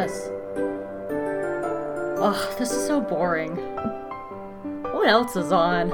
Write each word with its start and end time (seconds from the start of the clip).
this? 0.00 0.30
Ugh, 2.22 2.58
this 2.58 2.70
is 2.72 2.86
so 2.86 3.02
boring. 3.02 3.54
What 4.94 5.06
else 5.06 5.36
is 5.36 5.52
on? 5.52 5.90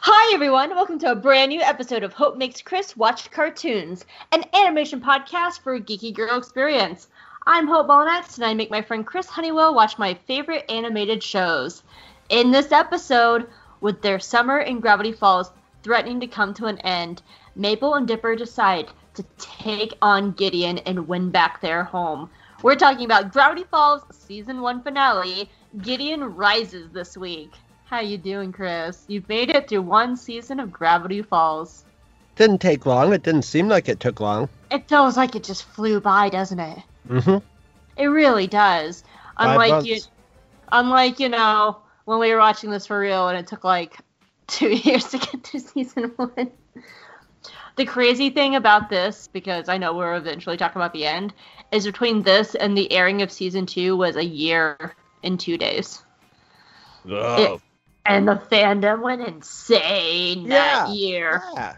Hi, 0.00 0.34
everyone. 0.34 0.70
Welcome 0.70 0.98
to 1.00 1.12
a 1.12 1.14
brand 1.14 1.50
new 1.50 1.60
episode 1.60 2.02
of 2.02 2.14
Hope 2.14 2.36
Makes 2.36 2.62
Chris 2.62 2.96
Watch 2.96 3.30
Cartoons, 3.30 4.04
an 4.32 4.42
animation 4.54 5.00
podcast 5.00 5.60
for 5.60 5.74
a 5.74 5.80
geeky 5.80 6.12
girl 6.12 6.36
experience. 6.36 7.06
I'm 7.48 7.68
Hope 7.68 7.86
Molinax, 7.86 8.34
and 8.34 8.44
I 8.44 8.54
make 8.54 8.72
my 8.72 8.82
friend 8.82 9.06
Chris 9.06 9.28
Honeywell 9.28 9.72
watch 9.72 9.98
my 9.98 10.14
favorite 10.26 10.64
animated 10.68 11.22
shows. 11.22 11.84
In 12.28 12.50
this 12.50 12.72
episode, 12.72 13.46
with 13.80 14.02
their 14.02 14.18
summer 14.18 14.58
in 14.58 14.80
Gravity 14.80 15.12
Falls 15.12 15.52
threatening 15.84 16.18
to 16.18 16.26
come 16.26 16.54
to 16.54 16.66
an 16.66 16.78
end, 16.78 17.22
Mabel 17.54 17.94
and 17.94 18.08
Dipper 18.08 18.34
decide 18.34 18.88
to 19.14 19.24
take 19.38 19.96
on 20.02 20.32
Gideon 20.32 20.78
and 20.78 21.06
win 21.06 21.30
back 21.30 21.60
their 21.60 21.84
home. 21.84 22.30
We're 22.64 22.74
talking 22.74 23.04
about 23.04 23.32
Gravity 23.32 23.62
Falls 23.70 24.02
season 24.10 24.60
one 24.60 24.82
finale. 24.82 25.48
Gideon 25.80 26.24
rises 26.34 26.90
this 26.90 27.16
week. 27.16 27.52
How 27.84 28.00
you 28.00 28.18
doing, 28.18 28.50
Chris? 28.50 29.04
You've 29.06 29.28
made 29.28 29.50
it 29.50 29.68
through 29.68 29.82
one 29.82 30.16
season 30.16 30.58
of 30.58 30.72
Gravity 30.72 31.22
Falls. 31.22 31.84
Didn't 32.34 32.58
take 32.58 32.86
long. 32.86 33.12
It 33.12 33.22
didn't 33.22 33.42
seem 33.42 33.68
like 33.68 33.88
it 33.88 34.00
took 34.00 34.18
long. 34.18 34.48
It 34.72 34.88
feels 34.88 35.16
like 35.16 35.36
it 35.36 35.44
just 35.44 35.62
flew 35.62 36.00
by, 36.00 36.28
doesn't 36.28 36.58
it? 36.58 36.80
Mm-hmm. 37.08 37.38
It 37.96 38.06
really 38.06 38.46
does. 38.46 39.02
Five 39.36 39.50
Unlike 39.50 39.86
you, 39.86 40.00
unlike 40.72 41.20
you 41.20 41.28
know 41.28 41.78
when 42.04 42.18
we 42.18 42.32
were 42.32 42.38
watching 42.38 42.70
this 42.70 42.86
for 42.86 42.98
real 42.98 43.28
and 43.28 43.38
it 43.38 43.46
took 43.46 43.64
like 43.64 43.98
two 44.46 44.70
years 44.70 45.04
to 45.10 45.18
get 45.18 45.44
to 45.44 45.60
season 45.60 46.12
one. 46.16 46.50
The 47.76 47.84
crazy 47.84 48.30
thing 48.30 48.56
about 48.56 48.88
this, 48.88 49.28
because 49.32 49.68
I 49.68 49.76
know 49.76 49.94
we're 49.94 50.16
eventually 50.16 50.56
talking 50.56 50.80
about 50.80 50.94
the 50.94 51.04
end, 51.04 51.34
is 51.72 51.84
between 51.84 52.22
this 52.22 52.54
and 52.54 52.76
the 52.76 52.90
airing 52.90 53.20
of 53.20 53.30
season 53.30 53.66
two 53.66 53.96
was 53.96 54.16
a 54.16 54.24
year 54.24 54.94
and 55.22 55.38
two 55.38 55.58
days, 55.58 56.02
Oh. 57.06 57.60
and 58.06 58.26
the 58.26 58.36
fandom 58.36 59.02
went 59.02 59.20
insane 59.20 60.48
that 60.48 60.88
Yeah. 60.88 60.92
year. 60.94 61.42
Yeah. 61.54 61.76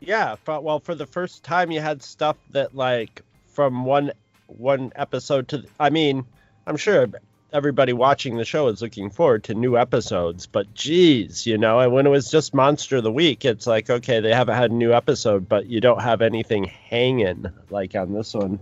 Yeah. 0.00 0.36
Well, 0.46 0.80
for 0.80 0.96
the 0.96 1.06
first 1.06 1.44
time, 1.44 1.70
you 1.70 1.80
had 1.80 2.02
stuff 2.02 2.36
that 2.50 2.74
like 2.74 3.22
from 3.46 3.84
one 3.84 4.10
one 4.58 4.92
episode 4.96 5.48
to. 5.48 5.64
I 5.78 5.90
mean, 5.90 6.24
I'm 6.66 6.76
sure 6.76 7.08
everybody 7.52 7.92
watching 7.92 8.36
the 8.36 8.44
show 8.44 8.68
is 8.68 8.80
looking 8.80 9.10
forward 9.10 9.44
to 9.44 9.54
new 9.54 9.76
episodes, 9.76 10.46
but 10.46 10.72
geez, 10.74 11.46
you 11.46 11.58
know, 11.58 11.80
and 11.80 11.92
when 11.92 12.06
it 12.06 12.10
was 12.10 12.30
just 12.30 12.54
Monster 12.54 12.96
of 12.96 13.04
the 13.04 13.12
Week, 13.12 13.44
it's 13.44 13.66
like 13.66 13.90
okay, 13.90 14.20
they 14.20 14.32
haven't 14.32 14.56
had 14.56 14.70
a 14.70 14.74
new 14.74 14.92
episode, 14.92 15.48
but 15.48 15.66
you 15.66 15.80
don't 15.80 16.02
have 16.02 16.22
anything 16.22 16.64
hanging 16.64 17.46
like 17.70 17.94
on 17.94 18.12
this 18.12 18.34
one. 18.34 18.58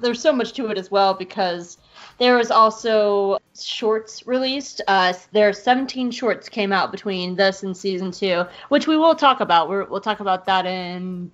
there's 0.00 0.20
so 0.20 0.32
much 0.32 0.52
to 0.54 0.66
it 0.68 0.78
as 0.78 0.90
well 0.90 1.14
because 1.14 1.78
there 2.18 2.36
was 2.36 2.50
also 2.50 3.38
shorts 3.58 4.26
released. 4.26 4.80
Uh, 4.86 5.12
there 5.32 5.48
are 5.48 5.52
17 5.52 6.10
shorts 6.10 6.48
came 6.48 6.72
out 6.72 6.92
between 6.92 7.34
this 7.34 7.62
and 7.62 7.76
season 7.76 8.10
two, 8.10 8.44
which 8.68 8.86
we 8.86 8.96
will 8.96 9.14
talk 9.14 9.40
about. 9.40 9.68
We're, 9.68 9.84
we'll 9.84 10.00
talk 10.00 10.20
about 10.20 10.46
that 10.46 10.66
in 10.66 11.30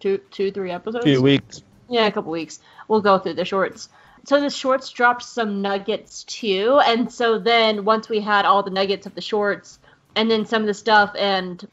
two, 0.00 0.18
two, 0.30 0.50
three 0.52 0.70
episodes. 0.70 1.04
few 1.04 1.22
weeks. 1.22 1.62
Yeah, 1.88 2.06
a 2.06 2.12
couple 2.12 2.30
weeks. 2.30 2.60
We'll 2.88 3.00
go 3.00 3.18
through 3.18 3.34
the 3.34 3.44
shorts. 3.44 3.88
So 4.26 4.40
the 4.40 4.50
shorts 4.50 4.90
dropped 4.90 5.22
some 5.22 5.60
nuggets 5.60 6.24
too, 6.24 6.80
and 6.86 7.12
so 7.12 7.38
then 7.38 7.84
once 7.84 8.08
we 8.08 8.20
had 8.20 8.46
all 8.46 8.62
the 8.62 8.70
nuggets 8.70 9.06
of 9.06 9.14
the 9.14 9.20
shorts, 9.20 9.78
and 10.16 10.30
then 10.30 10.46
some 10.46 10.62
of 10.62 10.66
the 10.66 10.74
stuff, 10.74 11.14
and 11.18 11.66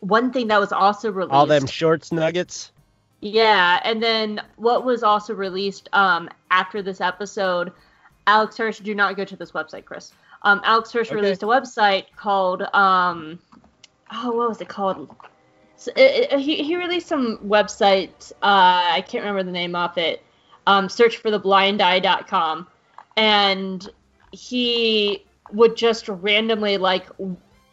one 0.00 0.30
thing 0.30 0.48
that 0.48 0.60
was 0.60 0.72
also 0.72 1.10
released. 1.10 1.32
All 1.32 1.46
them 1.46 1.66
shorts 1.66 2.12
nuggets. 2.12 2.70
Yeah, 3.20 3.80
and 3.82 4.02
then 4.02 4.42
what 4.56 4.84
was 4.84 5.02
also 5.02 5.34
released 5.34 5.88
um, 5.94 6.28
after 6.50 6.82
this 6.82 7.00
episode, 7.00 7.72
Alex 8.26 8.58
Hirsch, 8.58 8.80
do 8.80 8.94
not 8.94 9.16
go 9.16 9.24
to 9.24 9.36
this 9.36 9.52
website, 9.52 9.84
Chris. 9.86 10.12
Um, 10.42 10.60
Alex 10.64 10.92
Hirsch 10.92 11.08
Okay. 11.08 11.16
released 11.16 11.42
a 11.42 11.46
website 11.46 12.04
called, 12.14 12.62
um, 12.74 13.38
oh, 14.12 14.32
what 14.32 14.48
was 14.50 14.60
it 14.60 14.68
called? 14.68 15.14
So 15.76 15.92
it, 15.96 16.32
it- 16.32 16.40
he, 16.40 16.62
he 16.62 16.76
released 16.76 17.06
some 17.08 17.38
website, 17.38 18.32
uh, 18.42 18.90
I 18.92 19.04
can't 19.06 19.24
remember 19.24 19.42
the 19.42 19.52
name 19.52 19.74
of 19.74 19.96
it, 19.98 20.22
um, 20.66 20.88
searchfortheblindeye.com. 20.88 22.66
And 23.16 23.88
he 24.32 25.24
would 25.52 25.76
just 25.76 26.08
randomly, 26.08 26.76
like, 26.76 27.06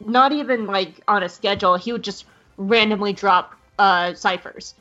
not 0.05 0.31
even 0.31 0.67
like 0.67 1.01
on 1.07 1.23
a 1.23 1.29
schedule, 1.29 1.75
he 1.75 1.91
would 1.91 2.03
just 2.03 2.25
randomly 2.57 3.13
drop 3.13 3.55
uh, 3.79 4.13
ciphers. 4.13 4.75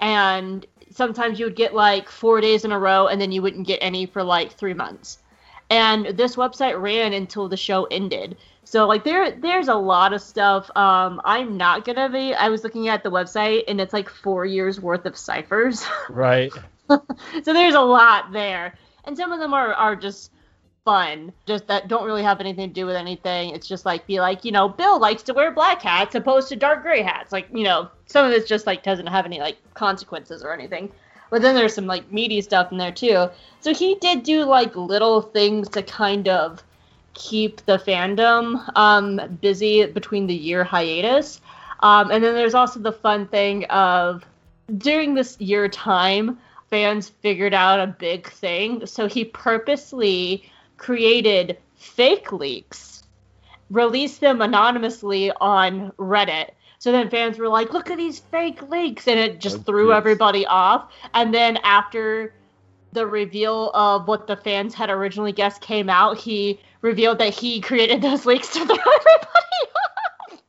And 0.00 0.64
sometimes 0.90 1.38
you 1.38 1.46
would 1.46 1.56
get 1.56 1.74
like 1.74 2.08
four 2.08 2.40
days 2.40 2.64
in 2.64 2.72
a 2.72 2.78
row 2.78 3.06
and 3.08 3.20
then 3.20 3.32
you 3.32 3.42
wouldn't 3.42 3.66
get 3.66 3.78
any 3.82 4.06
for 4.06 4.22
like 4.22 4.52
three 4.52 4.74
months. 4.74 5.18
And 5.70 6.06
this 6.06 6.36
website 6.36 6.80
ran 6.80 7.12
until 7.12 7.48
the 7.48 7.56
show 7.56 7.84
ended 7.90 8.36
so 8.68 8.86
like 8.86 9.02
there 9.02 9.30
there's 9.30 9.68
a 9.68 9.74
lot 9.74 10.12
of 10.12 10.20
stuff 10.20 10.70
um 10.76 11.22
i'm 11.24 11.56
not 11.56 11.86
gonna 11.86 12.08
be 12.10 12.34
i 12.34 12.50
was 12.50 12.62
looking 12.62 12.88
at 12.88 13.02
the 13.02 13.10
website 13.10 13.62
and 13.66 13.80
it's 13.80 13.94
like 13.94 14.10
four 14.10 14.44
years 14.44 14.78
worth 14.80 15.06
of 15.06 15.16
ciphers. 15.16 15.86
Right. 16.10 16.52
so 16.88 17.00
there's 17.44 17.74
a 17.74 17.80
lot 17.80 18.32
there. 18.32 18.74
And 19.04 19.16
some 19.16 19.32
of 19.32 19.40
them 19.40 19.54
are 19.54 19.72
are 19.72 19.96
just 19.96 20.32
fun 20.84 21.32
just 21.46 21.66
that 21.66 21.88
don't 21.88 22.04
really 22.04 22.22
have 22.22 22.40
anything 22.40 22.68
to 22.68 22.74
do 22.74 22.86
with 22.86 22.96
anything. 22.96 23.50
It's 23.50 23.66
just 23.66 23.86
like 23.86 24.06
be 24.06 24.20
like 24.20 24.44
you 24.44 24.52
know 24.52 24.68
bill 24.68 24.98
likes 24.98 25.22
to 25.24 25.34
wear 25.34 25.50
black 25.50 25.80
hats 25.80 26.14
opposed 26.14 26.48
to 26.50 26.56
dark 26.56 26.82
gray 26.82 27.02
hats. 27.02 27.32
Like 27.32 27.48
you 27.52 27.64
know 27.64 27.88
some 28.06 28.26
of 28.26 28.32
it's 28.32 28.48
just 28.48 28.66
like 28.66 28.82
doesn't 28.82 29.06
have 29.06 29.24
any 29.24 29.40
like 29.40 29.56
consequences 29.74 30.42
or 30.42 30.52
anything. 30.52 30.92
But 31.30 31.42
then 31.42 31.54
there's 31.54 31.74
some 31.74 31.86
like 31.86 32.10
meaty 32.12 32.40
stuff 32.42 32.72
in 32.72 32.78
there 32.78 32.92
too. 32.92 33.28
So 33.60 33.72
he 33.72 33.94
did 33.96 34.22
do 34.22 34.44
like 34.44 34.76
little 34.76 35.22
things 35.22 35.68
to 35.70 35.82
kind 35.82 36.28
of 36.28 36.62
keep 37.18 37.64
the 37.66 37.78
fandom 37.78 38.62
um, 38.76 39.20
busy 39.40 39.84
between 39.86 40.26
the 40.26 40.34
year 40.34 40.64
hiatus. 40.64 41.40
Um, 41.80 42.10
and 42.10 42.22
then 42.22 42.34
there's 42.34 42.54
also 42.54 42.80
the 42.80 42.92
fun 42.92 43.26
thing 43.26 43.64
of 43.66 44.24
during 44.78 45.14
this 45.14 45.40
year 45.40 45.68
time 45.68 46.38
fans 46.70 47.08
figured 47.08 47.54
out 47.54 47.80
a 47.80 47.86
big 47.86 48.28
thing. 48.30 48.86
So 48.86 49.08
he 49.08 49.24
purposely 49.24 50.50
created 50.76 51.58
fake 51.76 52.32
leaks 52.32 53.02
released 53.70 54.20
them 54.20 54.40
anonymously 54.40 55.30
on 55.40 55.90
reddit. 55.98 56.50
So 56.78 56.92
then 56.92 57.10
fans 57.10 57.38
were 57.38 57.48
like 57.48 57.72
look 57.72 57.90
at 57.90 57.98
these 57.98 58.20
fake 58.20 58.62
leaks 58.70 59.08
and 59.08 59.18
it 59.18 59.40
just 59.40 59.58
Oh, 59.58 59.62
threw 59.62 59.92
everybody 59.92 60.46
off. 60.46 60.92
And 61.14 61.34
then 61.34 61.58
after 61.58 62.32
the 62.92 63.06
reveal 63.06 63.70
of 63.74 64.08
what 64.08 64.26
the 64.26 64.36
fans 64.36 64.74
had 64.74 64.90
originally 64.90 65.32
guessed 65.32 65.60
came 65.60 65.88
out 65.90 66.18
he 66.18 66.60
revealed 66.80 67.18
that 67.18 67.34
he 67.34 67.60
created 67.60 68.02
those 68.02 68.26
leaks 68.26 68.48
to 68.52 68.58
throw 68.64 68.76
everybody 68.76 69.66
off. 69.76 70.42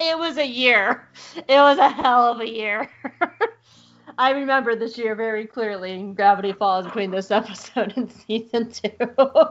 It 0.00 0.18
was 0.18 0.36
a 0.38 0.46
year. 0.46 1.08
It 1.36 1.48
was 1.48 1.78
a 1.78 1.88
hell 1.88 2.32
of 2.32 2.40
a 2.40 2.48
year. 2.48 2.90
I 4.18 4.30
remember 4.30 4.76
this 4.76 4.96
year 4.96 5.14
very 5.14 5.46
clearly 5.46 6.00
Gravity 6.14 6.52
Falls 6.52 6.84
between 6.84 7.10
this 7.10 7.30
episode 7.30 7.94
and 7.96 8.12
season 8.12 8.70
two. 8.70 8.90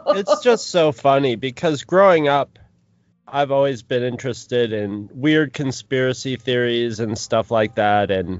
it's 0.07 0.41
just 0.41 0.67
so 0.67 0.91
funny 0.91 1.35
because 1.35 1.83
growing 1.83 2.27
up 2.27 2.59
i've 3.27 3.51
always 3.51 3.81
been 3.81 4.03
interested 4.03 4.73
in 4.73 5.09
weird 5.11 5.53
conspiracy 5.53 6.35
theories 6.35 6.99
and 6.99 7.17
stuff 7.17 7.49
like 7.49 7.75
that 7.75 8.11
and 8.11 8.39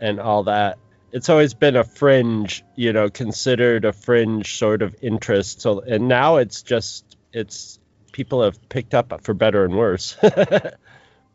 and 0.00 0.20
all 0.20 0.42
that 0.42 0.78
it's 1.12 1.28
always 1.28 1.54
been 1.54 1.76
a 1.76 1.84
fringe 1.84 2.64
you 2.76 2.92
know 2.92 3.08
considered 3.08 3.84
a 3.84 3.92
fringe 3.92 4.56
sort 4.56 4.82
of 4.82 4.94
interest. 5.02 5.60
So 5.60 5.80
and 5.80 6.08
now 6.08 6.36
it's 6.36 6.62
just 6.62 7.16
it's 7.32 7.78
people 8.12 8.42
have 8.42 8.68
picked 8.68 8.94
up 8.94 9.24
for 9.24 9.34
better 9.34 9.64
and 9.64 9.76
worse. 9.76 10.16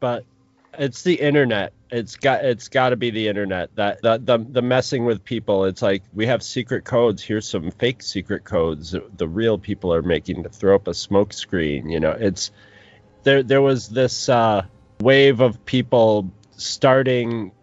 But 0.03 0.25
it's 0.77 1.03
the 1.03 1.13
internet. 1.13 1.71
It's 1.89 2.17
got 2.17 2.43
it's 2.43 2.67
got 2.67 2.89
to 2.89 2.97
be 2.97 3.09
the 3.09 3.29
internet. 3.29 3.73
That 3.77 4.01
the, 4.01 4.17
the 4.17 4.37
the 4.37 4.61
messing 4.61 5.05
with 5.05 5.23
people 5.23 5.63
it's 5.63 5.81
like 5.81 6.03
we 6.13 6.25
have 6.25 6.43
secret 6.43 6.83
codes. 6.83 7.23
Here's 7.23 7.47
some 7.47 7.71
fake 7.71 8.03
secret 8.03 8.43
codes 8.43 8.93
the 9.15 9.27
real 9.29 9.57
people 9.57 9.93
are 9.93 10.01
making 10.01 10.43
to 10.43 10.49
throw 10.49 10.75
up 10.75 10.89
a 10.89 10.93
smoke 10.93 11.31
screen 11.31 11.89
you 11.89 12.01
know? 12.01 12.11
It's 12.11 12.51
there 13.23 13.43
there 13.43 13.61
was 13.61 13.87
this 13.87 14.27
uh 14.27 14.65
wave 14.99 15.39
of 15.39 15.65
people 15.65 16.29
starting 16.57 17.53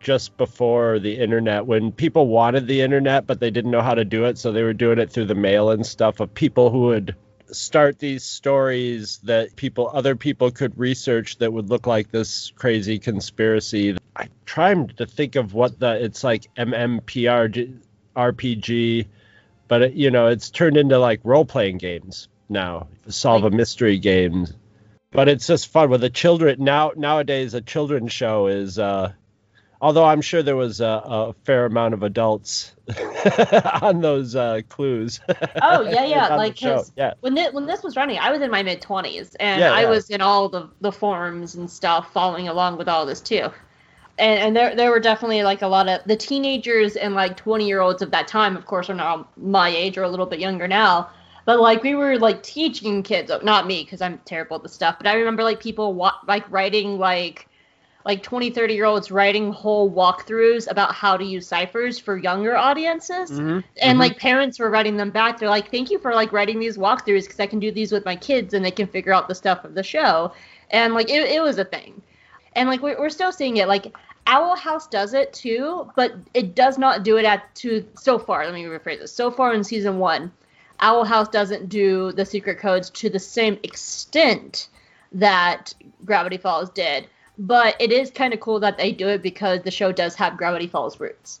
just 0.00 0.36
before 0.36 0.98
the 0.98 1.18
internet 1.18 1.66
when 1.66 1.92
people 1.92 2.26
wanted 2.26 2.66
the 2.66 2.80
internet 2.80 3.26
but 3.26 3.38
they 3.38 3.50
didn't 3.50 3.70
know 3.70 3.82
how 3.82 3.94
to 3.94 4.04
do 4.04 4.24
it 4.24 4.38
so 4.38 4.50
they 4.50 4.62
were 4.62 4.72
doing 4.72 4.98
it 4.98 5.10
through 5.10 5.26
the 5.26 5.34
mail 5.34 5.70
and 5.70 5.84
stuff 5.84 6.20
of 6.20 6.32
people 6.34 6.70
who 6.70 6.80
would 6.80 7.14
start 7.52 7.98
these 7.98 8.24
stories 8.24 9.18
that 9.24 9.54
people 9.56 9.90
other 9.92 10.16
people 10.16 10.50
could 10.50 10.78
research 10.78 11.36
that 11.38 11.52
would 11.52 11.68
look 11.68 11.86
like 11.86 12.10
this 12.10 12.52
crazy 12.56 12.98
conspiracy 12.98 13.96
i'm 14.16 14.30
trying 14.46 14.88
to 14.88 15.06
think 15.06 15.36
of 15.36 15.52
what 15.52 15.78
the 15.78 16.02
it's 16.02 16.24
like 16.24 16.46
mmprg 16.56 17.78
rpg 18.16 19.06
but 19.68 19.82
it, 19.82 19.92
you 19.94 20.10
know 20.10 20.28
it's 20.28 20.50
turned 20.50 20.76
into 20.76 20.98
like 20.98 21.20
role-playing 21.24 21.78
games 21.78 22.28
now, 22.50 22.88
solve 23.08 23.44
a 23.44 23.50
mystery 23.50 23.98
game. 23.98 24.48
But 25.12 25.28
it's 25.28 25.46
just 25.46 25.68
fun 25.68 25.88
with 25.88 26.00
the 26.00 26.10
children 26.10 26.62
now. 26.62 26.92
Nowadays, 26.96 27.54
a 27.54 27.60
children's 27.60 28.12
show 28.12 28.48
is. 28.48 28.78
uh 28.78 29.12
Although 29.80 30.04
I'm 30.04 30.20
sure 30.20 30.42
there 30.42 30.56
was 30.56 30.80
a, 30.80 31.02
a 31.04 31.34
fair 31.44 31.64
amount 31.66 31.94
of 31.94 32.02
adults 32.02 32.74
on 33.82 34.00
those 34.00 34.36
uh, 34.36 34.60
clues. 34.68 35.20
Oh 35.60 35.82
yeah, 35.82 36.04
yeah. 36.04 36.28
like 36.28 36.60
yeah, 36.60 36.84
when 37.20 37.34
this, 37.34 37.52
when 37.52 37.66
this 37.66 37.82
was 37.82 37.96
running, 37.96 38.18
I 38.18 38.30
was 38.30 38.40
in 38.42 38.50
my 38.50 38.62
mid 38.62 38.80
twenties, 38.82 39.34
and 39.36 39.64
Yeah, 39.64 39.68
I 39.68 39.84
yeah. 39.84 39.86
was 39.86 40.10
in 40.10 40.20
all 40.20 40.48
the 40.48 40.70
the 40.80 40.92
forums 40.92 41.54
and 41.54 41.70
stuff, 41.70 42.12
following 42.12 42.48
along 42.48 42.78
with 42.78 42.88
all 42.88 43.06
this 43.06 43.20
too. 43.20 43.50
And 44.18 44.40
and 44.40 44.56
there 44.56 44.76
there 44.76 44.90
were 44.90 45.00
definitely 45.00 45.42
like 45.44 45.62
a 45.62 45.68
lot 45.68 45.88
of 45.88 46.02
the 46.06 46.16
teenagers 46.16 46.96
and 46.96 47.14
like 47.16 47.36
twenty 47.38 47.68
year 47.68 47.80
olds 47.82 48.02
of 48.02 48.12
that 48.12 48.28
time, 48.28 48.56
of 48.56 48.66
course, 48.66 48.90
are 48.90 48.94
now 48.94 49.28
my 49.38 49.70
age 49.70 49.98
or 49.98 50.04
a 50.04 50.10
little 50.10 50.26
bit 50.26 50.40
younger 50.40 50.68
now. 50.68 51.10
But 51.46 51.60
like 51.60 51.82
we 51.84 51.94
were 51.96 52.18
like 52.18 52.42
teaching 52.44 53.02
kids, 53.04 53.32
not 53.44 53.66
me 53.68 53.84
because 53.84 54.02
I'm 54.02 54.18
terrible 54.26 54.58
at 54.58 54.64
this 54.64 54.74
stuff. 54.74 54.96
But 54.98 55.08
I 55.08 55.14
remember 55.16 55.44
like 55.44 55.60
people 55.60 55.94
wa- 55.94 56.14
like 56.28 56.50
writing 56.50 56.98
like 56.98 57.48
like 58.04 58.22
20 58.22 58.50
30 58.50 58.74
year 58.74 58.84
olds 58.84 59.10
writing 59.10 59.52
whole 59.52 59.90
walkthroughs 59.90 60.70
about 60.70 60.94
how 60.94 61.16
to 61.16 61.24
use 61.24 61.46
ciphers 61.46 61.98
for 61.98 62.16
younger 62.16 62.56
audiences. 62.56 63.30
Mhm, 63.30 63.62
and 63.80 63.96
mhm. 63.96 64.00
like 64.00 64.18
parents 64.18 64.58
were 64.58 64.70
writing 64.70 64.96
them 64.96 65.10
back. 65.10 65.38
They're 65.38 65.48
like 65.48 65.70
thank 65.70 65.90
you 65.90 65.98
for 65.98 66.14
like 66.14 66.32
writing 66.32 66.58
these 66.58 66.78
walkthroughs 66.78 67.24
because 67.24 67.40
i 67.40 67.46
can 67.46 67.60
do 67.60 67.70
these 67.70 67.92
with 67.92 68.04
my 68.04 68.16
kids 68.16 68.54
and 68.54 68.64
they 68.64 68.70
can 68.70 68.86
figure 68.86 69.12
out 69.12 69.28
the 69.28 69.34
stuff 69.34 69.64
of 69.64 69.74
the 69.74 69.82
show. 69.82 70.32
And 70.70 70.94
like 70.94 71.10
it, 71.10 71.28
it 71.28 71.42
was 71.42 71.58
a 71.58 71.64
thing. 71.64 72.00
And 72.54 72.68
like 72.68 72.80
we're, 72.80 72.98
we're 72.98 73.10
still 73.10 73.32
seeing 73.32 73.58
it. 73.58 73.68
Like 73.68 73.94
owl 74.26 74.54
house 74.54 74.86
does 74.86 75.14
it 75.14 75.32
too 75.32 75.90
but 75.96 76.14
it 76.34 76.54
does 76.54 76.76
not 76.76 77.02
do 77.02 77.16
it 77.16 77.24
at 77.24 77.52
to 77.54 77.84
so 77.94 78.18
far 78.18 78.44
let 78.44 78.54
me 78.54 78.64
rephrase 78.64 79.00
this. 79.00 79.12
So 79.12 79.30
far 79.30 79.52
in 79.54 79.64
season 79.64 79.98
one 79.98 80.32
owl 80.80 81.04
house 81.04 81.28
doesn't 81.28 81.68
do 81.68 82.12
the 82.12 82.24
secret 82.24 82.58
codes 82.58 82.90
to 82.90 83.10
the 83.10 83.18
same 83.18 83.58
extent 83.62 84.68
that 85.12 85.74
gravity 86.04 86.36
falls 86.36 86.70
did 86.70 87.06
but 87.40 87.74
it 87.80 87.90
is 87.90 88.10
kind 88.10 88.32
of 88.32 88.40
cool 88.40 88.60
that 88.60 88.78
they 88.78 88.92
do 88.92 89.08
it 89.08 89.22
because 89.22 89.62
the 89.62 89.70
show 89.70 89.90
does 89.90 90.14
have 90.14 90.36
gravity 90.36 90.66
falls 90.66 91.00
roots 91.00 91.40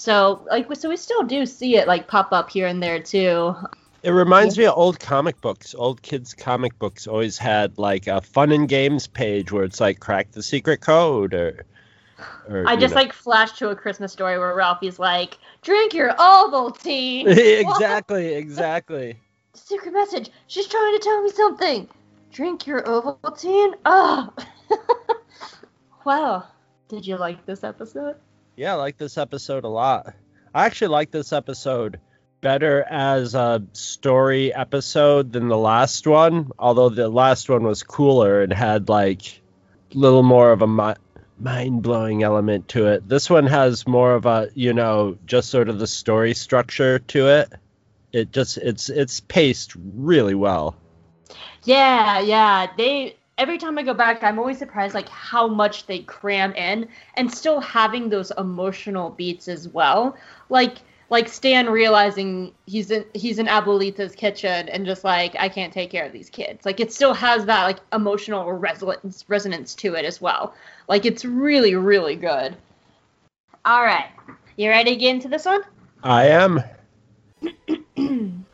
so 0.00 0.46
like 0.50 0.66
so 0.76 0.88
we 0.88 0.96
still 0.96 1.24
do 1.24 1.44
see 1.44 1.76
it 1.76 1.86
like 1.86 2.08
pop 2.08 2.32
up 2.32 2.48
here 2.48 2.66
and 2.66 2.82
there 2.82 3.02
too. 3.02 3.54
It 4.02 4.12
reminds 4.12 4.56
me 4.56 4.64
of 4.64 4.72
old 4.74 4.98
comic 4.98 5.38
books. 5.42 5.74
Old 5.74 6.00
kids' 6.00 6.32
comic 6.32 6.78
books 6.78 7.06
always 7.06 7.36
had 7.36 7.76
like 7.76 8.06
a 8.06 8.22
fun 8.22 8.50
and 8.50 8.66
games 8.66 9.06
page 9.06 9.52
where 9.52 9.62
it's 9.62 9.78
like 9.78 10.00
crack 10.00 10.30
the 10.30 10.42
secret 10.42 10.80
code 10.80 11.34
or. 11.34 11.66
or 12.48 12.64
I 12.66 12.76
just 12.76 12.94
know. 12.94 13.02
like 13.02 13.12
flashed 13.12 13.58
to 13.58 13.68
a 13.68 13.76
Christmas 13.76 14.10
story 14.10 14.38
where 14.38 14.54
Ralphie's 14.54 14.98
like, 14.98 15.36
"Drink 15.60 15.92
your 15.92 16.14
Ovaltine." 16.14 17.26
exactly, 17.60 18.34
exactly. 18.34 19.18
Secret 19.52 19.92
message. 19.92 20.30
She's 20.46 20.66
trying 20.66 20.94
to 20.94 21.04
tell 21.04 21.22
me 21.22 21.30
something. 21.30 21.88
Drink 22.32 22.66
your 22.66 22.82
Ovaltine. 22.84 23.74
Oh. 23.84 24.32
wow. 26.10 26.44
Did 26.88 27.06
you 27.06 27.16
like 27.16 27.46
this 27.46 27.62
episode? 27.62 28.16
Yeah, 28.56 28.72
I 28.72 28.76
like 28.76 28.98
this 28.98 29.16
episode 29.16 29.62
a 29.62 29.68
lot. 29.68 30.12
I 30.52 30.66
actually 30.66 30.88
like 30.88 31.12
this 31.12 31.32
episode 31.32 32.00
better 32.40 32.82
as 32.82 33.36
a 33.36 33.62
story 33.74 34.52
episode 34.52 35.32
than 35.32 35.46
the 35.46 35.56
last 35.56 36.08
one, 36.08 36.50
although 36.58 36.88
the 36.88 37.08
last 37.08 37.48
one 37.48 37.62
was 37.62 37.84
cooler 37.84 38.42
and 38.42 38.52
had 38.52 38.88
like 38.88 39.40
a 39.94 39.98
little 39.98 40.24
more 40.24 40.50
of 40.50 40.62
a 40.62 40.66
mi- 40.66 41.00
mind-blowing 41.38 42.24
element 42.24 42.66
to 42.70 42.88
it. 42.88 43.08
This 43.08 43.30
one 43.30 43.46
has 43.46 43.86
more 43.86 44.12
of 44.12 44.26
a, 44.26 44.50
you 44.54 44.72
know, 44.72 45.16
just 45.26 45.48
sort 45.48 45.68
of 45.68 45.78
the 45.78 45.86
story 45.86 46.34
structure 46.34 46.98
to 46.98 47.28
it. 47.28 47.52
It 48.12 48.32
just 48.32 48.56
it's 48.56 48.88
it's 48.88 49.20
paced 49.20 49.76
really 49.76 50.34
well. 50.34 50.74
Yeah, 51.62 52.18
yeah. 52.18 52.66
They 52.76 53.16
every 53.40 53.56
time 53.56 53.78
I 53.78 53.82
go 53.82 53.94
back, 53.94 54.22
I'm 54.22 54.38
always 54.38 54.58
surprised 54.58 54.94
like 54.94 55.08
how 55.08 55.48
much 55.48 55.86
they 55.86 56.00
cram 56.00 56.52
in 56.52 56.86
and 57.14 57.32
still 57.32 57.58
having 57.58 58.10
those 58.10 58.30
emotional 58.36 59.10
beats 59.10 59.48
as 59.48 59.66
well. 59.66 60.14
Like 60.50 60.76
like 61.08 61.26
Stan 61.26 61.68
realizing 61.70 62.52
he's 62.66 62.90
in 62.90 63.04
he's 63.14 63.38
in 63.38 63.46
Abuelita's 63.46 64.14
kitchen 64.14 64.68
and 64.68 64.84
just 64.84 65.02
like 65.02 65.34
I 65.38 65.48
can't 65.48 65.72
take 65.72 65.90
care 65.90 66.04
of 66.04 66.12
these 66.12 66.28
kids. 66.28 66.66
Like 66.66 66.80
it 66.80 66.92
still 66.92 67.14
has 67.14 67.46
that 67.46 67.64
like 67.64 67.78
emotional 67.92 68.52
resonance 68.52 69.24
resonance 69.26 69.74
to 69.76 69.94
it 69.94 70.04
as 70.04 70.20
well. 70.20 70.54
Like 70.86 71.06
it's 71.06 71.24
really 71.24 71.74
really 71.74 72.16
good. 72.16 72.54
All 73.64 73.82
right. 73.82 74.10
You 74.56 74.68
ready 74.68 74.90
to 74.90 74.96
get 74.96 75.14
into 75.14 75.28
this 75.28 75.46
one? 75.46 75.62
I 76.02 76.26
am. 76.26 76.62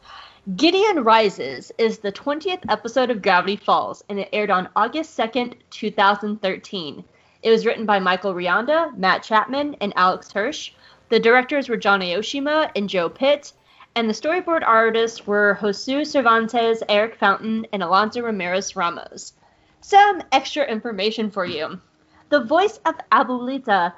Gideon 0.55 1.03
Rises 1.03 1.73
is 1.77 1.99
the 1.99 2.13
20th 2.13 2.63
episode 2.69 3.11
of 3.11 3.21
Gravity 3.21 3.57
Falls, 3.57 4.05
and 4.09 4.21
it 4.21 4.29
aired 4.33 4.49
on 4.49 4.69
August 4.77 5.19
2nd, 5.19 5.55
2013. 5.71 7.05
It 7.43 7.51
was 7.51 7.67
written 7.67 7.85
by 7.85 7.99
Michael 7.99 8.33
Rianda, 8.33 8.97
Matt 8.97 9.25
Chapman, 9.25 9.75
and 9.81 9.93
Alex 9.97 10.31
Hirsch. 10.31 10.71
The 11.09 11.19
directors 11.19 11.69
were 11.69 11.77
John 11.77 11.99
Aoshima 12.01 12.71
and 12.77 12.89
Joe 12.89 13.09
Pitt, 13.09 13.55
and 13.97 14.09
the 14.09 14.15
storyboard 14.15 14.63
artists 14.65 15.27
were 15.27 15.59
Josue 15.61 16.07
Cervantes, 16.07 16.81
Eric 16.89 17.17
Fountain, 17.17 17.67
and 17.73 17.83
Alonso 17.83 18.23
Ramirez 18.23 18.77
Ramos. 18.77 19.33
Some 19.81 20.23
extra 20.31 20.65
information 20.65 21.29
for 21.29 21.45
you. 21.45 21.81
The 22.29 22.45
voice 22.45 22.79
of 22.87 22.95
Abuelita 23.11 23.95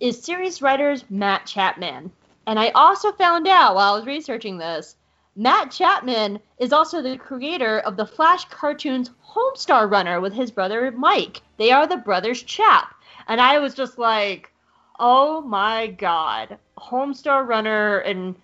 is 0.00 0.20
series 0.20 0.60
writers 0.60 1.04
Matt 1.08 1.46
Chapman. 1.46 2.10
And 2.48 2.58
I 2.58 2.70
also 2.70 3.12
found 3.12 3.46
out 3.46 3.76
while 3.76 3.92
I 3.92 3.96
was 3.96 4.06
researching 4.06 4.58
this 4.58 4.96
Matt 5.34 5.70
Chapman 5.70 6.40
is 6.58 6.74
also 6.74 7.00
the 7.00 7.16
creator 7.16 7.78
of 7.80 7.96
the 7.96 8.04
Flash 8.04 8.44
cartoons 8.46 9.10
Homestar 9.26 9.90
Runner 9.90 10.20
with 10.20 10.34
his 10.34 10.50
brother 10.50 10.90
Mike. 10.90 11.40
They 11.56 11.70
are 11.70 11.86
the 11.86 11.96
brothers 11.96 12.42
Chap. 12.42 12.94
And 13.26 13.40
I 13.40 13.58
was 13.58 13.74
just 13.74 13.96
like, 13.96 14.52
oh 15.00 15.40
my 15.40 15.86
god. 15.86 16.58
Homestar 16.76 17.46
Runner 17.46 17.98
and 18.00 18.34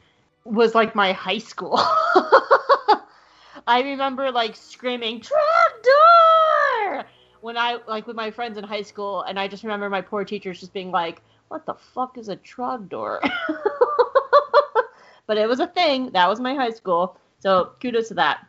was 0.44 0.75
like 0.75 0.94
my 0.94 1.12
high 1.12 1.38
school. 1.38 1.76
I 3.67 3.82
remember 3.82 4.31
like 4.31 4.56
screaming, 4.56 5.20
Trogdor! 5.20 7.05
When 7.43 7.58
I 7.58 7.81
like 7.87 8.06
with 8.06 8.17
my 8.17 8.31
friends 8.31 8.56
in 8.56 8.64
high 8.64 8.82
school, 8.82 9.23
and 9.23 9.38
I 9.38 9.46
just 9.46 9.62
remember 9.62 9.91
my 9.91 10.00
poor 10.00 10.25
teachers 10.25 10.61
just 10.61 10.73
being 10.73 10.91
like, 10.91 11.20
What 11.49 11.67
the 11.67 11.75
fuck 11.75 12.17
is 12.17 12.31
a 12.31 12.37
trogdor? 12.37 13.20
but 15.29 15.39
it 15.39 15.49
was 15.49 15.61
a 15.61 15.69
thing. 15.69 16.11
That 16.11 16.29
was 16.29 16.41
my 16.41 16.55
high 16.55 16.70
school. 16.70 17.17
So 17.39 17.70
kudos 17.81 18.08
to 18.08 18.15
that. 18.15 18.44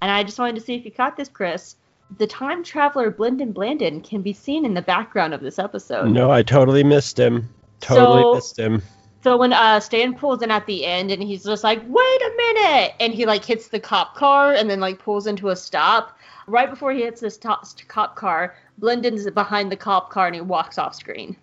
And 0.00 0.10
I 0.10 0.22
just 0.22 0.38
wanted 0.38 0.54
to 0.54 0.62
see 0.62 0.74
if 0.76 0.86
you 0.86 0.90
caught 0.90 1.18
this, 1.18 1.28
Chris. 1.28 1.76
The 2.16 2.26
time 2.26 2.64
traveler 2.64 3.10
Blendin 3.10 3.52
Blandin 3.52 4.02
can 4.02 4.22
be 4.22 4.32
seen 4.32 4.64
in 4.64 4.72
the 4.72 4.80
background 4.82 5.34
of 5.34 5.42
this 5.42 5.58
episode. 5.58 6.10
No, 6.10 6.30
I 6.30 6.42
totally 6.42 6.82
missed 6.82 7.18
him. 7.18 7.50
Totally 7.80 8.22
So- 8.22 8.34
missed 8.34 8.58
him. 8.58 8.82
So 9.22 9.36
when 9.36 9.52
uh, 9.52 9.80
Stan 9.80 10.14
pulls 10.14 10.40
in 10.40 10.50
at 10.50 10.64
the 10.64 10.86
end 10.86 11.10
and 11.10 11.22
he's 11.22 11.44
just 11.44 11.62
like, 11.62 11.82
wait 11.86 12.22
a 12.22 12.32
minute! 12.38 12.94
And 13.00 13.12
he 13.12 13.26
like 13.26 13.44
hits 13.44 13.68
the 13.68 13.78
cop 13.78 14.14
car 14.14 14.54
and 14.54 14.70
then 14.70 14.80
like 14.80 14.98
pulls 14.98 15.26
into 15.26 15.50
a 15.50 15.56
stop. 15.56 16.16
Right 16.46 16.70
before 16.70 16.92
he 16.92 17.02
hits 17.02 17.20
this 17.20 17.36
top 17.36 17.66
cop 17.86 18.16
car, 18.16 18.56
Blendin's 18.80 19.30
behind 19.30 19.70
the 19.70 19.76
cop 19.76 20.08
car 20.08 20.24
and 20.26 20.34
he 20.34 20.40
walks 20.40 20.78
off 20.78 20.94
screen. 20.94 21.36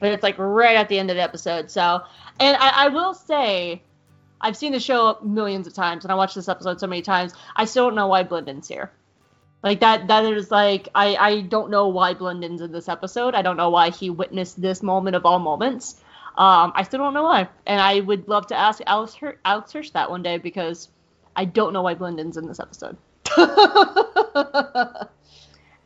But 0.00 0.10
it's 0.10 0.22
like 0.22 0.36
right 0.36 0.76
at 0.76 0.90
the 0.90 0.98
end 0.98 1.10
of 1.10 1.16
the 1.16 1.22
episode. 1.22 1.70
So, 1.70 2.02
and 2.38 2.58
I, 2.58 2.84
I 2.84 2.88
will 2.88 3.14
say, 3.14 3.82
I've 4.42 4.56
seen 4.56 4.72
the 4.72 4.80
show 4.80 5.18
millions 5.22 5.66
of 5.66 5.74
times 5.74 6.04
and 6.04 6.12
I 6.12 6.14
watched 6.16 6.34
this 6.34 6.48
episode 6.48 6.80
so 6.80 6.86
many 6.86 7.02
times. 7.02 7.32
I 7.54 7.64
still 7.64 7.86
don't 7.86 7.94
know 7.94 8.08
why 8.08 8.24
Blendin's 8.24 8.68
here. 8.68 8.90
Like 9.62 9.80
that, 9.80 10.08
that 10.08 10.24
is 10.24 10.50
like 10.50 10.88
I, 10.94 11.14
I 11.16 11.40
don't 11.42 11.70
know 11.70 11.88
why 11.88 12.14
Blendin's 12.14 12.60
in 12.60 12.72
this 12.72 12.88
episode. 12.88 13.34
I 13.34 13.42
don't 13.42 13.56
know 13.56 13.70
why 13.70 13.90
he 13.90 14.10
witnessed 14.10 14.60
this 14.60 14.82
moment 14.82 15.14
of 15.14 15.24
all 15.24 15.38
moments. 15.38 15.96
Um, 16.36 16.72
I 16.74 16.82
still 16.82 16.98
don't 16.98 17.14
know 17.14 17.24
why, 17.24 17.48
and 17.66 17.80
I 17.80 18.00
would 18.00 18.26
love 18.26 18.46
to 18.48 18.56
ask 18.56 18.80
Alex, 18.86 19.14
Hir- 19.14 19.38
Alex 19.44 19.70
Hirsch 19.72 19.90
that 19.90 20.10
one 20.10 20.22
day 20.22 20.38
because 20.38 20.88
I 21.36 21.44
don't 21.44 21.74
know 21.74 21.82
why 21.82 21.94
Blendin's 21.94 22.38
in 22.38 22.46
this 22.48 22.58
episode. 22.58 22.96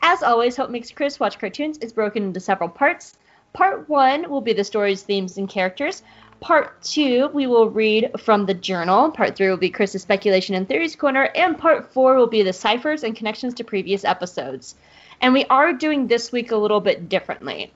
As 0.03 0.23
always, 0.23 0.57
Hope 0.57 0.71
Makes 0.71 0.93
Chris 0.93 1.19
Watch 1.19 1.39
Cartoons 1.41 1.79
is 1.79 1.93
broken 1.93 2.23
into 2.23 2.39
several 2.39 2.69
parts. 2.69 3.17
Part 3.53 3.89
one 3.89 4.31
will 4.31 4.41
be 4.41 4.53
the 4.53 4.63
stories, 4.63 5.03
themes, 5.03 5.37
and 5.37 5.49
characters. 5.49 6.03
Part 6.41 6.83
two, 6.83 7.29
we 7.33 7.47
will 7.47 7.71
read 7.71 8.11
from 8.21 8.47
the 8.47 8.55
journal. 8.55 9.11
Part 9.11 9.37
three 9.37 9.49
will 9.49 9.57
be 9.57 9.71
Chris's 9.71 10.03
speculation 10.03 10.55
and 10.55 10.69
theories 10.69 10.95
corner, 10.95 11.31
and 11.35 11.59
part 11.59 11.93
four 11.93 12.17
will 12.17 12.27
be 12.27 12.43
the 12.43 12.53
ciphers 12.53 13.03
and 13.03 13.17
connections 13.17 13.55
to 13.55 13.65
previous 13.65 14.05
episodes. 14.05 14.75
And 15.21 15.33
we 15.33 15.45
are 15.47 15.73
doing 15.73 16.07
this 16.07 16.31
week 16.33 16.53
a 16.53 16.57
little 16.57 16.81
bit 16.81 17.09
differently 17.09 17.73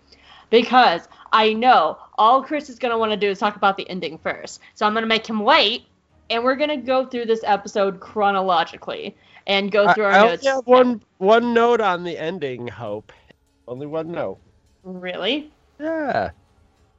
because 0.50 1.09
I 1.33 1.52
know 1.55 1.99
all 2.19 2.43
Chris 2.43 2.69
is 2.69 2.79
going 2.79 2.93
to 2.93 2.99
want 2.99 3.12
to 3.12 3.17
do 3.17 3.31
is 3.31 3.38
talk 3.38 3.57
about 3.57 3.76
the 3.76 3.88
ending 3.88 4.19
first. 4.19 4.61
So 4.75 4.87
I'm 4.87 4.93
going 4.93 5.02
to 5.02 5.09
make 5.09 5.26
him 5.26 5.40
wait, 5.40 5.87
and 6.29 6.45
we're 6.45 6.57
going 6.57 6.71
to 6.71 6.76
go 6.76 7.07
through 7.07 7.26
this 7.26 7.43
episode 7.45 7.99
chronologically 8.00 9.17
and 9.47 9.71
go 9.73 9.87
I, 9.87 9.95
through 9.95 10.05
our 10.05 10.12
I 10.12 10.26
notes. 10.26 10.47
have 10.47 10.67
one 10.67 11.02
one 11.19 11.55
note 11.55 11.81
on 11.81 12.05
the 12.05 12.19
ending. 12.19 12.69
Hope. 12.69 13.12
Only 13.67 13.87
one 13.87 14.12
note. 14.12 14.38
Really? 14.83 15.50
Yeah. 15.79 16.31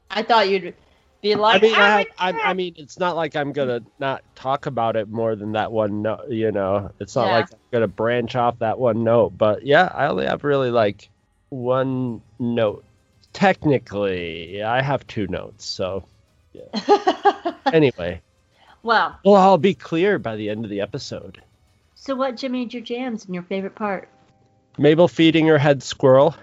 I 0.10 0.24
thought 0.24 0.50
you'd 0.50 0.74
Be 1.22 1.34
I 1.36 1.38
like, 1.38 1.62
mean, 1.62 1.76
I, 1.76 1.78
ah, 1.78 1.98
have, 2.00 2.08
"I'm 2.18 2.36
I, 2.38 2.40
I 2.50 2.54
mean, 2.54 2.74
it's 2.78 2.98
not 2.98 3.16
like 3.16 3.36
I'm 3.36 3.52
gonna 3.52 3.82
not 4.00 4.24
talk 4.36 4.66
about 4.66 4.96
it 4.96 5.08
more 5.08 5.36
than 5.36 5.52
that 5.52 5.72
one 5.72 6.02
note. 6.02 6.30
You 6.30 6.52
know, 6.52 6.92
it's 7.00 7.16
not 7.16 7.28
Yeah. 7.28 7.34
like 7.36 7.52
I'm 7.54 7.60
gonna 7.72 7.88
branch 7.88 8.36
off 8.36 8.60
that 8.60 8.80
one 8.80 9.04
note. 9.04 9.38
But 9.38 9.64
yeah, 9.66 9.92
I 9.94 10.08
only 10.08 10.26
have 10.26 10.44
really 10.44 10.72
like 10.72 11.10
one 11.50 12.22
note. 12.40 12.84
Technically, 13.34 14.64
I 14.64 14.82
have 14.82 15.06
two 15.06 15.28
notes. 15.28 15.66
So 15.66 16.06
anyway, 17.72 18.22
well, 18.84 19.20
well, 19.24 19.36
I'll 19.36 19.58
be 19.58 19.74
clear 19.76 20.20
by 20.20 20.36
the 20.36 20.50
end 20.50 20.66
of 20.66 20.72
the 20.72 20.82
episode. 20.82 21.42
so 21.96 22.16
what 22.16 22.38
Jim 22.38 22.54
made 22.54 22.74
your 22.74 22.84
jams 22.84 23.26
and 23.26 23.34
your 23.36 23.44
favorite 23.44 23.76
part? 23.76 24.10
Mabel 24.78 25.08
feeding 25.08 25.48
her 25.48 25.58
head 25.58 25.84
squirrel. 25.84 26.36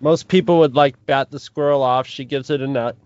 Most 0.00 0.28
people 0.28 0.58
would 0.60 0.74
like 0.74 1.04
bat 1.06 1.30
the 1.30 1.38
squirrel 1.38 1.82
off. 1.82 2.06
She 2.06 2.24
gives 2.24 2.50
it 2.50 2.60
a 2.62 2.66
nut. 2.66 2.96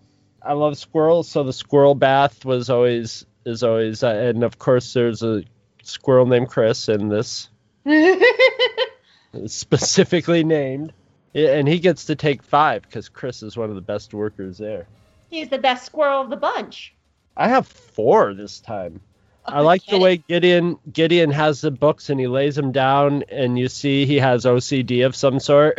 I 0.45 0.53
love 0.53 0.77
squirrels, 0.77 1.27
so 1.27 1.43
the 1.43 1.53
squirrel 1.53 1.95
bath 1.95 2.45
was 2.45 2.69
always 2.69 3.25
is 3.45 3.63
always, 3.63 4.03
uh, 4.03 4.09
and 4.09 4.43
of 4.43 4.59
course 4.59 4.93
there's 4.93 5.23
a 5.23 5.43
squirrel 5.83 6.25
named 6.25 6.49
Chris 6.49 6.87
in 6.87 7.09
this, 7.09 7.49
specifically 9.47 10.43
named, 10.43 10.93
and 11.33 11.67
he 11.67 11.79
gets 11.79 12.05
to 12.05 12.15
take 12.15 12.43
five 12.43 12.83
because 12.83 13.09
Chris 13.09 13.43
is 13.43 13.57
one 13.57 13.69
of 13.69 13.75
the 13.75 13.81
best 13.81 14.13
workers 14.13 14.57
there. 14.57 14.87
He's 15.29 15.49
the 15.49 15.57
best 15.57 15.85
squirrel 15.85 16.21
of 16.21 16.29
the 16.29 16.37
bunch. 16.37 16.93
I 17.35 17.49
have 17.49 17.67
four 17.67 18.33
this 18.33 18.59
time. 18.59 19.01
I 19.45 19.59
Oh, 19.59 19.63
like 19.63 19.85
the 19.85 19.99
way 19.99 20.17
Gideon 20.17 20.79
Gideon 20.91 21.31
has 21.31 21.61
the 21.61 21.71
books 21.71 22.09
and 22.09 22.19
he 22.19 22.27
lays 22.27 22.55
them 22.55 22.71
down 22.71 23.23
and 23.29 23.59
you 23.59 23.67
see 23.67 24.05
he 24.05 24.17
has 24.17 24.45
OCD 24.45 25.05
of 25.05 25.15
some 25.15 25.39
sort 25.39 25.77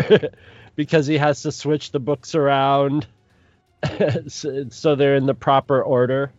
because 0.76 1.06
he 1.06 1.18
has 1.18 1.42
to 1.42 1.50
switch 1.50 1.90
the 1.90 1.98
books 1.98 2.34
around 2.36 3.06
so 4.28 4.66
so 4.70 4.94
they're 4.94 5.16
in 5.16 5.26
the 5.26 5.34
proper 5.34 5.82
order. 5.82 6.32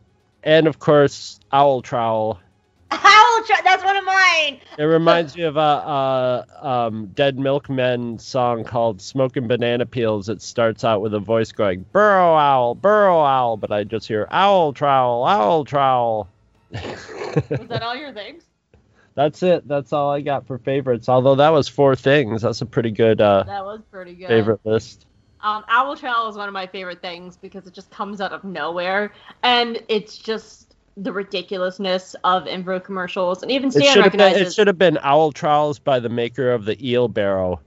And 0.43 0.67
of 0.67 0.79
course, 0.79 1.39
Owl 1.51 1.81
Trowel. 1.81 2.39
Owl 2.91 3.43
Tr- 3.45 3.63
that's 3.63 3.83
one 3.83 3.97
of 3.97 4.05
mine. 4.05 4.59
It 4.77 4.83
reminds 4.83 5.35
me 5.35 5.43
of 5.43 5.57
a, 5.57 5.59
a 5.59 6.67
um, 6.67 7.07
Dead 7.07 7.37
Milkmen 7.37 8.17
song 8.19 8.63
called 8.63 9.01
"Smoking 9.01 9.47
Banana 9.47 9.85
Peels." 9.85 10.29
It 10.29 10.41
starts 10.41 10.83
out 10.83 11.01
with 11.01 11.13
a 11.13 11.19
voice 11.19 11.51
going 11.51 11.85
"Burrow 11.91 12.35
Owl, 12.35 12.75
Burrow 12.75 13.19
Owl," 13.21 13.57
but 13.57 13.71
I 13.71 13.83
just 13.83 14.07
hear 14.07 14.27
"Owl 14.31 14.73
Trowel, 14.73 15.25
Owl 15.25 15.65
Trowel." 15.65 16.29
Was 16.71 17.67
that 17.69 17.81
all 17.83 17.95
your 17.95 18.13
things? 18.13 18.43
That's 19.15 19.41
it. 19.41 19.67
That's 19.67 19.93
all 19.93 20.11
I 20.11 20.21
got 20.21 20.45
for 20.45 20.59
favorites. 20.59 21.09
Although 21.09 21.35
that 21.35 21.49
was 21.49 21.67
four 21.67 21.95
things. 21.95 22.43
That's 22.43 22.61
a 22.61 22.65
pretty 22.67 22.91
good 22.91 23.19
uh, 23.19 23.43
That 23.47 23.65
was 23.65 23.81
pretty 23.89 24.13
good. 24.13 24.27
favorite 24.27 24.59
list. 24.63 25.07
Um, 25.41 25.63
Owl 25.69 25.95
Trowel 25.95 26.29
is 26.29 26.35
one 26.35 26.47
of 26.47 26.53
my 26.53 26.65
favorite 26.65 27.01
things 27.01 27.37
because 27.37 27.67
it 27.67 27.73
just 27.73 27.91
comes 27.91 28.21
out 28.21 28.31
of 28.31 28.43
nowhere, 28.43 29.13
and 29.43 29.81
it's 29.87 30.17
just 30.17 30.75
the 30.97 31.11
ridiculousness 31.11 32.15
of 32.23 32.45
Invro 32.45 32.83
commercials, 32.83 33.43
and 33.43 33.51
even 33.51 33.69
It 33.69 33.73
Stan 33.73 33.93
should 33.93 34.03
have 34.03 34.11
been. 34.13 34.35
It 34.35 34.53
should 34.53 34.67
have 34.67 34.77
been 34.77 34.97
Owl 35.01 35.31
Trials 35.31 35.79
by 35.79 35.99
the 35.99 36.09
maker 36.09 36.51
of 36.51 36.65
the 36.65 36.77
Eel 36.85 37.07
Barrow. 37.07 37.61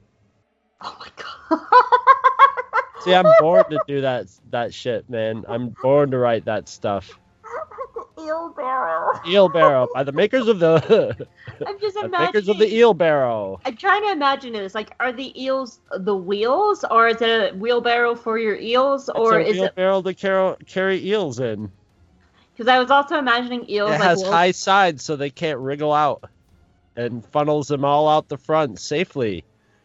Oh 0.80 0.96
my 0.98 1.06
god! 1.16 1.60
See, 3.04 3.14
I'm 3.14 3.26
born 3.38 3.64
to 3.70 3.80
do 3.86 4.00
that 4.00 4.26
that 4.50 4.74
shit, 4.74 5.08
man. 5.08 5.44
I'm 5.48 5.74
born 5.82 6.10
to 6.10 6.18
write 6.18 6.44
that 6.46 6.68
stuff. 6.68 7.18
Eel 8.24 8.52
barrel. 8.56 9.12
Eel 9.26 9.48
Barrow 9.48 9.88
by 9.94 10.02
the 10.04 10.12
makers 10.12 10.46
of 10.48 10.58
the, 10.58 11.26
I'm 11.66 11.78
just 11.80 11.94
the 12.00 12.04
imagining. 12.04 12.20
makers 12.26 12.48
of 12.48 12.58
the 12.58 12.72
Eel 12.74 12.94
Barrow. 12.94 13.60
I'm 13.64 13.76
trying 13.76 14.02
to 14.02 14.12
imagine 14.12 14.52
this. 14.52 14.74
Like, 14.74 14.94
are 15.00 15.12
the 15.12 15.40
eels 15.40 15.80
the 15.98 16.14
wheels, 16.16 16.84
or 16.90 17.08
is 17.08 17.20
it 17.22 17.52
a 17.54 17.56
wheelbarrow 17.56 18.14
for 18.14 18.38
your 18.38 18.56
eels, 18.56 19.08
or 19.08 19.40
it's 19.40 19.48
a 19.48 19.50
is 19.50 19.56
it? 19.56 19.60
wheelbarrow 19.76 20.02
to 20.02 20.14
carry, 20.14 20.56
carry 20.66 21.06
eels 21.06 21.40
in. 21.40 21.70
Because 22.52 22.68
I 22.68 22.78
was 22.78 22.90
also 22.90 23.16
imagining 23.18 23.68
eels 23.70 23.90
It 23.90 23.94
like 23.94 24.00
has 24.02 24.18
wolves- 24.18 24.30
high 24.32 24.50
sides 24.50 25.04
so 25.04 25.16
they 25.16 25.30
can't 25.30 25.58
wriggle 25.58 25.92
out, 25.92 26.24
and 26.96 27.24
funnels 27.26 27.68
them 27.68 27.84
all 27.84 28.08
out 28.08 28.28
the 28.28 28.36
front 28.38 28.78
safely. 28.78 29.44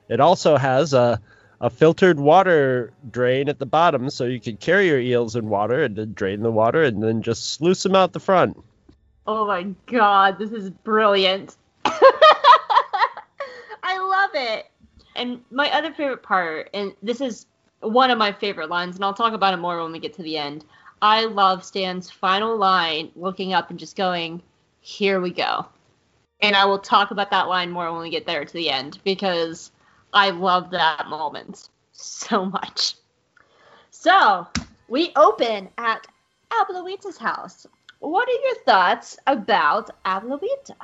It 0.09 0.19
also 0.19 0.57
has 0.57 0.93
a 0.93 1.19
a 1.65 1.69
filtered 1.71 2.19
water 2.19 2.93
drain 3.09 3.49
at 3.49 3.57
the 3.57 3.65
bottom, 3.65 4.11
so 4.11 4.25
you 4.25 4.39
could 4.39 4.59
carry 4.59 4.85
your 4.85 4.99
eels 4.99 5.35
in 5.35 5.49
water 5.49 5.83
and 5.83 5.95
then 5.95 6.13
drain 6.13 6.43
the 6.43 6.51
water 6.51 6.83
and 6.83 7.01
then 7.01 7.23
just 7.23 7.53
sluice 7.53 7.81
them 7.81 7.95
out 7.95 8.13
the 8.13 8.19
front. 8.19 8.63
Oh 9.25 9.47
my 9.47 9.63
god, 9.87 10.37
this 10.37 10.51
is 10.51 10.69
brilliant. 10.69 11.55
I 11.85 11.97
love 13.97 14.29
it. 14.35 14.67
And 15.15 15.43
my 15.49 15.71
other 15.71 15.91
favorite 15.91 16.21
part, 16.21 16.69
and 16.71 16.93
this 17.01 17.19
is 17.19 17.47
one 17.79 18.11
of 18.11 18.19
my 18.19 18.31
favorite 18.31 18.69
lines, 18.69 18.95
and 18.95 19.03
I'll 19.03 19.15
talk 19.15 19.33
about 19.33 19.55
it 19.55 19.57
more 19.57 19.81
when 19.81 19.91
we 19.91 19.97
get 19.97 20.13
to 20.17 20.21
the 20.21 20.37
end. 20.37 20.65
I 21.01 21.25
love 21.25 21.65
Stan's 21.65 22.11
final 22.11 22.55
line 22.57 23.11
looking 23.15 23.53
up 23.53 23.71
and 23.71 23.79
just 23.79 23.95
going, 23.95 24.43
Here 24.81 25.19
we 25.19 25.31
go. 25.31 25.65
And 26.41 26.55
I 26.55 26.65
will 26.65 26.77
talk 26.77 27.09
about 27.09 27.31
that 27.31 27.47
line 27.47 27.71
more 27.71 27.91
when 27.91 28.03
we 28.03 28.11
get 28.11 28.27
there 28.27 28.45
to 28.45 28.53
the 28.53 28.69
end 28.69 28.99
because 29.03 29.71
I 30.15 30.29
love 30.29 30.71
that 30.71 31.07
moment 31.09 31.67
so 31.91 32.45
much. 32.45 32.95
So, 33.91 34.47
we 34.87 35.11
open 35.15 35.67
at 35.77 36.07
Abuelita's 36.49 37.17
house. 37.17 37.67
What 37.99 38.29
are 38.29 38.45
your 38.45 38.55
thoughts 38.65 39.17
about 39.27 39.89
Abuelita? 40.05 40.77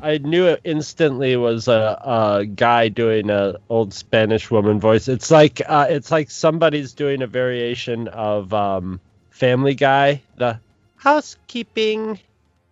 I 0.00 0.18
knew 0.18 0.46
it 0.46 0.62
instantly 0.64 1.36
was 1.36 1.68
a, 1.68 2.00
a 2.02 2.44
guy 2.44 2.88
doing 2.88 3.30
a 3.30 3.54
old 3.68 3.94
Spanish 3.94 4.50
woman 4.50 4.80
voice. 4.80 5.06
It's 5.06 5.30
like 5.30 5.62
uh, 5.64 5.86
it's 5.88 6.10
like 6.10 6.28
somebody's 6.28 6.92
doing 6.92 7.22
a 7.22 7.28
variation 7.28 8.08
of 8.08 8.52
um, 8.52 9.00
Family 9.30 9.76
Guy. 9.76 10.22
The 10.38 10.58
housekeeping, 10.96 12.18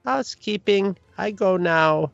housekeeping. 0.05 0.97
I 1.17 1.31
go 1.31 1.57
now. 1.57 2.11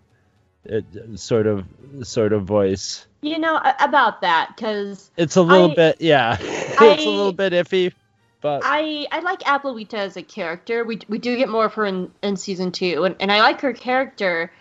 It, 0.67 0.85
sort 1.15 1.47
of 1.47 1.65
sort 2.03 2.35
of 2.35 2.45
voice. 2.45 3.07
You 3.27 3.39
know 3.41 3.61
about 3.81 4.21
that 4.21 4.53
because 4.55 5.11
It's 5.17 5.35
a 5.35 5.43
little 5.43 5.73
I- 5.73 5.75
bit 5.75 6.01
yeah. 6.01 6.37
it's 6.41 6.81
I- 6.81 6.87
a 6.95 6.97
little 7.11 7.33
bit 7.33 7.53
iffy, 7.53 7.93
but 8.41 8.63
I 8.65 9.07
I 9.11 9.19
like 9.21 9.41
Abuelita 9.41 9.95
as 9.95 10.17
a 10.17 10.23
character. 10.23 10.85
We 10.85 11.01
we 11.09 11.19
do 11.19 11.37
get 11.37 11.49
more 11.49 11.65
of 11.65 11.75
her 11.75 11.87
in, 11.87 12.13
in 12.23 12.37
season 12.37 12.71
two, 12.71 13.05
and, 13.05 13.17
and 13.19 13.33
I 13.33 13.41
like 13.41 13.61
her 13.63 13.73
character, 13.73 14.53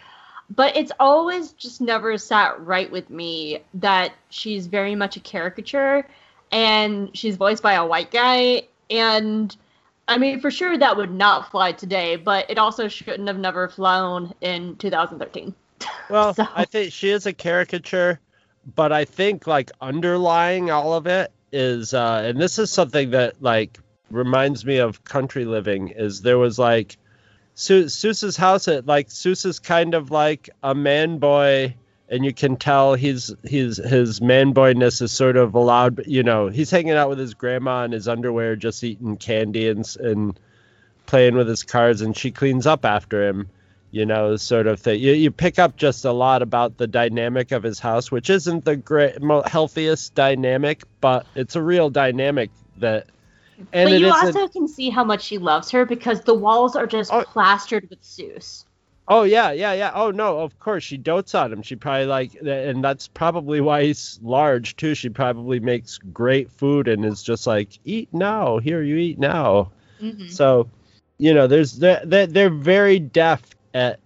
but 0.49 0.75
it's 0.75 0.91
always 0.99 1.51
just 1.51 1.79
never 1.79 2.17
sat 2.17 2.59
right 2.65 2.91
with 2.91 3.09
me 3.11 3.59
that 3.75 4.13
she's 4.29 4.65
very 4.65 4.95
much 4.95 5.15
a 5.15 5.19
caricature, 5.19 6.07
and 6.51 7.15
she's 7.15 7.37
voiced 7.37 7.61
by 7.61 7.73
a 7.73 7.85
white 7.85 8.09
guy, 8.09 8.63
and 8.89 9.55
I 10.07 10.17
mean 10.17 10.39
for 10.39 10.49
sure 10.49 10.75
that 10.75 10.97
would 10.97 11.13
not 11.13 11.51
fly 11.51 11.71
today, 11.71 12.15
but 12.15 12.49
it 12.49 12.57
also 12.57 12.87
shouldn't 12.87 13.27
have 13.27 13.37
never 13.37 13.69
flown 13.69 14.33
in 14.41 14.75
2013. 14.77 15.53
Well, 16.09 16.33
So- 16.33 16.47
I 16.55 16.65
think 16.65 16.93
she 16.93 17.09
is 17.09 17.25
a 17.25 17.33
caricature, 17.33 18.19
but 18.65 18.91
I 18.91 19.05
think 19.05 19.47
like 19.47 19.71
underlying 19.79 20.71
all 20.71 20.93
of 20.93 21.07
it 21.07 21.31
is, 21.51 21.93
uh, 21.93 22.23
and 22.25 22.39
this 22.39 22.57
is 22.59 22.71
something 22.71 23.11
that 23.11 23.41
like 23.41 23.79
reminds 24.09 24.65
me 24.65 24.77
of 24.77 25.03
country 25.03 25.45
living. 25.45 25.89
Is 25.89 26.21
there 26.21 26.37
was 26.37 26.57
like 26.57 26.97
Soos's 27.55 28.37
house. 28.37 28.67
It 28.67 28.85
like 28.85 29.09
Soos 29.09 29.45
is 29.45 29.59
kind 29.59 29.93
of 29.93 30.11
like 30.11 30.49
a 30.63 30.73
man 30.73 31.19
boy, 31.19 31.75
and 32.09 32.25
you 32.25 32.33
can 32.33 32.57
tell 32.57 32.95
he's 32.95 33.33
he's 33.43 33.77
his 33.77 34.21
man 34.21 34.53
boyness 34.53 35.01
is 35.01 35.11
sort 35.11 35.37
of 35.37 35.53
allowed. 35.53 36.05
You 36.07 36.23
know, 36.23 36.47
he's 36.47 36.71
hanging 36.71 36.93
out 36.93 37.09
with 37.09 37.19
his 37.19 37.33
grandma 37.33 37.83
in 37.83 37.91
his 37.91 38.07
underwear, 38.07 38.55
just 38.55 38.83
eating 38.83 39.17
candy 39.17 39.69
and 39.69 39.85
and 39.99 40.39
playing 41.05 41.35
with 41.35 41.47
his 41.47 41.63
cards, 41.63 42.01
and 42.01 42.17
she 42.17 42.31
cleans 42.31 42.65
up 42.65 42.83
after 42.83 43.27
him 43.27 43.47
you 43.95 44.05
know, 44.05 44.35
sort 44.35 44.67
of 44.67 44.81
thing. 44.81 44.99
You, 44.99 45.13
you 45.13 45.31
pick 45.31 45.57
up 45.57 45.77
just 45.77 46.03
a 46.03 46.11
lot 46.11 46.41
about 46.41 46.77
the 46.77 46.85
dynamic 46.85 47.53
of 47.53 47.63
his 47.63 47.79
house, 47.79 48.11
which 48.11 48.29
isn't 48.29 48.65
the 48.65 48.75
great, 48.75 49.15
healthiest 49.47 50.13
dynamic, 50.13 50.83
but 50.99 51.25
it's 51.33 51.55
a 51.55 51.61
real 51.61 51.89
dynamic 51.89 52.49
that. 52.79 53.07
And 53.71 53.89
but 53.89 53.99
you 54.01 54.11
also 54.11 54.49
can 54.49 54.67
see 54.67 54.89
how 54.89 55.05
much 55.05 55.23
she 55.23 55.37
loves 55.37 55.71
her 55.71 55.85
because 55.85 56.19
the 56.21 56.33
walls 56.33 56.75
are 56.75 56.85
just 56.85 57.13
Oh. 57.13 57.23
plastered 57.23 57.89
with 57.89 58.01
Soos. 58.01 58.65
Oh 59.07 59.23
yeah, 59.23 59.51
yeah, 59.53 59.71
yeah. 59.71 59.91
Oh 59.95 60.11
no, 60.11 60.39
of 60.39 60.59
course 60.59 60.83
she 60.83 60.97
dotes 60.97 61.33
on 61.33 61.53
him. 61.53 61.61
She 61.61 61.77
probably 61.77 62.07
like, 62.07 62.35
and 62.45 62.83
that's 62.83 63.07
probably 63.07 63.61
why 63.61 63.83
he's 63.83 64.19
large 64.21 64.75
too. 64.75 64.93
She 64.93 65.07
probably 65.07 65.61
makes 65.61 65.99
great 65.99 66.51
food 66.51 66.89
and 66.89 67.05
is 67.05 67.23
just 67.23 67.47
like, 67.47 67.69
eat 67.85 68.09
now. 68.11 68.57
Here 68.57 68.83
you 68.83 68.97
eat 68.97 69.19
now. 69.19 69.71
Mm-hmm. 70.01 70.27
So, 70.27 70.67
you 71.17 71.33
know, 71.33 71.47
there's 71.47 71.77
they're, 71.77 72.01
they're 72.03 72.27
they're 72.27 72.49
very 72.49 72.99
deft 72.99 73.54
at 73.75 73.99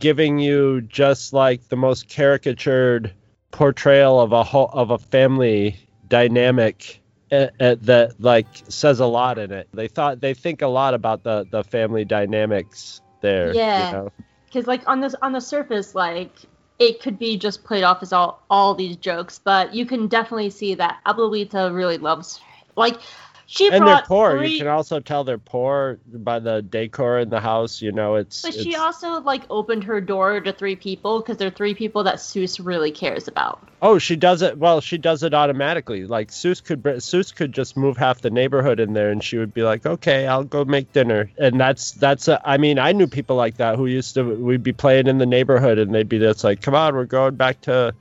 giving 0.00 0.38
you 0.38 0.80
just 0.80 1.32
like 1.32 1.68
the 1.68 1.76
most 1.76 2.08
caricatured 2.08 3.12
portrayal 3.52 4.20
of 4.20 4.32
a 4.32 4.42
whole 4.42 4.70
of 4.72 4.90
a 4.90 4.98
family 4.98 5.78
dynamic 6.08 7.00
uh, 7.30 7.46
uh, 7.60 7.76
that 7.82 8.14
like 8.18 8.46
says 8.68 8.98
a 8.98 9.06
lot 9.06 9.38
in 9.38 9.52
it. 9.52 9.68
They 9.72 9.86
thought 9.86 10.20
they 10.20 10.34
think 10.34 10.62
a 10.62 10.66
lot 10.66 10.94
about 10.94 11.22
the 11.22 11.46
the 11.50 11.62
family 11.62 12.04
dynamics 12.04 13.00
there. 13.20 13.48
you 13.48 13.54
Yeah. 13.54 13.92
know? 13.92 14.12
because 14.46 14.66
like 14.66 14.86
on 14.88 15.00
this 15.00 15.14
on 15.20 15.32
the 15.32 15.40
surface 15.40 15.94
like 15.94 16.32
it 16.78 17.00
could 17.00 17.18
be 17.18 17.36
just 17.36 17.64
played 17.64 17.82
off 17.82 18.02
as 18.02 18.12
all 18.12 18.44
all 18.48 18.74
these 18.74 18.96
jokes 18.96 19.40
but 19.42 19.74
you 19.74 19.84
can 19.84 20.06
definitely 20.06 20.50
see 20.50 20.74
that 20.74 21.00
abuelita 21.06 21.74
really 21.74 21.98
loves 21.98 22.40
like 22.76 23.00
she 23.46 23.68
and 23.68 23.86
they're 23.86 24.02
poor. 24.02 24.38
three. 24.38 24.52
You 24.52 24.58
can 24.58 24.68
also 24.68 25.00
tell 25.00 25.24
they're 25.24 25.38
poor 25.38 25.98
by 26.06 26.38
the 26.38 26.62
decor 26.62 27.18
in 27.18 27.28
the 27.28 27.40
house. 27.40 27.82
You 27.82 27.92
know, 27.92 28.14
it's. 28.14 28.42
But 28.42 28.54
she 28.54 28.74
also 28.74 29.20
like 29.20 29.42
opened 29.50 29.84
her 29.84 30.00
door 30.00 30.40
to 30.40 30.52
three 30.52 30.76
people 30.76 31.20
because 31.20 31.36
they're 31.36 31.50
three 31.50 31.74
people 31.74 32.04
that 32.04 32.16
Soos 32.16 32.64
really 32.64 32.90
cares 32.90 33.28
about. 33.28 33.66
Oh, 33.82 33.98
she 33.98 34.16
does 34.16 34.40
it. 34.40 34.56
Well, 34.56 34.80
she 34.80 34.96
does 34.96 35.22
it 35.22 35.34
automatically. 35.34 36.06
Like 36.06 36.30
Soos 36.30 36.64
could, 36.64 36.82
Soos 36.82 37.34
could 37.34 37.52
just 37.52 37.76
move 37.76 37.96
half 37.96 38.22
the 38.22 38.30
neighborhood 38.30 38.80
in 38.80 38.94
there, 38.94 39.10
and 39.10 39.22
she 39.22 39.36
would 39.36 39.52
be 39.52 39.62
like, 39.62 39.84
"Okay, 39.84 40.26
I'll 40.26 40.44
go 40.44 40.64
make 40.64 40.92
dinner." 40.92 41.30
And 41.38 41.60
that's 41.60 41.92
that's. 41.92 42.28
A, 42.28 42.40
I 42.44 42.56
mean, 42.56 42.78
I 42.78 42.92
knew 42.92 43.06
people 43.06 43.36
like 43.36 43.58
that 43.58 43.76
who 43.76 43.86
used 43.86 44.14
to. 44.14 44.22
We'd 44.22 44.62
be 44.62 44.72
playing 44.72 45.06
in 45.06 45.18
the 45.18 45.26
neighborhood, 45.26 45.78
and 45.78 45.94
they'd 45.94 46.08
be 46.08 46.18
just 46.18 46.44
like, 46.44 46.62
"Come 46.62 46.74
on, 46.74 46.94
we're 46.94 47.04
going 47.04 47.34
back 47.34 47.60
to 47.62 47.94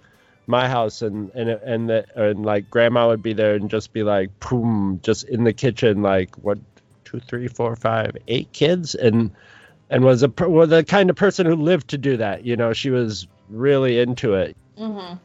my 0.48 0.68
house," 0.68 1.02
and 1.02 1.32
and 1.36 1.50
and 1.50 1.90
the, 1.90 2.06
and 2.16 2.46
like 2.46 2.70
grandma 2.70 3.08
would 3.08 3.22
be 3.24 3.34
there 3.34 3.56
and 3.56 3.70
just 3.70 3.94
be 3.94 4.04
like, 4.04 4.30
"Boom!" 4.40 5.00
Just 5.04 5.24
in 5.30 5.44
the 5.44 5.54
kitchen, 5.54 6.02
like 6.02 6.36
what, 6.38 6.60
two, 7.06 7.20
three, 7.20 7.48
four, 7.48 7.76
five, 7.76 8.16
eight 8.28 8.52
kids, 8.54 8.96
and 8.96 9.32
and 9.90 10.04
was 10.04 10.24
a 10.24 10.34
was 10.48 10.70
the 10.70 10.84
kind 10.84 11.10
of 11.10 11.16
person 11.16 11.46
who 11.46 11.56
lived 11.56 11.90
to 11.90 11.98
do 11.98 12.18
that. 12.18 12.46
You 12.46 12.56
know, 12.58 12.74
she 12.74 12.90
was 12.90 13.28
really 13.50 14.00
into 14.00 14.34
it 14.36 14.58
Mm-hmm. 14.78 15.16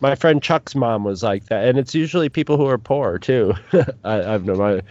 my 0.00 0.14
friend 0.14 0.42
Chuck's 0.42 0.74
mom 0.74 1.04
was 1.04 1.22
like 1.22 1.46
that, 1.46 1.66
and 1.68 1.78
it's 1.78 1.94
usually 1.94 2.28
people 2.28 2.56
who 2.56 2.66
are 2.66 2.78
poor 2.78 3.18
too. 3.18 3.54
I, 4.04 4.34
I've 4.34 4.44
known 4.44 4.58
my 4.58 4.82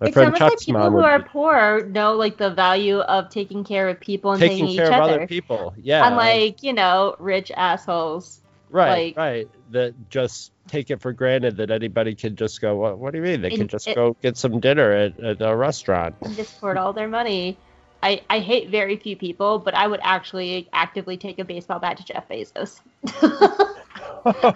my 0.00 0.08
It 0.08 0.12
friend 0.12 0.34
sounds 0.34 0.42
like 0.44 0.58
Chuck's 0.58 0.64
people 0.64 0.90
who 0.90 1.00
are 1.00 1.18
be 1.18 1.22
poor 1.22 1.86
know 1.86 2.14
like 2.14 2.38
the 2.38 2.50
value 2.50 3.00
of 3.00 3.30
taking 3.30 3.64
care 3.64 3.88
of 3.88 4.00
people 4.00 4.32
and 4.32 4.42
taking 4.42 4.66
taking 4.66 4.74
care 4.74 4.86
each 4.86 4.90
of 4.90 4.98
other. 4.98 5.20
other 5.20 5.26
people. 5.26 5.74
Yeah, 5.76 6.08
Unlike, 6.08 6.62
you 6.62 6.72
know, 6.72 7.16
rich 7.18 7.50
assholes. 7.56 8.43
Right, 8.74 9.16
like- 9.16 9.16
right. 9.16 9.48
That 9.70 9.94
just 10.10 10.52
take 10.68 10.90
it 10.90 11.00
for 11.00 11.12
granted 11.12 11.56
that 11.56 11.70
anybody 11.70 12.14
can 12.14 12.36
just 12.36 12.60
go. 12.60 12.76
What, 12.76 12.98
what 12.98 13.12
do 13.12 13.18
you 13.18 13.24
mean? 13.24 13.40
They 13.40 13.50
can 13.50 13.68
just 13.68 13.88
it- 13.88 13.94
go 13.94 14.16
get 14.22 14.36
some 14.36 14.60
dinner 14.60 14.90
at, 14.92 15.18
at 15.20 15.40
a 15.40 15.56
restaurant. 15.56 16.14
and 16.22 16.34
just 16.36 16.58
hoard 16.60 16.76
all 16.76 16.92
their 16.92 17.08
money. 17.08 17.56
I, 18.02 18.20
I 18.28 18.40
hate 18.40 18.68
very 18.68 18.96
few 18.96 19.16
people, 19.16 19.58
but 19.58 19.74
I 19.74 19.86
would 19.86 20.00
actually 20.02 20.68
actively 20.74 21.16
take 21.16 21.38
a 21.38 21.44
baseball 21.44 21.78
bat 21.78 21.96
to 21.96 22.04
Jeff 22.04 22.28
Bezos. 22.28 22.80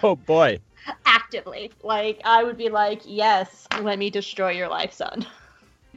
oh 0.03 0.15
boy, 0.27 0.59
actively. 1.05 1.71
Like, 1.83 2.21
I 2.25 2.43
would 2.43 2.57
be 2.57 2.69
like, 2.69 3.01
yes, 3.05 3.67
let 3.81 3.97
me 3.97 4.11
destroy 4.11 4.51
your 4.51 4.67
life, 4.67 4.93
son. 4.93 5.25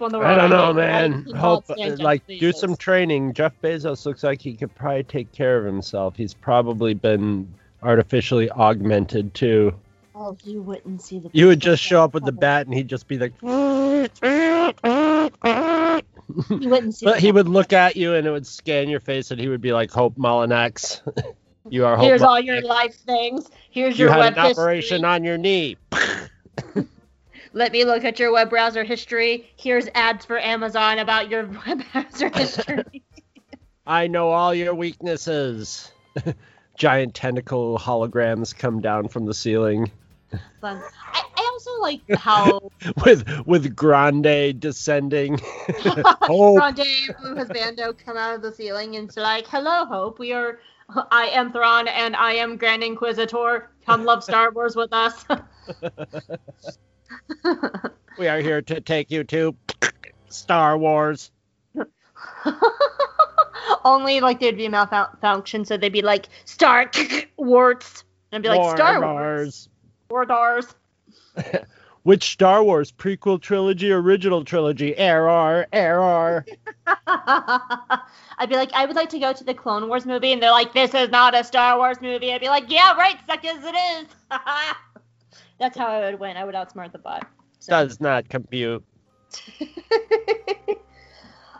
On 0.00 0.10
the 0.10 0.18
I 0.18 0.34
don't 0.34 0.50
know, 0.50 0.70
I- 0.70 0.72
man. 0.72 1.26
Hope 1.36 1.64
like 1.78 2.26
do 2.26 2.52
some 2.52 2.74
training. 2.74 3.34
Jeff 3.34 3.52
Bezos 3.62 4.06
looks 4.06 4.22
like 4.22 4.40
he 4.40 4.54
could 4.54 4.74
probably 4.74 5.04
take 5.04 5.30
care 5.32 5.58
of 5.58 5.66
himself. 5.66 6.16
He's 6.16 6.34
probably 6.34 6.94
been 6.94 7.52
artificially 7.82 8.50
augmented 8.50 9.34
too. 9.34 9.74
Oh, 10.14 10.36
you 10.44 10.62
wouldn't 10.62 11.00
see 11.02 11.18
the. 11.20 11.30
You 11.32 11.46
would 11.48 11.60
just 11.60 11.82
show 11.82 12.02
up 12.04 12.14
with 12.14 12.24
the 12.24 12.32
bat. 12.32 12.66
and 12.66 12.74
he'd 12.74 12.88
just 12.88 13.08
be 13.08 13.18
like, 13.18 13.32
You 16.48 16.68
wouldn't 16.70 16.94
see. 16.94 17.04
but 17.06 17.18
he 17.20 17.30
would 17.32 17.48
look 17.48 17.72
at 17.72 17.96
you 17.96 18.14
and 18.14 18.26
it 18.26 18.30
would 18.30 18.46
scan 18.46 18.88
your 18.88 19.00
face 19.00 19.30
and 19.30 19.40
he 19.40 19.48
would 19.48 19.60
be 19.60 19.72
like, 19.72 19.90
Hope 19.90 20.16
Molinax. 20.16 21.00
you 21.68 21.84
are 21.84 21.96
Hope 21.96 22.06
Here's 22.06 22.22
all 22.22 22.40
your 22.40 22.62
life 22.62 22.94
things. 22.94 23.48
Here's 23.70 23.98
You 23.98 24.04
your 24.06 24.12
had 24.14 24.18
web 24.20 24.32
an 24.34 24.38
operation 24.52 24.96
history. 25.02 25.08
on 25.08 25.24
your 25.24 25.38
knee. 25.38 25.76
Let 27.54 27.72
me 27.72 27.84
look 27.84 28.04
at 28.04 28.18
your 28.18 28.32
web 28.32 28.48
browser 28.48 28.82
history. 28.82 29.50
Here's 29.56 29.86
ads 29.94 30.24
for 30.24 30.38
Amazon 30.38 30.98
about 31.00 31.28
your 31.30 31.44
web 31.66 31.82
browser 31.92 32.30
history. 32.30 33.02
I 33.86 34.06
know 34.06 34.30
all 34.30 34.54
your 34.54 34.74
weaknesses. 34.74 35.90
Giant 36.76 37.14
tentacle 37.14 37.78
holograms 37.78 38.56
come 38.56 38.80
down 38.80 39.08
from 39.08 39.26
the 39.26 39.34
ceiling. 39.34 39.90
I, 40.62 40.80
I 41.36 41.50
also 41.52 41.80
like 41.80 42.00
how 42.16 42.70
with 43.04 43.28
with 43.46 43.76
Grande 43.76 44.58
descending. 44.58 45.38
Hope. 46.22 46.58
Grande 46.58 47.14
and 47.24 47.38
his 47.38 47.48
bando 47.48 47.92
come 47.92 48.16
out 48.16 48.34
of 48.34 48.42
the 48.42 48.52
ceiling 48.52 48.96
and 48.96 49.08
it's 49.08 49.16
like, 49.16 49.46
"Hello, 49.46 49.84
Hope. 49.84 50.18
We 50.18 50.32
are. 50.32 50.58
I 51.10 51.26
am 51.26 51.52
Thrawn 51.52 51.88
and 51.88 52.16
I 52.16 52.32
am 52.32 52.56
Grand 52.56 52.82
Inquisitor. 52.82 53.70
Come 53.84 54.04
love 54.04 54.24
Star 54.24 54.50
Wars 54.50 54.76
with 54.76 54.92
us." 54.92 55.24
We 58.18 58.28
are 58.28 58.40
here 58.40 58.60
to 58.62 58.80
take 58.80 59.10
you 59.10 59.24
to 59.24 59.56
Star 60.28 60.76
Wars. 60.76 61.30
Only 63.84 64.20
like 64.20 64.40
there'd 64.40 64.56
be 64.56 64.66
a 64.66 64.70
malfunction, 64.70 65.64
so 65.64 65.76
they'd 65.76 65.92
be 65.92 66.02
like 66.02 66.28
Star 66.44 66.90
Warts, 67.36 68.04
and 68.30 68.38
I'd 68.38 68.42
be 68.42 68.48
like 68.48 68.60
War 68.60 68.76
Star 68.76 69.00
Wars, 69.00 69.68
War 70.10 70.26
Wars. 70.28 70.74
Which 72.04 72.32
Star 72.32 72.64
Wars 72.64 72.90
prequel 72.90 73.40
trilogy, 73.40 73.92
original 73.92 74.44
trilogy? 74.44 74.96
Error, 74.96 75.66
error. 75.72 76.44
I'd 77.06 78.48
be 78.48 78.56
like, 78.56 78.72
I 78.72 78.86
would 78.86 78.96
like 78.96 79.08
to 79.10 79.20
go 79.20 79.32
to 79.32 79.44
the 79.44 79.54
Clone 79.54 79.86
Wars 79.88 80.04
movie, 80.04 80.32
and 80.32 80.42
they're 80.42 80.50
like, 80.50 80.72
this 80.72 80.94
is 80.94 81.10
not 81.10 81.32
a 81.38 81.44
Star 81.44 81.78
Wars 81.78 82.00
movie. 82.00 82.32
I'd 82.32 82.40
be 82.40 82.48
like, 82.48 82.64
yeah, 82.68 82.96
right, 82.96 83.16
suckers, 83.28 83.62
it 83.64 83.76
is. 83.76 84.06
That's 85.60 85.78
how 85.78 85.86
I 85.86 86.10
would 86.10 86.18
win. 86.18 86.36
I 86.36 86.44
would 86.44 86.56
outsmart 86.56 86.90
the 86.90 86.98
bot. 86.98 87.24
So- 87.60 87.70
Does 87.70 88.00
not 88.00 88.28
compute. 88.28 88.82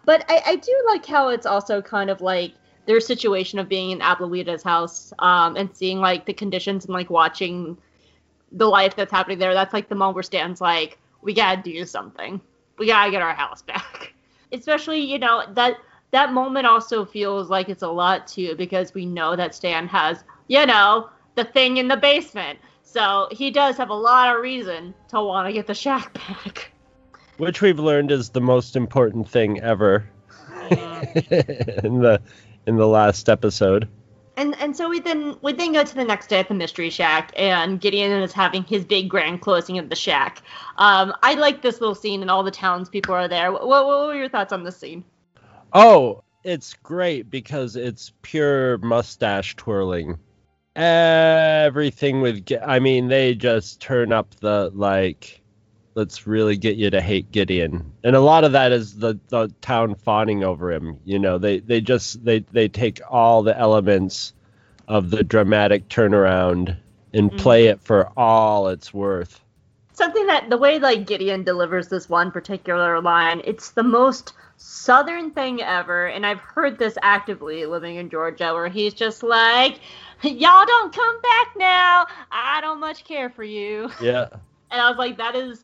But 0.05 0.25
I, 0.29 0.43
I 0.47 0.57
do 0.57 0.85
like 0.89 1.07
how 1.07 1.29
it's 1.29 1.47
also 1.47 1.81
kind 1.81 2.11
of 2.11 2.21
like 2.21 2.55
their 2.87 3.01
situation 3.01 3.59
of 3.59 3.69
being 3.69 3.91
in 3.91 4.01
Abuelita's 4.01 4.63
house 4.63 5.13
um, 5.21 5.57
and 5.57 5.75
seeing 5.75 5.99
like 5.99 6.27
the 6.27 6.33
conditions 6.33 6.85
and 6.85 6.95
like 6.95 7.11
watching 7.11 7.79
the 8.51 8.67
life 8.67 8.97
that's 8.97 9.13
happening 9.13 9.39
there. 9.39 9.55
That's 9.55 9.73
like 9.73 9.89
the 9.89 9.95
moment 9.95 10.17
where 10.17 10.23
Stan's 10.23 10.61
like, 10.61 10.99
we 11.23 11.33
gotta 11.33 11.63
do 11.63 11.85
something. 11.85 12.41
We 12.79 12.87
gotta 12.87 13.11
get 13.11 13.23
our 13.23 13.35
house 13.35 13.63
back. 13.63 14.15
Especially, 14.53 15.01
you 15.01 15.19
know, 15.19 15.45
that 15.55 15.77
that 16.11 16.33
moment 16.33 16.67
also 16.67 17.05
feels 17.05 17.49
like 17.49 17.69
it's 17.69 17.83
a 17.83 17.89
lot 17.89 18.27
too 18.27 18.55
because 18.57 18.93
we 18.93 19.07
know 19.07 19.35
that 19.35 19.55
Stan 19.55 19.87
has, 19.89 20.25
you 20.49 20.67
know, 20.67 21.09
the 21.37 21.45
thing 21.45 21.79
in 21.79 21.89
the 21.89 21.97
basement. 21.97 22.59
So 22.83 23.29
he 23.31 23.51
does 23.51 23.79
have 23.79 23.89
a 23.89 23.95
lot 23.95 24.35
of 24.35 24.43
reason 24.43 24.93
to 25.09 25.23
want 25.23 25.49
to 25.49 25.53
get 25.53 25.67
the 25.67 25.75
shack 25.75 26.13
back. 26.29 26.72
Which 27.39 27.63
we've 27.63 27.79
learned 27.79 28.11
is 28.11 28.31
the 28.31 28.41
most 28.41 28.77
important 28.77 29.29
thing 29.29 29.61
ever 29.61 30.09
in 30.71 32.01
the 32.01 32.21
in 32.67 32.77
the 32.77 32.87
last 32.87 33.29
episode. 33.29 33.89
And 34.37 34.57
and 34.61 34.77
so 34.77 34.89
we 34.89 35.01
then 35.01 35.37
we 35.43 35.53
then 35.53 35.73
go 35.73 35.85
to 35.85 35.95
the 35.95 36.05
next 36.05 36.29
day 36.29 36.39
at 36.39 36.49
the 36.49 36.55
mystery 36.55 36.89
shack, 36.89 37.33
and 37.37 37.81
Gideon 37.81 38.23
is 38.23 38.33
having 38.33 38.63
his 38.65 38.85
big 38.85 39.11
grand 39.11 39.43
closing 39.43 39.79
of 39.79 39.91
the 39.91 39.97
shack. 39.97 40.43
Um, 40.79 41.13
I 41.23 41.35
like 41.35 41.61
this 41.61 41.81
little 41.81 41.95
scene, 41.95 42.23
and 42.23 42.31
all 42.31 42.43
the 42.43 42.51
townspeople 42.51 43.15
are 43.15 43.29
there. 43.29 43.53
What, 43.53 43.67
what 43.67 44.07
were 44.07 44.15
your 44.15 44.31
thoughts 44.31 44.53
on 44.53 44.65
this 44.65 44.79
scene? 44.79 45.05
Oh, 45.75 46.25
it's 46.45 46.75
great 46.75 47.31
because 47.31 47.77
it's 47.77 48.13
pure 48.23 48.79
mustache 48.79 49.55
twirling. 49.57 50.19
Everything 50.75 52.23
with, 52.23 52.49
I 52.67 52.79
mean, 52.79 53.09
they 53.09 53.35
just 53.35 53.81
turn 53.81 54.13
up 54.13 54.35
the 54.37 54.71
like. 54.75 55.42
Let's 55.95 56.27
really 56.27 56.57
get 56.57 56.77
you 56.77 56.89
to 56.89 57.03
hate 57.03 57.31
Gideon, 57.33 57.93
and 58.03 58.17
a 58.17 58.21
lot 58.21 58.45
of 58.45 58.53
that 58.53 58.73
is 58.73 58.97
the 58.97 59.19
the 59.29 59.53
town 59.61 59.95
fawning 59.95 60.43
over 60.43 60.73
him. 60.73 60.99
You 61.05 61.19
know, 61.19 61.37
they 61.37 61.59
they 61.61 61.83
just 61.83 62.25
they 62.25 62.41
they 62.51 62.69
take 62.69 63.01
all 63.11 63.43
the 63.43 63.57
elements 63.59 64.33
of 64.89 65.11
the 65.11 65.23
dramatic 65.23 65.89
turnaround 65.89 66.77
and 67.13 67.31
Mhm. 67.31 67.39
play 67.39 67.67
it 67.67 67.81
for 67.83 68.11
all 68.17 68.69
it's 68.69 68.95
worth. 68.95 69.45
Something 69.93 70.27
that 70.29 70.49
the 70.49 70.57
way 70.57 70.79
like 70.79 71.07
Gideon 71.07 71.45
delivers 71.45 71.89
this 71.89 72.09
one 72.09 72.31
particular 72.31 72.99
line, 73.01 73.43
it's 73.45 73.73
the 73.73 73.83
most 73.83 74.33
southern 74.57 75.31
thing 75.33 75.61
ever, 75.61 76.07
and 76.07 76.25
I've 76.25 76.41
heard 76.41 76.79
this 76.79 76.97
actively 77.03 77.67
living 77.67 77.97
in 77.97 78.09
Georgia, 78.09 78.55
where 78.55 78.69
he's 78.69 78.95
just 78.95 79.23
like, 79.23 79.81
"Y'all 80.23 80.65
don't 80.65 80.95
come 80.95 81.21
back 81.21 81.49
now. 81.57 82.07
I 82.31 82.63
don't 82.63 82.81
much 82.81 83.05
care 83.05 83.29
for 83.29 83.45
you." 83.45 83.91
Yeah. 84.01 84.29
and 84.73 84.81
I 84.81 84.89
was 84.89 84.99
like, 84.99 85.19
that 85.19 85.37
is 85.37 85.63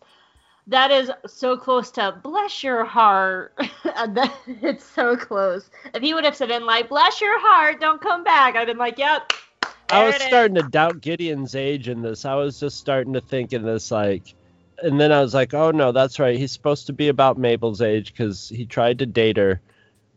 that 0.69 0.91
is 0.91 1.11
so 1.27 1.57
close 1.57 1.91
to 1.93 2.19
bless 2.23 2.63
your 2.63 2.85
heart. 2.85 3.59
It's 4.47 4.85
so 4.85 5.17
close. 5.17 5.71
If 5.95 6.03
he 6.03 6.15
would 6.15 6.25
have 6.25 6.37
said 6.37 6.51
in 6.51 6.67
like, 6.67 6.89
bless 6.89 7.21
your 7.21 7.39
heart, 7.41 7.81
don't 7.81 8.01
come 8.01 8.23
back, 8.23 8.55
I'd 8.55 8.67
been 8.67 8.79
like, 8.79 8.99
yep. 8.99 9.33
I 9.91 10.05
was 10.05 10.17
it 10.17 10.23
is." 10.23 10.27
starting 10.29 10.55
to 10.57 10.63
doubt 10.63 11.01
Gideon's 11.01 11.55
age 11.55 11.89
in 11.89 12.03
this. 12.03 12.25
I 12.25 12.35
was 12.35 12.61
just 12.61 12.79
starting 12.79 13.13
to 13.15 13.21
think 13.21 13.53
in 13.53 13.63
this 13.63 13.91
like, 13.91 14.35
and 14.83 15.01
then 15.01 15.11
I 15.11 15.21
was 15.21 15.35
like, 15.35 15.55
oh 15.55 15.71
no, 15.71 15.93
that's 15.93 16.19
right. 16.19 16.39
He's 16.39 16.53
supposed 16.53 16.87
to 16.87 16.93
be 16.93 17.09
about 17.09 17.39
Mabel's 17.39 17.81
age 17.81 18.13
because 18.13 18.49
he 18.49 18.67
tried 18.67 18.99
to 18.99 19.07
date 19.07 19.37
her. 19.37 19.61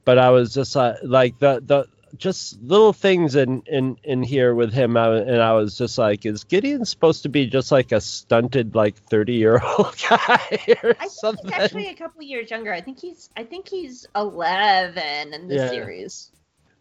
But 0.04 0.18
I 0.18 0.30
was 0.30 0.54
just 0.54 0.76
like, 0.76 0.98
like 1.04 1.40
the 1.40 1.62
the 1.66 1.88
just 2.18 2.62
little 2.62 2.94
things 2.94 3.36
in 3.36 3.64
in 3.68 3.98
in 4.04 4.24
here 4.24 4.54
with 4.56 4.74
him, 4.74 4.98
I, 4.98 5.16
and 5.18 5.42
I 5.42 5.54
was 5.54 5.78
just 5.78 5.98
like, 5.98 6.26
is 6.26 6.44
Gideon 6.44 6.86
supposed 6.86 7.24
to 7.24 7.30
be 7.30 7.48
just 7.48 7.72
like 7.72 7.92
a 7.92 8.02
stunted 8.02 8.76
like 8.76 8.96
thirty 8.96 9.34
year 9.34 9.62
old 9.78 9.96
guy 10.10 10.40
or 10.84 10.96
I 11.00 11.08
think 11.08 11.12
something? 11.12 11.52
he's 11.52 11.54
actually 11.54 11.88
a 11.90 11.96
couple 11.96 12.22
years 12.24 12.50
younger. 12.52 12.74
I 12.74 12.82
think 12.82 13.00
he's 13.00 13.30
I 13.36 13.44
think 13.44 13.68
he's 13.68 14.06
eleven 14.16 15.34
in 15.34 15.48
the 15.48 15.56
Yeah. 15.56 15.70
series. 15.70 16.32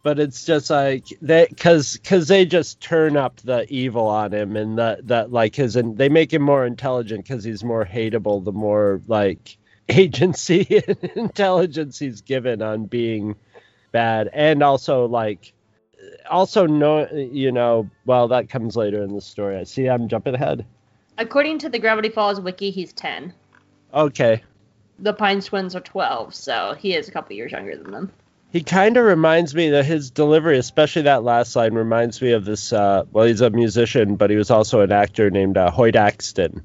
but 0.03 0.19
it's 0.19 0.45
just 0.45 0.71
like 0.71 1.05
they 1.21 1.47
because 1.49 1.95
because 1.97 2.27
they 2.29 2.45
just 2.47 2.81
turn 2.81 3.17
up 3.17 3.37
the 3.41 3.67
evil 3.73 4.07
on 4.07 4.33
him 4.33 4.57
and 4.57 4.79
that 4.79 5.07
that 5.09 5.31
like 5.31 5.55
his 5.55 5.77
and 5.77 5.97
they 5.99 6.09
make 6.09 6.33
him 6.33 6.43
more 6.43 6.65
intelligent 6.67 7.23
because 7.25 7.45
he's 7.45 7.63
more 7.63 7.85
hateable 7.85 8.43
the 8.45 8.53
more 8.53 9.01
like 9.07 9.59
agency 9.91 10.83
and 10.89 11.05
intelligence 11.17 11.99
he's 11.99 12.23
given 12.23 12.63
on 12.63 12.87
being 12.87 13.35
bad 13.93 14.29
and 14.33 14.63
also 14.63 15.07
like 15.07 15.53
also 16.31 16.67
no 16.67 17.07
you 17.11 17.53
know 17.53 17.91
well 18.07 18.29
that 18.29 18.49
comes 18.49 18.77
later 18.77 19.03
in 19.03 19.15
the 19.15 19.21
story 19.21 19.57
i 19.57 19.65
see 19.65 19.87
i'm 19.89 20.09
jumping 20.09 20.35
ahead 20.35 20.65
According 21.19 21.59
to 21.59 21.69
the 21.69 21.79
Gravity 21.79 22.09
Falls 22.09 22.41
wiki, 22.41 22.71
he's 22.71 22.95
10. 22.95 23.35
okay 23.93 24.43
The 24.99 25.13
pine 25.13 25.43
twins 25.43 25.77
are 25.77 25.81
12, 25.81 26.35
so 26.35 26.75
he 26.79 26.95
is 26.95 27.09
a 27.09 27.13
couple 27.13 27.37
years 27.37 27.53
younger 27.53 27.77
than 27.77 27.91
them. 27.91 28.11
He 28.53 28.63
kind 28.63 28.97
of 28.97 29.05
reminds 29.05 29.55
me 29.55 29.69
that 29.71 29.85
his 29.85 30.11
delivery, 30.11 30.57
especially 30.57 31.03
that 31.03 31.23
last 31.23 31.55
line, 31.55 31.75
reminds 31.75 32.23
me 32.23 32.33
of 32.33 32.47
this. 32.47 32.73
Uh, 32.73 33.05
well, 33.13 33.27
he's 33.27 33.43
a 33.43 33.51
musician, 33.51 34.17
but 34.17 34.31
he 34.31 34.37
was 34.37 34.51
also 34.51 34.81
an 34.81 34.93
actor 34.93 35.29
named 35.31 35.59
uh, 35.59 35.71
Hoyt 35.71 35.95
Axton. 35.95 36.65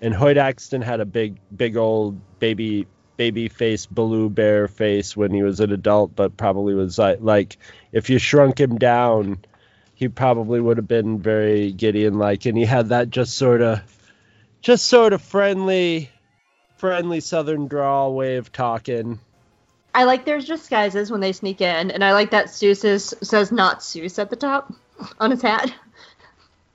And 0.00 0.12
Hoyt 0.14 0.36
Axton 0.36 0.82
had 0.82 0.98
a 0.98 1.06
big, 1.06 1.36
big 1.56 1.76
old 1.76 2.18
baby, 2.40 2.88
baby 3.20 3.48
face, 3.48 3.84
blue 3.84 4.30
bear 4.30 4.66
face 4.66 5.14
when 5.14 5.30
he 5.30 5.42
was 5.42 5.60
an 5.60 5.70
adult, 5.72 6.16
but 6.16 6.38
probably 6.38 6.72
was 6.72 6.98
like, 6.98 7.18
like 7.20 7.58
if 7.92 8.08
you 8.08 8.18
shrunk 8.18 8.58
him 8.58 8.78
down, 8.78 9.38
he 9.94 10.08
probably 10.08 10.58
would 10.58 10.78
have 10.78 10.88
been 10.88 11.20
very 11.20 11.70
Gideon 11.70 12.18
like. 12.18 12.46
And 12.46 12.56
he 12.56 12.64
had 12.64 12.88
that 12.88 13.10
just 13.10 13.36
sort 13.36 13.60
of, 13.60 13.82
just 14.62 14.86
sort 14.86 15.12
of 15.12 15.20
friendly, 15.20 16.08
friendly 16.78 17.20
Southern 17.20 17.68
drawl 17.68 18.14
way 18.14 18.36
of 18.36 18.52
talking. 18.52 19.18
I 19.94 20.04
like 20.04 20.24
their 20.24 20.40
disguises 20.40 21.10
when 21.10 21.20
they 21.20 21.32
sneak 21.32 21.60
in, 21.60 21.90
and 21.90 22.02
I 22.02 22.14
like 22.14 22.30
that 22.30 22.46
Soos 22.46 22.86
is, 22.86 23.14
says 23.22 23.52
not 23.52 23.80
Soos 23.80 24.18
at 24.18 24.30
the 24.30 24.36
top 24.36 24.72
on 25.20 25.30
his 25.30 25.42
hat. 25.42 25.70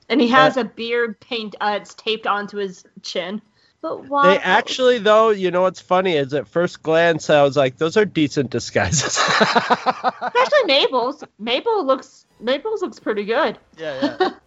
And 0.08 0.20
he 0.20 0.28
has 0.28 0.56
Uh, 0.56 0.60
a 0.60 0.64
beard 0.64 1.18
paint, 1.18 1.56
uh, 1.60 1.80
it's 1.82 1.94
taped 1.94 2.28
onto 2.28 2.58
his 2.58 2.84
chin. 3.02 3.42
But 3.82 4.08
why? 4.08 4.28
They 4.28 4.38
actually, 4.38 4.98
though, 4.98 5.30
you 5.30 5.50
know 5.50 5.62
what's 5.62 5.80
funny 5.80 6.14
is 6.14 6.34
at 6.34 6.48
first 6.48 6.82
glance 6.82 7.30
I 7.30 7.42
was 7.42 7.56
like, 7.56 7.76
those 7.76 7.96
are 7.96 8.04
decent 8.04 8.50
disguises. 8.50 9.16
Especially 9.40 10.64
Mabel's. 10.66 11.22
Mabel 11.38 11.84
looks, 11.84 12.26
Mabel's 12.40 12.82
looks 12.82 12.98
pretty 12.98 13.24
good. 13.24 13.58
yeah, 13.78 14.16
yeah. 14.20 14.30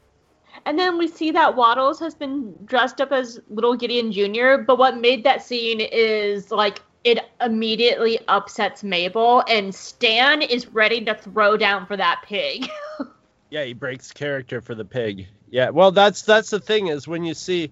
And 0.66 0.78
then 0.78 0.98
we 0.98 1.08
see 1.08 1.32
that 1.32 1.56
Waddles 1.56 2.02
has 2.02 2.14
been 2.14 2.54
dressed 2.66 3.00
up 3.00 3.14
as 3.14 3.40
little 3.50 3.78
Gideon 3.78 4.12
Jr., 4.12 4.62
but 4.68 4.78
what 4.78 4.98
made 4.98 5.24
that 5.24 5.42
scene 5.42 5.80
is 5.80 6.52
like 6.52 6.82
it 7.06 7.20
immediately 7.40 8.20
upsets 8.28 8.84
Mabel, 8.84 9.42
and 9.48 9.74
Stan 9.74 10.42
is 10.42 10.68
ready 10.68 11.04
to 11.06 11.16
throw 11.16 11.56
down 11.56 11.86
for 11.86 11.96
that 11.96 12.24
pig. 12.26 12.68
Yeah, 13.52 13.64
he 13.64 13.74
breaks 13.74 14.12
character 14.12 14.62
for 14.62 14.76
the 14.76 14.86
pig. 14.86 15.28
Yeah, 15.50 15.72
well, 15.72 15.92
that's 15.92 16.22
that's 16.22 16.52
the 16.52 16.60
thing 16.60 16.86
is 16.86 17.08
when 17.08 17.24
you 17.24 17.34
see, 17.34 17.72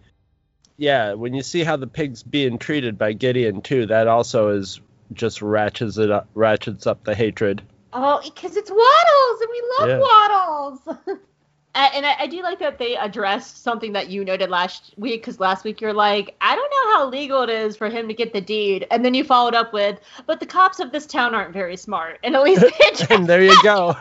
yeah, 0.78 1.14
when 1.14 1.34
you 1.34 1.44
see 1.44 1.64
how 1.64 1.76
the 1.78 1.88
pig's 1.88 2.24
being 2.24 2.58
treated 2.58 2.98
by 2.98 3.14
Gideon 3.14 3.62
too, 3.62 3.86
that 3.88 4.08
also 4.08 4.50
is 4.50 4.80
just 5.14 5.42
ratchets 5.42 5.98
it 5.98 6.12
up, 6.12 6.28
ratchets 6.36 6.86
up 6.88 7.04
the 7.04 7.16
hatred. 7.16 7.62
oh, 7.94 8.22
because 8.24 8.56
it's 8.58 8.70
Waddles, 8.70 9.42
and 9.42 9.50
we 9.52 9.64
love 9.80 9.90
Yeah. 9.90 10.00
Waddles. 10.00 11.20
And 11.76 12.08
I, 12.08 12.16
I 12.22 12.28
do 12.28 12.42
like 12.42 12.58
that 12.58 12.80
they 12.80 12.96
addressed 12.98 13.62
something 13.62 13.94
that 13.94 14.10
you 14.10 14.26
noted 14.26 14.50
last 14.50 14.96
week, 14.98 15.22
because 15.22 15.40
last 15.40 15.64
week 15.64 15.80
you're 15.80 15.94
like, 15.94 16.36
I 16.42 16.56
don't 16.56 16.72
know 16.72 16.98
how 16.98 17.08
legal 17.08 17.44
it 17.44 17.52
is 17.52 17.78
for 17.78 17.88
him 17.88 18.08
to 18.08 18.16
get 18.16 18.34
the 18.34 18.42
deed. 18.42 18.88
And 18.90 19.06
then 19.06 19.14
you 19.14 19.24
followed 19.24 19.54
up 19.54 19.74
with, 19.74 20.00
but 20.26 20.40
the 20.40 20.48
cops 20.48 20.80
of 20.80 20.92
this 20.92 21.06
town 21.06 21.36
aren't 21.36 21.54
very 21.54 21.78
smart. 21.78 22.18
And 22.24 22.36
at 22.36 22.42
least 22.42 22.62
they 22.62 23.16
and 23.16 23.28
there 23.28 23.44
you 23.44 23.56
go. 23.62 23.96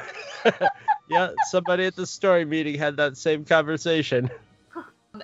yeah, 1.10 1.32
somebody 1.50 1.84
at 1.84 1.96
the 1.96 2.06
story 2.06 2.46
meeting 2.46 2.78
had 2.78 2.96
that 2.96 3.18
same 3.18 3.44
conversation. 3.44 4.30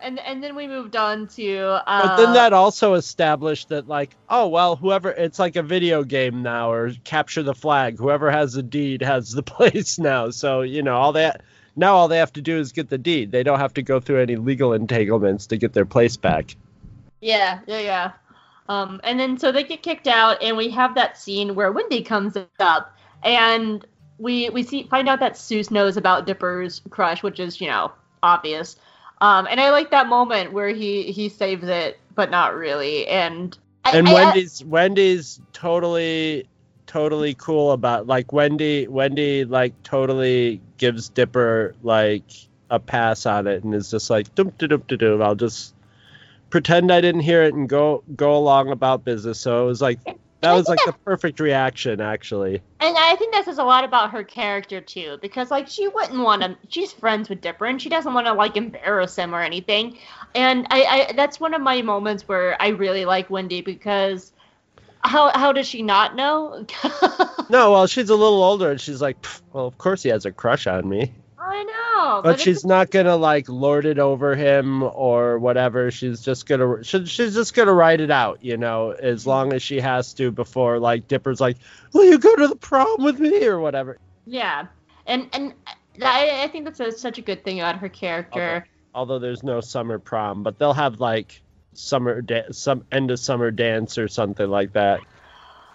And 0.00 0.18
and 0.20 0.42
then 0.42 0.54
we 0.54 0.66
moved 0.66 0.96
on 0.96 1.26
to. 1.28 1.58
Uh, 1.86 2.06
But 2.06 2.16
then 2.16 2.32
that 2.34 2.52
also 2.52 2.94
established 2.94 3.68
that, 3.68 3.88
like, 3.88 4.16
oh 4.28 4.48
well, 4.48 4.76
whoever 4.76 5.10
it's 5.10 5.38
like 5.38 5.56
a 5.56 5.62
video 5.62 6.04
game 6.04 6.42
now, 6.42 6.72
or 6.72 6.92
capture 7.04 7.42
the 7.42 7.54
flag. 7.54 7.98
Whoever 7.98 8.30
has 8.30 8.54
the 8.54 8.62
deed 8.62 9.02
has 9.02 9.32
the 9.32 9.42
place 9.42 9.98
now. 9.98 10.30
So 10.30 10.62
you 10.62 10.82
know, 10.82 10.96
all 10.96 11.12
that 11.12 11.42
now 11.76 11.94
all 11.94 12.08
they 12.08 12.18
have 12.18 12.32
to 12.34 12.42
do 12.42 12.58
is 12.58 12.72
get 12.72 12.88
the 12.88 12.98
deed. 12.98 13.32
They 13.32 13.42
don't 13.42 13.58
have 13.58 13.74
to 13.74 13.82
go 13.82 14.00
through 14.00 14.20
any 14.20 14.36
legal 14.36 14.72
entanglements 14.72 15.46
to 15.48 15.56
get 15.56 15.72
their 15.72 15.86
place 15.86 16.16
back. 16.16 16.56
Yeah, 17.20 17.60
yeah, 17.66 17.80
yeah. 17.80 18.12
Um, 18.68 19.00
and 19.04 19.18
then 19.18 19.38
so 19.38 19.52
they 19.52 19.64
get 19.64 19.82
kicked 19.82 20.06
out, 20.08 20.42
and 20.42 20.56
we 20.56 20.70
have 20.70 20.94
that 20.94 21.18
scene 21.18 21.54
where 21.54 21.72
Wendy 21.72 22.02
comes 22.02 22.36
up, 22.58 22.96
and 23.22 23.84
we 24.18 24.50
we 24.50 24.62
see 24.62 24.84
find 24.84 25.08
out 25.08 25.20
that 25.20 25.34
Soos 25.34 25.70
knows 25.70 25.96
about 25.96 26.26
Dipper's 26.26 26.80
crush, 26.90 27.22
which 27.22 27.40
is 27.40 27.60
you 27.60 27.68
know 27.68 27.92
obvious. 28.22 28.76
Um, 29.22 29.48
and 29.50 29.60
I 29.60 29.70
like 29.72 29.92
that 29.92 30.08
moment 30.08 30.52
where 30.52 30.70
he 30.70 31.12
he 31.12 31.30
saves 31.30 31.68
it, 31.68 32.00
but 32.14 32.30
not 32.30 32.56
really. 32.56 33.08
And 33.08 33.58
I, 33.84 33.98
And 33.98 34.06
I- 34.06 34.12
I- 34.12 34.14
Wendy's 34.14 34.64
Wendy's 34.64 35.40
totally 35.54 36.46
totally 36.86 37.34
cool 37.34 37.72
about 37.72 38.06
like 38.08 38.32
Wendy 38.32 38.88
Wendy 38.88 39.46
like 39.46 39.74
totally 39.84 40.60
gives 40.78 41.10
Dipper 41.10 41.74
like 41.82 42.24
a 42.70 42.80
pass 42.80 43.26
on 43.26 43.46
it 43.48 43.64
and 43.64 43.74
is 43.74 43.90
just 43.90 44.10
like 44.10 44.34
dum 44.36 44.52
dum 44.58 44.70
dum 44.70 44.84
dum 44.88 44.98
dum. 44.98 45.22
I'll 45.22 45.36
just 45.36 45.74
pretend 46.50 46.92
I 46.92 47.00
didn't 47.02 47.22
hear 47.22 47.44
it 47.44 47.54
and 47.54 47.68
go 47.68 48.04
go 48.16 48.36
along 48.36 48.70
about 48.70 49.04
business. 49.04 49.40
So 49.40 49.64
it 49.64 49.66
was 49.68 49.82
like 49.82 50.00
that 50.42 50.52
was 50.52 50.68
like 50.68 50.80
the 50.84 50.92
perfect 50.92 51.40
reaction 51.40 52.00
actually. 52.00 52.60
And 52.80 52.96
I 52.98 53.16
think 53.16 53.32
that 53.32 53.44
says 53.44 53.58
a 53.58 53.64
lot 53.64 53.84
about 53.84 54.10
her 54.10 54.24
character 54.24 54.80
too, 54.80 55.18
because 55.22 55.50
like 55.50 55.68
she 55.68 55.88
wouldn't 55.88 56.18
want 56.18 56.42
to. 56.42 56.56
She's 56.68 56.92
friends 56.92 57.28
with 57.28 57.40
Dipper, 57.40 57.66
and 57.66 57.80
she 57.80 57.88
doesn't 57.88 58.12
want 58.12 58.26
to 58.26 58.32
like 58.32 58.56
embarrass 58.56 59.16
him 59.16 59.34
or 59.34 59.40
anything. 59.40 59.98
And 60.34 60.66
I, 60.70 60.82
I, 60.82 61.12
that's 61.14 61.38
one 61.38 61.54
of 61.54 61.62
my 61.62 61.80
moments 61.82 62.26
where 62.26 62.60
I 62.60 62.68
really 62.68 63.04
like 63.04 63.30
Wendy 63.30 63.60
because 63.60 64.32
how 65.00 65.30
how 65.36 65.52
does 65.52 65.66
she 65.66 65.82
not 65.82 66.16
know? 66.16 66.66
No, 67.50 67.72
well 67.72 67.86
she's 67.86 68.08
a 68.08 68.14
little 68.14 68.42
older 68.42 68.70
and 68.70 68.80
she's 68.80 69.02
like, 69.02 69.26
well 69.52 69.66
of 69.66 69.76
course 69.76 70.02
he 70.02 70.08
has 70.08 70.24
a 70.24 70.32
crush 70.32 70.66
on 70.66 70.88
me. 70.88 71.12
I 71.44 71.62
know, 71.64 72.22
but 72.22 72.30
it's- 72.30 72.42
she's 72.42 72.64
not 72.64 72.90
gonna 72.90 73.16
like 73.16 73.48
lord 73.48 73.84
it 73.84 73.98
over 73.98 74.36
him 74.36 74.82
or 74.82 75.38
whatever. 75.38 75.90
She's 75.90 76.20
just 76.20 76.46
gonna 76.46 76.82
she, 76.84 77.04
she's 77.04 77.34
just 77.34 77.54
gonna 77.54 77.72
write 77.72 78.00
it 78.00 78.10
out, 78.10 78.38
you 78.42 78.56
know, 78.56 78.90
as 78.90 79.22
mm-hmm. 79.22 79.30
long 79.30 79.52
as 79.52 79.62
she 79.62 79.80
has 79.80 80.14
to 80.14 80.30
before 80.30 80.78
like 80.78 81.08
Dipper's 81.08 81.40
like, 81.40 81.56
will 81.92 82.04
you 82.04 82.18
go 82.18 82.34
to 82.36 82.48
the 82.48 82.56
prom 82.56 83.02
with 83.02 83.18
me 83.18 83.44
or 83.44 83.58
whatever. 83.58 83.98
yeah, 84.24 84.66
and 85.06 85.28
and 85.32 85.54
I, 86.00 86.44
I 86.44 86.48
think 86.48 86.64
that's 86.64 86.80
a, 86.80 86.92
such 86.92 87.18
a 87.18 87.22
good 87.22 87.44
thing 87.44 87.60
about 87.60 87.78
her 87.78 87.88
character. 87.88 88.66
Although 88.94 89.18
there's 89.18 89.42
no 89.42 89.60
summer 89.60 89.98
prom, 89.98 90.42
but 90.42 90.58
they'll 90.58 90.74
have 90.74 91.00
like 91.00 91.42
summer 91.74 92.22
da- 92.22 92.52
some 92.52 92.84
end 92.92 93.10
of 93.10 93.18
summer 93.18 93.50
dance 93.50 93.98
or 93.98 94.08
something 94.08 94.48
like 94.48 94.74
that. 94.74 95.00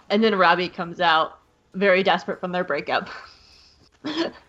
And 0.08 0.24
then 0.24 0.34
Robbie 0.34 0.68
comes 0.68 1.00
out 1.00 1.38
very 1.74 2.02
desperate 2.02 2.40
from 2.40 2.52
their 2.52 2.64
breakup. 2.64 3.10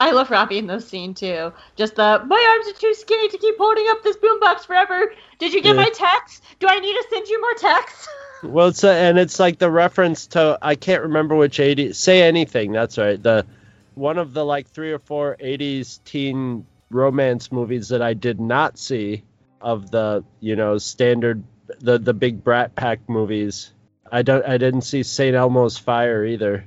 I 0.00 0.10
love 0.12 0.30
Robbie 0.30 0.58
in 0.58 0.66
this 0.66 0.88
scene 0.88 1.14
too. 1.14 1.52
Just 1.76 1.96
the 1.96 2.22
my 2.26 2.56
arms 2.56 2.76
are 2.76 2.80
too 2.80 2.94
skinny 2.94 3.28
to 3.28 3.38
keep 3.38 3.56
holding 3.58 3.86
up 3.88 4.02
this 4.02 4.16
boombox 4.16 4.66
forever. 4.66 5.12
Did 5.38 5.52
you 5.52 5.62
get 5.62 5.76
Yeah. 5.76 5.82
my 5.82 5.90
text? 5.90 6.42
Do 6.60 6.66
I 6.68 6.78
need 6.78 6.92
to 6.92 7.04
send 7.10 7.26
you 7.28 7.40
more 7.40 7.54
texts? 7.54 8.08
Well, 8.42 8.68
it's 8.68 8.84
a, 8.84 8.92
and 8.92 9.18
it's 9.18 9.40
like 9.40 9.58
the 9.58 9.70
reference 9.70 10.26
to 10.28 10.58
I 10.60 10.74
can't 10.74 11.04
remember 11.04 11.34
which 11.34 11.58
80 11.58 11.94
say 11.94 12.22
anything. 12.22 12.70
That's 12.70 12.98
right. 12.98 13.20
The 13.20 13.46
one 13.94 14.18
of 14.18 14.34
the 14.34 14.44
like 14.44 14.68
three 14.68 14.92
or 14.92 14.98
four 14.98 15.38
80s 15.42 16.00
teen 16.04 16.66
romance 16.90 17.50
movies 17.50 17.88
that 17.88 18.02
I 18.02 18.12
did 18.12 18.38
not 18.38 18.78
see 18.78 19.24
of 19.60 19.90
the 19.90 20.22
you 20.40 20.54
know 20.54 20.76
standard 20.76 21.42
the 21.80 21.98
the 21.98 22.12
big 22.12 22.44
Brat 22.44 22.74
Pack 22.76 23.08
movies. 23.08 23.72
I 24.12 24.20
don't 24.20 24.44
I 24.46 24.58
didn't 24.58 24.82
see 24.82 25.02
St. 25.02 25.34
Elmo's 25.34 25.78
Fire 25.78 26.24
either. 26.24 26.66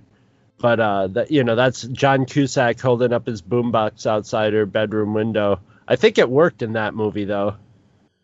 But 0.60 0.80
uh, 0.80 1.08
that 1.08 1.32
you 1.32 1.44
know 1.44 1.56
that's 1.56 1.84
John 1.84 2.26
Cusack 2.26 2.80
holding 2.80 3.14
up 3.14 3.26
his 3.26 3.42
boombox 3.42 4.06
outside 4.06 4.54
her 4.54 4.66
bedroom 4.66 5.14
window. 5.14 5.62
I 5.88 5.96
think 5.96 6.18
it 6.18 6.30
worked 6.30 6.62
in 6.62 6.74
that 6.74 6.94
movie 6.94 7.26
though. 7.26 7.56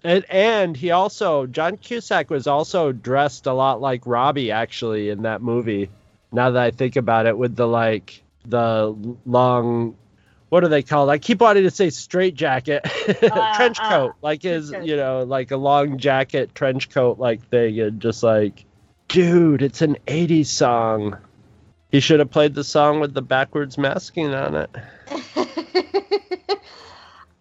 And 0.04 0.24
and 0.30 0.78
he 0.78 0.92
also 0.92 1.48
John 1.48 1.78
Cusack 1.78 2.30
was 2.30 2.46
also 2.46 2.92
dressed 2.92 3.48
a 3.48 3.54
lot 3.54 3.82
like 3.82 4.06
Robbie 4.06 4.52
actually 4.52 5.10
in 5.10 5.24
that 5.24 5.42
movie. 5.42 5.90
Now 6.32 6.52
that 6.52 6.62
I 6.62 6.72
think 6.72 6.96
about 6.96 7.26
it, 7.26 7.38
with 7.38 7.56
the 7.56 7.68
like 7.68 8.22
the 8.46 8.96
long, 9.26 9.96
what 10.50 10.64
are 10.64 10.68
they 10.68 10.84
called? 10.84 11.10
I 11.10 11.18
keep 11.18 11.42
wanting 11.42 11.64
to 11.64 11.72
say 11.72 11.90
straight 11.90 12.36
jacket, 12.36 12.84
trench 13.56 13.80
uh, 13.80 13.90
coat, 13.90 14.14
like 14.22 14.44
his 14.44 14.72
you 14.72 14.96
know 14.96 15.24
like 15.24 15.52
a 15.52 15.58
long 15.58 15.98
jacket 15.98 16.54
trench 16.54 16.90
coat 16.90 17.18
like 17.18 17.48
thing, 17.50 17.80
and 17.80 18.00
just 18.00 18.22
like, 18.22 18.66
dude, 19.08 19.62
it's 19.62 19.82
an 19.82 19.98
'80s 20.06 20.48
song. 20.48 21.18
He 21.96 22.02
should 22.02 22.20
have 22.20 22.30
played 22.30 22.56
the 22.56 22.64
song 22.66 23.00
with 23.00 23.14
the 23.14 23.22
backwards 23.22 23.78
masking 23.78 24.34
on 24.34 24.54
it. 24.54 24.70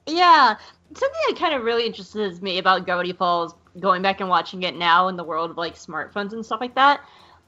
yeah. 0.06 0.54
Something 0.94 1.20
that 1.28 1.36
kind 1.36 1.54
of 1.54 1.64
really 1.64 1.84
interests 1.86 2.40
me 2.40 2.58
about 2.58 2.84
Gravity 2.84 3.12
Falls, 3.14 3.52
going 3.80 4.00
back 4.00 4.20
and 4.20 4.28
watching 4.28 4.62
it 4.62 4.76
now 4.76 5.08
in 5.08 5.16
the 5.16 5.24
world 5.24 5.50
of 5.50 5.56
like 5.56 5.74
smartphones 5.74 6.32
and 6.32 6.46
stuff 6.46 6.60
like 6.60 6.76
that, 6.76 7.00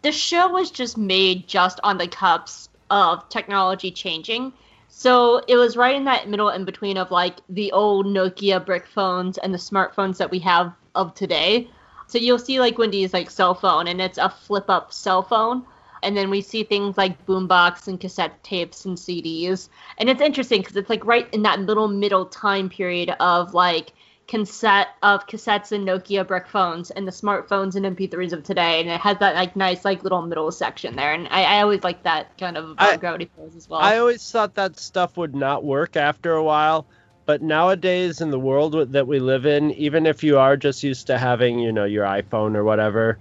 the 0.02 0.10
show 0.10 0.48
was 0.48 0.72
just 0.72 0.98
made 0.98 1.46
just 1.46 1.78
on 1.84 1.96
the 1.96 2.08
cups 2.08 2.70
of 2.90 3.28
technology 3.28 3.92
changing. 3.92 4.52
So 4.88 5.44
it 5.46 5.54
was 5.54 5.76
right 5.76 5.94
in 5.94 6.06
that 6.06 6.28
middle 6.28 6.48
in 6.48 6.64
between 6.64 6.96
of 6.96 7.12
like 7.12 7.36
the 7.48 7.70
old 7.70 8.06
Nokia 8.06 8.66
brick 8.66 8.84
phones 8.84 9.38
and 9.38 9.54
the 9.54 9.58
smartphones 9.58 10.16
that 10.16 10.32
we 10.32 10.40
have 10.40 10.72
of 10.96 11.14
today. 11.14 11.70
So 12.08 12.18
you'll 12.18 12.40
see 12.40 12.58
like 12.58 12.78
Wendy's 12.78 13.12
like 13.12 13.30
cell 13.30 13.54
phone 13.54 13.86
and 13.86 14.00
it's 14.00 14.18
a 14.18 14.28
flip 14.28 14.68
up 14.68 14.92
cell 14.92 15.22
phone. 15.22 15.64
And 16.06 16.16
then 16.16 16.30
we 16.30 16.40
see 16.40 16.62
things 16.62 16.96
like 16.96 17.26
boombox 17.26 17.88
and 17.88 17.98
cassette 17.98 18.44
tapes 18.44 18.84
and 18.84 18.96
CDs. 18.96 19.68
And 19.98 20.08
it's 20.08 20.20
interesting 20.20 20.60
because 20.60 20.76
it's 20.76 20.88
like 20.88 21.04
right 21.04 21.28
in 21.34 21.42
that 21.42 21.58
little 21.58 21.88
middle 21.88 22.26
time 22.26 22.68
period 22.68 23.10
of 23.18 23.54
like 23.54 23.92
cassette 24.28 24.88
of 25.02 25.26
cassettes 25.26 25.72
and 25.72 25.86
Nokia 25.86 26.24
brick 26.24 26.46
phones 26.46 26.92
and 26.92 27.08
the 27.08 27.12
smartphones 27.12 27.74
and 27.74 27.84
MP3s 27.96 28.32
of 28.32 28.44
today, 28.44 28.80
and 28.80 28.88
it 28.88 29.00
has 29.00 29.18
that 29.18 29.34
like 29.34 29.56
nice 29.56 29.84
like 29.84 30.04
little 30.04 30.22
middle 30.22 30.50
section 30.52 30.94
there, 30.96 31.12
and 31.12 31.26
I, 31.28 31.42
I 31.42 31.62
always 31.62 31.82
like 31.82 32.02
that 32.04 32.38
kind 32.38 32.56
of 32.56 32.74
I- 32.78 32.96
gravity 32.96 33.26
pose 33.26 33.56
as 33.56 33.68
well. 33.68 33.80
I 33.80 33.98
always 33.98 34.28
thought 34.30 34.54
that 34.54 34.78
stuff 34.78 35.16
would 35.16 35.34
not 35.34 35.64
work 35.64 35.96
after 35.96 36.32
a 36.32 36.42
while, 36.42 36.86
but 37.24 37.42
nowadays 37.42 38.20
in 38.20 38.30
the 38.30 38.38
world 38.38 38.92
that 38.92 39.06
we 39.06 39.18
live 39.18 39.46
in, 39.46 39.72
even 39.72 40.06
if 40.06 40.22
you 40.22 40.38
are 40.38 40.56
just 40.56 40.82
used 40.82 41.08
to 41.08 41.18
having, 41.18 41.58
you 41.58 41.72
know, 41.72 41.84
your 41.84 42.04
iPhone 42.04 42.56
or 42.56 42.64
whatever, 42.64 43.18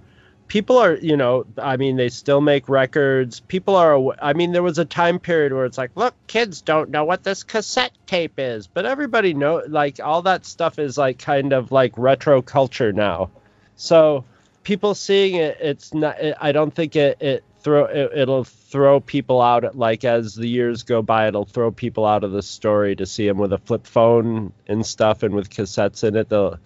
people 0.48 0.78
are, 0.78 0.94
you 0.94 1.16
know, 1.16 1.46
I 1.58 1.76
mean, 1.76 1.96
they 1.96 2.08
still 2.08 2.40
make 2.40 2.68
records. 2.68 3.40
People 3.40 3.76
are, 3.76 4.14
I 4.20 4.32
mean, 4.32 4.52
there 4.52 4.62
was 4.62 4.78
a 4.78 4.84
time 4.84 5.18
period 5.18 5.52
where 5.52 5.64
it's 5.64 5.78
like, 5.78 5.90
look, 5.94 6.14
kids 6.26 6.60
don't 6.60 6.90
know 6.90 7.04
what 7.04 7.24
this 7.24 7.42
cassette 7.42 7.92
tape 8.06 8.34
is, 8.38 8.66
but 8.66 8.86
everybody 8.86 9.34
know, 9.34 9.62
like, 9.68 10.00
all 10.02 10.22
that 10.22 10.46
stuff 10.46 10.78
is 10.78 10.96
like 10.96 11.18
kind 11.18 11.52
of 11.52 11.72
like 11.72 11.92
retro 11.96 12.42
culture 12.42 12.92
now. 12.92 13.30
So 13.76 14.24
people 14.62 14.94
seeing 14.94 15.36
it, 15.36 15.58
it's 15.60 15.92
not, 15.92 16.20
it, 16.20 16.36
I 16.40 16.52
don't 16.52 16.74
think 16.74 16.96
it, 16.96 17.20
it 17.20 17.44
throw, 17.60 17.86
it, 17.86 18.12
it'll 18.14 18.44
throw 18.44 19.00
people 19.00 19.40
out 19.40 19.76
like 19.76 20.04
as 20.04 20.34
the 20.34 20.46
years 20.46 20.84
go 20.84 21.02
by 21.02 21.26
it'll 21.26 21.44
throw 21.44 21.72
people 21.72 22.04
out 22.04 22.22
of 22.22 22.30
the 22.30 22.42
story 22.42 22.94
to 22.94 23.06
see 23.06 23.26
them 23.26 23.38
with 23.38 23.52
a 23.52 23.58
flip 23.58 23.86
phone 23.86 24.52
and 24.68 24.86
stuff 24.86 25.24
and 25.24 25.34
with 25.34 25.50
cassettes 25.50 26.04
in 26.04 26.14
it 26.14 26.28
they'll 26.28 26.58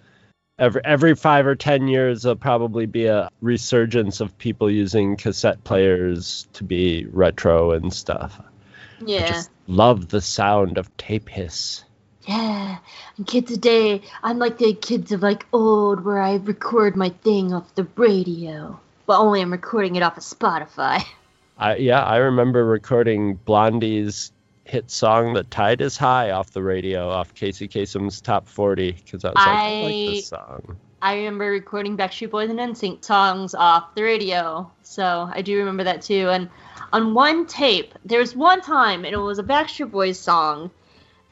every 0.61 0.81
every 0.85 1.15
five 1.15 1.45
or 1.45 1.55
ten 1.55 1.87
years 1.87 2.21
there'll 2.21 2.35
probably 2.37 2.85
be 2.85 3.07
a 3.07 3.27
resurgence 3.41 4.21
of 4.21 4.37
people 4.37 4.69
using 4.69 5.17
cassette 5.17 5.61
players 5.65 6.47
to 6.53 6.63
be 6.63 7.05
retro 7.11 7.71
and 7.71 7.91
stuff 7.93 8.39
i 8.39 9.03
yeah. 9.05 9.27
just 9.27 9.49
love 9.67 10.07
the 10.09 10.21
sound 10.21 10.77
of 10.77 10.95
tape 10.97 11.27
hiss 11.27 11.83
Yeah, 12.27 12.77
and 13.17 13.25
kids 13.25 13.51
today, 13.51 14.03
I'm 14.21 14.37
like 14.37 14.59
the 14.59 14.75
kids 14.75 15.11
of 15.11 15.23
like 15.23 15.47
old, 15.51 16.05
where 16.05 16.21
I 16.21 16.35
record 16.35 16.95
my 16.95 17.09
thing 17.09 17.51
off 17.51 17.73
the 17.73 17.87
radio, 17.95 18.79
but 19.07 19.17
only 19.17 19.41
I'm 19.41 19.51
recording 19.51 19.95
it 19.95 20.03
off 20.03 20.17
of 20.17 20.23
Spotify. 20.23 21.03
I, 21.57 21.75
yeah 21.75 22.03
i 22.03 22.17
remember 22.17 22.65
recording 22.65 23.35
blondie's 23.35 24.31
hit 24.71 24.89
song 24.89 25.33
the 25.33 25.43
tide 25.43 25.81
is 25.81 25.97
high 25.97 26.31
off 26.31 26.51
the 26.51 26.63
radio 26.63 27.09
off 27.09 27.33
casey 27.35 27.67
kasem's 27.67 28.21
top 28.21 28.47
40 28.47 28.93
because 28.93 29.25
i 29.25 29.27
was 29.27 29.35
like 29.35 29.47
i 29.47 29.81
like 29.81 30.15
this 30.15 30.27
song 30.27 30.77
I 31.03 31.15
remember 31.15 31.45
recording 31.45 31.97
Backstreet 31.97 32.29
Boys 32.29 32.51
and 32.51 32.59
NSYNC 32.59 33.03
songs 33.03 33.55
off 33.55 33.95
the 33.95 34.03
radio, 34.03 34.71
so 34.83 35.27
I 35.33 35.41
do 35.41 35.57
remember 35.57 35.83
that 35.83 36.03
too. 36.03 36.29
And 36.29 36.47
on 36.93 37.15
one 37.15 37.47
tape, 37.47 37.95
there 38.05 38.19
was 38.19 38.35
one 38.35 38.61
time, 38.61 39.03
and 39.03 39.11
it 39.15 39.17
was 39.17 39.39
a 39.39 39.43
Backstreet 39.43 39.89
Boys 39.89 40.19
song, 40.19 40.69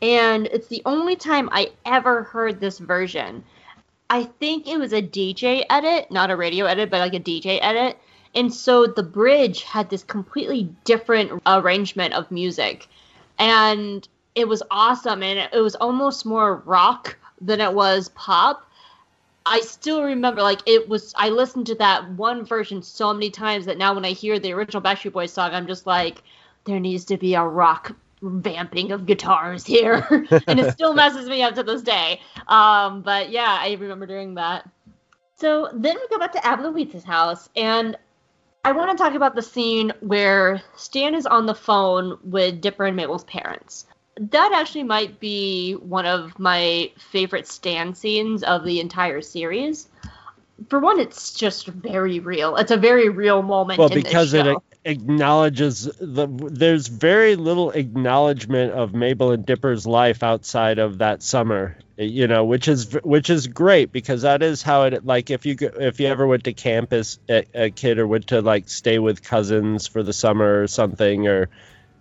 and 0.02 0.48
it's 0.48 0.70
the 0.70 0.82
only 0.88 1.16
time 1.16 1.50
I 1.52 1.72
ever 1.86 2.24
heard 2.24 2.60
this 2.60 2.80
version. 2.80 3.44
I 4.10 4.24
think 4.24 4.68
it 4.68 4.80
was 4.80 4.92
a 4.92 5.04
DJ 5.04 5.66
edit, 5.70 6.10
not 6.10 6.32
a 6.32 6.36
radio 6.36 6.66
edit, 6.66 6.90
but 6.90 7.00
like 7.00 7.14
a 7.14 7.20
DJ 7.20 7.60
edit. 7.62 8.00
And 8.34 8.52
so 8.52 8.88
the 8.88 9.04
bridge 9.04 9.64
had 9.64 9.92
this 9.92 10.04
completely 10.04 10.74
different 10.84 11.44
arrangement 11.46 12.16
of 12.16 12.32
music. 12.32 12.88
And 13.40 14.08
it 14.36 14.48
was 14.48 14.62
awesome. 14.70 15.24
And 15.24 15.50
it 15.52 15.60
was 15.60 15.76
almost 15.76 16.26
more 16.26 16.58
rock 16.66 17.18
than 17.42 17.62
it 17.62 17.74
was 17.74 18.10
pop. 18.10 18.66
I 19.46 19.62
still 19.62 20.04
remember, 20.04 20.42
like, 20.42 20.60
it 20.68 20.88
was, 20.88 21.14
I 21.18 21.30
listened 21.30 21.66
to 21.68 21.76
that 21.76 22.08
one 22.12 22.46
version 22.46 22.84
so 22.84 23.14
many 23.14 23.32
times 23.32 23.66
that 23.66 23.78
now 23.78 23.96
when 23.96 24.06
I 24.06 24.12
hear 24.12 24.38
the 24.38 24.52
original 24.54 24.82
Backstreet 24.82 25.14
Boys 25.14 25.34
song, 25.34 25.52
I'm 25.54 25.66
just 25.66 25.88
like, 25.88 26.22
there 26.66 26.80
needs 26.80 27.06
to 27.06 27.18
be 27.18 27.34
a 27.34 27.44
rock 27.44 27.96
vamping 28.22 28.92
of 28.92 29.06
guitars 29.06 29.66
here. 29.66 30.06
and 30.48 30.60
it 30.60 30.72
still 30.74 30.94
messes 30.94 31.28
me 31.30 31.42
up 31.42 31.56
to 31.56 31.64
this 31.64 31.82
day. 31.82 32.22
Um, 32.48 33.02
but 33.02 33.32
yeah, 33.32 33.58
I 33.60 33.74
remember 33.80 34.06
doing 34.06 34.36
that. 34.36 34.70
So 35.36 35.70
then 35.74 35.96
we 35.96 36.08
go 36.10 36.20
back 36.20 36.34
to 36.34 36.40
Abuelita's 36.40 37.06
house, 37.06 37.48
and 37.56 37.98
I 38.66 38.74
want 38.74 38.92
to 38.92 39.02
talk 39.02 39.14
about 39.14 39.36
the 39.36 39.42
scene 39.42 39.94
where 40.02 40.62
Stan 40.76 41.16
is 41.16 41.26
on 41.26 41.46
the 41.46 41.56
phone 41.56 42.18
with 42.24 42.60
Dipper 42.60 42.86
and 42.86 42.96
Mabel's 42.96 43.24
parents. 43.24 43.86
That 44.20 44.52
actually 44.54 44.84
might 44.84 45.20
be 45.20 45.74
one 45.74 46.06
of 46.06 46.38
my 46.38 46.92
favorite 46.98 47.48
Stan 47.48 47.96
scenes 47.96 48.44
of 48.44 48.66
the 48.66 48.82
entire 48.82 49.22
series. 49.22 49.88
For 50.70 50.80
one, 50.80 51.00
it's 51.00 51.34
just 51.34 51.68
very 51.68 52.20
real. 52.20 52.56
It's 52.58 52.72
a 52.72 52.78
very 52.78 53.10
real 53.10 53.42
moment. 53.42 53.80
well 53.80 53.90
because 53.90 54.34
it 54.34 54.58
acknowledges 54.86 55.84
the 56.00 56.28
there's 56.28 56.88
very 56.88 57.36
little 57.36 57.72
acknowledgement 57.72 58.74
of 58.74 58.94
Mabel 58.94 59.32
and 59.32 59.46
Dipper's 59.46 59.86
life 59.86 60.24
outside 60.24 60.80
of 60.80 60.98
that 61.00 61.22
summer 61.22 61.78
you 61.98 62.28
know 62.28 62.46
which 62.46 62.68
is 62.70 62.94
which 63.04 63.30
is 63.30 63.48
great 63.48 63.92
because 63.92 64.22
that 64.22 64.42
is 64.42 64.62
how 64.62 64.84
it 64.84 65.06
like 65.06 65.30
if 65.30 65.46
you 65.46 65.56
if 65.60 66.00
you 66.00 66.08
ever 66.08 66.26
went 66.26 66.46
to 66.46 66.54
campus 66.54 67.20
a, 67.30 67.44
a 67.54 67.70
kid 67.72 68.00
or 68.00 68.08
went 68.08 68.28
to 68.28 68.42
like 68.42 68.70
stay 68.70 69.00
with 69.00 69.22
cousins 69.22 69.86
for 69.86 70.02
the 70.02 70.14
summer 70.14 70.62
or 70.62 70.68
something 70.68 71.28
or 71.28 71.50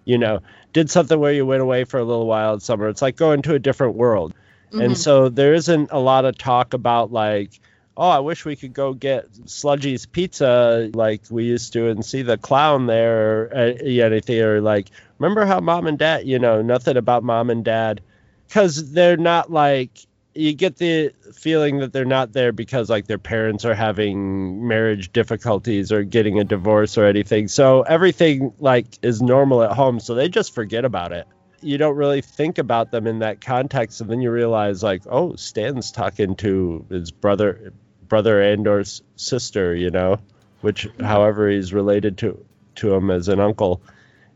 you 0.05 0.17
know 0.19 0.41
did 0.73 0.89
something 0.89 1.19
where 1.19 1.33
you 1.33 1.45
went 1.45 1.63
away 1.63 1.83
for 1.83 1.99
a 1.99 2.05
little 2.05 2.27
while 2.27 2.55
in 2.55 2.61
summer 2.61 2.89
it's 2.89 3.03
like 3.03 3.17
going 3.17 3.43
to 3.43 3.55
a 3.55 3.59
different 3.59 3.97
world 3.97 4.33
Mhm. 4.73 4.85
and 4.85 4.99
so 4.99 5.29
there 5.31 5.55
isn't 5.55 5.91
a 5.91 5.99
lot 5.99 6.25
of 6.27 6.39
talk 6.39 6.75
about 6.75 7.11
like 7.11 7.59
oh 7.99 8.09
i 8.09 8.21
wish 8.21 8.47
we 8.47 8.57
could 8.57 8.73
go 8.73 8.95
get 8.95 9.31
sludgy's 9.45 10.07
pizza 10.07 10.91
like 10.95 11.21
we 11.29 11.45
used 11.45 11.75
to 11.75 11.89
and 11.89 12.05
see 12.05 12.23
the 12.23 12.39
clown 12.39 12.87
there 12.87 13.43
or 13.43 13.53
anything 13.53 14.41
or 14.41 14.61
like 14.63 14.89
remember 15.19 15.45
how 15.45 15.61
mom 15.61 15.87
and 15.87 15.99
dad 15.99 16.27
you 16.27 16.39
know 16.39 16.63
nothing 16.63 16.97
about 16.97 17.23
mom 17.23 17.51
and 17.51 17.65
dad? 17.65 18.01
Because 18.47 18.93
they're 18.93 19.17
not 19.17 19.51
like 19.51 19.91
you 20.35 20.55
get 20.55 20.77
the 20.77 21.13
feeling 21.35 21.79
that 21.79 21.93
they're 21.93 22.05
not 22.05 22.33
there 22.33 22.53
because 22.53 22.89
like 22.89 23.07
their 23.07 23.19
parents 23.19 23.65
are 23.65 23.75
having 23.75 24.67
marriage 24.69 25.13
difficulties 25.13 25.91
or 25.91 26.05
getting 26.05 26.39
a 26.39 26.45
divorce 26.45 26.97
or 26.97 27.07
anything. 27.07 27.49
So 27.49 27.83
everything 27.83 28.53
like 28.59 28.87
is 29.03 29.21
normal 29.21 29.63
at 29.63 29.73
home 29.73 30.01
so 30.01 30.15
they 30.15 30.29
just 30.29 30.55
forget 30.55 30.85
about 30.85 31.13
it. 31.13 31.27
You 31.61 31.77
don't 31.77 31.97
really 31.97 32.21
think 32.21 32.59
about 32.59 32.93
them 32.93 33.09
in 33.09 33.19
that 33.19 33.41
context 33.41 34.01
and 34.01 34.09
then 34.09 34.21
you 34.21 34.31
realize 34.31 34.83
like 34.83 35.03
oh 35.11 35.35
stan's 35.35 35.91
talking 35.91 36.37
to 36.37 36.87
his 36.89 37.11
brother 37.11 37.73
brother 38.09 38.41
and 38.41 38.67
or 38.67 38.81
s- 38.81 39.03
sister 39.17 39.75
you 39.75 39.91
know 39.91 40.19
which 40.61 40.87
mm-hmm. 40.87 41.05
however 41.05 41.49
he's 41.51 41.73
related 41.73 42.19
to 42.19 42.45
to 42.75 42.93
him 42.95 43.11
as 43.11 43.29
an 43.29 43.41
uncle 43.41 43.81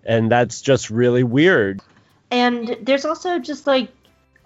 and 0.04 0.30
that's 0.30 0.61
just 0.61 0.90
really 0.90 1.22
weird 1.22 1.80
And 2.30 2.76
there's 2.80 3.04
also 3.04 3.38
just 3.38 3.66
like 3.66 3.90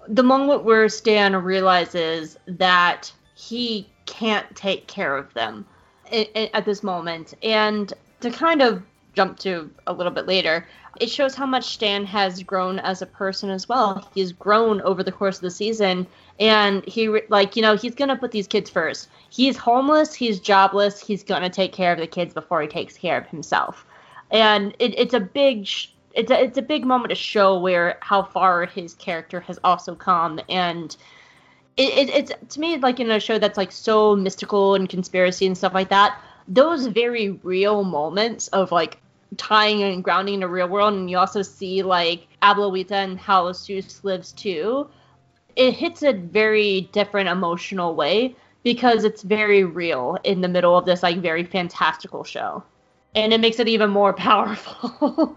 the 0.08 0.22
moment 0.22 0.64
where 0.64 0.88
Stan 0.88 1.36
realizes 1.36 2.36
that 2.46 3.12
he 3.34 3.88
can't 4.06 4.46
take 4.56 4.86
care 4.88 5.16
of 5.16 5.32
them 5.34 5.64
at 6.12 6.64
this 6.64 6.82
moment. 6.82 7.34
And 7.42 7.92
to 8.20 8.30
kind 8.30 8.60
of 8.62 8.82
jump 9.14 9.38
to 9.40 9.70
a 9.86 9.92
little 9.92 10.12
bit 10.12 10.26
later, 10.26 10.66
it 11.00 11.10
shows 11.10 11.34
how 11.34 11.46
much 11.46 11.74
Stan 11.74 12.06
has 12.06 12.42
grown 12.42 12.78
as 12.80 13.02
a 13.02 13.06
person 13.06 13.50
as 13.50 13.68
well. 13.68 14.10
He's 14.14 14.32
grown 14.32 14.80
over 14.82 15.02
the 15.02 15.12
course 15.12 15.36
of 15.36 15.42
the 15.42 15.50
season, 15.50 16.06
and 16.38 16.84
he 16.86 17.08
like 17.28 17.56
you 17.56 17.62
know 17.62 17.76
he's 17.76 17.94
gonna 17.94 18.16
put 18.16 18.30
these 18.30 18.46
kids 18.46 18.70
first. 18.70 19.08
He's 19.30 19.56
homeless, 19.56 20.14
he's 20.14 20.40
jobless, 20.40 21.00
he's 21.00 21.22
gonna 21.22 21.50
take 21.50 21.72
care 21.72 21.92
of 21.92 21.98
the 21.98 22.06
kids 22.06 22.34
before 22.34 22.62
he 22.62 22.68
takes 22.68 22.96
care 22.96 23.18
of 23.18 23.26
himself 23.26 23.86
and 24.30 24.74
it, 24.78 24.98
it's 24.98 25.14
a 25.14 25.20
big 25.20 25.68
it's 26.14 26.30
a, 26.30 26.42
it's 26.42 26.58
a 26.58 26.62
big 26.62 26.84
moment 26.84 27.10
to 27.10 27.14
show 27.14 27.58
where 27.58 27.98
how 28.00 28.22
far 28.22 28.66
his 28.66 28.94
character 28.94 29.40
has 29.40 29.58
also 29.62 29.94
come 29.94 30.40
and 30.48 30.96
it, 31.76 32.08
it, 32.08 32.14
it's 32.14 32.54
to 32.54 32.60
me 32.60 32.76
like 32.78 33.00
in 33.00 33.10
a 33.10 33.20
show 33.20 33.38
that's 33.38 33.58
like 33.58 33.70
so 33.70 34.16
mystical 34.16 34.74
and 34.74 34.88
conspiracy 34.88 35.46
and 35.46 35.56
stuff 35.56 35.74
like 35.74 35.90
that 35.90 36.20
those 36.48 36.86
very 36.86 37.30
real 37.42 37.84
moments 37.84 38.48
of 38.48 38.72
like 38.72 38.98
tying 39.36 39.82
and 39.82 40.02
grounding 40.02 40.34
in 40.34 40.40
the 40.40 40.48
real 40.48 40.68
world 40.68 40.94
and 40.94 41.10
you 41.10 41.18
also 41.18 41.42
see 41.42 41.82
like 41.82 42.26
Abuelita 42.42 42.92
and 42.92 43.18
how 43.18 43.50
Soos 43.52 44.02
lives 44.04 44.32
too 44.32 44.88
it 45.56 45.72
hits 45.72 46.02
a 46.02 46.12
very 46.12 46.82
different 46.92 47.28
emotional 47.28 47.94
way 47.94 48.36
because 48.62 49.04
it's 49.04 49.22
very 49.22 49.64
real 49.64 50.18
in 50.24 50.40
the 50.40 50.48
middle 50.48 50.76
of 50.76 50.84
this 50.84 51.02
like 51.02 51.18
very 51.18 51.44
fantastical 51.44 52.24
show 52.24 52.62
and 53.16 53.32
it 53.32 53.40
makes 53.40 53.58
it 53.58 53.66
even 53.66 53.90
more 53.90 54.12
powerful. 54.28 55.36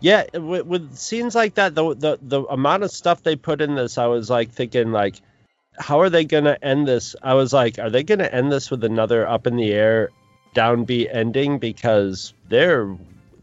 Yeah, 0.00 0.24
with, 0.34 0.66
with 0.66 0.96
scenes 0.96 1.34
like 1.34 1.54
that, 1.54 1.74
the, 1.74 1.94
the 1.94 2.18
the 2.20 2.42
amount 2.44 2.82
of 2.82 2.90
stuff 2.90 3.22
they 3.22 3.36
put 3.36 3.60
in 3.60 3.74
this, 3.74 3.96
I 3.96 4.06
was 4.06 4.28
like 4.28 4.50
thinking 4.50 4.92
like, 4.92 5.16
how 5.78 6.00
are 6.00 6.10
they 6.10 6.24
gonna 6.24 6.58
end 6.62 6.86
this? 6.86 7.16
I 7.22 7.34
was 7.34 7.52
like, 7.52 7.78
are 7.78 7.90
they 7.90 8.02
gonna 8.02 8.24
end 8.24 8.52
this 8.52 8.70
with 8.70 8.84
another 8.84 9.26
up 9.26 9.46
in 9.46 9.56
the 9.56 9.72
air, 9.72 10.10
downbeat 10.54 11.08
ending? 11.12 11.58
Because 11.58 12.34
they're 12.48 12.94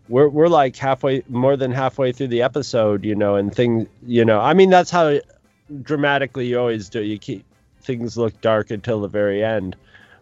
we're 0.07 0.29
we're 0.29 0.49
like 0.49 0.75
halfway, 0.75 1.23
more 1.27 1.57
than 1.57 1.71
halfway 1.71 2.11
through 2.11 2.27
the 2.27 2.43
episode, 2.43 3.03
you 3.05 3.15
know, 3.15 3.35
and 3.35 3.53
things, 3.53 3.87
you 4.05 4.23
know, 4.23 4.39
I 4.39 4.53
mean 4.53 4.69
that's 4.69 4.91
how 4.91 5.19
dramatically 5.81 6.47
you 6.47 6.59
always 6.59 6.89
do. 6.89 7.01
You 7.01 7.17
keep 7.17 7.45
things 7.81 8.17
look 8.17 8.39
dark 8.41 8.71
until 8.71 9.01
the 9.01 9.07
very 9.07 9.43
end, 9.43 9.75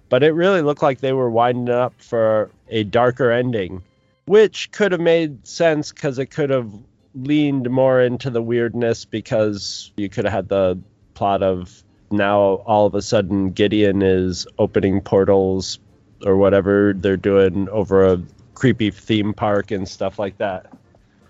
but 0.09 0.23
it 0.23 0.31
really 0.31 0.61
looked 0.61 0.81
like 0.81 0.99
they 0.99 1.13
were 1.13 1.29
winding 1.29 1.73
up 1.73 1.93
for 2.01 2.49
a 2.69 2.83
darker 2.83 3.31
ending, 3.31 3.83
which 4.25 4.71
could 4.71 4.91
have 4.91 5.01
made 5.01 5.45
sense 5.47 5.91
because 5.91 6.19
it 6.19 6.27
could 6.27 6.49
have 6.49 6.71
leaned 7.15 7.69
more 7.69 8.01
into 8.01 8.29
the 8.29 8.41
weirdness 8.41 9.05
because 9.05 9.91
you 9.97 10.09
could 10.09 10.25
have 10.25 10.33
had 10.33 10.49
the 10.49 10.79
plot 11.13 11.43
of 11.43 11.83
now 12.11 12.39
all 12.39 12.85
of 12.85 12.95
a 12.95 13.01
sudden 13.01 13.51
Gideon 13.51 14.01
is 14.01 14.47
opening 14.57 15.01
portals 15.01 15.79
or 16.25 16.37
whatever 16.37 16.93
they're 16.95 17.17
doing 17.17 17.69
over 17.69 18.05
a 18.05 18.21
creepy 18.53 18.91
theme 18.91 19.33
park 19.33 19.71
and 19.71 19.87
stuff 19.87 20.19
like 20.19 20.37
that. 20.37 20.71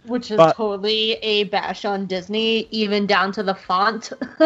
Which 0.09 0.31
is 0.31 0.37
But- 0.37 0.55
totally 0.55 1.13
a 1.21 1.43
bash 1.45 1.85
on 1.85 2.05
Disney, 2.07 2.67
even 2.71 3.05
down 3.05 3.31
to 3.33 3.43
the 3.43 3.55
font. 3.55 4.11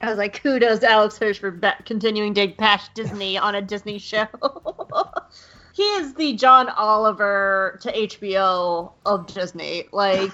I 0.00 0.10
was 0.10 0.18
like, 0.18 0.42
kudos 0.42 0.80
to 0.80 0.90
Alex 0.90 1.18
Hirsch 1.18 1.38
for 1.38 1.50
ba- 1.50 1.76
continuing 1.84 2.34
to 2.34 2.48
bash 2.48 2.88
Disney 2.90 3.38
on 3.38 3.54
a 3.54 3.62
Disney 3.62 3.98
show. 3.98 4.26
he 5.72 5.82
is 5.82 6.14
the 6.14 6.34
John 6.34 6.68
Oliver 6.68 7.78
to 7.82 7.90
HBO 7.92 8.92
of 9.06 9.26
Disney. 9.26 9.88
Like, 9.92 10.30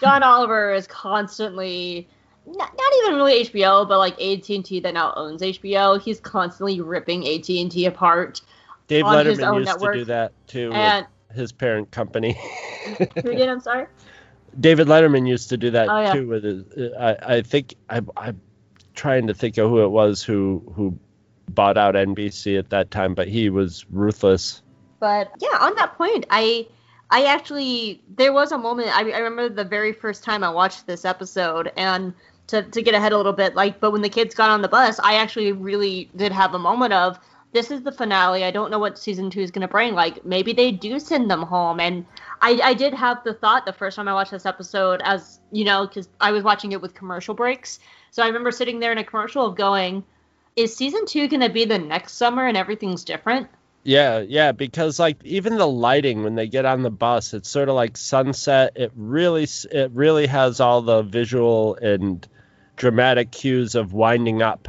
John 0.00 0.22
Oliver 0.22 0.72
is 0.72 0.86
constantly, 0.86 2.08
not, 2.46 2.74
not 2.76 2.92
even 3.04 3.16
really 3.16 3.44
HBO, 3.44 3.86
but 3.86 3.98
like 3.98 4.14
AT&T 4.20 4.80
that 4.80 4.94
now 4.94 5.12
owns 5.14 5.42
HBO. 5.42 6.00
He's 6.00 6.18
constantly 6.18 6.80
ripping 6.80 7.26
AT&T 7.28 7.84
apart. 7.86 8.40
Dave 8.88 9.04
Letterman 9.04 9.46
own 9.46 9.58
used 9.58 9.66
network. 9.66 9.94
to 9.94 9.98
do 10.00 10.04
that 10.06 10.32
too 10.46 10.72
And 10.72 11.06
his 11.34 11.52
parent 11.52 11.90
company. 11.90 12.38
did? 13.22 13.48
I'm 13.48 13.60
sorry. 13.60 13.86
David 14.58 14.86
Letterman 14.86 15.26
used 15.26 15.48
to 15.50 15.56
do 15.56 15.70
that 15.70 15.88
Oh, 15.88 16.00
yeah. 16.00 16.12
too 16.12 16.28
with 16.28 16.44
his. 16.44 16.64
Uh, 16.76 17.16
I, 17.26 17.36
I 17.36 17.42
think 17.42 17.74
I, 17.88 18.00
I'm 18.16 18.40
trying 18.94 19.26
to 19.28 19.34
think 19.34 19.56
of 19.58 19.70
who 19.70 19.82
it 19.82 19.88
was 19.88 20.22
who 20.22 20.62
who 20.74 20.98
bought 21.48 21.76
out 21.76 21.94
NBC 21.94 22.58
at 22.58 22.70
that 22.70 22.90
time, 22.90 23.14
but 23.14 23.28
he 23.28 23.50
was 23.50 23.86
ruthless. 23.90 24.62
But 25.00 25.32
yeah, 25.40 25.58
on 25.60 25.74
that 25.76 25.96
point, 25.96 26.26
I 26.30 26.68
I 27.10 27.24
actually 27.24 28.02
there 28.16 28.32
was 28.32 28.52
a 28.52 28.58
moment 28.58 28.88
I, 28.88 29.10
I 29.10 29.18
remember 29.18 29.48
the 29.48 29.68
very 29.68 29.92
first 29.92 30.22
time 30.24 30.44
I 30.44 30.50
watched 30.50 30.86
this 30.86 31.04
episode 31.04 31.72
and 31.76 32.14
to, 32.48 32.62
to 32.62 32.82
get 32.82 32.94
ahead 32.94 33.12
a 33.12 33.16
little 33.16 33.32
bit, 33.32 33.54
like 33.54 33.80
but 33.80 33.92
when 33.92 34.02
the 34.02 34.08
kids 34.08 34.34
got 34.34 34.50
on 34.50 34.62
the 34.62 34.68
bus, 34.68 35.00
I 35.02 35.14
actually 35.14 35.52
really 35.52 36.10
did 36.16 36.32
have 36.32 36.54
a 36.54 36.58
moment 36.58 36.92
of 36.92 37.18
this 37.52 37.70
is 37.70 37.82
the 37.82 37.92
finale. 37.92 38.44
I 38.44 38.50
don't 38.50 38.70
know 38.70 38.78
what 38.78 38.98
season 38.98 39.30
two 39.30 39.40
is 39.40 39.50
gonna 39.50 39.68
bring. 39.68 39.94
Like 39.94 40.24
maybe 40.24 40.52
they 40.52 40.72
do 40.72 40.98
send 40.98 41.30
them 41.30 41.42
home 41.42 41.80
and 41.80 42.06
I, 42.40 42.60
I 42.62 42.74
did 42.74 42.94
have 42.94 43.22
the 43.24 43.34
thought 43.34 43.66
the 43.66 43.72
first 43.72 43.96
time 43.96 44.08
I 44.08 44.14
watched 44.14 44.30
this 44.30 44.46
episode 44.46 45.00
as 45.04 45.38
you 45.50 45.64
know 45.64 45.86
because 45.86 46.08
I 46.20 46.32
was 46.32 46.42
watching 46.42 46.72
it 46.72 46.80
with 46.80 46.94
commercial 46.94 47.34
breaks. 47.34 47.78
So 48.10 48.22
I 48.22 48.26
remember 48.26 48.50
sitting 48.50 48.80
there 48.80 48.92
in 48.92 48.98
a 48.98 49.04
commercial 49.04 49.46
of 49.46 49.56
going, 49.56 50.04
is 50.56 50.74
season 50.74 51.06
two 51.06 51.28
gonna 51.28 51.50
be 51.50 51.64
the 51.66 51.78
next 51.78 52.14
summer 52.14 52.46
and 52.46 52.56
everything's 52.56 53.04
different? 53.04 53.48
Yeah, 53.84 54.20
yeah, 54.20 54.52
because 54.52 54.98
like 54.98 55.22
even 55.24 55.58
the 55.58 55.66
lighting 55.66 56.22
when 56.22 56.36
they 56.36 56.46
get 56.46 56.64
on 56.64 56.82
the 56.82 56.90
bus, 56.90 57.34
it's 57.34 57.48
sort 57.48 57.68
of 57.68 57.74
like 57.74 57.96
sunset. 57.96 58.72
It 58.76 58.92
really 58.96 59.46
it 59.70 59.90
really 59.92 60.26
has 60.26 60.60
all 60.60 60.82
the 60.82 61.02
visual 61.02 61.74
and 61.74 62.26
dramatic 62.76 63.30
cues 63.30 63.74
of 63.74 63.92
winding 63.92 64.40
up. 64.40 64.68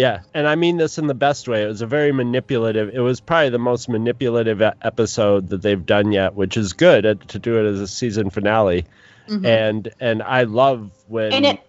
Yeah, 0.00 0.22
and 0.32 0.48
I 0.48 0.54
mean 0.54 0.78
this 0.78 0.96
in 0.96 1.08
the 1.08 1.14
best 1.14 1.46
way. 1.46 1.62
It 1.62 1.66
was 1.66 1.82
a 1.82 1.86
very 1.86 2.10
manipulative. 2.10 2.88
It 2.94 3.00
was 3.00 3.20
probably 3.20 3.50
the 3.50 3.58
most 3.58 3.86
manipulative 3.86 4.62
episode 4.62 5.50
that 5.50 5.60
they've 5.60 5.84
done 5.84 6.10
yet, 6.10 6.34
which 6.34 6.56
is 6.56 6.72
good 6.72 7.28
to 7.28 7.38
do 7.38 7.58
it 7.58 7.68
as 7.68 7.80
a 7.80 7.86
season 7.86 8.30
finale. 8.30 8.86
Mm-hmm. 9.28 9.44
And 9.44 9.92
and 10.00 10.22
I 10.22 10.44
love 10.44 10.90
when 11.06 11.34
and 11.34 11.44
it 11.44 11.60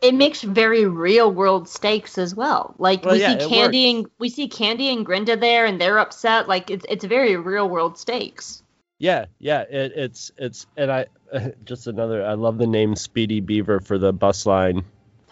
it 0.00 0.14
makes 0.14 0.40
very 0.40 0.86
real 0.86 1.30
world 1.30 1.68
stakes 1.68 2.16
as 2.16 2.34
well. 2.34 2.74
Like 2.78 3.04
Well, 3.04 3.16
we 3.16 3.20
yeah, 3.20 3.38
see 3.38 3.48
Candy 3.50 3.90
and 3.90 4.06
we 4.18 4.30
see 4.30 4.48
Candy 4.48 4.88
and 4.88 5.04
Grenda 5.04 5.38
there, 5.38 5.66
and 5.66 5.78
they're 5.78 5.98
upset. 5.98 6.48
Like 6.48 6.70
it's 6.70 6.86
it's 6.88 7.04
very 7.04 7.36
real 7.36 7.68
world 7.68 7.98
stakes. 7.98 8.62
Yeah, 8.98 9.26
yeah, 9.38 9.60
it, 9.60 9.92
it's 9.94 10.32
it's 10.38 10.66
and 10.78 10.90
I 10.90 11.06
just 11.64 11.86
another. 11.86 12.24
I 12.24 12.32
love 12.32 12.56
the 12.56 12.66
name 12.66 12.96
Speedy 12.96 13.40
Beaver 13.40 13.80
for 13.80 13.98
the 13.98 14.14
bus 14.14 14.46
line. 14.46 14.86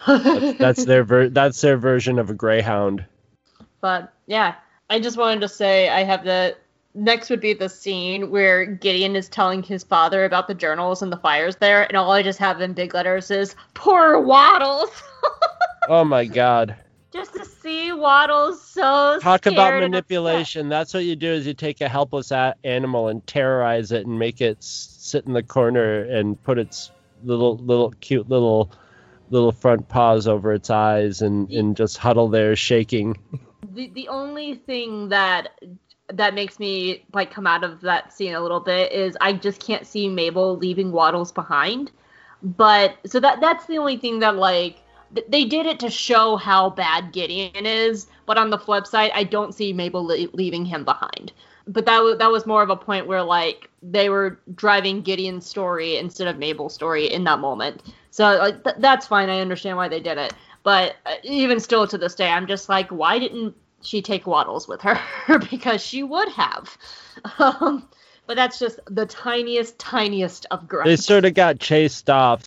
That's, 0.07 0.57
that's 0.57 0.85
their 0.85 1.03
ver- 1.03 1.29
that's 1.29 1.61
their 1.61 1.77
version 1.77 2.19
of 2.19 2.29
a 2.29 2.33
greyhound. 2.33 3.05
but 3.81 4.13
yeah, 4.27 4.55
I 4.89 4.99
just 4.99 5.17
wanted 5.17 5.41
to 5.41 5.49
say 5.49 5.89
I 5.89 6.03
have 6.03 6.23
the 6.23 6.55
next 6.93 7.29
would 7.29 7.39
be 7.41 7.53
the 7.53 7.69
scene 7.69 8.29
where 8.29 8.65
Gideon 8.65 9.15
is 9.15 9.29
telling 9.29 9.63
his 9.63 9.83
father 9.83 10.25
about 10.25 10.47
the 10.47 10.53
journals 10.53 11.01
and 11.01 11.11
the 11.11 11.17
fires 11.17 11.55
there, 11.57 11.83
and 11.83 11.97
all 11.97 12.11
I 12.11 12.21
just 12.21 12.39
have 12.39 12.61
in 12.61 12.73
big 12.73 12.93
letters 12.93 13.31
is 13.31 13.55
poor 13.73 14.19
Waddles. 14.19 14.89
Oh 15.89 16.05
my 16.05 16.23
god! 16.23 16.77
just 17.11 17.33
to 17.33 17.45
see 17.45 17.91
Waddles 17.91 18.61
so 18.61 19.19
Talk 19.19 19.45
about 19.45 19.81
manipulation. 19.81 20.69
That's 20.69 20.93
what 20.93 21.03
you 21.03 21.15
do: 21.15 21.27
is 21.27 21.45
you 21.45 21.53
take 21.53 21.81
a 21.81 21.89
helpless 21.89 22.31
animal 22.31 23.09
and 23.09 23.25
terrorize 23.27 23.91
it 23.91 24.05
and 24.05 24.17
make 24.17 24.39
it 24.39 24.63
sit 24.63 25.25
in 25.25 25.33
the 25.33 25.43
corner 25.43 26.03
and 26.03 26.41
put 26.43 26.57
its 26.57 26.89
little 27.23 27.57
little 27.57 27.91
cute 27.99 28.29
little 28.29 28.71
little 29.33 29.51
front 29.51 29.89
paws 29.89 30.27
over 30.27 30.53
its 30.53 30.69
eyes 30.69 31.21
and 31.21 31.49
and 31.51 31.75
just 31.75 31.97
huddle 31.97 32.29
there 32.29 32.55
shaking. 32.55 33.17
the 33.73 33.89
the 33.89 34.07
only 34.07 34.55
thing 34.55 35.09
that 35.09 35.49
that 36.13 36.33
makes 36.33 36.59
me 36.59 37.05
like 37.13 37.31
come 37.31 37.47
out 37.47 37.63
of 37.63 37.81
that 37.81 38.13
scene 38.13 38.33
a 38.33 38.41
little 38.41 38.59
bit 38.59 38.91
is 38.91 39.17
I 39.19 39.33
just 39.33 39.59
can't 39.65 39.87
see 39.87 40.07
Mabel 40.07 40.57
leaving 40.57 40.91
Waddles 40.91 41.31
behind. 41.31 41.91
But 42.43 42.97
so 43.05 43.19
that 43.19 43.41
that's 43.41 43.65
the 43.65 43.77
only 43.77 43.97
thing 43.97 44.19
that 44.19 44.35
like 44.35 44.81
th- 45.15 45.27
they 45.29 45.45
did 45.45 45.65
it 45.65 45.79
to 45.79 45.89
show 45.89 46.35
how 46.35 46.69
bad 46.69 47.13
Gideon 47.13 47.65
is, 47.65 48.07
but 48.25 48.37
on 48.37 48.49
the 48.49 48.57
flip 48.57 48.85
side, 48.85 49.11
I 49.13 49.23
don't 49.23 49.53
see 49.53 49.73
Mabel 49.73 50.05
le- 50.05 50.27
leaving 50.33 50.65
him 50.65 50.83
behind. 50.83 51.31
But 51.67 51.85
that 51.85 52.03
was 52.03 52.17
that 52.19 52.31
was 52.31 52.45
more 52.45 52.61
of 52.61 52.69
a 52.69 52.75
point 52.75 53.07
where 53.07 53.23
like 53.23 53.69
they 53.81 54.09
were 54.09 54.39
driving 54.53 55.01
Gideon's 55.01 55.45
story 55.45 55.97
instead 55.97 56.27
of 56.27 56.37
Mabel's 56.37 56.73
story 56.73 57.05
in 57.07 57.23
that 57.23 57.39
moment. 57.39 57.81
So 58.13 58.37
like 58.37 58.63
th- 58.63 58.75
that's 58.77 59.07
fine. 59.07 59.27
I 59.31 59.39
understand 59.39 59.75
why 59.75 59.87
they 59.87 59.99
did 59.99 60.19
it. 60.19 60.35
But 60.61 60.97
uh, 61.07 61.15
even 61.23 61.59
still 61.59 61.87
to 61.87 61.97
this 61.97 62.13
day, 62.13 62.29
I'm 62.29 62.45
just 62.45 62.69
like, 62.69 62.89
why 62.89 63.17
didn't 63.17 63.55
she 63.81 64.03
take 64.03 64.27
Waddles 64.27 64.67
with 64.67 64.81
her? 64.81 64.99
because 65.49 65.81
she 65.81 66.03
would 66.03 66.29
have. 66.29 66.77
Um, 67.39 67.89
but 68.27 68.35
that's 68.35 68.59
just 68.59 68.79
the 68.85 69.07
tiniest, 69.07 69.79
tiniest 69.79 70.45
of 70.51 70.67
gripes. 70.67 70.87
They 70.89 70.95
sort 70.95 71.25
of 71.25 71.33
got 71.33 71.59
chased 71.59 72.07
off. 72.07 72.43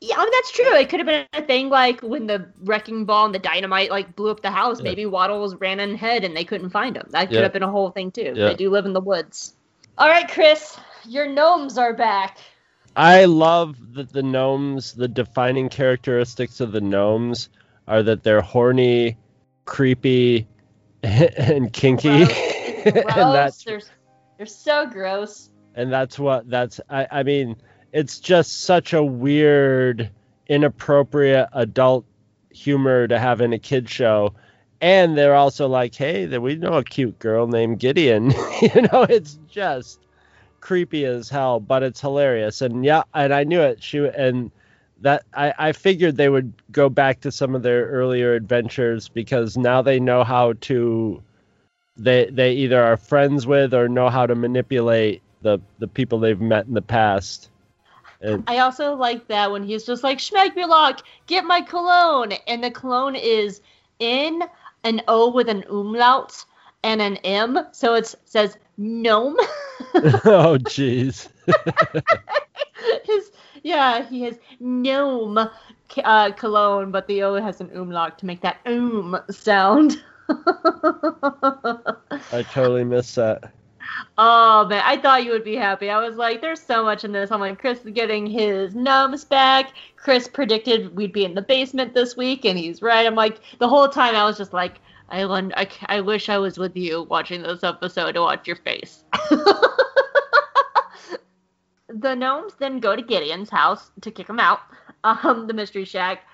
Yeah, 0.00 0.14
I 0.16 0.22
mean, 0.22 0.30
that's 0.32 0.52
true. 0.52 0.76
It 0.76 0.88
could 0.88 1.00
have 1.00 1.08
been 1.08 1.26
a 1.32 1.42
thing 1.42 1.70
like 1.70 2.02
when 2.02 2.28
the 2.28 2.48
wrecking 2.62 3.04
ball 3.04 3.26
and 3.26 3.34
the 3.34 3.40
dynamite 3.40 3.90
like 3.90 4.14
blew 4.14 4.30
up 4.30 4.42
the 4.42 4.52
house. 4.52 4.78
Yeah. 4.78 4.84
Maybe 4.84 5.06
Waddles 5.06 5.56
ran 5.56 5.80
ahead 5.80 6.22
and 6.22 6.36
they 6.36 6.44
couldn't 6.44 6.70
find 6.70 6.96
him. 6.96 7.08
That 7.10 7.26
could 7.26 7.34
Yeah. 7.38 7.42
have 7.42 7.52
been 7.52 7.64
a 7.64 7.70
whole 7.70 7.90
thing 7.90 8.12
too. 8.12 8.32
Yeah. 8.36 8.50
They 8.50 8.54
do 8.54 8.70
live 8.70 8.86
in 8.86 8.92
the 8.92 9.00
woods. 9.00 9.56
All 9.98 10.08
right, 10.08 10.28
Chris, 10.30 10.78
your 11.04 11.26
gnomes 11.26 11.76
are 11.78 11.94
back. 11.94 12.38
I 12.96 13.24
love 13.26 13.94
that 13.94 14.12
the 14.12 14.22
gnomes, 14.22 14.92
the 14.92 15.08
defining 15.08 15.68
characteristics 15.68 16.60
of 16.60 16.72
the 16.72 16.80
gnomes 16.80 17.48
are 17.86 18.02
that 18.02 18.22
they're 18.22 18.40
horny, 18.40 19.16
creepy, 19.64 20.46
and 21.02 21.72
kinky. 21.72 22.24
Gross. 22.24 22.36
and 22.84 23.34
that's 23.34 23.64
they're, 23.64 23.80
they're 24.36 24.46
so 24.46 24.86
gross. 24.86 25.50
and 25.74 25.92
that's 25.92 26.18
what 26.18 26.48
that's 26.48 26.80
I, 26.88 27.06
I 27.10 27.22
mean, 27.22 27.56
it's 27.92 28.18
just 28.18 28.62
such 28.62 28.92
a 28.92 29.02
weird, 29.02 30.10
inappropriate 30.46 31.48
adult 31.52 32.04
humor 32.50 33.06
to 33.06 33.18
have 33.18 33.40
in 33.40 33.52
a 33.52 33.58
kid 33.58 33.88
show. 33.88 34.34
And 34.80 35.16
they're 35.16 35.34
also 35.34 35.68
like, 35.68 35.94
hey, 35.94 36.24
that 36.26 36.40
we 36.40 36.56
know 36.56 36.74
a 36.74 36.84
cute 36.84 37.18
girl 37.18 37.46
named 37.46 37.80
Gideon. 37.80 38.30
you 38.62 38.82
know, 38.82 39.02
it's 39.02 39.38
just 39.48 40.00
creepy 40.60 41.04
as 41.04 41.28
hell, 41.28 41.60
but 41.60 41.82
it's 41.82 42.00
hilarious. 42.00 42.60
And 42.60 42.84
yeah, 42.84 43.02
and 43.14 43.32
I 43.32 43.44
knew 43.44 43.60
it. 43.60 43.82
She 43.82 43.98
and 43.98 44.50
that 45.00 45.24
I, 45.34 45.54
I 45.58 45.72
figured 45.72 46.16
they 46.16 46.28
would 46.28 46.52
go 46.70 46.88
back 46.88 47.20
to 47.22 47.32
some 47.32 47.54
of 47.54 47.62
their 47.62 47.86
earlier 47.86 48.34
adventures 48.34 49.08
because 49.08 49.56
now 49.56 49.82
they 49.82 49.98
know 49.98 50.24
how 50.24 50.54
to 50.62 51.22
they 51.96 52.26
they 52.26 52.52
either 52.52 52.82
are 52.82 52.96
friends 52.96 53.46
with 53.46 53.74
or 53.74 53.88
know 53.88 54.08
how 54.08 54.26
to 54.26 54.34
manipulate 54.34 55.22
the 55.42 55.58
the 55.78 55.88
people 55.88 56.18
they've 56.18 56.40
met 56.40 56.66
in 56.66 56.74
the 56.74 56.82
past. 56.82 57.50
And 58.20 58.44
I 58.46 58.58
also 58.58 58.94
like 58.94 59.28
that 59.28 59.50
when 59.50 59.64
he's 59.64 59.84
just 59.84 60.04
like, 60.04 60.18
Shmebulock, 60.18 61.00
get 61.26 61.44
my 61.44 61.62
cologne. 61.62 62.32
And 62.46 62.62
the 62.62 62.70
cologne 62.70 63.16
is 63.16 63.62
in 63.98 64.42
an 64.84 65.00
O 65.08 65.30
with 65.30 65.48
an 65.48 65.64
umlaut 65.70 66.44
and 66.82 67.00
an 67.00 67.16
M. 67.18 67.58
So 67.72 67.94
it 67.94 68.14
says 68.24 68.56
gnome. 68.76 69.36
oh 69.94 70.58
jeez. 70.60 71.28
His, 73.04 73.30
yeah, 73.62 74.08
he 74.08 74.22
has 74.22 74.38
gnome 74.58 75.38
uh, 76.04 76.32
cologne, 76.32 76.90
but 76.90 77.06
the 77.06 77.22
O 77.22 77.40
has 77.40 77.60
an 77.60 77.70
umlaut 77.74 78.18
to 78.20 78.26
make 78.26 78.40
that 78.40 78.58
um 78.66 79.18
sound. 79.30 80.02
I 82.32 82.42
totally 82.50 82.84
missed 82.84 83.16
that. 83.16 83.52
Oh 84.16 84.66
man, 84.66 84.82
I 84.84 84.96
thought 84.96 85.24
you 85.24 85.32
would 85.32 85.44
be 85.44 85.56
happy. 85.56 85.90
I 85.90 85.98
was 85.98 86.16
like, 86.16 86.40
there's 86.40 86.62
so 86.62 86.84
much 86.84 87.04
in 87.04 87.12
this. 87.12 87.30
I'm 87.30 87.40
like, 87.40 87.58
Chris 87.58 87.84
is 87.84 87.92
getting 87.92 88.26
his 88.26 88.74
gnomes 88.74 89.24
back. 89.24 89.72
Chris 89.96 90.28
predicted 90.28 90.94
we'd 90.96 91.12
be 91.12 91.24
in 91.24 91.34
the 91.34 91.42
basement 91.42 91.94
this 91.94 92.16
week, 92.16 92.44
and 92.44 92.58
he's 92.58 92.82
right. 92.82 93.06
I'm 93.06 93.14
like, 93.14 93.40
the 93.58 93.68
whole 93.68 93.88
time 93.88 94.14
I 94.14 94.24
was 94.24 94.38
just 94.38 94.52
like, 94.52 94.80
I, 95.10 95.24
I, 95.24 95.68
I 95.86 96.00
wish 96.00 96.28
I 96.28 96.38
was 96.38 96.58
with 96.58 96.76
you 96.76 97.02
watching 97.04 97.42
this 97.42 97.64
episode 97.64 98.12
to 98.12 98.20
watch 98.20 98.46
your 98.46 98.56
face. 98.56 99.04
the 101.88 102.14
gnomes 102.14 102.54
then 102.58 102.78
go 102.80 102.94
to 102.94 103.02
Gideon's 103.02 103.50
house 103.50 103.90
to 104.02 104.10
kick 104.10 104.28
him 104.28 104.40
out, 104.40 104.60
um, 105.04 105.46
the 105.46 105.54
mystery 105.54 105.84
shack. 105.84 106.24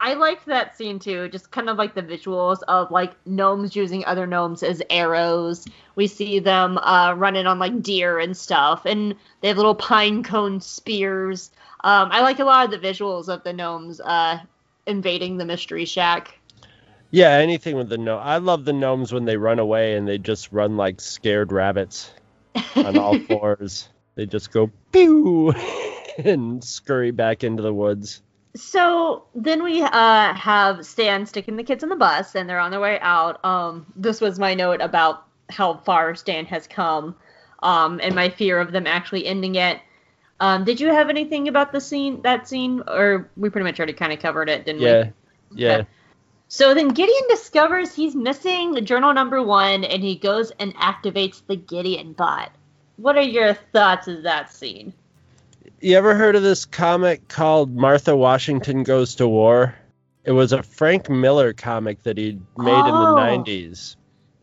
I 0.00 0.14
liked 0.14 0.46
that 0.46 0.76
scene 0.76 0.98
too, 0.98 1.28
just 1.28 1.50
kind 1.50 1.70
of 1.70 1.78
like 1.78 1.94
the 1.94 2.02
visuals 2.02 2.58
of 2.68 2.90
like 2.90 3.14
gnomes 3.26 3.76
using 3.76 4.04
other 4.04 4.26
gnomes 4.26 4.62
as 4.62 4.82
arrows. 4.90 5.64
We 5.94 6.08
see 6.08 6.40
them 6.40 6.78
uh, 6.78 7.14
running 7.16 7.46
on 7.46 7.58
like 7.58 7.80
deer 7.80 8.18
and 8.18 8.36
stuff, 8.36 8.84
and 8.84 9.14
they 9.40 9.48
have 9.48 9.56
little 9.56 9.74
pine 9.74 10.22
cone 10.22 10.60
spears. 10.60 11.52
Um, 11.84 12.08
I 12.10 12.20
like 12.20 12.40
a 12.40 12.44
lot 12.44 12.64
of 12.64 12.70
the 12.70 12.86
visuals 12.86 13.28
of 13.28 13.44
the 13.44 13.52
gnomes 13.52 14.00
uh, 14.00 14.40
invading 14.86 15.36
the 15.36 15.44
mystery 15.44 15.84
shack. 15.84 16.38
Yeah, 17.10 17.30
anything 17.30 17.76
with 17.76 17.88
the 17.88 17.98
gnome. 17.98 18.20
I 18.22 18.38
love 18.38 18.64
the 18.64 18.72
gnomes 18.72 19.12
when 19.12 19.24
they 19.24 19.36
run 19.36 19.58
away 19.58 19.96
and 19.96 20.06
they 20.06 20.18
just 20.18 20.52
run 20.52 20.76
like 20.76 21.00
scared 21.00 21.52
rabbits 21.52 22.12
on 22.82 22.98
all 22.98 23.16
fours. 23.28 23.88
They 24.16 24.26
just 24.26 24.52
go 24.52 24.70
pew 24.92 25.52
and 26.18 26.62
scurry 26.62 27.10
back 27.12 27.44
into 27.44 27.62
the 27.62 27.74
woods. 27.74 28.22
So 28.56 29.24
then 29.34 29.62
we 29.64 29.82
uh, 29.82 30.34
have 30.34 30.86
Stan 30.86 31.26
sticking 31.26 31.56
the 31.56 31.64
kids 31.64 31.82
in 31.82 31.88
the 31.88 31.96
bus, 31.96 32.34
and 32.36 32.48
they're 32.48 32.60
on 32.60 32.70
their 32.70 32.80
way 32.80 32.98
out. 33.00 33.44
Um, 33.44 33.86
this 33.96 34.20
was 34.20 34.38
my 34.38 34.54
note 34.54 34.80
about 34.80 35.26
how 35.50 35.78
far 35.78 36.14
Stan 36.14 36.46
has 36.46 36.66
come, 36.68 37.16
um, 37.62 37.98
and 38.02 38.14
my 38.14 38.28
fear 38.28 38.60
of 38.60 38.70
them 38.70 38.86
actually 38.86 39.26
ending 39.26 39.56
it. 39.56 39.80
Um, 40.38 40.64
did 40.64 40.80
you 40.80 40.88
have 40.88 41.10
anything 41.10 41.48
about 41.48 41.72
the 41.72 41.80
scene, 41.80 42.22
that 42.22 42.46
scene, 42.48 42.82
or 42.86 43.30
we 43.36 43.50
pretty 43.50 43.64
much 43.64 43.78
already 43.80 43.92
kind 43.92 44.12
of 44.12 44.20
covered 44.20 44.48
it, 44.48 44.64
didn't 44.64 44.82
Yeah, 44.82 45.10
we? 45.52 45.60
yeah. 45.62 45.80
Okay. 45.80 45.86
So 46.54 46.72
then 46.72 46.90
Gideon 46.90 47.24
discovers 47.28 47.92
he's 47.92 48.14
missing 48.14 48.84
journal 48.84 49.12
number 49.12 49.42
one, 49.42 49.82
and 49.82 50.04
he 50.04 50.14
goes 50.14 50.52
and 50.60 50.72
activates 50.76 51.42
the 51.44 51.56
Gideon 51.56 52.12
bot. 52.12 52.52
What 52.94 53.16
are 53.16 53.22
your 53.22 53.54
thoughts 53.54 54.06
of 54.06 54.22
that 54.22 54.52
scene? 54.52 54.92
You 55.80 55.96
ever 55.96 56.14
heard 56.14 56.36
of 56.36 56.44
this 56.44 56.64
comic 56.64 57.26
called 57.26 57.74
Martha 57.74 58.16
Washington 58.16 58.84
Goes 58.84 59.16
to 59.16 59.26
War? 59.26 59.74
It 60.22 60.30
was 60.30 60.52
a 60.52 60.62
Frank 60.62 61.10
Miller 61.10 61.52
comic 61.54 62.04
that 62.04 62.18
he 62.18 62.38
made 62.56 62.72
Oh. 62.72 62.86
in 62.86 62.94
the 62.94 63.14
90s. 63.16 63.96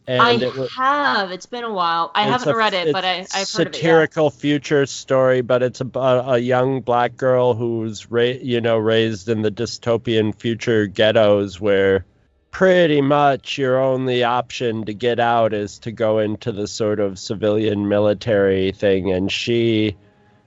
And 0.08 0.22
I 0.22 0.34
it 0.34 0.56
was 0.56 0.74
have. 0.76 1.32
It's 1.32 1.46
been 1.46 1.64
a 1.64 1.72
while. 1.74 2.12
I 2.16 2.24
haven't 2.24 2.50
a- 2.54 2.58
read 2.58 2.74
it, 2.74 2.92
but 2.92 3.06
I 3.06 3.26
I've 3.34 3.52
heard 3.52 3.68
of 3.68 3.74
it. 3.74 3.76
Yeah. 3.76 3.82
satirical 3.82 4.30
future 4.32 4.86
story, 4.86 5.42
but 5.42 5.62
it's 5.64 5.80
about 5.82 6.34
a 6.34 6.40
young 6.40 6.82
black 6.82 7.16
girl 7.16 7.54
who's 7.54 8.10
ra- 8.12 8.24
you 8.24 8.62
know 8.62 8.78
raised 8.78 9.30
in 9.30 9.42
the 9.44 9.52
dystopian 9.52 10.34
future 10.38 10.88
ghettos 10.88 11.62
where 11.62 12.06
pretty 12.50 13.00
much 13.00 13.58
your 13.58 13.80
only 13.80 14.24
option 14.24 14.84
to 14.86 14.94
get 14.94 15.20
out 15.20 15.54
is 15.54 15.80
to 15.80 15.92
go 15.92 16.20
into 16.20 16.52
the 16.52 16.68
sort 16.68 17.00
of 17.00 17.18
civilian 17.18 17.88
military 17.88 18.74
thing 18.74 19.10
and 19.12 19.32
she 19.32 19.96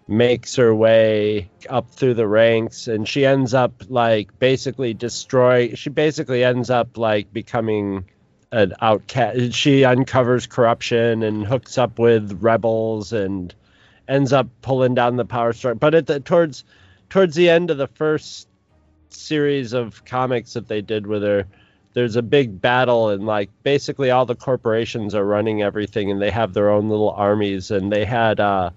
makes 0.06 0.56
her 0.56 0.74
way 0.74 1.48
up 1.70 1.88
through 1.88 2.12
the 2.12 2.28
ranks 2.28 2.88
and 2.88 3.08
she 3.08 3.24
ends 3.24 3.54
up 3.54 3.72
like 3.88 4.38
basically 4.38 4.92
destroy 4.92 5.72
she 5.74 5.88
basically 5.88 6.44
ends 6.44 6.68
up 6.68 6.98
like 6.98 7.32
becoming 7.32 8.04
an 8.54 8.72
outcast 8.80 9.52
she 9.52 9.84
uncovers 9.84 10.46
corruption 10.46 11.24
and 11.24 11.44
hooks 11.44 11.76
up 11.76 11.98
with 11.98 12.38
rebels 12.40 13.12
and 13.12 13.52
ends 14.06 14.32
up 14.32 14.46
pulling 14.62 14.94
down 14.94 15.16
the 15.16 15.24
power 15.24 15.52
structure. 15.52 15.74
But 15.74 15.94
at 15.94 16.06
the 16.06 16.20
towards 16.20 16.64
towards 17.10 17.34
the 17.34 17.50
end 17.50 17.70
of 17.70 17.78
the 17.78 17.88
first 17.88 18.48
series 19.10 19.72
of 19.72 20.04
comics 20.04 20.52
that 20.52 20.68
they 20.68 20.80
did 20.80 21.06
with 21.06 21.22
her 21.22 21.46
there's 21.94 22.16
a 22.16 22.22
big 22.22 22.60
battle 22.60 23.08
and 23.10 23.24
like 23.24 23.50
basically 23.62 24.10
all 24.10 24.26
the 24.26 24.34
corporations 24.34 25.14
are 25.14 25.24
running 25.24 25.62
everything 25.62 26.10
and 26.10 26.20
they 26.20 26.30
have 26.30 26.52
their 26.52 26.70
own 26.70 26.88
little 26.88 27.10
armies. 27.10 27.70
And 27.70 27.90
they 27.90 28.04
had 28.04 28.38
uh 28.38 28.70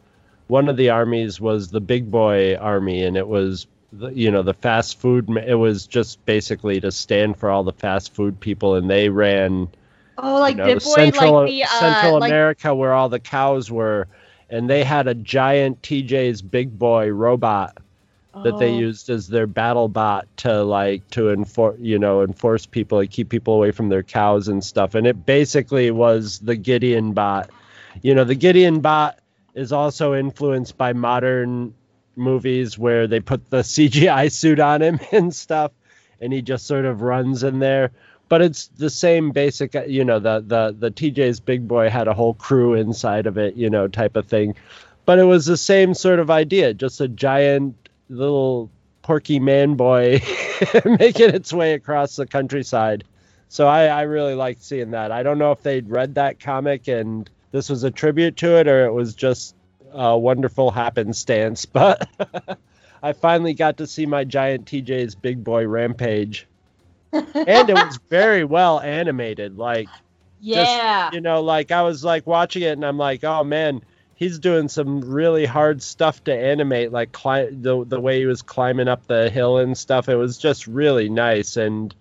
one 0.47 0.69
of 0.69 0.78
the 0.78 0.89
armies 0.89 1.39
was 1.39 1.69
the 1.69 1.82
big 1.82 2.09
boy 2.09 2.55
army 2.55 3.03
and 3.03 3.15
it 3.15 3.28
was 3.28 3.67
the, 3.93 4.09
you 4.09 4.31
know 4.31 4.41
the 4.43 4.53
fast 4.53 4.99
food 4.99 5.29
it 5.29 5.55
was 5.55 5.88
just 5.88 6.23
basically 6.25 6.79
to 6.81 6.91
stand 6.91 7.38
for 7.38 7.49
all 7.49 7.63
the 7.63 7.73
fast 7.73 8.13
food 8.13 8.39
people 8.39 8.75
and 8.75 8.89
they 8.89 9.09
ran 9.09 9.67
Oh, 10.19 10.39
like 10.39 10.57
you 10.57 10.63
know, 10.63 10.79
Central, 10.79 11.33
like 11.33 11.51
the 11.51 11.63
uh, 11.63 11.67
Central 11.67 12.19
like 12.19 12.29
America 12.29 12.73
where 12.73 12.93
all 12.93 13.07
the 13.09 13.19
cows 13.19 13.69
were 13.71 14.07
and 14.49 14.69
they 14.69 14.83
had 14.83 15.07
a 15.07 15.13
giant 15.13 15.81
TJ's 15.81 16.41
big 16.41 16.77
boy 16.77 17.09
robot 17.09 17.77
that 18.43 18.57
they 18.57 18.71
Oh. 18.73 18.79
used 18.79 19.09
as 19.09 19.27
their 19.27 19.47
battle 19.47 19.88
bot 19.88 20.27
to 20.38 20.63
like 20.63 21.07
to 21.11 21.29
enforce 21.31 21.77
you 21.79 21.99
know 21.99 22.23
enforce 22.23 22.65
people 22.65 22.99
and 22.99 23.09
keep 23.09 23.29
people 23.29 23.53
away 23.55 23.71
from 23.71 23.89
their 23.89 24.03
cows 24.03 24.47
and 24.47 24.63
stuff 24.63 24.95
and 24.95 25.07
it 25.07 25.25
basically 25.25 25.91
was 25.91 26.39
the 26.39 26.55
gideon 26.55 27.13
bot 27.13 27.49
you 28.01 28.13
know 28.15 28.23
the 28.23 28.35
gideon 28.35 28.79
bot 28.79 29.19
is 29.55 29.71
also 29.71 30.13
influenced 30.13 30.77
by 30.77 30.93
modern 30.93 31.73
movies 32.18 32.78
where 32.78 33.07
they 33.07 33.20
put 33.20 33.49
the 33.49 33.57
cgi 33.61 34.32
suit 34.32 34.59
on 34.59 34.82
him 34.82 34.99
and 35.11 35.34
stuff 35.34 35.72
and 36.20 36.34
he 36.34 36.41
just 36.41 36.65
sort 36.65 36.86
of 36.86 37.01
runs 37.01 37.43
in 37.43 37.59
there 37.59 37.91
but 38.30 38.41
it's 38.41 38.68
the 38.68 38.89
same 38.89 39.32
basic 39.32 39.76
uh, 39.76 39.84
you 39.84 40.03
know 40.03 40.20
the 40.20 40.43
the 40.45 40.76
the 40.78 40.91
tj's 40.91 41.39
big 41.39 41.68
boy 41.68 41.89
had 41.89 42.07
a 42.07 42.13
whole 42.13 42.34
crew 42.34 42.74
inside 42.74 43.28
of 43.28 43.38
it 43.38 43.55
you 43.55 43.70
know 43.70 43.88
type 43.88 44.15
of 44.15 44.26
thing 44.26 44.55
but 45.05 45.20
it 45.20 45.24
was 45.24 45.45
the 45.45 45.57
same 45.57 45.93
sort 45.93 46.20
of 46.20 46.30
idea 46.30 46.74
just 46.74 46.99
a 46.99 47.07
giant 47.07 47.76
little 48.09 48.70
porky 49.07 49.39
man 49.39 49.76
boy 49.76 50.22
making 50.99 51.30
its 51.30 51.53
way 51.53 51.74
across 51.74 52.18
the 52.18 52.26
countryside. 52.26 53.05
So 53.47 53.65
I, 53.65 53.86
I 53.86 54.01
really 54.01 54.36
liked 54.36 54.61
seeing 54.61 54.91
that. 54.91 55.13
I 55.13 55.24
don't 55.24 55.38
know 55.38 55.53
if 55.53 55.63
they'd 55.63 55.89
read 55.89 56.15
that 56.15 56.41
comic 56.41 56.89
and 56.89 57.30
this 57.51 57.70
was 57.70 57.86
a 57.86 57.89
tribute 57.89 58.36
to 58.38 58.57
it 58.59 58.68
or 58.68 58.86
it 58.86 58.91
was 58.91 59.15
just 59.15 59.55
a 59.91 60.17
wonderful 60.17 60.71
happenstance, 60.71 61.65
but 61.65 62.07
I 63.01 63.13
finally 63.13 63.53
got 63.53 63.77
to 63.77 63.88
see 63.88 64.05
my 64.05 64.23
giant 64.23 64.65
TJ's 64.65 65.15
big 65.15 65.43
boy 65.43 65.67
rampage. 65.67 66.47
and 67.11 67.69
it 67.69 67.73
was 67.73 67.99
very 68.09 68.43
well 68.43 68.79
animated. 68.79 69.57
Like 69.57 69.88
yeah. 70.39 71.09
you 71.13 71.21
know, 71.21 71.41
like 71.41 71.71
I 71.71 71.83
was 71.83 72.03
like 72.03 72.27
watching 72.27 72.63
it 72.63 72.73
and 72.73 72.85
I'm 72.85 72.97
like, 72.97 73.23
oh 73.23 73.43
man, 73.43 73.81
he's 74.15 74.39
doing 74.39 74.67
some 74.67 75.01
really 75.01 75.45
hard 75.45 75.81
stuff 75.81 76.23
to 76.25 76.33
animate, 76.33 76.91
like 76.91 77.11
cli- 77.11 77.49
the 77.51 77.85
the 77.85 77.99
way 77.99 78.19
he 78.19 78.25
was 78.25 78.41
climbing 78.41 78.88
up 78.88 79.07
the 79.07 79.29
hill 79.29 79.57
and 79.57 79.77
stuff. 79.77 80.09
It 80.09 80.15
was 80.15 80.38
just 80.38 80.67
really 80.67 81.09
nice 81.09 81.57
and 81.57 81.93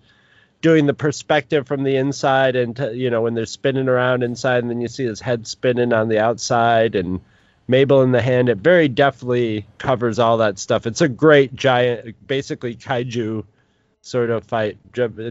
doing 0.61 0.87
the 0.87 0.93
perspective 0.93 1.67
from 1.67 1.83
the 1.83 1.95
inside 1.95 2.55
and 2.55 2.75
to, 2.75 2.95
you 2.95 3.09
know 3.09 3.21
when 3.21 3.35
they're 3.35 3.45
spinning 3.45 3.87
around 3.87 4.23
inside 4.23 4.63
and 4.63 4.69
then 4.71 4.81
you 4.81 4.87
see 4.87 5.05
his 5.05 5.21
head 5.21 5.45
spinning 5.45 5.93
on 5.93 6.09
the 6.09 6.19
outside 6.19 6.95
and 6.95 7.21
Mabel 7.67 8.01
in 8.01 8.11
the 8.11 8.21
hand. 8.21 8.49
It 8.49 8.59
very 8.59 8.87
definitely 8.87 9.65
covers 9.77 10.19
all 10.19 10.37
that 10.37 10.57
stuff. 10.59 10.87
It's 10.87 11.01
a 11.01 11.09
great 11.09 11.55
giant, 11.55 12.15
basically 12.27 12.75
kaiju 12.75 13.43
sort 14.01 14.29
of 14.29 14.45
fight. 14.45 14.77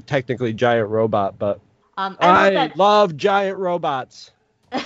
Technically 0.07 0.53
giant 0.53 0.89
robot, 0.89 1.39
but 1.39 1.61
um, 1.97 2.17
I 2.21 2.29
I 2.29 2.51
love 2.51 2.77
love 2.77 3.17
giant 3.17 3.59
robots. 3.59 4.31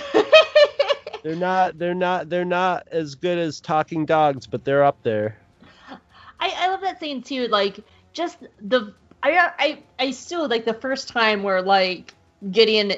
They're 1.23 1.35
not 1.35 1.77
they're 1.77 1.93
not 1.93 2.29
they're 2.29 2.45
not 2.45 2.87
as 2.91 3.15
good 3.15 3.37
as 3.37 3.59
talking 3.59 4.05
dogs, 4.05 4.47
but 4.47 4.63
they're 4.65 4.83
up 4.83 5.03
there. 5.03 5.37
I, 6.39 6.49
I 6.57 6.67
love 6.69 6.81
that 6.81 6.99
scene 6.99 7.21
too. 7.21 7.47
Like 7.47 7.79
just 8.13 8.39
the 8.59 8.93
I 9.21 9.51
I 9.59 9.83
I 9.99 10.11
still 10.11 10.47
like 10.47 10.65
the 10.65 10.73
first 10.73 11.09
time 11.09 11.43
where 11.43 11.61
like 11.61 12.15
Gideon 12.49 12.93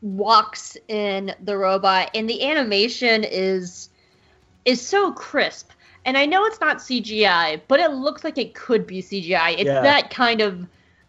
walks 0.00 0.76
in 0.88 1.34
the 1.42 1.56
robot 1.56 2.10
and 2.14 2.28
the 2.30 2.42
animation 2.44 3.24
is 3.24 3.90
is 4.66 4.86
so 4.86 5.12
crisp. 5.12 5.70
And 6.04 6.16
I 6.18 6.26
know 6.26 6.44
it's 6.44 6.60
not 6.60 6.76
CGI, 6.78 7.62
but 7.66 7.80
it 7.80 7.90
looks 7.92 8.22
like 8.22 8.36
it 8.38 8.54
could 8.54 8.86
be 8.86 9.00
CGI. 9.02 9.52
It's 9.52 9.64
Yeah. 9.64 9.80
that 9.80 10.10
kind 10.10 10.40
of 10.42 10.66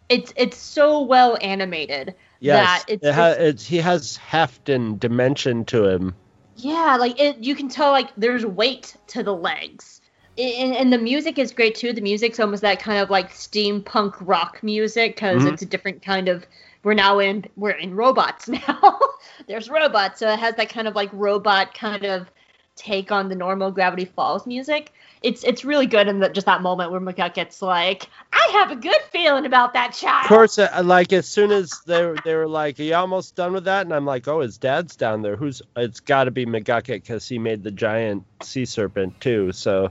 it's 0.08 0.32
it's 0.36 0.56
so 0.56 1.02
well 1.02 1.36
animated 1.42 2.14
Yes, 2.40 2.64
that 2.84 2.84
it's, 2.92 3.04
it 3.04 3.14
ha- 3.14 3.32
it's- 3.32 3.66
he 3.66 3.76
has 3.76 4.16
heft 4.16 4.68
and 4.70 4.98
dimension 4.98 5.64
to 5.66 5.84
him. 5.84 6.14
Yeah, 6.56 6.96
like 6.98 7.20
it, 7.20 7.36
you 7.38 7.54
can 7.54 7.68
tell 7.68 7.90
like 7.92 8.08
there's 8.16 8.44
weight 8.46 8.96
to 9.08 9.22
the 9.22 9.34
legs. 9.34 10.00
And, 10.38 10.74
and 10.74 10.92
the 10.92 10.98
music 10.98 11.38
is 11.38 11.52
great 11.52 11.74
too. 11.74 11.92
The 11.92 12.00
music's 12.00 12.40
almost 12.40 12.62
that 12.62 12.80
kind 12.80 12.98
of 13.02 13.10
like 13.10 13.32
steampunk 13.32 14.14
rock 14.20 14.62
music 14.62 15.16
because 15.16 15.42
Mhm. 15.42 15.52
it's 15.52 15.62
a 15.62 15.66
different 15.66 16.02
kind 16.02 16.28
of. 16.28 16.46
We're 16.84 16.94
now 16.94 17.18
in 17.18 17.44
we're 17.56 17.70
in 17.72 17.94
robots 17.94 18.48
now. 18.68 18.98
there's 19.46 19.68
robots, 19.68 20.20
so 20.20 20.30
it 20.32 20.38
has 20.38 20.54
that 20.56 20.70
kind 20.70 20.88
of 20.88 20.94
like 20.96 21.10
robot 21.12 21.74
kind 21.74 22.04
of 22.04 22.30
take 22.78 23.12
on 23.12 23.28
the 23.28 23.34
normal 23.34 23.70
Gravity 23.70 24.04
Falls 24.04 24.46
music. 24.46 24.92
It's 25.22 25.42
it's 25.42 25.64
really 25.64 25.86
good 25.86 26.06
in 26.06 26.20
the, 26.20 26.28
just 26.28 26.46
that 26.46 26.62
moment 26.62 26.92
where 26.92 27.00
McGucket's 27.00 27.60
like, 27.60 28.08
I 28.32 28.50
have 28.52 28.70
a 28.70 28.76
good 28.76 29.00
feeling 29.10 29.46
about 29.46 29.72
that 29.72 29.92
child. 29.92 30.24
Of 30.24 30.28
course, 30.28 30.58
uh, 30.58 30.80
like 30.84 31.12
as 31.12 31.26
soon 31.26 31.50
as 31.50 31.80
they 31.86 32.06
were, 32.06 32.16
they 32.24 32.34
were 32.36 32.46
like, 32.46 32.78
"Are 32.78 32.84
you 32.84 32.94
almost 32.94 33.34
done 33.34 33.52
with 33.52 33.64
that?" 33.64 33.84
and 33.84 33.92
I'm 33.92 34.06
like, 34.06 34.28
"Oh, 34.28 34.40
his 34.40 34.58
dad's 34.58 34.94
down 34.94 35.22
there. 35.22 35.36
Who's? 35.36 35.60
It's 35.76 36.00
got 36.00 36.24
to 36.24 36.30
be 36.30 36.46
McGucket 36.46 37.02
because 37.02 37.28
he 37.28 37.38
made 37.38 37.64
the 37.64 37.72
giant 37.72 38.24
sea 38.42 38.64
serpent 38.64 39.20
too." 39.20 39.50
So 39.52 39.90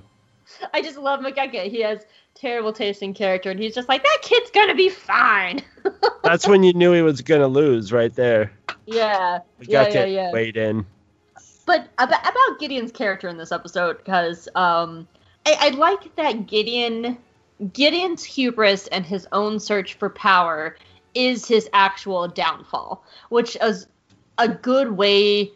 I 0.73 0.81
just 0.81 0.97
love 0.97 1.19
McGucket. 1.19 1.69
He 1.69 1.81
has 1.81 2.05
terrible 2.37 2.71
taste 2.71 3.01
in 3.03 3.13
character, 3.13 3.51
and 3.51 3.59
he's 3.59 3.75
just 3.75 3.89
like, 3.89 4.03
that 4.03 4.19
kid's 4.21 4.51
gonna 4.51 4.75
be 4.75 4.89
fine. 4.89 5.61
that's 6.23 6.47
when 6.47 6.63
you 6.63 6.73
knew 6.73 6.93
he 6.93 7.01
was 7.01 7.21
gonna 7.21 7.47
lose, 7.47 7.91
right 7.91 8.13
there. 8.15 8.51
yeah, 8.85 9.39
McGucket 9.61 9.93
yeah, 9.93 9.93
yeah, 9.93 10.05
yeah. 10.05 10.31
weighed 10.31 10.57
in. 10.57 10.85
But 11.67 11.89
about, 11.99 12.21
about 12.21 12.59
Gideon's 12.59 12.93
character 12.93 13.27
in 13.27 13.37
this 13.37 13.51
episode, 13.51 13.97
because 13.97 14.47
um, 14.55 15.05
I, 15.45 15.57
I 15.59 15.69
like 15.71 16.15
that 16.15 16.47
Gideon, 16.47 17.17
Gideon's 17.73 18.23
hubris 18.23 18.87
and 18.87 19.05
his 19.05 19.27
own 19.33 19.59
search 19.59 19.95
for 19.95 20.09
power 20.09 20.77
is 21.13 21.45
his 21.45 21.69
actual 21.73 22.27
downfall, 22.29 23.03
which 23.29 23.57
is 23.61 23.87
a 24.37 24.47
good 24.47 24.93
way. 24.93 25.51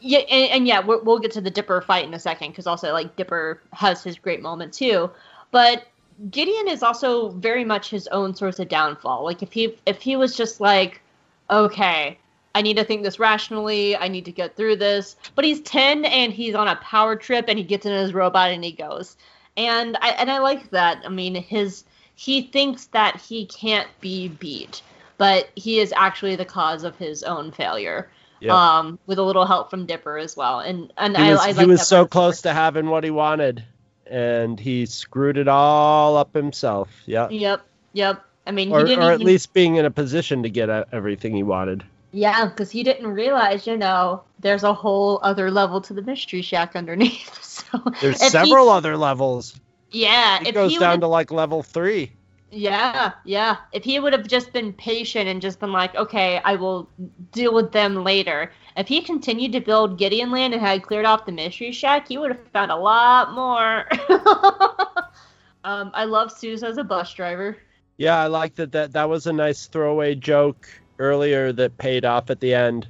Yeah, 0.00 0.18
and, 0.18 0.50
and 0.50 0.66
yeah, 0.66 0.80
we'll, 0.80 1.02
we'll 1.04 1.20
get 1.20 1.30
to 1.32 1.40
the 1.40 1.50
Dipper 1.50 1.80
fight 1.80 2.04
in 2.04 2.14
a 2.14 2.18
second, 2.18 2.48
because 2.50 2.66
also 2.66 2.92
like 2.92 3.14
Dipper 3.14 3.62
has 3.72 4.02
his 4.02 4.18
great 4.18 4.42
moment 4.42 4.72
too. 4.74 5.08
But 5.52 5.86
Gideon 6.32 6.66
is 6.66 6.82
also 6.82 7.30
very 7.30 7.64
much 7.64 7.90
his 7.90 8.08
own 8.08 8.34
source 8.34 8.58
of 8.58 8.68
downfall. 8.68 9.22
Like 9.22 9.40
if 9.40 9.52
he 9.52 9.76
if 9.86 10.02
he 10.02 10.16
was 10.16 10.36
just 10.36 10.60
like, 10.60 11.00
okay, 11.48 12.18
I 12.54 12.62
need 12.62 12.76
to 12.76 12.84
think 12.84 13.02
this 13.02 13.18
rationally. 13.18 13.96
I 13.96 14.08
need 14.08 14.24
to 14.26 14.32
get 14.32 14.56
through 14.56 14.76
this. 14.76 15.16
But 15.34 15.44
he's 15.44 15.60
10 15.62 16.04
and 16.04 16.32
he's 16.32 16.54
on 16.54 16.68
a 16.68 16.76
power 16.76 17.16
trip 17.16 17.46
and 17.48 17.58
he 17.58 17.64
gets 17.64 17.84
in 17.84 17.92
his 17.92 18.14
robot 18.14 18.50
and 18.50 18.62
he 18.62 18.72
goes. 18.72 19.16
And 19.56 19.96
I 20.00 20.10
and 20.10 20.30
I 20.30 20.38
like 20.38 20.70
that. 20.70 21.02
I 21.04 21.08
mean, 21.08 21.34
his 21.34 21.84
he 22.16 22.42
thinks 22.42 22.86
that 22.86 23.20
he 23.20 23.46
can't 23.46 23.88
be 24.00 24.28
beat, 24.28 24.82
but 25.18 25.48
he 25.56 25.80
is 25.80 25.92
actually 25.96 26.36
the 26.36 26.44
cause 26.44 26.84
of 26.84 26.96
his 26.96 27.22
own 27.22 27.52
failure. 27.52 28.08
Yeah. 28.40 28.54
Um, 28.54 28.98
with 29.06 29.18
a 29.18 29.22
little 29.22 29.46
help 29.46 29.70
from 29.70 29.86
Dipper 29.86 30.18
as 30.18 30.36
well. 30.36 30.60
And 30.60 30.92
and 30.98 31.16
He 31.16 31.22
I, 31.22 31.30
was, 31.30 31.40
I 31.40 31.46
he 31.48 31.54
like 31.54 31.66
was 31.66 31.86
so 31.86 32.06
close 32.06 32.42
to 32.42 32.52
having 32.52 32.88
what 32.88 33.02
he 33.02 33.10
wanted, 33.10 33.64
and 34.06 34.58
he 34.60 34.86
screwed 34.86 35.38
it 35.38 35.48
all 35.48 36.16
up 36.16 36.34
himself. 36.34 36.90
Yeah. 37.06 37.28
Yep, 37.30 37.62
yep. 37.94 38.24
I 38.46 38.50
mean, 38.50 38.70
Or, 38.70 38.80
he 38.80 38.86
didn't 38.86 39.04
or 39.04 39.12
at 39.12 39.14
even 39.14 39.26
least 39.26 39.52
being 39.54 39.76
in 39.76 39.86
a 39.86 39.90
position 39.90 40.42
to 40.42 40.50
get 40.50 40.68
everything 40.92 41.34
he 41.34 41.42
wanted. 41.42 41.84
Yeah, 42.14 42.46
because 42.46 42.70
he 42.70 42.82
didn't 42.84 43.08
realize, 43.08 43.66
you 43.66 43.76
know, 43.76 44.22
there's 44.38 44.62
a 44.62 44.72
whole 44.72 45.18
other 45.22 45.50
level 45.50 45.80
to 45.82 45.94
the 45.94 46.02
mystery 46.02 46.42
shack 46.42 46.76
underneath. 46.76 47.40
So 47.54 47.82
There's 48.00 48.16
if 48.16 48.20
he- 48.20 48.28
several 48.30 48.68
other 48.68 48.96
levels. 48.96 49.60
yeah, 49.90 50.40
It 50.40 50.48
if 50.48 50.54
goes 50.54 50.76
down 50.76 51.00
to 51.00 51.06
like 51.08 51.30
level 51.30 51.62
three. 51.62 52.12
yeah, 52.50 53.12
yeah. 53.24 53.56
If 53.72 53.84
he 53.84 53.98
would 54.00 54.12
have 54.12 54.26
just 54.28 54.52
been 54.52 54.72
patient 54.72 55.28
and 55.28 55.40
just 55.42 55.60
been 55.60 55.72
like, 55.72 55.94
okay, 55.96 56.40
I 56.44 56.56
will 56.56 56.88
deal 57.32 57.54
with 57.54 57.72
them 57.72 58.04
later. 58.04 58.52
If 58.76 58.88
he 58.88 59.00
continued 59.02 59.52
to 59.52 59.60
build 59.60 59.98
Gideon 59.98 60.30
Land 60.30 60.52
and 60.54 60.62
had 60.62 60.82
cleared 60.82 61.06
off 61.06 61.26
the 61.26 61.32
mystery 61.32 61.72
shack, 61.72 62.08
he 62.08 62.18
would 62.18 62.30
have 62.32 62.46
found 62.52 62.70
a 62.70 62.76
lot 62.76 63.32
more. 63.32 63.86
um, 65.64 65.90
I 65.94 66.04
love 66.04 66.28
Soos 66.32 66.62
as 66.62 66.78
a 66.78 66.84
bus 66.84 67.12
driver. 67.14 67.56
Yeah, 67.96 68.18
I 68.18 68.26
like 68.26 68.56
that. 68.56 68.72
That 68.72 68.92
that 68.92 69.08
was 69.08 69.26
a 69.26 69.32
nice 69.32 69.66
throwaway 69.66 70.14
joke 70.14 70.68
earlier 70.98 71.52
that 71.52 71.78
paid 71.78 72.04
off 72.04 72.30
at 72.30 72.40
the 72.40 72.54
end. 72.54 72.88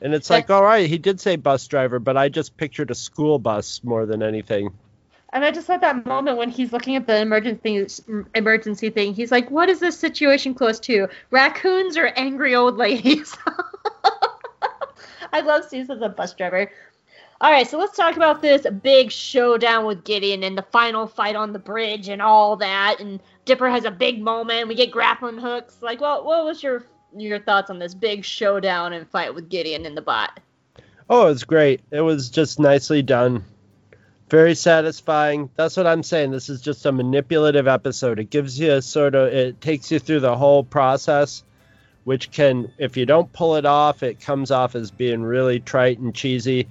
And 0.00 0.14
it's 0.14 0.28
like, 0.28 0.50
all 0.50 0.62
right, 0.62 0.88
he 0.88 0.98
did 0.98 1.20
say 1.20 1.36
bus 1.36 1.66
driver, 1.66 1.98
but 1.98 2.16
I 2.16 2.28
just 2.28 2.56
pictured 2.56 2.90
a 2.90 2.94
school 2.94 3.38
bus 3.38 3.82
more 3.82 4.04
than 4.04 4.22
anything. 4.22 4.70
And 5.32 5.44
I 5.44 5.50
just 5.50 5.66
had 5.66 5.80
that 5.80 6.06
moment 6.06 6.38
when 6.38 6.50
he's 6.50 6.72
looking 6.72 6.96
at 6.96 7.06
the 7.06 7.20
emergency 7.20 7.86
emergency 8.34 8.90
thing. 8.90 9.12
He's 9.12 9.32
like, 9.32 9.50
"What 9.50 9.68
is 9.68 9.80
this 9.80 9.98
situation 9.98 10.54
close 10.54 10.78
to? 10.80 11.08
Raccoons 11.30 11.96
or 11.96 12.06
angry 12.16 12.54
old 12.54 12.76
ladies?" 12.76 13.36
I 15.32 15.40
love 15.40 15.64
Steve 15.64 15.90
as 15.90 16.00
a 16.00 16.08
bus 16.08 16.32
driver. 16.34 16.70
All 17.40 17.50
right, 17.50 17.68
so 17.68 17.76
let's 17.76 17.96
talk 17.96 18.16
about 18.16 18.40
this 18.40 18.66
big 18.82 19.10
showdown 19.10 19.84
with 19.84 20.04
Gideon 20.04 20.42
and 20.42 20.56
the 20.56 20.62
final 20.62 21.06
fight 21.06 21.36
on 21.36 21.52
the 21.52 21.58
bridge 21.58 22.08
and 22.08 22.22
all 22.22 22.56
that. 22.56 22.98
And 22.98 23.20
Dipper 23.44 23.68
has 23.68 23.84
a 23.84 23.90
big 23.90 24.22
moment. 24.22 24.68
We 24.68 24.74
get 24.74 24.90
grappling 24.90 25.36
hooks. 25.36 25.82
Like, 25.82 26.00
well, 26.00 26.24
what 26.24 26.46
was 26.46 26.62
your 26.62 26.86
your 27.20 27.40
thoughts 27.40 27.70
on 27.70 27.78
this 27.78 27.94
big 27.94 28.24
showdown 28.24 28.92
and 28.92 29.08
fight 29.08 29.34
with 29.34 29.48
Gideon 29.48 29.86
and 29.86 29.96
the 29.96 30.02
bot? 30.02 30.40
Oh, 31.08 31.26
it 31.26 31.30
was 31.30 31.44
great. 31.44 31.80
It 31.90 32.00
was 32.00 32.30
just 32.30 32.58
nicely 32.58 33.02
done. 33.02 33.44
Very 34.28 34.56
satisfying. 34.56 35.50
That's 35.54 35.76
what 35.76 35.86
I'm 35.86 36.02
saying. 36.02 36.32
This 36.32 36.48
is 36.48 36.60
just 36.60 36.84
a 36.84 36.90
manipulative 36.90 37.68
episode. 37.68 38.18
It 38.18 38.30
gives 38.30 38.58
you 38.58 38.72
a 38.72 38.82
sort 38.82 39.14
of, 39.14 39.32
it 39.32 39.60
takes 39.60 39.92
you 39.92 40.00
through 40.00 40.20
the 40.20 40.36
whole 40.36 40.64
process, 40.64 41.44
which 42.02 42.32
can, 42.32 42.72
if 42.76 42.96
you 42.96 43.06
don't 43.06 43.32
pull 43.32 43.54
it 43.54 43.66
off, 43.66 44.02
it 44.02 44.20
comes 44.20 44.50
off 44.50 44.74
as 44.74 44.90
being 44.90 45.22
really 45.22 45.60
trite 45.60 46.00
and 46.00 46.12
cheesy. 46.12 46.68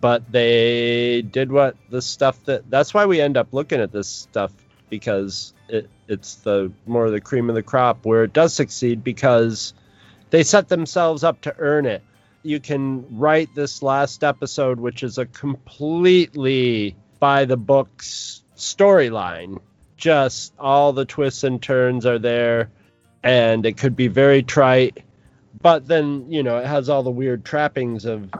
But 0.00 0.30
they 0.30 1.22
did 1.22 1.52
what 1.52 1.76
the 1.88 2.02
stuff 2.02 2.44
that, 2.46 2.68
that's 2.68 2.92
why 2.92 3.06
we 3.06 3.20
end 3.20 3.36
up 3.36 3.52
looking 3.52 3.80
at 3.80 3.92
this 3.92 4.08
stuff 4.08 4.52
because 4.90 5.54
it, 5.68 5.88
it's 6.08 6.36
the 6.36 6.72
more 6.86 7.10
the 7.10 7.20
cream 7.20 7.48
of 7.48 7.54
the 7.54 7.62
crop 7.62 8.04
where 8.04 8.24
it 8.24 8.32
does 8.32 8.52
succeed 8.52 9.02
because 9.02 9.74
they 10.30 10.42
set 10.42 10.68
themselves 10.68 11.24
up 11.24 11.40
to 11.42 11.54
earn 11.58 11.86
it 11.86 12.02
you 12.46 12.60
can 12.60 13.18
write 13.18 13.54
this 13.54 13.82
last 13.82 14.22
episode, 14.22 14.78
which 14.78 15.02
is 15.02 15.18
a 15.18 15.26
completely 15.26 16.94
by 17.18 17.44
the 17.44 17.56
books 17.56 18.42
storyline. 18.56 19.60
Just 19.96 20.54
all 20.58 20.92
the 20.92 21.04
twists 21.04 21.42
and 21.42 21.60
turns 21.60 22.06
are 22.06 22.20
there, 22.20 22.70
and 23.22 23.66
it 23.66 23.76
could 23.76 23.96
be 23.96 24.08
very 24.08 24.42
trite, 24.42 25.02
but 25.60 25.88
then, 25.88 26.30
you 26.30 26.42
know, 26.42 26.58
it 26.58 26.66
has 26.66 26.88
all 26.88 27.02
the 27.02 27.10
weird 27.10 27.44
trappings 27.44 28.04
of 28.04 28.30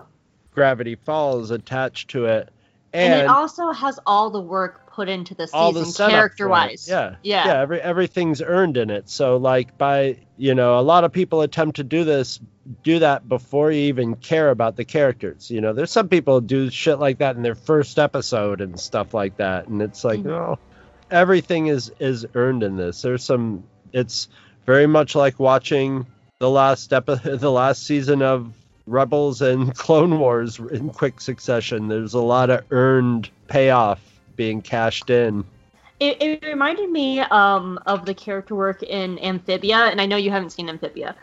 Gravity 0.54 0.94
Falls 0.94 1.50
attached 1.50 2.10
to 2.10 2.26
it. 2.26 2.50
And, 2.96 3.12
And, 3.12 3.22
it 3.22 3.28
also 3.28 3.72
has 3.72 3.98
all 4.06 4.30
the 4.30 4.40
work 4.40 4.92
put 4.92 5.08
into 5.08 5.34
the 5.34 5.46
season 5.46 6.08
character 6.10 6.48
wise. 6.48 6.88
Yeah, 6.88 7.16
Yeah. 7.22 7.46
yeah. 7.46 7.60
Every 7.60 7.80
everything's 7.80 8.40
earned 8.40 8.76
in 8.78 8.88
it. 8.90 9.08
So 9.10 9.36
like 9.36 9.76
by 9.76 10.18
you 10.38 10.54
know, 10.54 10.78
a 10.78 10.82
lot 10.82 11.04
of 11.04 11.12
people 11.12 11.42
attempt 11.42 11.76
to 11.76 11.84
do 11.84 12.04
this, 12.04 12.40
do 12.82 12.98
that 13.00 13.28
before 13.28 13.70
you 13.70 13.82
even 13.88 14.14
care 14.16 14.50
about 14.50 14.76
the 14.76 14.84
characters. 14.84 15.50
You 15.50 15.60
know, 15.60 15.72
there's 15.74 15.90
some 15.90 16.08
people 16.08 16.40
who 16.40 16.46
do 16.46 16.70
shit 16.70 16.98
like 16.98 17.18
that 17.18 17.36
in 17.36 17.42
their 17.42 17.54
first 17.54 17.98
episode 17.98 18.60
and 18.60 18.78
stuff 18.80 19.12
like 19.14 19.36
that, 19.36 19.68
and 19.68 19.82
it's 19.82 20.02
like, 20.04 20.20
Mhm. 20.20 20.24
no, 20.26 20.58
everything 21.10 21.66
is 21.66 21.92
is 22.00 22.26
earned 22.34 22.62
in 22.62 22.76
this. 22.76 23.02
There's 23.02 23.22
some. 23.24 23.64
It's 23.92 24.28
very 24.66 24.86
much 24.86 25.14
like 25.14 25.38
watching 25.38 26.06
the 26.38 26.50
last 26.50 26.92
epi- 26.92 27.14
the 27.36 27.50
last 27.52 27.82
season 27.84 28.22
of 28.22 28.52
Rebels 28.86 29.42
and 29.42 29.74
Clone 29.76 30.18
Wars 30.18 30.58
in 30.58 30.90
quick 30.90 31.20
succession. 31.20 31.88
There's 31.88 32.14
a 32.14 32.20
lot 32.20 32.50
of 32.50 32.64
earned 32.70 33.30
payoff 33.48 34.00
being 34.36 34.62
cashed 34.62 35.10
in. 35.10 35.44
It, 35.98 36.20
it 36.20 36.44
reminded 36.46 36.90
me 36.90 37.20
um, 37.20 37.78
of 37.86 38.04
the 38.04 38.14
character 38.14 38.54
work 38.54 38.82
in 38.82 39.18
Amphibia, 39.18 39.76
and 39.76 40.00
I 40.00 40.06
know 40.06 40.16
you 40.16 40.30
haven't 40.30 40.50
seen 40.50 40.68
Amphibia, 40.68 41.16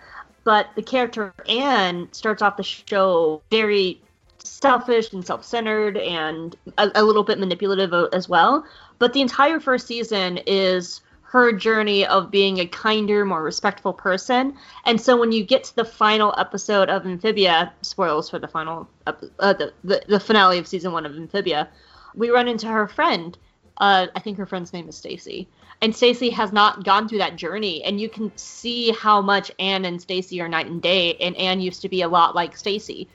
but 0.43 0.67
the 0.75 0.81
character 0.81 1.33
Anne 1.47 2.09
starts 2.11 2.41
off 2.41 2.57
the 2.57 2.63
show 2.63 3.41
very 3.51 4.01
selfish 4.39 5.13
and 5.13 5.25
self-centered 5.25 5.97
and 5.97 6.55
a, 6.77 6.89
a 6.95 7.03
little 7.03 7.23
bit 7.23 7.39
manipulative 7.39 7.93
as 8.13 8.27
well. 8.27 8.65
But 8.97 9.13
the 9.13 9.21
entire 9.21 9.59
first 9.59 9.87
season 9.87 10.39
is 10.47 11.01
her 11.33 11.51
journey 11.51 12.05
of 12.05 12.29
being 12.29 12.59
a 12.59 12.67
kinder, 12.67 13.25
more 13.25 13.41
respectful 13.41 13.91
person. 13.91 14.55
And 14.85 15.01
so 15.01 15.19
when 15.19 15.31
you 15.31 15.43
get 15.43 15.63
to 15.63 15.75
the 15.75 15.83
final 15.83 16.31
episode 16.37 16.91
of 16.91 17.07
Amphibia, 17.07 17.73
spoilers 17.81 18.29
for 18.29 18.37
the 18.37 18.47
final, 18.47 18.87
ep- 19.07 19.23
uh, 19.39 19.53
the, 19.53 19.73
the 19.83 20.03
the 20.07 20.19
finale 20.19 20.59
of 20.59 20.67
season 20.67 20.91
one 20.91 21.07
of 21.07 21.15
Amphibia, 21.15 21.69
we 22.13 22.29
run 22.29 22.47
into 22.47 22.67
her 22.67 22.87
friend. 22.87 23.35
Uh, 23.79 24.05
I 24.15 24.19
think 24.19 24.37
her 24.37 24.45
friend's 24.45 24.73
name 24.73 24.87
is 24.87 24.95
Stacy, 24.95 25.47
and 25.81 25.95
Stacy 25.95 26.29
has 26.29 26.53
not 26.53 26.83
gone 26.83 27.09
through 27.09 27.17
that 27.17 27.35
journey, 27.35 27.83
and 27.83 27.99
you 27.99 28.09
can 28.09 28.31
see 28.37 28.91
how 28.91 29.19
much 29.19 29.51
Anne 29.57 29.85
and 29.85 29.99
Stacy 29.99 30.39
are 30.39 30.47
night 30.47 30.67
and 30.67 30.83
day. 30.83 31.15
And 31.15 31.35
Anne 31.37 31.61
used 31.61 31.81
to 31.81 31.89
be 31.89 32.03
a 32.03 32.07
lot 32.07 32.35
like 32.35 32.55
Stacy 32.55 33.07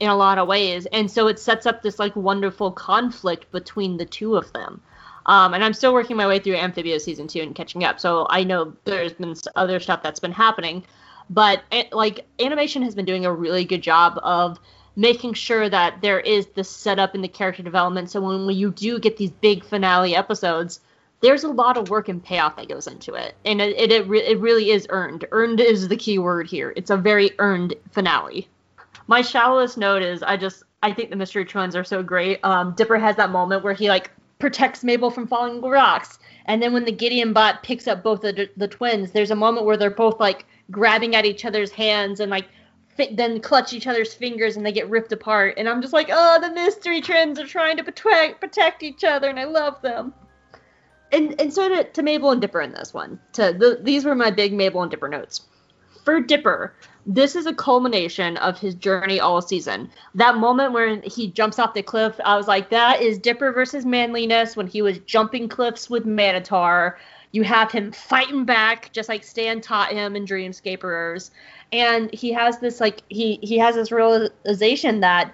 in 0.00 0.08
a 0.08 0.16
lot 0.16 0.38
of 0.38 0.48
ways, 0.48 0.86
and 0.92 1.10
so 1.10 1.28
it 1.28 1.38
sets 1.38 1.66
up 1.66 1.82
this 1.82 1.98
like 1.98 2.16
wonderful 2.16 2.72
conflict 2.72 3.52
between 3.52 3.98
the 3.98 4.06
two 4.06 4.34
of 4.34 4.50
them. 4.54 4.80
Um, 5.26 5.54
and 5.54 5.62
I'm 5.62 5.74
still 5.74 5.92
working 5.92 6.16
my 6.16 6.26
way 6.26 6.38
through 6.38 6.56
Amphibia 6.56 6.98
season 7.00 7.26
two 7.26 7.40
and 7.40 7.54
catching 7.54 7.84
up, 7.84 8.00
so 8.00 8.26
I 8.30 8.44
know 8.44 8.74
there's 8.84 9.12
been 9.12 9.34
other 9.56 9.80
stuff 9.80 10.02
that's 10.02 10.20
been 10.20 10.32
happening, 10.32 10.84
but 11.28 11.64
it, 11.72 11.92
like 11.92 12.24
animation 12.40 12.82
has 12.82 12.94
been 12.94 13.04
doing 13.04 13.26
a 13.26 13.32
really 13.32 13.64
good 13.64 13.82
job 13.82 14.18
of 14.22 14.58
making 14.94 15.34
sure 15.34 15.68
that 15.68 16.00
there 16.00 16.20
is 16.20 16.46
the 16.54 16.64
setup 16.64 17.14
in 17.14 17.22
the 17.22 17.28
character 17.28 17.62
development. 17.62 18.10
So 18.10 18.20
when 18.20 18.48
you 18.56 18.70
do 18.70 18.98
get 18.98 19.16
these 19.16 19.30
big 19.30 19.64
finale 19.64 20.16
episodes, 20.16 20.80
there's 21.20 21.44
a 21.44 21.48
lot 21.48 21.76
of 21.76 21.90
work 21.90 22.08
and 22.08 22.22
payoff 22.22 22.56
that 22.56 22.68
goes 22.68 22.86
into 22.86 23.14
it, 23.14 23.34
and 23.44 23.60
it 23.60 23.76
it, 23.76 23.92
it, 23.92 24.06
re- 24.06 24.26
it 24.26 24.38
really 24.38 24.70
is 24.70 24.86
earned. 24.90 25.26
Earned 25.32 25.60
is 25.60 25.88
the 25.88 25.96
key 25.96 26.18
word 26.18 26.46
here. 26.46 26.72
It's 26.76 26.90
a 26.90 26.96
very 26.96 27.32
earned 27.38 27.74
finale. 27.90 28.48
My 29.08 29.22
shallowest 29.22 29.76
note 29.78 30.02
is 30.02 30.22
I 30.22 30.36
just 30.36 30.62
I 30.82 30.92
think 30.92 31.10
the 31.10 31.16
mystery 31.16 31.44
twins 31.44 31.74
are 31.74 31.84
so 31.84 32.02
great. 32.02 32.38
Um, 32.44 32.74
Dipper 32.76 32.98
has 32.98 33.16
that 33.16 33.30
moment 33.30 33.64
where 33.64 33.74
he 33.74 33.88
like 33.88 34.10
protects 34.38 34.84
Mabel 34.84 35.10
from 35.10 35.26
falling 35.26 35.60
rocks, 35.60 36.18
and 36.46 36.62
then 36.62 36.72
when 36.72 36.84
the 36.84 36.92
Gideon 36.92 37.32
bot 37.32 37.62
picks 37.62 37.88
up 37.88 38.02
both 38.02 38.20
the 38.20 38.48
the 38.56 38.68
twins, 38.68 39.12
there's 39.12 39.30
a 39.30 39.36
moment 39.36 39.66
where 39.66 39.76
they're 39.76 39.90
both 39.90 40.20
like 40.20 40.44
grabbing 40.70 41.14
at 41.14 41.24
each 41.24 41.44
other's 41.44 41.70
hands 41.70 42.20
and 42.20 42.30
like 42.30 42.46
fit, 42.88 43.16
then 43.16 43.40
clutch 43.40 43.72
each 43.72 43.86
other's 43.86 44.14
fingers 44.14 44.56
and 44.56 44.64
they 44.64 44.72
get 44.72 44.88
ripped 44.88 45.12
apart. 45.12 45.54
And 45.56 45.68
I'm 45.68 45.80
just 45.80 45.92
like, 45.92 46.08
oh, 46.10 46.38
the 46.40 46.50
mystery 46.50 47.00
twins 47.00 47.38
are 47.38 47.46
trying 47.46 47.76
to 47.76 47.84
protect 47.84 48.40
protect 48.40 48.82
each 48.82 49.04
other, 49.04 49.28
and 49.28 49.38
I 49.38 49.44
love 49.44 49.80
them. 49.82 50.14
And 51.12 51.40
and 51.40 51.52
so 51.52 51.68
to, 51.68 51.84
to 51.84 52.02
Mabel 52.02 52.30
and 52.30 52.40
Dipper 52.40 52.60
in 52.60 52.72
this 52.72 52.92
one. 52.92 53.20
To 53.34 53.54
the, 53.58 53.78
these 53.82 54.04
were 54.04 54.14
my 54.14 54.30
big 54.30 54.52
Mabel 54.52 54.82
and 54.82 54.90
Dipper 54.90 55.08
notes. 55.08 55.42
For 56.04 56.20
Dipper, 56.20 56.74
this 57.06 57.36
is 57.36 57.46
a 57.46 57.54
culmination 57.54 58.36
of 58.38 58.58
his 58.58 58.74
journey 58.74 59.20
all 59.20 59.40
season. 59.40 59.88
That 60.16 60.36
moment 60.38 60.72
where 60.72 61.00
he 61.02 61.30
jumps 61.30 61.58
off 61.58 61.72
the 61.72 61.82
cliff, 61.82 62.18
I 62.24 62.36
was 62.36 62.48
like, 62.48 62.68
that 62.70 63.00
is 63.00 63.18
Dipper 63.18 63.52
versus 63.52 63.86
manliness 63.86 64.56
when 64.56 64.66
he 64.66 64.82
was 64.82 64.98
jumping 64.98 65.48
cliffs 65.48 65.88
with 65.88 66.04
Manotaur. 66.04 66.96
You 67.30 67.44
have 67.44 67.70
him 67.70 67.92
fighting 67.92 68.44
back, 68.44 68.92
just 68.92 69.08
like 69.08 69.22
Stan 69.22 69.60
taught 69.60 69.92
him 69.92 70.16
in 70.16 70.26
Dreamscapers. 70.26 71.30
And 71.72 72.12
he 72.12 72.32
has 72.32 72.58
this 72.58 72.80
like 72.80 73.02
he 73.08 73.38
he 73.42 73.58
has 73.58 73.76
this 73.76 73.92
realization 73.92 75.00
that 75.00 75.32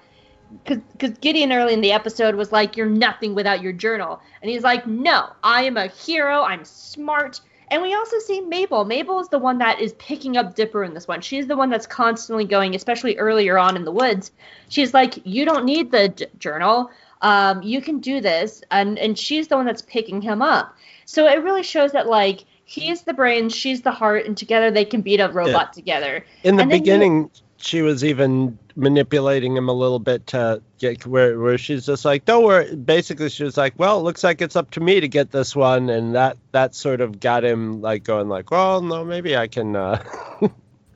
because 0.64 1.16
Gideon 1.20 1.53
early 1.53 1.73
in 1.73 1.81
the 1.81 1.93
episode 1.93 2.35
was 2.35 2.53
like, 2.53 2.77
"You're 2.77 2.87
nothing 2.87 3.35
without 3.35 3.62
your 3.62 3.73
journal," 3.73 4.20
and 4.43 4.51
he's 4.51 4.62
like, 4.62 4.87
"No, 4.87 5.29
I 5.43 5.62
am 5.62 5.77
a 5.77 5.87
hero. 5.87 6.43
I'm 6.43 6.64
smart." 6.64 7.41
And 7.73 7.81
we 7.81 7.95
also 7.95 8.18
see 8.18 8.43
Mabel. 8.43 8.85
Mabel 8.85 9.18
is 9.20 9.29
the 9.29 9.39
one 9.39 9.57
that 9.59 9.81
is 9.81 9.95
picking 9.95 10.37
up 10.37 10.55
Dipper 10.55 10.85
in 10.85 10.93
this 10.93 11.09
one. 11.09 11.23
She's 11.23 11.47
the 11.47 11.57
one 11.57 11.70
that's 11.70 11.87
constantly 11.87 12.45
going, 12.45 12.75
especially 12.75 13.16
earlier 13.16 13.59
on 13.59 13.77
in 13.77 13.87
the 13.87 13.91
woods. 13.91 14.31
She's 14.68 14.93
like, 14.93 15.14
"You 15.25 15.47
don't 15.47 15.64
need 15.64 15.91
the 15.91 16.11
j- 16.11 16.27
journal. 16.39 16.91
Um, 17.23 17.62
you 17.62 17.81
can 17.81 18.01
do 18.01 18.20
this," 18.20 18.62
and 18.70 18.99
and 18.99 19.18
she's 19.18 19.49
the 19.49 19.57
one 19.57 19.64
that's 19.64 19.81
picking 19.81 20.20
him 20.20 20.43
up. 20.43 20.77
So 21.07 21.27
it 21.27 21.43
really 21.43 21.62
shows 21.62 21.93
that 21.93 22.09
like 22.09 22.45
he's 22.66 23.05
the 23.05 23.14
brain, 23.14 23.49
she's 23.49 23.81
the 23.81 23.91
heart, 23.91 24.27
and 24.27 24.37
together 24.37 24.70
they 24.70 24.85
can 24.85 25.01
beat 25.01 25.20
a 25.20 25.31
robot 25.31 25.68
yeah. 25.68 25.73
together. 25.73 26.27
In 26.45 26.57
the 26.57 26.66
beginning, 26.66 27.23
you, 27.23 27.31
she 27.57 27.81
was 27.81 28.05
even 28.05 28.59
manipulating 28.77 29.57
him 29.57 29.68
a 29.68 29.73
little 29.73 29.99
bit 29.99 30.27
to 30.29 30.62
get 30.79 31.07
where 31.07 31.39
where 31.39 31.59
she's 31.59 31.87
just 31.87 32.05
like, 32.05 32.25
don't 32.25 32.45
worry. 32.45 32.75
Basically, 32.75 33.29
she 33.29 33.45
was 33.45 33.57
like, 33.57 33.79
well, 33.79 34.01
it 34.01 34.03
looks 34.03 34.25
like 34.25 34.41
it's 34.41 34.57
up 34.57 34.70
to 34.73 34.81
me 34.81 35.01
to 35.01 35.09
get 35.09 35.31
this 35.31 35.55
one, 35.55 35.91
and 35.91 36.14
that 36.14 36.37
that 36.53 36.75
sort 36.75 37.01
of 37.01 37.20
got 37.20 37.45
him 37.45 37.81
like 37.81 38.05
going 38.05 38.29
like, 38.29 38.51
well, 38.51 38.83
no, 38.83 39.05
maybe 39.05 39.37
I 39.37 39.49
can 39.49 39.77
uh, 39.77 40.03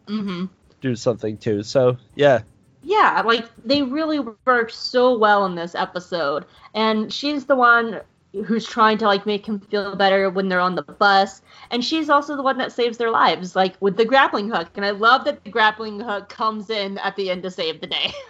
mm-hmm. 0.06 0.46
do 0.80 0.96
something 0.96 1.36
too. 1.38 1.62
So 1.62 1.96
yeah. 2.14 2.42
Yeah, 2.82 3.22
like 3.24 3.46
they 3.64 3.82
really 3.82 4.20
worked 4.44 4.72
so 4.72 5.18
well 5.18 5.44
in 5.44 5.56
this 5.56 5.74
episode, 5.74 6.44
and 6.72 7.12
she's 7.12 7.46
the 7.46 7.56
one 7.56 8.00
who's 8.44 8.66
trying 8.66 8.98
to 8.98 9.06
like 9.06 9.26
make 9.26 9.46
him 9.46 9.60
feel 9.60 9.96
better 9.96 10.28
when 10.30 10.48
they're 10.48 10.60
on 10.60 10.74
the 10.74 10.82
bus. 10.82 11.42
And 11.70 11.84
she's 11.84 12.10
also 12.10 12.36
the 12.36 12.42
one 12.42 12.58
that 12.58 12.72
saves 12.72 12.98
their 12.98 13.10
lives 13.10 13.56
like 13.56 13.76
with 13.80 13.96
the 13.96 14.04
grappling 14.04 14.50
hook. 14.50 14.68
And 14.76 14.84
i 14.84 14.90
love 14.90 15.24
that 15.24 15.44
the 15.44 15.50
grappling 15.50 16.00
hook 16.00 16.28
comes 16.28 16.70
in 16.70 16.98
at 16.98 17.16
the 17.16 17.30
end 17.30 17.42
to 17.44 17.50
save 17.50 17.80
the 17.80 17.86
day. 17.86 18.12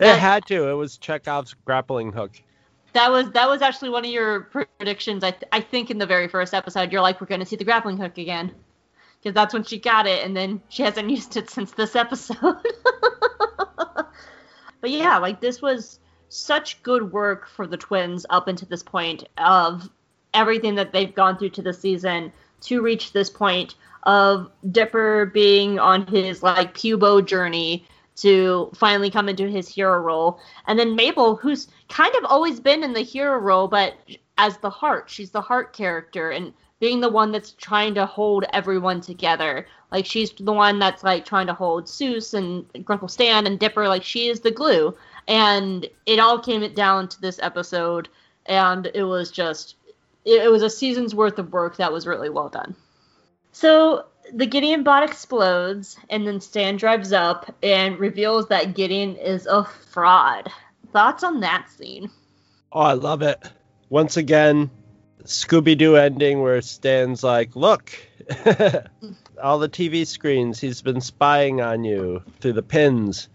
It 0.00 0.18
had 0.18 0.44
to. 0.46 0.68
It 0.70 0.72
was 0.72 0.98
chekhov's 0.98 1.54
grappling 1.64 2.10
hook. 2.10 2.40
That 2.94 3.12
was 3.12 3.30
that 3.30 3.48
was 3.48 3.62
actually 3.62 3.90
one 3.90 4.04
of 4.04 4.10
your 4.10 4.40
predictions 4.40 5.22
i, 5.22 5.30
th- 5.30 5.44
I 5.52 5.60
think 5.60 5.88
in 5.88 5.98
the 5.98 6.06
very 6.06 6.26
first 6.26 6.52
episode. 6.52 6.90
You're 6.90 7.00
like 7.00 7.20
we're 7.20 7.28
going 7.28 7.40
to 7.40 7.46
see 7.46 7.54
the 7.54 7.64
grappling 7.64 7.96
hook 7.96 8.18
again. 8.18 8.52
Because 9.20 9.34
that's 9.34 9.54
when 9.54 9.62
she 9.62 9.78
got 9.78 10.08
it 10.08 10.24
and 10.24 10.36
then 10.36 10.62
she 10.68 10.82
hasn't 10.82 11.10
used 11.16 11.36
it 11.36 11.48
since 11.48 11.70
this 11.72 11.94
episode. 11.94 12.38
But 14.80 14.90
yeah 14.90 15.18
like 15.18 15.40
this 15.40 15.62
was 15.62 16.00
such 16.32 16.82
good 16.82 17.12
work 17.12 17.46
for 17.46 17.66
the 17.66 17.76
twins 17.76 18.24
up 18.30 18.48
until 18.48 18.66
this 18.68 18.82
point 18.82 19.28
of 19.36 19.90
everything 20.32 20.74
that 20.74 20.90
they've 20.90 21.14
gone 21.14 21.36
through 21.36 21.50
to 21.50 21.62
the 21.62 21.74
season 21.74 22.32
to 22.62 22.80
reach 22.80 23.12
this 23.12 23.28
point 23.28 23.74
of 24.04 24.50
Dipper 24.70 25.26
being 25.26 25.78
on 25.78 26.06
his 26.06 26.42
like 26.42 26.74
pubo 26.74 27.24
journey 27.24 27.86
to 28.16 28.70
finally 28.74 29.10
come 29.10 29.28
into 29.28 29.46
his 29.46 29.68
hero 29.68 29.98
role. 29.98 30.40
And 30.66 30.78
then 30.78 30.96
Mabel, 30.96 31.36
who's 31.36 31.68
kind 31.88 32.14
of 32.16 32.24
always 32.24 32.60
been 32.60 32.82
in 32.82 32.94
the 32.94 33.02
hero 33.02 33.38
role, 33.38 33.68
but 33.68 33.94
as 34.38 34.56
the 34.58 34.70
heart, 34.70 35.10
she's 35.10 35.30
the 35.30 35.40
heart 35.40 35.74
character 35.74 36.30
and 36.30 36.52
being 36.80 37.00
the 37.00 37.08
one 37.10 37.30
that's 37.30 37.52
trying 37.52 37.94
to 37.94 38.06
hold 38.06 38.44
everyone 38.52 39.00
together. 39.00 39.66
Like 39.90 40.06
she's 40.06 40.32
the 40.32 40.52
one 40.52 40.78
that's 40.78 41.04
like 41.04 41.24
trying 41.24 41.46
to 41.46 41.54
hold 41.54 41.84
Soos 41.84 42.34
and 42.34 42.66
Grunkle 42.86 43.10
Stan 43.10 43.46
and 43.46 43.58
Dipper. 43.58 43.86
Like 43.86 44.02
she 44.02 44.28
is 44.28 44.40
the 44.40 44.50
glue 44.50 44.96
and 45.28 45.86
it 46.06 46.18
all 46.18 46.38
came 46.38 46.72
down 46.74 47.08
to 47.08 47.20
this 47.20 47.38
episode 47.42 48.08
and 48.46 48.90
it 48.94 49.04
was 49.04 49.30
just 49.30 49.76
it, 50.24 50.50
was 50.50 50.62
a 50.62 50.70
season's 50.70 51.14
worth 51.14 51.38
of 51.38 51.52
work 51.52 51.76
that 51.76 51.92
was 51.92 52.06
really 52.06 52.30
well 52.30 52.48
done. 52.48 52.76
So 53.52 54.06
the 54.32 54.46
gideon 54.46 54.84
bot 54.84 55.02
explodes 55.02 55.96
and 56.08 56.26
then 56.26 56.40
stan 56.40 56.76
drives 56.76 57.12
up 57.12 57.54
and 57.62 57.98
reveals 57.98 58.48
that 58.48 58.74
gideon 58.74 59.16
is 59.16 59.46
a 59.46 59.64
fraud. 59.64 60.50
Thoughts 60.92 61.24
on 61.24 61.40
that 61.40 61.68
scene? 61.70 62.10
Oh 62.72 62.80
i 62.80 62.92
love 62.92 63.22
it. 63.22 63.42
Once 63.88 64.16
again 64.16 64.70
scooby-doo 65.24 65.96
ending 65.96 66.42
where 66.42 66.60
stan's 66.60 67.22
like 67.22 67.54
look 67.54 67.92
all 69.42 69.58
the 69.58 69.68
tv 69.68 70.04
screens 70.04 70.58
he's 70.58 70.82
been 70.82 71.00
spying 71.00 71.60
on 71.60 71.84
you 71.84 72.22
through 72.40 72.52
the 72.52 72.62
pins 72.62 73.28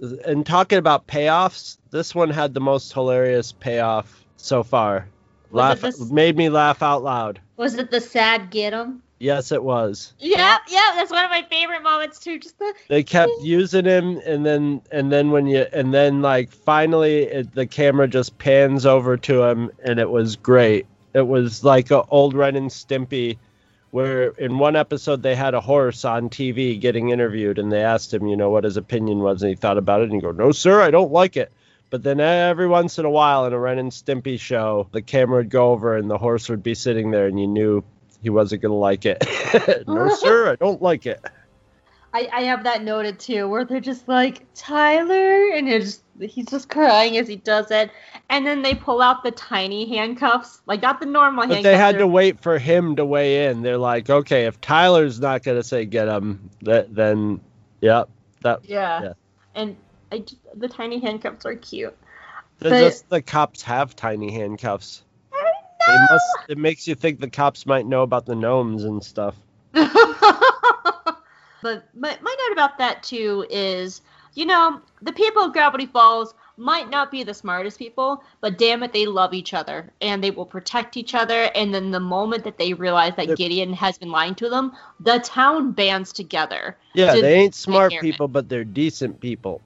and 0.00 0.44
talking 0.44 0.78
about 0.78 1.06
payoffs, 1.06 1.78
this 1.90 2.14
one 2.14 2.30
had 2.30 2.54
the 2.54 2.60
most 2.60 2.92
hilarious 2.92 3.52
payoff 3.52 4.24
so 4.36 4.62
far. 4.62 5.08
laugh 5.50 5.82
made 6.10 6.36
me 6.36 6.48
laugh 6.48 6.82
out 6.82 7.02
loud. 7.02 7.40
Was 7.56 7.74
it 7.76 7.90
the 7.90 8.00
sad 8.00 8.50
get 8.50 8.74
'em? 8.74 9.02
Yes, 9.18 9.50
it 9.50 9.62
was. 9.62 10.12
Yeah, 10.18 10.58
yeah, 10.68 10.92
that's 10.94 11.10
one 11.10 11.24
of 11.24 11.30
my 11.30 11.42
favorite 11.48 11.82
moments 11.82 12.18
too. 12.18 12.38
Just 12.38 12.58
the 12.58 12.74
they 12.88 13.02
kept 13.02 13.32
using 13.40 13.86
him, 13.86 14.20
and 14.26 14.44
then 14.44 14.82
and 14.92 15.10
then 15.10 15.30
when 15.30 15.46
you 15.46 15.64
and 15.72 15.94
then 15.94 16.20
like 16.20 16.52
finally 16.52 17.22
it, 17.22 17.54
the 17.54 17.66
camera 17.66 18.08
just 18.08 18.36
pans 18.36 18.84
over 18.84 19.16
to 19.16 19.42
him, 19.44 19.70
and 19.82 19.98
it 19.98 20.10
was 20.10 20.36
great. 20.36 20.86
It 21.14 21.26
was 21.26 21.64
like 21.64 21.90
a 21.90 22.02
old 22.08 22.34
Ren 22.34 22.56
and 22.56 22.68
Stimpy 22.70 23.38
where 23.90 24.28
in 24.30 24.58
one 24.58 24.76
episode 24.76 25.22
they 25.22 25.34
had 25.34 25.54
a 25.54 25.60
horse 25.60 26.04
on 26.04 26.28
TV 26.28 26.78
getting 26.78 27.10
interviewed 27.10 27.58
and 27.58 27.72
they 27.72 27.82
asked 27.82 28.12
him, 28.12 28.26
you 28.26 28.36
know, 28.36 28.50
what 28.50 28.64
his 28.64 28.76
opinion 28.76 29.20
was 29.20 29.42
and 29.42 29.50
he 29.50 29.56
thought 29.56 29.78
about 29.78 30.00
it 30.00 30.04
and 30.04 30.14
he 30.14 30.20
go, 30.20 30.32
"No, 30.32 30.52
sir, 30.52 30.82
I 30.82 30.90
don't 30.90 31.12
like 31.12 31.36
it." 31.36 31.52
But 31.88 32.02
then 32.02 32.20
every 32.20 32.66
once 32.66 32.98
in 32.98 33.04
a 33.04 33.10
while 33.10 33.46
in 33.46 33.52
a 33.52 33.58
Ren 33.58 33.78
and 33.78 33.92
Stimpy 33.92 34.38
show, 34.40 34.88
the 34.92 35.02
camera 35.02 35.38
would 35.38 35.50
go 35.50 35.70
over 35.70 35.96
and 35.96 36.10
the 36.10 36.18
horse 36.18 36.48
would 36.48 36.62
be 36.62 36.74
sitting 36.74 37.10
there 37.10 37.26
and 37.26 37.38
you 37.38 37.46
knew 37.46 37.84
he 38.22 38.30
wasn't 38.30 38.62
going 38.62 38.72
to 38.72 38.76
like 38.76 39.06
it. 39.06 39.24
no, 39.86 40.08
sir, 40.16 40.50
I 40.50 40.56
don't 40.56 40.82
like 40.82 41.06
it. 41.06 41.24
I, 42.12 42.28
I 42.32 42.42
have 42.42 42.64
that 42.64 42.82
noted 42.82 43.18
too, 43.20 43.48
where 43.48 43.64
they're 43.64 43.78
just 43.78 44.08
like 44.08 44.52
Tyler, 44.54 45.52
and 45.52 45.68
just, 45.68 46.02
he's 46.20 46.46
just 46.46 46.68
crying 46.68 47.16
as 47.16 47.28
he 47.28 47.36
does 47.36 47.70
it, 47.70 47.90
and 48.28 48.46
then 48.46 48.62
they 48.62 48.74
pull 48.74 49.02
out 49.02 49.22
the 49.22 49.30
tiny 49.30 49.88
handcuffs, 49.88 50.60
like 50.66 50.82
not 50.82 51.00
the 51.00 51.06
normal 51.06 51.42
but 51.46 51.54
handcuffs. 51.54 51.64
they 51.64 51.76
had 51.76 51.98
to 51.98 52.06
wait 52.06 52.40
for 52.40 52.58
him 52.58 52.96
to 52.96 53.04
weigh 53.04 53.46
in. 53.46 53.62
They're 53.62 53.78
like, 53.78 54.08
okay, 54.08 54.46
if 54.46 54.60
Tyler's 54.60 55.20
not 55.20 55.42
gonna 55.42 55.62
say 55.62 55.84
get 55.84 56.08
him, 56.08 56.50
that 56.62 56.94
then, 56.94 57.40
yep, 57.80 58.08
that 58.42 58.64
yeah, 58.64 59.02
yeah. 59.02 59.12
and 59.54 59.76
I 60.12 60.24
the 60.54 60.68
tiny 60.68 60.98
handcuffs 60.98 61.46
are 61.46 61.56
cute. 61.56 61.96
But, 62.58 62.70
just 62.70 63.08
the 63.10 63.20
cops 63.20 63.62
have 63.62 63.94
tiny 63.94 64.32
handcuffs. 64.32 65.02
I 65.32 66.06
Must, 66.10 66.50
it 66.50 66.58
makes 66.58 66.88
you 66.88 66.94
think 66.94 67.20
the 67.20 67.30
cops 67.30 67.66
might 67.66 67.86
know 67.86 68.02
about 68.02 68.26
the 68.26 68.34
gnomes 68.34 68.82
and 68.84 69.04
stuff. 69.04 69.36
But 71.66 71.88
my, 71.94 72.16
my 72.20 72.36
note 72.46 72.52
about 72.52 72.78
that 72.78 73.02
too 73.02 73.44
is, 73.50 74.00
you 74.36 74.46
know, 74.46 74.80
the 75.02 75.12
people 75.12 75.42
of 75.42 75.52
Gravity 75.52 75.86
Falls 75.86 76.34
might 76.58 76.88
not 76.88 77.10
be 77.10 77.22
the 77.22 77.34
smartest 77.34 77.78
people, 77.78 78.22
but 78.40 78.58
damn 78.58 78.82
it, 78.82 78.92
they 78.92 79.06
love 79.06 79.34
each 79.34 79.52
other 79.54 79.90
and 80.00 80.22
they 80.22 80.30
will 80.30 80.46
protect 80.46 80.96
each 80.96 81.14
other. 81.14 81.50
And 81.54 81.74
then 81.74 81.90
the 81.90 82.00
moment 82.00 82.44
that 82.44 82.58
they 82.58 82.72
realize 82.72 83.14
that 83.16 83.36
Gideon 83.36 83.72
has 83.72 83.98
been 83.98 84.10
lying 84.10 84.34
to 84.36 84.48
them, 84.48 84.72
the 85.00 85.18
town 85.20 85.72
bands 85.72 86.12
together. 86.12 86.76
Yeah, 86.94 87.14
to 87.14 87.20
they 87.20 87.34
ain't 87.34 87.54
smart 87.54 87.92
people, 88.00 88.28
but 88.28 88.48
they're 88.48 88.64
decent 88.64 89.20
people. 89.20 89.60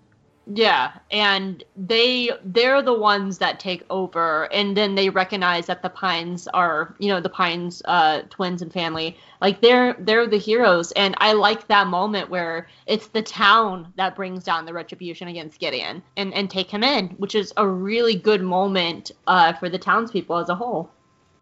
Yeah, 0.46 0.92
and 1.10 1.62
they 1.76 2.30
they're 2.44 2.82
the 2.82 2.98
ones 2.98 3.38
that 3.38 3.60
take 3.60 3.84
over, 3.90 4.52
and 4.52 4.76
then 4.76 4.94
they 4.94 5.10
recognize 5.10 5.66
that 5.66 5.82
the 5.82 5.90
Pines 5.90 6.48
are, 6.48 6.94
you 6.98 7.08
know, 7.08 7.20
the 7.20 7.28
Pines 7.28 7.82
uh, 7.84 8.22
twins 8.30 8.62
and 8.62 8.72
family, 8.72 9.16
like 9.40 9.60
they're 9.60 9.94
they're 9.98 10.26
the 10.26 10.38
heroes, 10.38 10.92
and 10.92 11.14
I 11.18 11.34
like 11.34 11.68
that 11.68 11.86
moment 11.86 12.30
where 12.30 12.68
it's 12.86 13.08
the 13.08 13.22
town 13.22 13.92
that 13.96 14.16
brings 14.16 14.42
down 14.42 14.64
the 14.64 14.72
retribution 14.72 15.28
against 15.28 15.60
Gideon 15.60 16.02
and 16.16 16.32
and 16.34 16.50
take 16.50 16.70
him 16.70 16.82
in, 16.82 17.10
which 17.10 17.34
is 17.34 17.52
a 17.56 17.66
really 17.66 18.16
good 18.16 18.42
moment 18.42 19.12
uh, 19.26 19.52
for 19.52 19.68
the 19.68 19.78
townspeople 19.78 20.36
as 20.38 20.48
a 20.48 20.54
whole. 20.54 20.90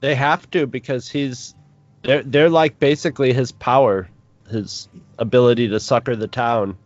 They 0.00 0.16
have 0.16 0.50
to 0.50 0.66
because 0.66 1.08
he's 1.08 1.54
they're 2.02 2.24
they're 2.24 2.50
like 2.50 2.78
basically 2.78 3.32
his 3.32 3.52
power, 3.52 4.08
his 4.50 4.88
ability 5.18 5.68
to 5.68 5.80
succor 5.80 6.16
the 6.16 6.28
town 6.28 6.76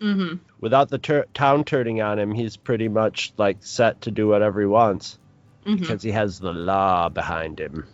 Mm-hmm. 0.00 0.36
Without 0.60 0.88
the 0.88 0.98
tur- 0.98 1.26
town 1.34 1.64
turning 1.64 2.00
on 2.00 2.18
him, 2.18 2.32
he's 2.32 2.56
pretty 2.56 2.88
much 2.88 3.32
like 3.36 3.58
set 3.60 4.00
to 4.02 4.10
do 4.10 4.28
whatever 4.28 4.60
he 4.60 4.66
wants 4.66 5.18
Mm-hmm. 5.66 5.80
because 5.80 6.02
he 6.02 6.12
has 6.12 6.38
the 6.38 6.52
law 6.52 7.08
behind 7.10 7.58
him. 7.60 7.84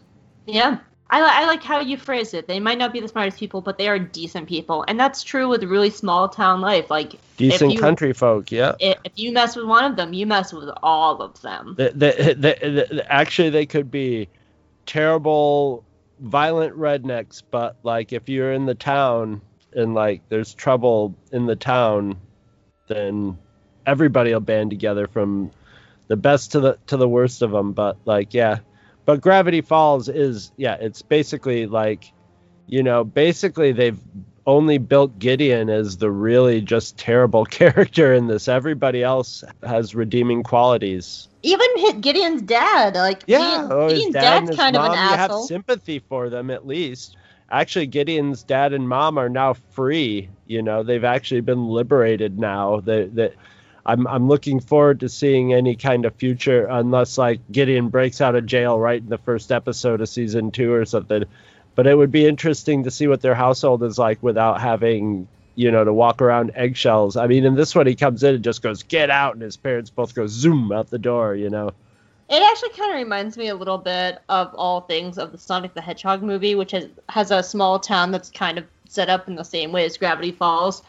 Yeah. 0.46 0.78
I, 1.10 1.20
li- 1.20 1.28
I 1.30 1.46
like 1.46 1.62
how 1.62 1.80
you 1.80 1.96
phrase 1.96 2.32
it. 2.32 2.46
They 2.46 2.60
might 2.60 2.78
not 2.78 2.92
be 2.92 3.00
the 3.00 3.08
smartest 3.08 3.38
people, 3.38 3.60
but 3.62 3.78
they 3.78 3.88
are 3.88 3.98
decent 3.98 4.48
people. 4.48 4.84
And 4.86 4.98
that's 5.00 5.22
true 5.24 5.48
with 5.48 5.64
really 5.64 5.90
small 5.90 6.28
town 6.28 6.60
life. 6.60 6.88
Like, 6.90 7.14
Decent 7.36 7.72
you- 7.72 7.80
country 7.80 8.12
folk, 8.12 8.52
yeah. 8.52 8.74
if 8.78 9.12
you 9.16 9.32
mess 9.32 9.56
with 9.56 9.66
one 9.66 9.84
of 9.84 9.96
them, 9.96 10.12
you 10.12 10.24
mess 10.26 10.52
with 10.52 10.68
all 10.82 11.20
of 11.20 11.40
them. 11.42 11.74
The, 11.76 11.90
the, 11.90 12.34
the, 12.34 12.94
the, 12.94 13.12
actually, 13.12 13.50
they 13.50 13.66
could 13.66 13.90
be 13.90 14.28
terrible, 14.86 15.84
violent 16.20 16.76
rednecks, 16.78 17.42
but 17.50 17.76
like 17.82 18.12
if 18.12 18.28
you're 18.28 18.52
in 18.52 18.66
the 18.66 18.74
town 18.74 19.40
and 19.74 19.94
like 19.94 20.22
there's 20.28 20.54
trouble 20.54 21.14
in 21.32 21.46
the 21.46 21.56
town, 21.56 22.16
then 22.88 23.38
everybody 23.86 24.32
will 24.32 24.40
band 24.40 24.70
together 24.70 25.06
from 25.06 25.50
the 26.08 26.16
best 26.16 26.52
to 26.52 26.60
the 26.60 26.78
to 26.86 26.96
the 26.96 27.08
worst 27.08 27.42
of 27.42 27.50
them. 27.50 27.72
But 27.72 27.96
like, 28.04 28.34
yeah, 28.34 28.58
but 29.04 29.20
Gravity 29.20 29.60
Falls 29.60 30.08
is 30.08 30.52
yeah, 30.56 30.74
it's 30.74 31.02
basically 31.02 31.66
like, 31.66 32.12
you 32.66 32.82
know, 32.82 33.04
basically 33.04 33.72
they've 33.72 33.98
only 34.46 34.78
built 34.78 35.18
Gideon 35.18 35.70
as 35.70 35.96
the 35.96 36.10
really 36.10 36.60
just 36.60 36.98
terrible 36.98 37.44
character 37.60 38.12
in 38.12 38.26
this. 38.26 38.48
Everybody 38.48 39.02
else 39.02 39.44
has 39.62 39.94
redeeming 39.94 40.42
qualities. 40.42 41.28
Even 41.42 42.00
Gideon's 42.00 42.42
dad, 42.42 42.94
like 42.94 43.22
Yeah, 43.26 43.38
Gideon- 43.38 43.68
oh, 43.72 43.88
Gideon's 43.88 44.14
dad 44.14 44.46
dad's 44.46 44.56
kind 44.56 44.76
of 44.76 44.84
an 44.86 44.92
you 44.92 44.98
have 44.98 45.32
sympathy 45.46 45.98
for 45.98 46.30
them 46.30 46.50
at 46.50 46.66
least. 46.66 47.16
Actually, 47.54 47.86
Gideon's 47.86 48.42
dad 48.42 48.72
and 48.72 48.88
mom 48.88 49.16
are 49.16 49.28
now 49.28 49.52
free. 49.52 50.28
You 50.46 50.60
know, 50.60 50.82
they've 50.82 51.04
actually 51.04 51.40
been 51.40 51.68
liberated 51.68 52.36
now. 52.36 52.80
That 52.80 53.14
that 53.14 53.34
I'm 53.86 54.08
I'm 54.08 54.26
looking 54.26 54.58
forward 54.58 55.00
to 55.00 55.08
seeing 55.08 55.54
any 55.54 55.76
kind 55.76 56.04
of 56.04 56.16
future, 56.16 56.66
unless 56.66 57.16
like 57.16 57.40
Gideon 57.52 57.90
breaks 57.90 58.20
out 58.20 58.34
of 58.34 58.44
jail 58.46 58.76
right 58.76 59.00
in 59.00 59.08
the 59.08 59.18
first 59.18 59.52
episode 59.52 60.00
of 60.00 60.08
season 60.08 60.50
two 60.50 60.72
or 60.72 60.84
something. 60.84 61.24
But 61.76 61.86
it 61.86 61.96
would 61.96 62.10
be 62.10 62.26
interesting 62.26 62.84
to 62.84 62.90
see 62.90 63.06
what 63.06 63.20
their 63.20 63.36
household 63.36 63.84
is 63.84 63.98
like 63.98 64.20
without 64.20 64.60
having 64.60 65.28
you 65.54 65.70
know 65.70 65.84
to 65.84 65.92
walk 65.92 66.22
around 66.22 66.50
eggshells. 66.56 67.16
I 67.16 67.28
mean, 67.28 67.44
in 67.44 67.54
this 67.54 67.72
one, 67.72 67.86
he 67.86 67.94
comes 67.94 68.24
in 68.24 68.34
and 68.34 68.42
just 68.42 68.62
goes 68.62 68.82
get 68.82 69.10
out, 69.10 69.34
and 69.34 69.42
his 69.42 69.56
parents 69.56 69.90
both 69.90 70.12
go 70.12 70.26
zoom 70.26 70.72
out 70.72 70.90
the 70.90 70.98
door. 70.98 71.36
You 71.36 71.50
know. 71.50 71.70
It 72.34 72.42
actually 72.42 72.70
kind 72.70 72.90
of 72.90 72.96
reminds 72.96 73.36
me 73.36 73.46
a 73.46 73.54
little 73.54 73.78
bit 73.78 74.18
of 74.28 74.52
all 74.56 74.80
things 74.80 75.18
of 75.18 75.30
the 75.30 75.38
Sonic 75.38 75.72
the 75.72 75.80
Hedgehog 75.80 76.20
movie, 76.20 76.56
which 76.56 76.72
has, 76.72 76.88
has 77.08 77.30
a 77.30 77.44
small 77.44 77.78
town 77.78 78.10
that's 78.10 78.28
kind 78.28 78.58
of 78.58 78.64
set 78.88 79.08
up 79.08 79.28
in 79.28 79.36
the 79.36 79.44
same 79.44 79.70
way 79.70 79.84
as 79.84 79.96
Gravity 79.96 80.32
Falls. 80.32 80.82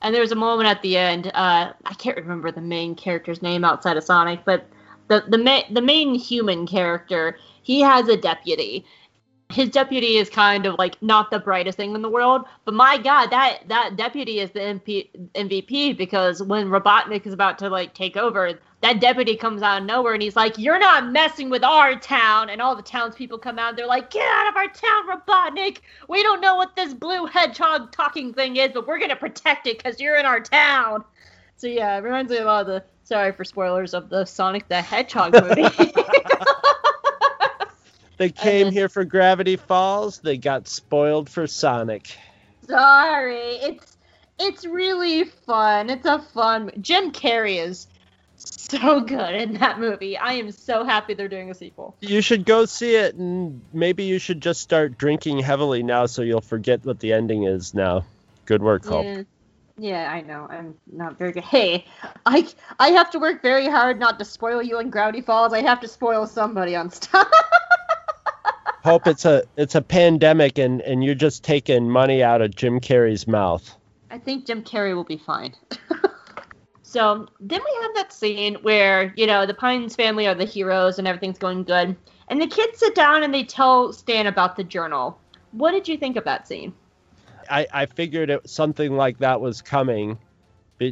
And 0.00 0.14
there 0.14 0.22
was 0.22 0.32
a 0.32 0.36
moment 0.36 0.66
at 0.66 0.80
the 0.80 0.96
end. 0.96 1.26
Uh, 1.34 1.74
I 1.84 1.94
can't 1.98 2.16
remember 2.16 2.50
the 2.50 2.62
main 2.62 2.94
character's 2.94 3.42
name 3.42 3.66
outside 3.66 3.98
of 3.98 4.04
Sonic, 4.04 4.40
but 4.46 4.66
the 5.08 5.24
the 5.28 5.36
ma- 5.36 5.68
the 5.70 5.82
main 5.82 6.14
human 6.14 6.66
character 6.66 7.38
he 7.62 7.80
has 7.80 8.08
a 8.08 8.16
deputy. 8.16 8.86
His 9.50 9.68
deputy 9.68 10.16
is 10.16 10.30
kind 10.30 10.64
of 10.64 10.76
like 10.78 11.02
not 11.02 11.30
the 11.30 11.38
brightest 11.38 11.76
thing 11.76 11.94
in 11.94 12.00
the 12.00 12.08
world, 12.08 12.46
but 12.64 12.72
my 12.72 12.96
God, 12.96 13.26
that 13.28 13.68
that 13.68 13.96
deputy 13.96 14.40
is 14.40 14.50
the 14.52 14.60
MP, 14.60 15.10
MVP 15.34 15.98
because 15.98 16.42
when 16.42 16.68
Robotnik 16.68 17.26
is 17.26 17.34
about 17.34 17.58
to 17.58 17.68
like 17.68 17.92
take 17.92 18.16
over, 18.16 18.58
that 18.80 19.00
deputy 19.00 19.36
comes 19.36 19.62
out 19.62 19.80
of 19.80 19.86
nowhere 19.86 20.14
and 20.14 20.22
he's 20.22 20.36
like, 20.36 20.56
"You're 20.58 20.78
not 20.78 21.10
messing 21.10 21.50
with 21.50 21.64
our 21.64 21.96
town." 21.98 22.50
And 22.50 22.62
all 22.62 22.76
the 22.76 22.82
townspeople 22.82 23.38
come 23.38 23.58
out. 23.58 23.70
And 23.70 23.78
they're 23.78 23.86
like, 23.86 24.10
"Get 24.10 24.26
out 24.26 24.48
of 24.48 24.56
our 24.56 24.68
town, 24.68 25.08
Robotnik! 25.08 25.78
We 26.08 26.22
don't 26.22 26.40
know 26.40 26.56
what 26.56 26.76
this 26.76 26.94
blue 26.94 27.26
hedgehog 27.26 27.92
talking 27.92 28.32
thing 28.32 28.56
is, 28.56 28.70
but 28.72 28.86
we're 28.86 28.98
gonna 28.98 29.16
protect 29.16 29.66
it 29.66 29.78
because 29.78 30.00
you're 30.00 30.16
in 30.16 30.26
our 30.26 30.40
town." 30.40 31.04
So 31.56 31.66
yeah, 31.66 31.96
it 31.96 32.02
reminds 32.02 32.30
me 32.30 32.38
of 32.38 32.66
the. 32.66 32.84
Sorry 33.04 33.32
for 33.32 33.42
spoilers 33.42 33.94
of 33.94 34.10
the 34.10 34.26
Sonic 34.26 34.68
the 34.68 34.82
Hedgehog 34.82 35.32
movie. 35.42 35.64
They 38.18 38.30
came 38.30 38.72
here 38.72 38.88
for 38.88 39.04
Gravity 39.04 39.56
Falls. 39.56 40.18
They 40.18 40.36
got 40.36 40.66
spoiled 40.66 41.30
for 41.30 41.46
Sonic. 41.46 42.18
Sorry, 42.68 43.56
it's 43.62 43.96
it's 44.40 44.66
really 44.66 45.24
fun. 45.24 45.88
It's 45.88 46.04
a 46.04 46.18
fun. 46.18 46.72
Jim 46.80 47.12
Carrey 47.12 47.64
is 47.64 47.86
so 48.38 49.00
good 49.00 49.34
in 49.34 49.54
that 49.54 49.78
movie. 49.80 50.16
I 50.16 50.34
am 50.34 50.50
so 50.52 50.84
happy 50.84 51.14
they're 51.14 51.28
doing 51.28 51.50
a 51.50 51.54
sequel. 51.54 51.96
You 52.00 52.20
should 52.20 52.44
go 52.44 52.64
see 52.64 52.94
it, 52.94 53.14
and 53.14 53.60
maybe 53.72 54.04
you 54.04 54.18
should 54.18 54.40
just 54.40 54.60
start 54.60 54.96
drinking 54.98 55.40
heavily 55.40 55.82
now, 55.82 56.06
so 56.06 56.22
you'll 56.22 56.40
forget 56.40 56.84
what 56.84 57.00
the 57.00 57.12
ending 57.12 57.44
is. 57.44 57.74
Now, 57.74 58.04
good 58.46 58.62
work, 58.62 58.84
Hope. 58.84 59.04
Yeah. 59.04 59.22
Yeah, 59.80 60.10
I 60.10 60.22
know. 60.22 60.48
I'm 60.50 60.74
not 60.90 61.18
very 61.18 61.30
good. 61.30 61.44
Hey, 61.44 61.86
I 62.26 62.48
I 62.80 62.88
have 62.88 63.10
to 63.12 63.20
work 63.20 63.42
very 63.42 63.68
hard 63.68 64.00
not 64.00 64.18
to 64.18 64.24
spoil 64.24 64.60
you 64.60 64.80
in 64.80 64.90
Gravity 64.90 65.20
Falls. 65.20 65.52
I 65.52 65.62
have 65.62 65.80
to 65.82 65.88
spoil 65.88 66.26
somebody 66.26 66.74
on 66.74 66.90
stuff. 66.90 67.30
Hope 68.84 69.06
it's 69.06 69.24
a 69.24 69.44
it's 69.56 69.76
a 69.76 69.82
pandemic, 69.82 70.58
and 70.58 70.80
and 70.82 71.04
you're 71.04 71.14
just 71.14 71.44
taking 71.44 71.88
money 71.88 72.24
out 72.24 72.42
of 72.42 72.56
Jim 72.56 72.80
Carrey's 72.80 73.28
mouth. 73.28 73.72
I 74.10 74.18
think 74.18 74.46
Jim 74.46 74.64
Carrey 74.64 74.96
will 74.96 75.04
be 75.04 75.18
fine. 75.18 75.54
so 76.88 77.26
then 77.38 77.60
we 77.62 77.82
have 77.82 77.90
that 77.96 78.14
scene 78.14 78.54
where 78.62 79.12
you 79.14 79.26
know 79.26 79.44
the 79.44 79.52
Pines 79.52 79.94
family 79.94 80.26
are 80.26 80.34
the 80.34 80.46
heroes 80.46 80.98
and 80.98 81.06
everything's 81.06 81.36
going 81.36 81.64
good, 81.64 81.94
and 82.28 82.40
the 82.40 82.46
kids 82.46 82.78
sit 82.78 82.94
down 82.94 83.22
and 83.22 83.34
they 83.34 83.44
tell 83.44 83.92
Stan 83.92 84.26
about 84.26 84.56
the 84.56 84.64
journal. 84.64 85.20
What 85.52 85.72
did 85.72 85.86
you 85.86 85.98
think 85.98 86.16
of 86.16 86.24
that 86.24 86.48
scene? 86.48 86.72
I, 87.50 87.66
I 87.70 87.86
figured 87.86 88.30
it 88.30 88.48
something 88.48 88.96
like 88.96 89.18
that 89.18 89.42
was 89.42 89.60
coming, 89.60 90.18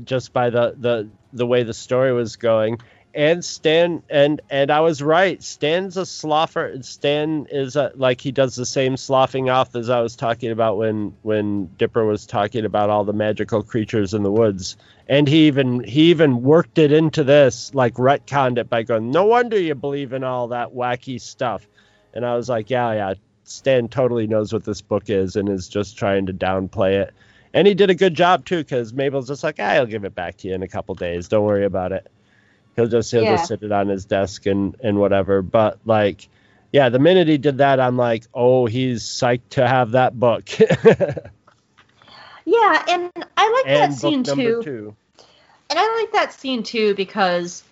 just 0.04 0.34
by 0.34 0.50
the, 0.50 0.74
the 0.76 1.08
the 1.32 1.46
way 1.46 1.62
the 1.62 1.72
story 1.72 2.12
was 2.12 2.36
going. 2.36 2.78
And 3.16 3.44
Stan 3.44 4.02
and 4.10 4.42
and 4.50 4.70
I 4.70 4.80
was 4.80 5.02
right. 5.02 5.42
Stan's 5.42 5.96
a 5.96 6.02
sloffer. 6.02 6.84
Stan 6.84 7.46
is 7.50 7.74
a, 7.74 7.90
like 7.94 8.20
he 8.20 8.30
does 8.30 8.54
the 8.54 8.66
same 8.66 8.96
sloughing 8.96 9.48
off 9.48 9.74
as 9.74 9.88
I 9.88 10.00
was 10.00 10.14
talking 10.14 10.50
about 10.50 10.76
when 10.76 11.16
when 11.22 11.66
Dipper 11.78 12.04
was 12.04 12.26
talking 12.26 12.66
about 12.66 12.90
all 12.90 13.04
the 13.04 13.14
magical 13.14 13.62
creatures 13.62 14.12
in 14.12 14.22
the 14.22 14.30
woods. 14.30 14.76
And 15.08 15.26
he 15.26 15.46
even 15.46 15.82
he 15.82 16.10
even 16.10 16.42
worked 16.42 16.76
it 16.76 16.92
into 16.92 17.24
this, 17.24 17.74
like 17.74 17.94
retconned 17.94 18.58
it 18.58 18.68
by 18.68 18.82
going, 18.82 19.10
"No 19.10 19.24
wonder 19.24 19.58
you 19.58 19.74
believe 19.74 20.12
in 20.12 20.22
all 20.22 20.48
that 20.48 20.74
wacky 20.74 21.18
stuff." 21.18 21.66
And 22.12 22.26
I 22.26 22.36
was 22.36 22.50
like, 22.50 22.68
"Yeah, 22.68 22.92
yeah, 22.92 23.14
Stan 23.44 23.88
totally 23.88 24.26
knows 24.26 24.52
what 24.52 24.64
this 24.64 24.82
book 24.82 25.08
is 25.08 25.36
and 25.36 25.48
is 25.48 25.68
just 25.68 25.96
trying 25.96 26.26
to 26.26 26.34
downplay 26.34 26.94
it. 26.94 27.14
And 27.54 27.66
he 27.66 27.74
did 27.74 27.90
a 27.90 27.94
good 27.94 28.14
job 28.14 28.44
too, 28.44 28.58
because 28.58 28.92
Mabel's 28.92 29.28
just 29.28 29.42
like, 29.42 29.56
ah, 29.58 29.62
I'll 29.62 29.86
give 29.86 30.04
it 30.04 30.14
back 30.14 30.36
to 30.38 30.48
you 30.48 30.54
in 30.54 30.62
a 30.62 30.68
couple 30.68 30.94
days. 30.94 31.28
Don't 31.28 31.44
worry 31.44 31.64
about 31.64 31.92
it. 31.92 32.10
He'll 32.76 32.86
just 32.86 33.10
he'll 33.10 33.24
Yeah. 33.24 33.36
just 33.36 33.48
sit 33.48 33.62
it 33.62 33.72
on 33.72 33.88
his 33.88 34.04
desk 34.04 34.46
and 34.46 34.76
and 34.82 34.98
whatever. 34.98 35.42
But 35.42 35.78
like, 35.84 36.28
yeah, 36.72 36.88
the 36.88 36.98
minute 36.98 37.26
he 37.28 37.38
did 37.38 37.58
that, 37.58 37.80
I'm 37.80 37.96
like, 37.96 38.26
oh, 38.34 38.66
he's 38.66 39.02
psyched 39.02 39.48
to 39.50 39.66
have 39.66 39.92
that 39.92 40.18
book. 40.18 40.48
Yeah, 42.46 42.84
and 42.88 43.10
I 43.36 43.50
like 43.50 43.66
and 43.66 43.92
that 43.92 43.92
scene 43.94 44.22
too. 44.22 44.62
two. 44.62 44.96
And 45.68 45.78
I 45.78 45.96
like 46.00 46.12
that 46.12 46.32
scene 46.32 46.62
too 46.62 46.94
because 46.94 47.64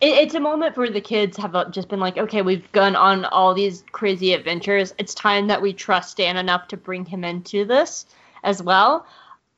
it's 0.00 0.34
a 0.34 0.40
moment 0.40 0.76
where 0.76 0.90
the 0.90 1.00
kids 1.00 1.36
have 1.38 1.56
uh, 1.56 1.68
just 1.70 1.88
been 1.88 1.98
like, 1.98 2.16
okay, 2.16 2.42
we've 2.42 2.70
gone 2.70 2.94
on 2.94 3.24
all 3.24 3.54
these 3.54 3.82
crazy 3.90 4.32
adventures. 4.32 4.94
It's 4.98 5.14
time 5.14 5.48
that 5.48 5.60
we 5.60 5.72
trust 5.72 6.18
Dan 6.18 6.36
enough 6.36 6.68
to 6.68 6.76
bring 6.76 7.04
him 7.04 7.24
into 7.24 7.64
this 7.64 8.06
as 8.44 8.62
well. 8.62 9.04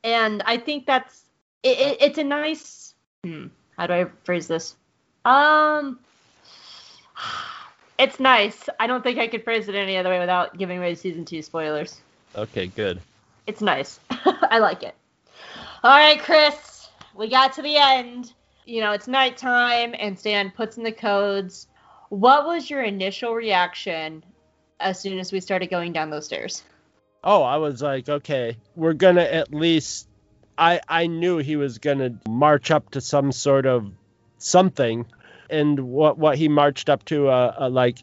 And 0.03 0.41
I 0.45 0.57
think 0.57 0.87
that's 0.87 1.23
it, 1.61 1.97
it's 2.01 2.17
a 2.17 2.23
nice. 2.23 2.95
Hmm, 3.23 3.47
how 3.77 3.87
do 3.87 3.93
I 3.93 4.05
phrase 4.23 4.47
this? 4.47 4.75
Um, 5.25 5.99
it's 7.99 8.19
nice. 8.19 8.69
I 8.79 8.87
don't 8.87 9.03
think 9.03 9.19
I 9.19 9.27
could 9.27 9.43
phrase 9.43 9.67
it 9.67 9.75
any 9.75 9.97
other 9.97 10.09
way 10.09 10.19
without 10.19 10.57
giving 10.57 10.77
away 10.77 10.95
season 10.95 11.25
two 11.25 11.41
spoilers. 11.41 12.01
Okay, 12.35 12.67
good. 12.67 12.99
It's 13.45 13.61
nice. 13.61 13.99
I 14.09 14.59
like 14.59 14.83
it. 14.83 14.95
All 15.83 15.97
right, 15.97 16.19
Chris, 16.19 16.89
we 17.15 17.29
got 17.29 17.53
to 17.53 17.61
the 17.61 17.77
end. 17.77 18.33
You 18.65 18.81
know, 18.81 18.91
it's 18.91 19.07
nighttime, 19.07 19.95
and 19.97 20.17
Stan 20.19 20.51
puts 20.51 20.77
in 20.77 20.83
the 20.83 20.91
codes. 20.91 21.67
What 22.09 22.45
was 22.45 22.69
your 22.69 22.83
initial 22.83 23.33
reaction 23.33 24.23
as 24.79 24.99
soon 24.99 25.19
as 25.19 25.31
we 25.31 25.39
started 25.39 25.69
going 25.69 25.93
down 25.93 26.09
those 26.09 26.25
stairs? 26.25 26.63
Oh, 27.23 27.43
I 27.43 27.57
was 27.57 27.81
like, 27.81 28.09
okay, 28.09 28.57
we're 28.75 28.93
gonna 28.93 29.21
at 29.21 29.53
least. 29.53 30.06
I 30.57 30.81
I 30.87 31.07
knew 31.07 31.37
he 31.37 31.55
was 31.55 31.77
gonna 31.77 32.19
march 32.27 32.71
up 32.71 32.91
to 32.91 33.01
some 33.01 33.31
sort 33.31 33.65
of 33.65 33.91
something, 34.37 35.05
and 35.49 35.79
what 35.79 36.17
what 36.17 36.37
he 36.37 36.47
marched 36.47 36.89
up 36.89 37.05
to 37.05 37.29
a, 37.29 37.55
a 37.57 37.69
like 37.69 37.99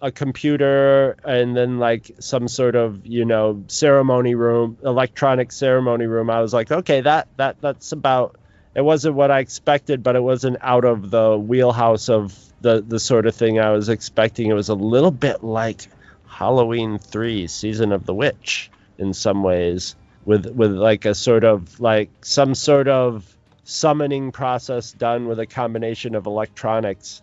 a 0.00 0.12
computer 0.12 1.16
and 1.24 1.56
then 1.56 1.78
like 1.78 2.10
some 2.20 2.46
sort 2.46 2.76
of 2.76 3.04
you 3.04 3.24
know 3.24 3.64
ceremony 3.66 4.34
room, 4.34 4.78
electronic 4.84 5.50
ceremony 5.50 6.06
room. 6.06 6.30
I 6.30 6.40
was 6.40 6.54
like, 6.54 6.70
okay, 6.70 7.00
that 7.00 7.28
that 7.36 7.60
that's 7.60 7.92
about. 7.92 8.36
It 8.74 8.82
wasn't 8.82 9.16
what 9.16 9.32
I 9.32 9.40
expected, 9.40 10.04
but 10.04 10.14
it 10.14 10.22
wasn't 10.22 10.58
out 10.60 10.84
of 10.84 11.10
the 11.10 11.36
wheelhouse 11.36 12.08
of 12.08 12.38
the 12.60 12.84
the 12.86 13.00
sort 13.00 13.26
of 13.26 13.34
thing 13.34 13.58
I 13.58 13.70
was 13.70 13.88
expecting. 13.88 14.48
It 14.48 14.54
was 14.54 14.68
a 14.68 14.74
little 14.74 15.10
bit 15.10 15.42
like 15.42 15.88
Halloween 16.26 16.98
3 16.98 17.48
Season 17.48 17.90
of 17.90 18.06
the 18.06 18.14
Witch 18.14 18.70
in 18.98 19.14
some 19.14 19.42
ways 19.42 19.96
with 20.28 20.46
with 20.46 20.72
like 20.72 21.06
a 21.06 21.14
sort 21.14 21.42
of 21.42 21.80
like 21.80 22.10
some 22.20 22.54
sort 22.54 22.86
of 22.86 23.34
summoning 23.64 24.30
process 24.30 24.92
done 24.92 25.26
with 25.26 25.40
a 25.40 25.46
combination 25.46 26.14
of 26.14 26.26
electronics. 26.26 27.22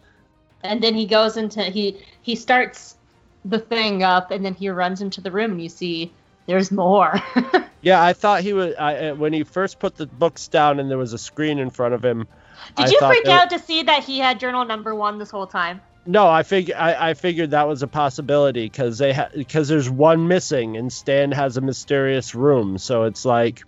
And 0.64 0.82
then 0.82 0.96
he 0.96 1.06
goes 1.06 1.38
into 1.38 1.62
he 1.62 2.04
he 2.24 2.36
starts 2.36 2.98
the 3.46 3.60
thing 3.60 4.02
up, 4.02 4.32
and 4.32 4.44
then 4.44 4.56
he 4.56 4.70
runs 4.70 5.02
into 5.02 5.22
the 5.22 5.30
room, 5.30 5.52
and 5.52 5.62
you 5.62 5.70
see 5.70 6.12
there's 6.48 6.72
more. 6.72 7.22
Yeah, 7.82 8.04
I 8.04 8.14
thought 8.14 8.42
he 8.42 8.54
was 8.54 8.74
I, 8.80 9.10
uh, 9.10 9.16
when 9.16 9.32
he 9.32 9.44
first 9.44 9.78
put 9.78 9.96
the 9.96 10.08
books 10.08 10.48
down 10.48 10.80
and 10.80 10.90
there 10.90 10.98
was 10.98 11.14
a 11.14 11.20
screen 11.20 11.60
in 11.60 11.70
front 11.70 11.94
of 11.94 12.04
him. 12.04 12.28
Did 12.76 12.88
I 12.88 12.90
you 12.90 13.00
freak 13.00 13.28
out 13.28 13.52
to 13.52 13.60
see 13.60 13.84
that 13.84 14.04
he 14.04 14.18
had 14.18 14.40
journal 14.40 14.66
number 14.66 14.96
one 14.96 15.20
this 15.20 15.30
whole 15.30 15.46
time? 15.46 15.82
No, 16.08 16.28
I 16.28 16.44
fig 16.44 16.72
I, 16.72 17.10
I 17.10 17.14
figured 17.16 17.52
that 17.52 17.68
was 17.68 17.82
a 17.82 17.88
possibility 17.88 18.66
because 18.66 19.00
they 19.00 19.12
ha- 19.14 19.30
because 19.34 19.68
there's 19.68 19.90
one 19.90 20.28
missing 20.28 20.78
and 20.78 20.94
Stan 20.94 21.32
has 21.32 21.58
a 21.58 21.62
mysterious 21.62 22.36
room, 22.36 22.78
so 22.78 23.04
it's 23.04 23.26
like 23.26 23.64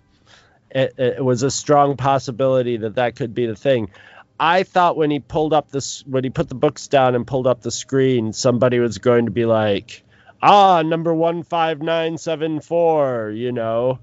it, 0.70 0.94
it 0.98 1.24
was 1.24 1.42
a 1.42 1.50
strong 1.50 1.96
possibility 1.96 2.76
that 2.76 2.94
that 2.94 3.16
could 3.16 3.34
be 3.34 3.46
the 3.46 3.56
thing. 3.56 3.90
I 4.38 4.62
thought 4.62 4.96
when 4.96 5.10
he 5.10 5.18
pulled 5.18 5.52
up 5.52 5.70
this 5.70 6.04
when 6.06 6.22
he 6.22 6.30
put 6.30 6.48
the 6.48 6.54
books 6.54 6.86
down 6.86 7.16
and 7.16 7.26
pulled 7.26 7.48
up 7.48 7.60
the 7.60 7.72
screen, 7.72 8.32
somebody 8.32 8.78
was 8.78 8.98
going 8.98 9.24
to 9.24 9.32
be 9.32 9.44
like, 9.44 10.04
"Ah, 10.40 10.82
number 10.82 11.12
one 11.12 11.42
five 11.42 11.82
nine 11.82 12.18
seven 12.18 12.60
four, 12.60 13.30
you 13.30 13.50
know. 13.50 13.98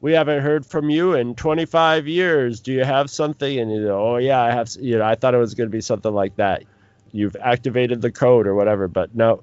We 0.00 0.12
haven't 0.12 0.42
heard 0.42 0.66
from 0.66 0.90
you 0.90 1.14
in 1.14 1.34
25 1.34 2.08
years. 2.08 2.60
Do 2.60 2.72
you 2.72 2.84
have 2.84 3.08
something? 3.08 3.58
And 3.58 3.72
you 3.72 3.80
know, 3.80 4.00
oh 4.00 4.16
yeah, 4.18 4.40
I 4.40 4.52
have. 4.52 4.70
You 4.78 4.98
know, 4.98 5.04
I 5.04 5.16
thought 5.16 5.34
it 5.34 5.38
was 5.38 5.54
going 5.54 5.68
to 5.68 5.72
be 5.72 5.80
something 5.82 6.12
like 6.12 6.36
that 6.36 6.64
you've 7.14 7.36
activated 7.40 8.02
the 8.02 8.10
code 8.10 8.46
or 8.46 8.54
whatever, 8.54 8.88
but 8.88 9.14
no. 9.14 9.42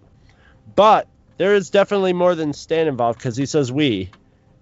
But 0.76 1.08
there 1.38 1.56
is 1.56 1.70
definitely 1.70 2.14
more 2.14 2.36
than 2.36 2.54
Stan 2.54 2.88
involved 2.88 3.20
because 3.20 3.38
he 3.38 3.46
says 3.46 3.72
we 3.72 4.12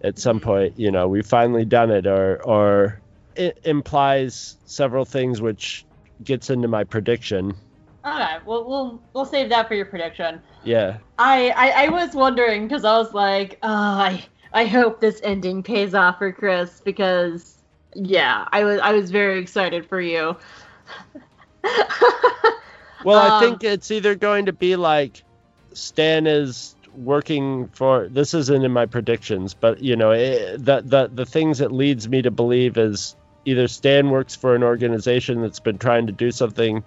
at 0.03 0.19
some 0.19 0.39
mm-hmm. 0.39 0.45
point, 0.45 0.79
you 0.79 0.91
know, 0.91 1.07
we 1.07 1.21
finally 1.21 1.65
done 1.65 1.91
it 1.91 2.07
or 2.07 2.41
or 2.43 3.01
it 3.35 3.59
implies 3.63 4.57
several 4.65 5.05
things 5.05 5.41
which 5.41 5.85
gets 6.23 6.49
into 6.49 6.67
my 6.67 6.83
prediction. 6.83 7.53
Okay, 8.05 8.37
well 8.45 8.63
we'll 8.65 9.01
we'll 9.13 9.25
save 9.25 9.49
that 9.49 9.67
for 9.67 9.73
your 9.73 9.85
prediction. 9.85 10.41
Yeah. 10.63 10.97
I 11.17 11.49
I, 11.49 11.85
I 11.85 11.89
was 11.89 12.13
wondering 12.13 12.67
because 12.67 12.85
I 12.85 12.97
was 12.97 13.13
like, 13.13 13.57
oh, 13.63 13.67
I 13.67 14.23
I 14.53 14.65
hope 14.65 15.01
this 15.01 15.19
ending 15.23 15.63
pays 15.63 15.95
off 15.95 16.19
for 16.19 16.31
Chris 16.31 16.79
because 16.79 17.57
yeah, 17.95 18.47
I 18.51 18.63
was 18.63 18.79
I 18.79 18.93
was 18.93 19.09
very 19.09 19.39
excited 19.39 19.85
for 19.87 19.99
you. 19.99 20.37
Well, 23.03 23.19
I 23.19 23.29
Um, 23.29 23.39
think 23.39 23.63
it's 23.63 23.91
either 23.91 24.15
going 24.15 24.45
to 24.47 24.53
be 24.53 24.75
like 24.75 25.23
Stan 25.73 26.27
is 26.27 26.75
working 26.93 27.69
for 27.69 28.07
this 28.09 28.33
isn't 28.33 28.63
in 28.63 28.71
my 28.71 28.85
predictions, 28.85 29.53
but 29.53 29.81
you 29.81 29.95
know, 29.95 30.11
it, 30.11 30.63
the 30.63 30.81
the 30.81 31.09
the 31.13 31.25
things 31.25 31.59
that 31.59 31.71
leads 31.71 32.07
me 32.09 32.21
to 32.23 32.31
believe 32.31 32.77
is 32.77 33.15
either 33.45 33.67
Stan 33.67 34.09
works 34.09 34.35
for 34.35 34.55
an 34.55 34.63
organization 34.63 35.41
that's 35.41 35.59
been 35.59 35.77
trying 35.77 36.07
to 36.07 36.13
do 36.13 36.31
something 36.31 36.83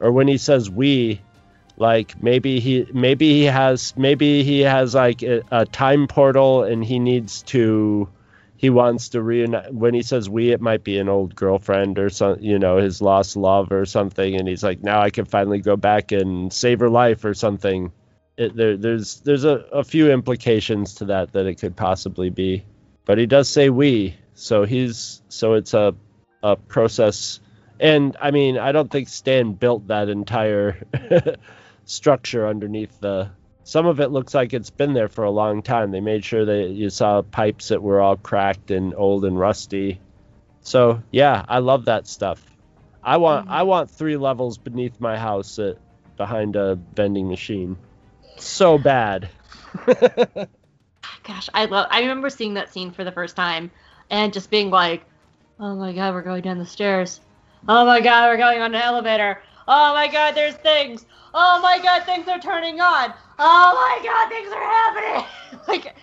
or 0.00 0.12
when 0.12 0.28
he 0.28 0.38
says 0.38 0.70
we 0.70 1.22
like 1.76 2.22
maybe 2.22 2.60
he 2.60 2.86
maybe 2.92 3.30
he 3.32 3.44
has 3.44 3.94
maybe 3.96 4.44
he 4.44 4.60
has 4.60 4.94
like 4.94 5.22
a, 5.22 5.42
a 5.50 5.66
time 5.66 6.06
portal 6.08 6.64
and 6.64 6.84
he 6.84 6.98
needs 6.98 7.42
to 7.44 8.08
he 8.64 8.70
wants 8.70 9.10
to 9.10 9.20
reunite 9.20 9.74
when 9.74 9.92
he 9.92 10.00
says 10.00 10.30
we 10.30 10.50
it 10.50 10.58
might 10.58 10.82
be 10.82 10.96
an 10.98 11.06
old 11.06 11.36
girlfriend 11.36 11.98
or 11.98 12.08
some 12.08 12.38
you 12.40 12.58
know 12.58 12.78
his 12.78 13.02
lost 13.02 13.36
love 13.36 13.70
or 13.70 13.84
something 13.84 14.36
and 14.36 14.48
he's 14.48 14.64
like 14.64 14.82
now 14.82 15.02
i 15.02 15.10
can 15.10 15.26
finally 15.26 15.58
go 15.60 15.76
back 15.76 16.12
and 16.12 16.50
save 16.50 16.80
her 16.80 16.88
life 16.88 17.26
or 17.26 17.34
something. 17.34 17.92
It, 18.38 18.56
there, 18.56 18.78
there's 18.78 19.20
there's 19.20 19.44
a, 19.44 19.56
a 19.70 19.84
few 19.84 20.10
implications 20.10 20.94
to 20.94 21.04
that 21.04 21.34
that 21.34 21.44
it 21.44 21.56
could 21.56 21.76
possibly 21.76 22.30
be. 22.30 22.64
But 23.04 23.18
he 23.18 23.26
does 23.26 23.50
say 23.50 23.68
we 23.68 24.16
so 24.32 24.64
he's 24.64 25.20
so 25.28 25.52
it's 25.52 25.74
a 25.74 25.94
a 26.42 26.56
process. 26.56 27.40
And 27.78 28.16
i 28.18 28.30
mean 28.30 28.56
i 28.56 28.72
don't 28.72 28.90
think 28.90 29.08
stan 29.10 29.52
built 29.52 29.88
that 29.88 30.08
entire 30.08 30.86
structure 31.84 32.46
underneath 32.46 32.98
the 32.98 33.28
some 33.64 33.86
of 33.86 33.98
it 33.98 34.08
looks 34.08 34.34
like 34.34 34.52
it's 34.52 34.70
been 34.70 34.92
there 34.92 35.08
for 35.08 35.24
a 35.24 35.30
long 35.30 35.62
time. 35.62 35.90
They 35.90 36.00
made 36.00 36.24
sure 36.24 36.44
that 36.44 36.68
you 36.68 36.90
saw 36.90 37.22
pipes 37.22 37.68
that 37.68 37.82
were 37.82 38.00
all 38.00 38.16
cracked 38.16 38.70
and 38.70 38.94
old 38.94 39.24
and 39.24 39.38
rusty. 39.38 40.00
So 40.60 41.02
yeah, 41.10 41.44
I 41.48 41.58
love 41.58 41.86
that 41.86 42.06
stuff. 42.06 42.42
I 43.02 43.16
want 43.16 43.46
mm-hmm. 43.46 43.54
I 43.54 43.62
want 43.62 43.90
three 43.90 44.18
levels 44.18 44.58
beneath 44.58 45.00
my 45.00 45.18
house 45.18 45.58
at, 45.58 45.78
behind 46.16 46.56
a 46.56 46.76
vending 46.94 47.28
machine. 47.28 47.76
So 48.36 48.76
bad. 48.76 49.30
Gosh, 49.86 51.48
I 51.54 51.64
love. 51.64 51.86
I 51.90 52.00
remember 52.00 52.28
seeing 52.28 52.54
that 52.54 52.72
scene 52.72 52.90
for 52.90 53.02
the 53.02 53.12
first 53.12 53.34
time 53.34 53.70
and 54.10 54.32
just 54.32 54.50
being 54.50 54.70
like, 54.70 55.04
"Oh 55.58 55.74
my 55.74 55.92
god, 55.92 56.12
we're 56.12 56.22
going 56.22 56.42
down 56.42 56.58
the 56.58 56.66
stairs. 56.66 57.20
Oh 57.66 57.86
my 57.86 58.00
god, 58.00 58.28
we're 58.28 58.36
going 58.36 58.60
on 58.60 58.74
an 58.74 58.80
elevator. 58.80 59.42
Oh 59.66 59.94
my 59.94 60.08
god, 60.08 60.34
there's 60.34 60.54
things. 60.54 61.06
Oh 61.36 61.60
my 61.60 61.80
god, 61.82 62.04
things 62.04 62.28
are 62.28 62.38
turning 62.38 62.80
on. 62.80 63.12
Oh 63.38 63.74
my 63.74 64.00
god, 64.04 64.28
things 64.28 64.52
are 64.52 64.62
happening." 64.62 65.60
like 65.68 65.96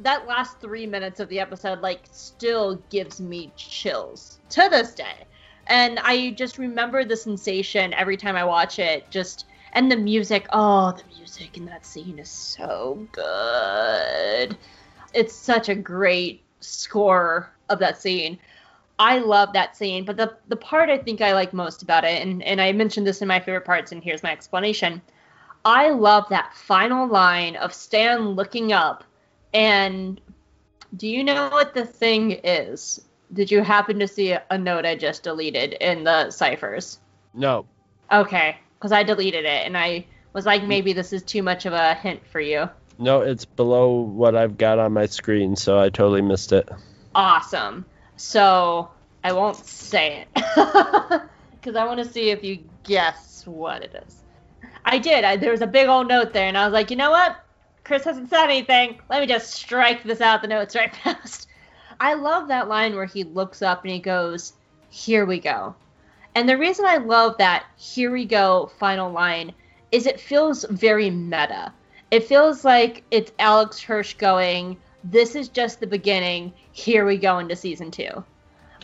that 0.00 0.26
last 0.26 0.60
3 0.60 0.86
minutes 0.86 1.20
of 1.20 1.28
the 1.30 1.40
episode 1.40 1.80
like 1.80 2.02
still 2.10 2.76
gives 2.90 3.20
me 3.20 3.50
chills 3.56 4.40
to 4.50 4.68
this 4.70 4.94
day. 4.94 5.26
And 5.66 5.98
I 6.00 6.32
just 6.32 6.58
remember 6.58 7.04
the 7.04 7.16
sensation 7.16 7.94
every 7.94 8.18
time 8.18 8.36
I 8.36 8.44
watch 8.44 8.78
it 8.78 9.10
just 9.10 9.46
and 9.74 9.90
the 9.90 9.96
music, 9.96 10.46
oh, 10.52 10.92
the 10.92 11.16
music 11.16 11.56
in 11.56 11.64
that 11.66 11.84
scene 11.84 12.18
is 12.18 12.28
so 12.28 13.08
good. 13.10 14.56
It's 15.12 15.34
such 15.34 15.68
a 15.68 15.74
great 15.74 16.42
score 16.60 17.52
of 17.68 17.78
that 17.80 18.00
scene. 18.00 18.38
I 18.98 19.18
love 19.18 19.52
that 19.54 19.76
scene, 19.76 20.04
but 20.04 20.16
the 20.16 20.36
the 20.48 20.56
part 20.56 20.88
I 20.88 20.98
think 20.98 21.20
I 21.20 21.32
like 21.32 21.52
most 21.52 21.82
about 21.82 22.04
it, 22.04 22.22
and, 22.22 22.42
and 22.42 22.60
I 22.60 22.72
mentioned 22.72 23.06
this 23.06 23.22
in 23.22 23.28
my 23.28 23.40
favorite 23.40 23.64
parts, 23.64 23.92
and 23.92 24.02
here's 24.02 24.22
my 24.22 24.30
explanation. 24.30 25.02
I 25.64 25.90
love 25.90 26.26
that 26.28 26.54
final 26.54 27.08
line 27.08 27.56
of 27.56 27.74
Stan 27.74 28.30
looking 28.30 28.72
up, 28.72 29.02
and 29.52 30.20
do 30.96 31.08
you 31.08 31.24
know 31.24 31.48
what 31.48 31.74
the 31.74 31.84
thing 31.84 32.32
is? 32.44 33.00
Did 33.32 33.50
you 33.50 33.62
happen 33.62 33.98
to 33.98 34.06
see 34.06 34.30
a, 34.30 34.42
a 34.50 34.58
note 34.58 34.84
I 34.84 34.94
just 34.94 35.24
deleted 35.24 35.72
in 35.74 36.04
the 36.04 36.30
ciphers? 36.30 36.98
No. 37.32 37.66
Okay, 38.12 38.58
because 38.78 38.92
I 38.92 39.02
deleted 39.02 39.44
it, 39.44 39.66
and 39.66 39.76
I 39.76 40.06
was 40.34 40.46
like, 40.46 40.62
maybe 40.62 40.92
this 40.92 41.12
is 41.12 41.22
too 41.24 41.42
much 41.42 41.66
of 41.66 41.72
a 41.72 41.94
hint 41.94 42.24
for 42.26 42.40
you. 42.40 42.68
No, 42.96 43.22
it's 43.22 43.44
below 43.44 44.02
what 44.02 44.36
I've 44.36 44.56
got 44.56 44.78
on 44.78 44.92
my 44.92 45.06
screen, 45.06 45.56
so 45.56 45.80
I 45.80 45.88
totally 45.88 46.22
missed 46.22 46.52
it. 46.52 46.68
awesome. 47.14 47.86
So 48.16 48.90
I 49.22 49.32
won't 49.32 49.56
say 49.56 50.22
it 50.22 50.28
because 50.34 51.76
I 51.76 51.84
want 51.84 51.98
to 51.98 52.04
see 52.04 52.30
if 52.30 52.44
you 52.44 52.58
guess 52.82 53.46
what 53.46 53.82
it 53.82 54.04
is. 54.06 54.22
I 54.84 54.98
did. 54.98 55.24
I, 55.24 55.36
there 55.36 55.50
was 55.50 55.62
a 55.62 55.66
big 55.66 55.88
old 55.88 56.08
note 56.08 56.32
there, 56.32 56.46
and 56.46 56.58
I 56.58 56.64
was 56.66 56.72
like, 56.72 56.90
you 56.90 56.96
know 56.96 57.10
what? 57.10 57.36
Chris 57.84 58.04
hasn't 58.04 58.30
said 58.30 58.44
anything. 58.44 58.98
Let 59.10 59.20
me 59.20 59.26
just 59.26 59.50
strike 59.50 60.02
this 60.02 60.20
out 60.20 60.42
the 60.42 60.48
notes 60.48 60.74
right 60.74 60.92
past. 61.04 61.48
I 62.00 62.14
love 62.14 62.48
that 62.48 62.68
line 62.68 62.94
where 62.94 63.04
he 63.04 63.24
looks 63.24 63.62
up 63.62 63.82
and 63.82 63.92
he 63.92 63.98
goes, 63.98 64.54
"Here 64.90 65.26
we 65.26 65.38
go." 65.38 65.74
And 66.34 66.48
the 66.48 66.58
reason 66.58 66.86
I 66.86 66.96
love 66.96 67.38
that 67.38 67.66
"Here 67.76 68.10
we 68.10 68.24
go" 68.24 68.70
final 68.78 69.10
line 69.10 69.52
is 69.92 70.06
it 70.06 70.20
feels 70.20 70.64
very 70.70 71.10
meta. 71.10 71.72
It 72.10 72.24
feels 72.24 72.64
like 72.64 73.04
it's 73.10 73.32
Alex 73.38 73.80
Hirsch 73.82 74.14
going, 74.14 74.76
"This 75.04 75.36
is 75.36 75.48
just 75.48 75.80
the 75.80 75.86
beginning. 75.86 76.52
Here 76.72 77.04
we 77.06 77.18
go 77.18 77.38
into 77.38 77.54
season 77.54 77.90
two. 77.90 78.24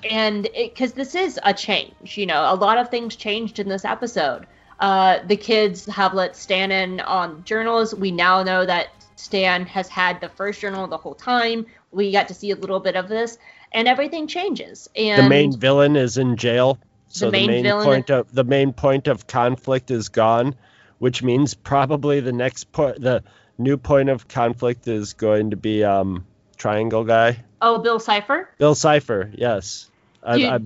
And 0.09 0.49
because 0.55 0.93
this 0.93 1.15
is 1.15 1.39
a 1.43 1.53
change, 1.53 2.17
you 2.17 2.27
know, 2.27 2.53
a 2.53 2.55
lot 2.55 2.79
of 2.79 2.91
things 2.91 3.17
changed 3.17 3.59
in 3.59 3.69
this 3.69 3.85
episode. 3.85 4.47
Uh, 4.79 5.19
the 5.27 5.37
kids 5.37 5.85
have 5.87 6.15
let 6.15 6.37
Stan 6.37 6.71
in 6.73 7.01
on 7.01 7.45
journals. 7.45 7.95
We 7.95 8.11
now 8.11 8.43
know 8.43 8.65
that 8.65 8.89
Stan 9.17 9.67
has 9.67 9.89
had 9.89 10.21
the 10.21 10.31
first 10.31 10.61
journal 10.61 10.87
the 10.87 10.97
whole 10.97 11.15
time. 11.15 11.67
We 11.93 12.13
got 12.13 12.29
to 12.29 12.35
see 12.35 12.51
a 12.51 12.57
little 12.57 12.81
bit 12.81 12.97
of 12.97 13.09
this, 13.09 13.37
and 13.73 13.87
everything 13.87 14.27
changes. 14.27 14.89
And 14.97 15.25
the 15.25 15.29
main 15.29 15.57
villain 15.57 15.97
is 15.97 16.17
in 16.17 16.37
jail. 16.37 16.79
So 17.09 17.27
the 17.27 17.33
main 17.33 17.47
main, 17.49 17.63
villain- 17.65 17.85
point 17.85 18.11
of 18.11 18.33
the 18.33 18.45
main 18.45 18.73
point 18.73 19.09
of 19.09 19.27
conflict 19.27 19.91
is 19.91 20.09
gone, 20.09 20.55
which 20.99 21.23
means 21.23 21.55
probably 21.55 22.21
the 22.21 22.33
next 22.33 22.73
point 22.73 23.01
the 23.01 23.23
new 23.61 23.77
point 23.77 24.09
of 24.09 24.27
conflict 24.29 24.89
is 24.89 25.13
going 25.13 25.51
to 25.51 25.57
be 25.57 25.85
um 25.85 26.27
triangle 26.57 27.05
guy. 27.05 27.45
oh, 27.63 27.79
Bill 27.79 27.99
Cipher. 27.99 28.49
Bill 28.59 28.75
Cipher, 28.75 29.31
yes. 29.35 29.89
I, 30.23 30.35
You- 30.37 30.49
I, 30.49 30.59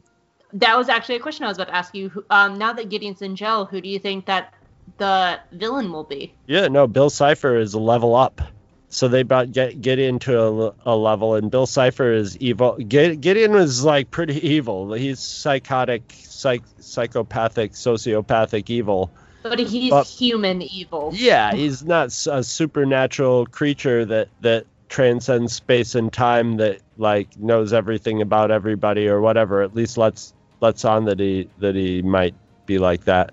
That 0.55 0.77
was 0.79 0.89
actually 0.89 1.17
a 1.17 1.21
question 1.21 1.45
I 1.45 1.49
was 1.49 1.59
about 1.59 1.69
to 1.69 1.77
ask 1.77 1.95
you. 1.95 2.25
Um, 2.31 2.59
now 2.59 2.73
that 2.73 2.89
Gideon's 2.89 3.23
in 3.23 3.37
jail, 3.37 3.65
who 3.65 3.81
do 3.81 3.89
you 3.89 3.99
think 3.99 4.27
that 4.27 4.55
the 4.99 5.39
villain 5.53 5.93
will 5.93 6.05
be? 6.05 6.35
yeah, 6.47 6.69
no, 6.69 6.87
Bill 6.87 7.11
Cipher 7.11 7.57
is 7.57 7.75
a 7.75 7.79
level 7.79 8.15
up. 8.15 8.41
So 8.89 9.09
they 9.09 9.25
brought 9.25 9.51
get 9.51 9.81
Gideon 9.81 10.21
to 10.21 10.41
a, 10.41 10.75
a 10.87 10.95
level, 10.97 11.35
and 11.35 11.51
Bill 11.51 11.67
Cipher 11.67 12.13
is 12.13 12.37
evil. 12.39 12.77
Gideon 12.77 13.51
was 13.53 13.83
like 13.85 14.13
pretty 14.13 14.35
evil. 14.49 14.93
He's 14.93 15.19
psychotic, 15.19 16.03
psych, 16.17 16.63
psychopathic, 16.79 17.73
sociopathic 17.73 18.71
evil. 18.71 19.11
But 19.45 19.59
he's 19.59 19.91
But- 19.91 20.07
human 20.07 20.63
evil. 20.63 21.11
Yeah, 21.15 21.53
he's 21.55 21.85
not 21.85 22.07
a 22.27 22.43
supernatural 22.43 23.47
creature 23.47 24.05
that 24.07 24.29
that 24.41 24.67
transcends 24.89 25.53
space 25.53 25.95
and 25.95 26.13
time 26.13 26.57
that 26.57 26.79
like 26.97 27.29
knows 27.39 27.73
everything 27.73 28.23
about 28.23 28.51
everybody 28.51 29.07
or 29.07 29.21
whatever. 29.21 29.63
At 29.63 29.75
least 29.75 29.99
let's 29.99 30.33
let's 30.61 30.85
on 30.85 31.05
that 31.05 31.21
he 31.21 31.49
that 31.59 31.75
he 31.75 32.01
might 32.01 32.35
be 32.65 32.79
like 32.79 33.05
that. 33.05 33.33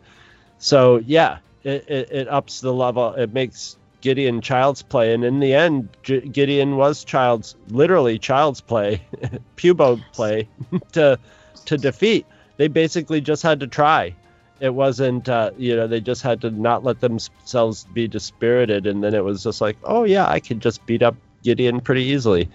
So 0.59 0.97
yeah, 0.97 1.37
it, 1.63 1.85
it, 1.87 2.11
it 2.11 2.27
ups 2.27 2.59
the 2.59 2.73
level. 2.73 3.13
It 3.13 3.33
makes 3.33 3.77
Gideon 4.01 4.41
child's 4.41 4.81
play, 4.81 5.13
and 5.13 5.23
in 5.23 5.39
the 5.39 5.53
end, 5.53 5.87
G- 6.03 6.19
Gideon 6.19 6.75
was 6.75 7.05
child's 7.05 7.55
literally 7.69 8.19
child's 8.19 8.59
play, 8.59 9.01
pubo 9.55 10.01
play 10.11 10.49
to 10.91 11.17
to 11.65 11.77
defeat. 11.77 12.25
They 12.57 12.67
basically 12.67 13.21
just 13.21 13.43
had 13.43 13.61
to 13.61 13.67
try. 13.67 14.13
It 14.61 14.73
wasn't, 14.73 15.27
uh, 15.27 15.51
you 15.57 15.75
know, 15.75 15.87
they 15.87 15.99
just 15.99 16.21
had 16.21 16.39
to 16.41 16.51
not 16.51 16.83
let 16.83 17.01
themselves 17.01 17.83
be 17.93 18.07
dispirited, 18.07 18.85
and 18.87 19.03
then 19.03 19.13
it 19.13 19.23
was 19.23 19.43
just 19.43 19.59
like, 19.59 19.75
oh 19.83 20.03
yeah, 20.03 20.29
I 20.29 20.39
could 20.39 20.61
just 20.61 20.85
beat 20.85 21.01
up 21.01 21.15
Gideon 21.43 21.81
pretty 21.81 22.03
easily. 22.03 22.47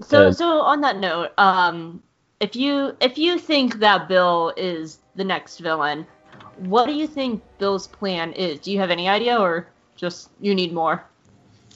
So, 0.00 0.26
And- 0.26 0.36
so 0.36 0.60
on 0.60 0.80
that 0.82 0.98
note, 0.98 1.30
um, 1.38 2.02
if 2.40 2.56
you 2.56 2.96
if 3.00 3.16
you 3.16 3.38
think 3.38 3.78
that 3.78 4.08
Bill 4.08 4.52
is 4.56 4.98
the 5.14 5.24
next 5.24 5.60
villain, 5.60 6.06
what 6.58 6.86
do 6.86 6.92
you 6.92 7.06
think 7.06 7.42
Bill's 7.58 7.86
plan 7.86 8.32
is? 8.32 8.58
Do 8.60 8.72
you 8.72 8.78
have 8.80 8.90
any 8.90 9.08
idea, 9.08 9.38
or 9.38 9.68
just 9.94 10.30
you 10.40 10.54
need 10.54 10.72
more? 10.72 11.04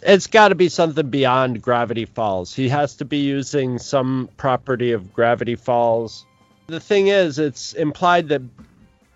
it's 0.02 0.26
got 0.26 0.48
to 0.48 0.54
be 0.54 0.68
something 0.68 1.10
beyond 1.10 1.60
Gravity 1.60 2.06
Falls. 2.06 2.54
He 2.54 2.68
has 2.70 2.96
to 2.96 3.04
be 3.04 3.18
using 3.18 3.78
some 3.78 4.30
property 4.38 4.92
of 4.92 5.12
Gravity 5.12 5.56
Falls. 5.56 6.24
The 6.68 6.80
thing 6.80 7.08
is, 7.08 7.38
it's 7.38 7.74
implied 7.74 8.28
that, 8.28 8.40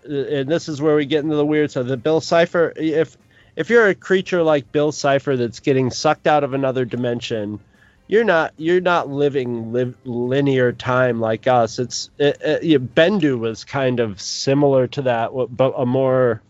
and 0.05 0.49
this 0.49 0.69
is 0.69 0.81
where 0.81 0.95
we 0.95 1.05
get 1.05 1.23
into 1.23 1.35
the 1.35 1.45
weird 1.45 1.71
stuff. 1.71 1.87
The 1.87 1.97
Bill 1.97 2.21
Cipher, 2.21 2.73
if 2.75 3.17
if 3.55 3.69
you're 3.69 3.87
a 3.87 3.95
creature 3.95 4.43
like 4.43 4.71
Bill 4.71 4.91
Cipher 4.91 5.37
that's 5.37 5.59
getting 5.59 5.89
sucked 5.91 6.27
out 6.27 6.43
of 6.43 6.53
another 6.53 6.85
dimension, 6.85 7.59
you're 8.07 8.23
not 8.23 8.53
you're 8.57 8.81
not 8.81 9.09
living 9.09 9.71
live, 9.71 9.95
linear 10.05 10.71
time 10.71 11.19
like 11.19 11.47
us. 11.47 11.79
It's 11.79 12.09
it, 12.17 12.37
it, 12.41 12.95
Bendu 12.95 13.39
was 13.39 13.63
kind 13.63 13.99
of 13.99 14.21
similar 14.21 14.87
to 14.87 15.03
that, 15.03 15.31
but 15.49 15.73
a 15.77 15.85
more 15.85 16.41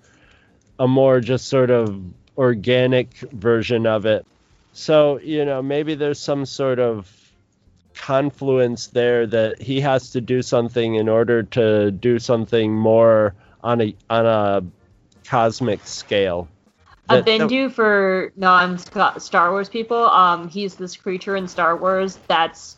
a 0.80 0.88
more 0.88 1.20
just 1.22 1.48
sort 1.48 1.70
of 1.70 2.02
organic 2.38 3.14
version 3.18 3.86
of 3.86 4.06
it. 4.06 4.26
So, 4.74 5.20
you 5.20 5.46
know, 5.46 5.62
maybe 5.62 5.96
there's 5.96 6.20
some 6.20 6.46
sort 6.46 6.80
of 6.80 7.10
confluence 7.96 8.88
there 8.88 9.26
that 9.28 9.62
he 9.62 9.82
has 9.82 10.12
to 10.12 10.22
do 10.22 10.42
something 10.42 10.96
in 10.96 11.10
order 11.10 11.44
to 11.44 11.92
do 11.92 12.20
something 12.20 12.74
more 12.74 13.34
on 13.64 13.82
a 13.82 13.96
on 14.10 14.26
a 14.26 14.64
cosmic 15.28 15.86
scale. 15.86 16.48
A 17.10 17.16
That- 17.16 17.26
that- 17.26 17.42
Bendu 17.42 17.72
for 17.72 18.32
non 18.36 18.78
Star 18.78 19.52
Wars 19.52 19.70
people, 19.70 20.04
um, 20.06 20.48
he's 20.48 20.76
this 20.76 20.96
creature 20.96 21.36
in 21.36 21.48
Star 21.48 21.76
Wars 21.76 22.18
that's 22.28 22.78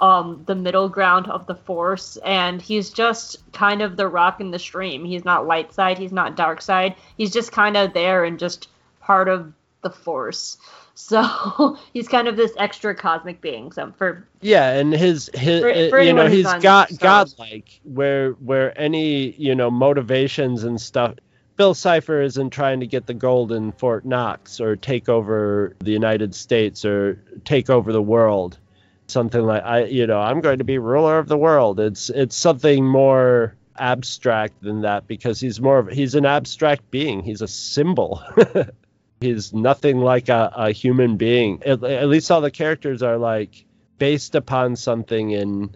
um 0.00 0.42
the 0.46 0.54
middle 0.56 0.88
ground 0.88 1.28
of 1.28 1.46
the 1.46 1.54
Force, 1.54 2.16
and 2.24 2.60
he's 2.60 2.90
just 2.90 3.36
kind 3.52 3.80
of 3.80 3.96
the 3.96 4.08
rock 4.08 4.40
in 4.40 4.50
the 4.50 4.58
stream. 4.58 5.04
He's 5.04 5.24
not 5.24 5.46
light 5.46 5.72
side, 5.72 5.98
he's 5.98 6.12
not 6.12 6.36
dark 6.36 6.62
side. 6.62 6.96
He's 7.16 7.32
just 7.32 7.52
kind 7.52 7.76
of 7.76 7.92
there 7.92 8.24
and 8.24 8.38
just 8.38 8.68
part 9.00 9.28
of 9.28 9.52
the 9.82 9.90
Force. 9.90 10.56
So 10.94 11.76
he's 11.92 12.08
kind 12.08 12.28
of 12.28 12.36
this 12.36 12.52
extra 12.56 12.94
cosmic 12.94 13.40
being. 13.40 13.72
So 13.72 13.92
for 13.96 14.26
Yeah, 14.40 14.70
and 14.70 14.92
his 14.92 15.30
his 15.34 15.60
For- 15.60 15.70
uh, 15.70 15.88
for 15.90 16.00
you 16.00 16.12
know 16.12 16.26
he's 16.26 16.52
got 16.54 16.96
godlike 16.98 17.80
where 17.82 18.32
where 18.32 18.78
any 18.80 19.32
you 19.32 19.54
know 19.54 19.70
motivations 19.70 20.64
and 20.64 20.80
stuff. 20.80 21.14
Bill 21.56 21.74
Cipher 21.74 22.20
isn't 22.20 22.50
trying 22.50 22.80
to 22.80 22.86
get 22.86 23.06
the 23.06 23.14
gold 23.14 23.52
in 23.52 23.70
Fort 23.72 24.04
Knox 24.04 24.60
or 24.60 24.74
take 24.74 25.08
over 25.08 25.76
the 25.78 25.92
United 25.92 26.34
States 26.34 26.84
or 26.84 27.22
take 27.44 27.70
over 27.70 27.92
the 27.92 28.02
world. 28.02 28.58
Something 29.06 29.42
like 29.42 29.62
I 29.62 29.84
you 29.84 30.06
know 30.06 30.20
I'm 30.20 30.40
going 30.40 30.58
to 30.58 30.64
be 30.64 30.78
ruler 30.78 31.18
of 31.18 31.28
the 31.28 31.38
world. 31.38 31.78
It's 31.78 32.10
it's 32.10 32.36
something 32.36 32.86
more 32.86 33.54
abstract 33.76 34.62
than 34.62 34.82
that 34.82 35.06
because 35.08 35.40
he's 35.40 35.60
more 35.60 35.78
of 35.78 35.88
he's 35.88 36.14
an 36.14 36.26
abstract 36.26 36.90
being. 36.90 37.22
He's 37.22 37.42
a 37.42 37.48
symbol. 37.48 38.22
he's 39.20 39.52
nothing 39.52 39.98
like 39.98 40.28
a, 40.28 40.52
a 40.54 40.72
human 40.72 41.16
being. 41.16 41.62
At, 41.64 41.82
at 41.82 42.08
least 42.08 42.30
all 42.30 42.40
the 42.40 42.50
characters 42.50 43.02
are 43.02 43.16
like 43.16 43.64
based 43.98 44.34
upon 44.34 44.76
something 44.76 45.30
in 45.30 45.74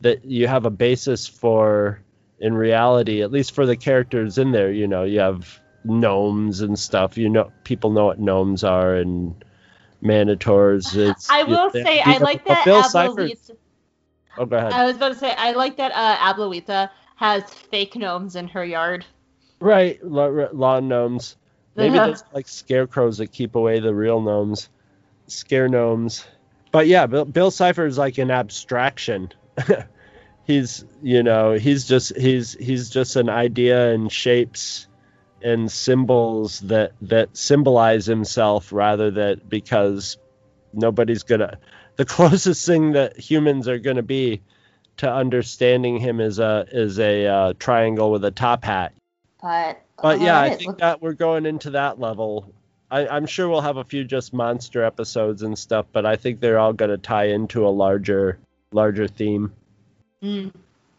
that 0.00 0.24
you 0.24 0.46
have 0.46 0.66
a 0.66 0.70
basis 0.70 1.26
for 1.26 2.00
in 2.38 2.54
reality. 2.54 3.22
At 3.22 3.30
least 3.30 3.52
for 3.52 3.66
the 3.66 3.76
characters 3.76 4.38
in 4.38 4.52
there, 4.52 4.72
you 4.72 4.86
know, 4.86 5.04
you 5.04 5.20
have 5.20 5.60
gnomes 5.84 6.60
and 6.60 6.78
stuff. 6.78 7.16
You 7.16 7.28
know, 7.28 7.52
people 7.64 7.90
know 7.90 8.06
what 8.06 8.20
gnomes 8.20 8.64
are 8.64 8.94
and 8.94 9.44
manotaurs. 10.02 10.96
It's, 10.96 11.30
I 11.30 11.44
will 11.44 11.70
say, 11.70 12.00
I 12.00 12.18
like 12.18 12.44
that 12.46 12.64
Bill 12.64 12.82
Cipher. 12.82 13.28
Oh, 14.36 14.46
go 14.46 14.56
ahead. 14.56 14.72
I 14.72 14.86
was 14.86 14.96
about 14.96 15.12
to 15.12 15.18
say, 15.18 15.32
I 15.32 15.52
like 15.52 15.76
that 15.76 15.92
uh, 15.92 16.16
Abuelita 16.16 16.90
has 17.16 17.44
fake 17.44 17.96
gnomes 17.96 18.36
in 18.36 18.48
her 18.48 18.64
yard. 18.64 19.04
Right, 19.60 20.04
lawn 20.04 20.88
gnomes. 20.88 21.36
Maybe 21.76 21.96
Uh-huh. 21.98 22.06
there's 22.06 22.24
like 22.32 22.48
scarecrows 22.48 23.18
that 23.18 23.32
keep 23.32 23.54
away 23.54 23.80
the 23.80 23.94
real 23.94 24.20
gnomes, 24.20 24.68
scare 25.26 25.68
gnomes. 25.68 26.24
But 26.70 26.86
yeah, 26.86 27.06
Bill, 27.06 27.24
Bill 27.24 27.50
Cipher 27.50 27.86
is 27.86 27.98
like 27.98 28.18
an 28.18 28.30
abstraction. 28.30 29.32
he's 30.44 30.84
you 31.02 31.22
know 31.22 31.52
he's 31.52 31.84
just 31.86 32.16
he's 32.16 32.52
he's 32.54 32.90
just 32.90 33.16
an 33.16 33.28
idea 33.28 33.92
and 33.92 34.10
shapes 34.12 34.86
and 35.42 35.70
symbols 35.70 36.60
that 36.60 36.92
that 37.02 37.36
symbolize 37.36 38.06
himself 38.06 38.72
rather 38.72 39.10
that 39.12 39.48
because 39.48 40.18
nobody's 40.72 41.22
gonna 41.22 41.58
the 41.96 42.04
closest 42.04 42.66
thing 42.66 42.92
that 42.92 43.18
humans 43.18 43.68
are 43.68 43.78
gonna 43.78 44.02
be 44.02 44.42
to 44.98 45.10
understanding 45.12 45.98
him 45.98 46.20
is 46.20 46.38
a 46.38 46.66
is 46.72 46.98
a 46.98 47.26
uh, 47.26 47.52
triangle 47.58 48.10
with 48.10 48.24
a 48.24 48.30
top 48.30 48.64
hat 48.64 48.92
But 49.40 49.80
but 50.02 50.20
yeah, 50.20 50.38
I 50.38 50.44
alright, 50.44 50.58
think 50.58 50.78
that 50.78 51.00
we're 51.02 51.12
going 51.12 51.46
into 51.46 51.70
that 51.70 51.98
level. 51.98 52.52
I, 52.90 53.06
I'm 53.08 53.26
sure 53.26 53.48
we'll 53.48 53.60
have 53.60 53.76
a 53.76 53.84
few 53.84 54.04
just 54.04 54.32
monster 54.32 54.84
episodes 54.84 55.42
and 55.42 55.58
stuff, 55.58 55.86
but 55.92 56.06
I 56.06 56.16
think 56.16 56.40
they're 56.40 56.58
all 56.58 56.72
going 56.72 56.90
to 56.90 56.98
tie 56.98 57.28
into 57.28 57.66
a 57.66 57.70
larger, 57.70 58.38
larger 58.72 59.08
theme. 59.08 59.52
Mm. 60.22 60.52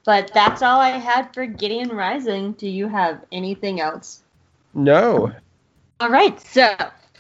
But 0.04 0.32
that's 0.34 0.62
all 0.62 0.80
I 0.80 0.92
had 0.92 1.34
for 1.34 1.46
Gideon 1.46 1.90
Rising. 1.90 2.54
Do 2.54 2.68
you 2.70 2.88
have 2.88 3.24
anything 3.32 3.80
else? 3.82 4.24
No. 4.74 5.32
All 6.00 6.10
right, 6.10 6.40
so 6.42 6.64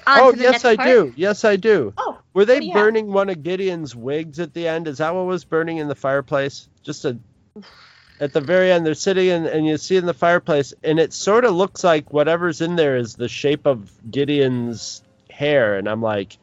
on 0.07 0.19
Oh, 0.19 0.31
to 0.31 0.37
the 0.37 0.43
yes, 0.43 0.51
next 0.51 0.65
I 0.65 0.75
part. 0.75 0.87
do. 0.89 1.13
Yes, 1.15 1.45
I 1.45 1.55
do. 1.55 1.93
Oh, 1.97 2.19
Were 2.33 2.45
they 2.45 2.61
you 2.61 2.73
have? 2.73 2.81
burning 2.83 3.11
one 3.11 3.29
of 3.29 3.41
Gideon's 3.43 3.95
wigs 3.95 4.39
at 4.39 4.53
the 4.53 4.67
end? 4.67 4.87
Is 4.87 4.97
that 4.99 5.15
what 5.15 5.25
was 5.25 5.45
burning 5.45 5.77
in 5.77 5.87
the 5.87 5.95
fireplace? 5.95 6.67
Just 6.83 7.05
a. 7.05 7.17
At 8.19 8.31
the 8.31 8.41
very 8.41 8.71
end, 8.71 8.85
they're 8.85 8.93
sitting 8.93 9.27
in, 9.27 9.45
and 9.45 9.67
you 9.67 9.77
see 9.77 9.97
in 9.97 10.05
the 10.05 10.13
fireplace, 10.13 10.73
and 10.83 10.99
it 10.99 11.11
sort 11.11 11.43
of 11.43 11.53
looks 11.53 11.83
like 11.83 12.13
whatever's 12.13 12.61
in 12.61 12.75
there 12.77 12.95
is 12.95 13.15
the 13.15 13.27
shape 13.27 13.65
of 13.65 13.91
Gideon's 14.09 15.03
hair. 15.29 15.77
And 15.77 15.89
I'm 15.89 16.01
like, 16.01 16.37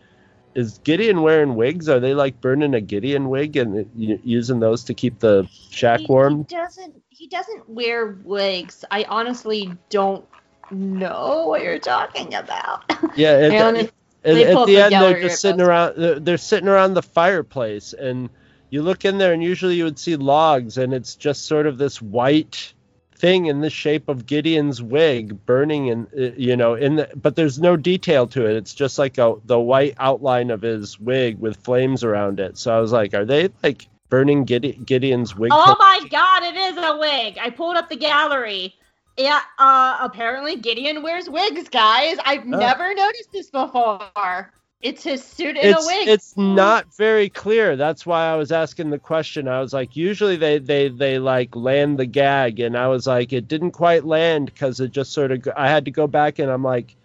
is 0.54 0.78
Gideon 0.84 1.22
wearing 1.22 1.54
wigs? 1.54 1.88
Are 1.88 2.00
they 2.00 2.14
like 2.14 2.40
burning 2.40 2.74
a 2.74 2.80
Gideon 2.80 3.30
wig 3.30 3.56
and 3.56 3.86
uh, 3.86 4.16
using 4.22 4.60
those 4.60 4.84
to 4.84 4.94
keep 4.94 5.18
the 5.20 5.48
shack 5.70 6.00
He, 6.00 6.06
warm? 6.06 6.38
he 6.38 6.54
doesn't. 6.54 7.02
He 7.08 7.26
doesn't 7.28 7.68
wear 7.70 8.18
wigs. 8.24 8.84
I 8.90 9.04
honestly 9.08 9.72
don't 9.90 10.26
know 10.70 11.46
what 11.46 11.62
you're 11.62 11.78
talking 11.78 12.34
about. 12.34 12.84
Yeah, 13.16 13.32
at, 13.32 13.52
Here, 13.52 13.64
let 13.64 13.76
at, 13.76 13.84
at 14.24 14.54
the 14.54 14.64
the 14.64 14.76
end 14.78 14.92
they're 14.94 15.20
just 15.20 15.40
sitting 15.42 15.60
around. 15.60 15.94
They're, 15.96 16.20
they're 16.20 16.38
sitting 16.38 16.68
around 16.68 16.94
the 16.94 17.02
fireplace, 17.02 17.92
and 17.92 18.30
you 18.72 18.80
look 18.80 19.04
in 19.04 19.18
there, 19.18 19.34
and 19.34 19.42
usually 19.42 19.74
you 19.74 19.84
would 19.84 19.98
see 19.98 20.16
logs, 20.16 20.78
and 20.78 20.94
it's 20.94 21.14
just 21.14 21.44
sort 21.44 21.66
of 21.66 21.76
this 21.76 22.00
white 22.00 22.72
thing 23.16 23.44
in 23.44 23.60
the 23.60 23.68
shape 23.68 24.08
of 24.08 24.24
Gideon's 24.24 24.80
wig 24.80 25.44
burning, 25.44 25.90
and 25.90 26.06
uh, 26.18 26.32
you 26.38 26.56
know, 26.56 26.74
in 26.74 26.96
the 26.96 27.10
but 27.14 27.36
there's 27.36 27.58
no 27.58 27.76
detail 27.76 28.26
to 28.28 28.46
it. 28.46 28.56
It's 28.56 28.72
just 28.72 28.98
like 28.98 29.18
a 29.18 29.34
the 29.44 29.60
white 29.60 29.94
outline 29.98 30.50
of 30.50 30.62
his 30.62 30.98
wig 30.98 31.38
with 31.38 31.58
flames 31.58 32.02
around 32.02 32.40
it. 32.40 32.56
So 32.56 32.74
I 32.74 32.80
was 32.80 32.92
like, 32.92 33.12
are 33.12 33.26
they 33.26 33.50
like 33.62 33.86
burning 34.08 34.46
Gide- 34.46 34.86
Gideon's 34.86 35.36
wig? 35.36 35.52
Oh 35.52 35.76
my 35.78 36.08
god, 36.08 36.42
it 36.42 36.56
is 36.56 36.78
a 36.78 36.96
wig. 36.96 37.36
I 37.38 37.50
pulled 37.50 37.76
up 37.76 37.90
the 37.90 37.96
gallery. 37.96 38.74
Yeah, 39.18 39.42
uh, 39.58 39.98
apparently 40.00 40.56
Gideon 40.56 41.02
wears 41.02 41.28
wigs, 41.28 41.68
guys. 41.68 42.16
I've 42.24 42.46
never 42.46 42.94
noticed 42.94 43.32
this 43.32 43.50
before. 43.50 44.50
It's 44.82 45.04
his 45.04 45.22
suit 45.22 45.56
in 45.56 45.68
it's 45.68 45.84
a 45.84 45.86
wig. 45.86 46.08
it's 46.08 46.36
not 46.36 46.92
very 46.96 47.28
clear. 47.28 47.76
That's 47.76 48.04
why 48.04 48.26
I 48.26 48.34
was 48.34 48.50
asking 48.50 48.90
the 48.90 48.98
question. 48.98 49.46
I 49.46 49.60
was 49.60 49.72
like, 49.72 49.94
usually 49.94 50.34
they 50.34 50.58
they 50.58 50.88
they 50.88 51.20
like 51.20 51.54
land 51.54 52.00
the 52.00 52.06
gag, 52.06 52.58
and 52.58 52.76
I 52.76 52.88
was 52.88 53.06
like, 53.06 53.32
it 53.32 53.46
didn't 53.46 53.70
quite 53.70 54.04
land 54.04 54.46
because 54.46 54.80
it 54.80 54.90
just 54.90 55.12
sort 55.12 55.30
of. 55.30 55.48
I 55.56 55.68
had 55.68 55.84
to 55.84 55.92
go 55.92 56.08
back, 56.08 56.40
and 56.40 56.50
I'm 56.50 56.64
like, 56.64 56.96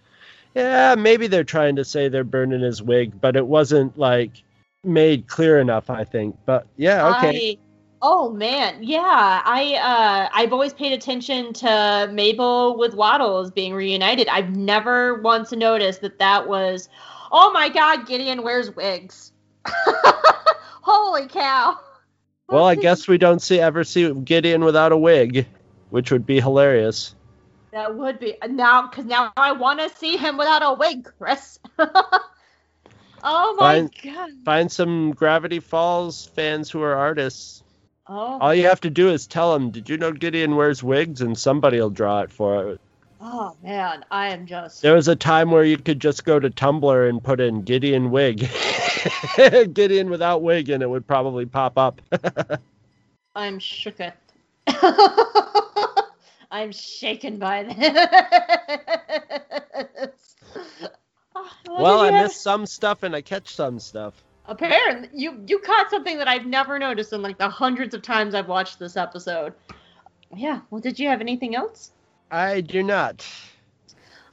yeah, 0.55 0.95
maybe 0.97 1.27
they're 1.27 1.43
trying 1.43 1.75
to 1.75 1.85
say 1.85 2.09
they're 2.09 2.23
burning 2.23 2.61
his 2.61 2.81
wig, 2.81 3.21
but 3.21 3.35
it 3.35 3.45
wasn't 3.45 3.95
like 3.95 4.31
made 4.83 5.27
clear 5.27 5.59
enough. 5.59 5.91
I 5.91 6.03
think, 6.03 6.35
but 6.47 6.65
yeah, 6.77 7.15
okay. 7.17 7.51
I, 7.51 7.57
oh 8.01 8.31
man, 8.31 8.81
yeah. 8.81 9.43
I 9.45 9.75
uh, 9.75 10.29
I've 10.33 10.51
always 10.51 10.73
paid 10.73 10.93
attention 10.93 11.53
to 11.53 12.09
Mabel 12.11 12.75
with 12.75 12.95
Waddles 12.95 13.51
being 13.51 13.75
reunited. 13.75 14.27
I've 14.29 14.55
never 14.55 15.21
once 15.21 15.51
noticed 15.51 16.01
that 16.01 16.17
that 16.17 16.47
was. 16.47 16.89
Oh 17.31 17.51
my 17.51 17.69
God, 17.69 18.07
Gideon 18.07 18.43
wears 18.43 18.73
wigs. 18.75 19.31
Holy 20.81 21.27
cow! 21.27 21.79
Well, 22.47 22.63
I 22.65 22.75
guess 22.75 23.07
we 23.07 23.17
don't 23.17 23.41
see 23.41 23.59
ever 23.59 23.83
see 23.83 24.13
Gideon 24.13 24.63
without 24.63 24.91
a 24.93 24.97
wig, 24.97 25.45
which 25.89 26.11
would 26.11 26.25
be 26.25 26.39
hilarious. 26.39 27.13
that 27.71 27.95
would 27.95 28.19
be 28.19 28.35
now 28.49 28.87
because 28.87 29.03
now 29.05 29.33
I 29.35 29.51
want 29.51 29.79
to 29.81 29.89
see 29.89 30.15
him 30.15 30.37
without 30.37 30.63
a 30.63 30.73
wig, 30.73 31.11
Chris. 31.19 31.59
oh 31.79 33.55
my 33.59 33.79
Fine. 33.81 33.89
god! 34.03 34.29
Find 34.45 34.71
some 34.71 35.11
Gravity 35.11 35.59
Falls 35.59 36.27
fans 36.27 36.69
who 36.71 36.81
are 36.81 36.95
artists. 36.95 37.63
Oh, 38.07 38.37
All 38.39 38.55
you 38.55 38.67
have 38.67 38.79
to 38.81 38.89
do 38.89 39.09
is 39.09 39.27
tell 39.27 39.51
them, 39.51 39.71
"Did 39.71 39.89
you 39.89 39.97
know 39.97 40.13
Gideon 40.13 40.55
wears 40.55 40.81
wigs?" 40.81 41.19
and 41.21 41.37
somebody 41.37 41.79
will 41.81 41.89
draw 41.89 42.21
it 42.21 42.31
for 42.31 42.69
it. 42.69 42.81
Oh 43.21 43.55
man, 43.63 44.05
I 44.11 44.29
am 44.29 44.45
just. 44.45 44.81
There 44.81 44.95
was 44.95 45.07
a 45.07 45.15
time 45.15 45.51
where 45.51 45.63
you 45.63 45.77
could 45.77 45.99
just 45.99 46.25
go 46.25 46.39
to 46.39 46.49
Tumblr 46.49 47.09
and 47.09 47.23
put 47.23 47.39
in 47.39 47.61
Gideon 47.63 48.11
wig, 48.11 48.49
Gideon 49.73 50.09
without 50.09 50.41
wig, 50.41 50.69
and 50.69 50.83
it 50.83 50.89
would 50.89 51.07
probably 51.07 51.45
pop 51.45 51.77
up. 51.77 52.01
I'm 53.35 53.59
shooketh. 53.59 54.13
I'm 56.51 56.71
shaken 56.71 57.37
by 57.37 57.63
this. 57.63 57.77
Oh, 61.35 61.51
well, 61.67 61.99
I 62.01 62.11
missed 62.11 62.41
some 62.41 62.65
stuff 62.65 63.03
and 63.03 63.15
I 63.15 63.21
catch 63.21 63.53
some 63.53 63.79
stuff. 63.79 64.23
Apparently, 64.47 65.09
you 65.13 65.43
you 65.45 65.59
caught 65.59 65.89
something 65.89 66.17
that 66.17 66.27
I've 66.27 66.45
never 66.45 66.79
noticed 66.79 67.11
in 67.13 67.21
like 67.21 67.37
the 67.37 67.49
hundreds 67.49 67.93
of 67.93 68.01
times 68.01 68.33
I've 68.33 68.47
watched 68.47 68.79
this 68.79 68.95
episode. 68.95 69.53
Yeah. 70.35 70.61
Well, 70.69 70.81
did 70.81 70.99
you 70.99 71.09
have 71.09 71.21
anything 71.21 71.55
else? 71.55 71.91
I 72.31 72.61
do 72.61 72.83
not. 72.83 73.25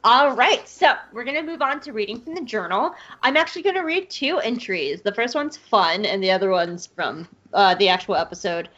All 0.04 0.34
right, 0.34 0.66
so 0.68 0.94
we're 1.12 1.24
gonna 1.24 1.42
move 1.42 1.62
on 1.62 1.80
to 1.80 1.92
reading 1.92 2.20
from 2.20 2.34
the 2.34 2.42
journal. 2.42 2.94
I'm 3.22 3.36
actually 3.36 3.62
gonna 3.62 3.84
read 3.84 4.10
two 4.10 4.38
entries. 4.38 5.02
The 5.02 5.12
first 5.14 5.34
one's 5.34 5.56
fun, 5.56 6.04
and 6.04 6.22
the 6.22 6.30
other 6.30 6.50
one's 6.50 6.86
from 6.86 7.28
uh, 7.52 7.74
the 7.74 7.88
actual 7.88 8.14
episode. 8.16 8.68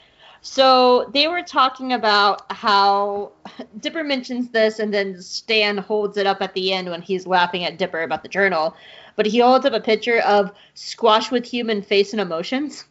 So 0.41 1.11
they 1.13 1.27
were 1.29 1.43
talking 1.43 1.93
about 1.93 2.51
how 2.53 3.33
Dipper 3.81 4.05
mentions 4.05 4.51
this, 4.51 4.79
and 4.79 4.93
then 4.93 5.21
Stan 5.21 5.79
holds 5.79 6.17
it 6.17 6.27
up 6.27 6.41
at 6.43 6.55
the 6.55 6.73
end 6.73 6.89
when 6.91 7.03
he's 7.03 7.27
laughing 7.27 7.65
at 7.65 7.79
Dipper 7.79 8.03
about 8.03 8.23
the 8.23 8.29
journal. 8.29 8.77
But 9.17 9.27
he 9.27 9.39
holds 9.41 9.67
up 9.67 9.73
a 9.73 9.81
picture 9.81 10.21
of 10.21 10.53
squash 10.75 11.31
with 11.31 11.45
human 11.47 11.83
face 11.83 12.13
and 12.13 12.21
emotions. 12.21 12.85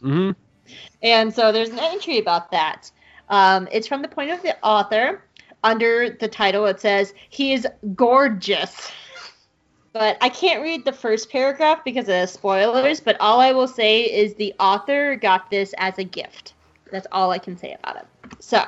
hmm 0.00 0.30
And 1.02 1.32
so 1.34 1.52
there's 1.52 1.70
an 1.70 1.78
entry 1.78 2.18
about 2.18 2.50
that. 2.52 2.90
Um, 3.28 3.68
it's 3.70 3.86
from 3.86 4.02
the 4.02 4.08
point 4.08 4.30
of 4.30 4.42
the 4.42 4.56
author. 4.62 5.22
Under 5.62 6.10
the 6.10 6.28
title, 6.28 6.66
it 6.66 6.80
says, 6.80 7.12
He 7.28 7.52
is 7.52 7.66
gorgeous. 7.94 8.90
But 9.92 10.18
I 10.20 10.28
can't 10.28 10.62
read 10.62 10.84
the 10.84 10.92
first 10.92 11.30
paragraph 11.30 11.84
because 11.84 12.08
of 12.08 12.30
spoilers, 12.30 13.00
but 13.00 13.16
all 13.20 13.40
I 13.40 13.52
will 13.52 13.66
say 13.66 14.02
is 14.02 14.34
the 14.34 14.54
author 14.60 15.16
got 15.16 15.50
this 15.50 15.74
as 15.78 15.98
a 15.98 16.04
gift. 16.04 16.54
That's 16.92 17.08
all 17.10 17.30
I 17.30 17.38
can 17.38 17.56
say 17.56 17.76
about 17.82 17.96
it. 17.96 18.06
So, 18.38 18.64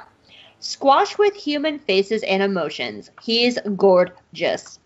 squash 0.59 1.16
with 1.18 1.34
human 1.34 1.78
faces 1.78 2.24
and 2.24 2.43
emotions. 2.43 3.11
He 3.22 3.45
is 3.45 3.61
gorgeous. 3.76 4.80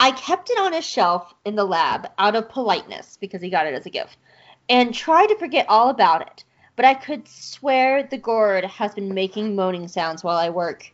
I 0.00 0.12
kept 0.12 0.48
it 0.48 0.58
on 0.58 0.72
a 0.72 0.80
shelf 0.80 1.34
in 1.44 1.56
the 1.56 1.64
lab 1.64 2.08
out 2.18 2.36
of 2.36 2.48
politeness 2.48 3.18
because 3.20 3.42
he 3.42 3.50
got 3.50 3.66
it 3.66 3.74
as 3.74 3.84
a 3.84 3.90
gift 3.90 4.16
and 4.70 4.94
tried 4.94 5.26
to 5.26 5.36
forget 5.36 5.66
all 5.68 5.90
about 5.90 6.22
it. 6.22 6.44
But 6.76 6.86
I 6.86 6.94
could 6.94 7.28
swear 7.28 8.02
the 8.02 8.16
gourd 8.16 8.64
has 8.64 8.94
been 8.94 9.12
making 9.12 9.54
moaning 9.54 9.88
sounds 9.88 10.24
while 10.24 10.38
I 10.38 10.48
work. 10.48 10.90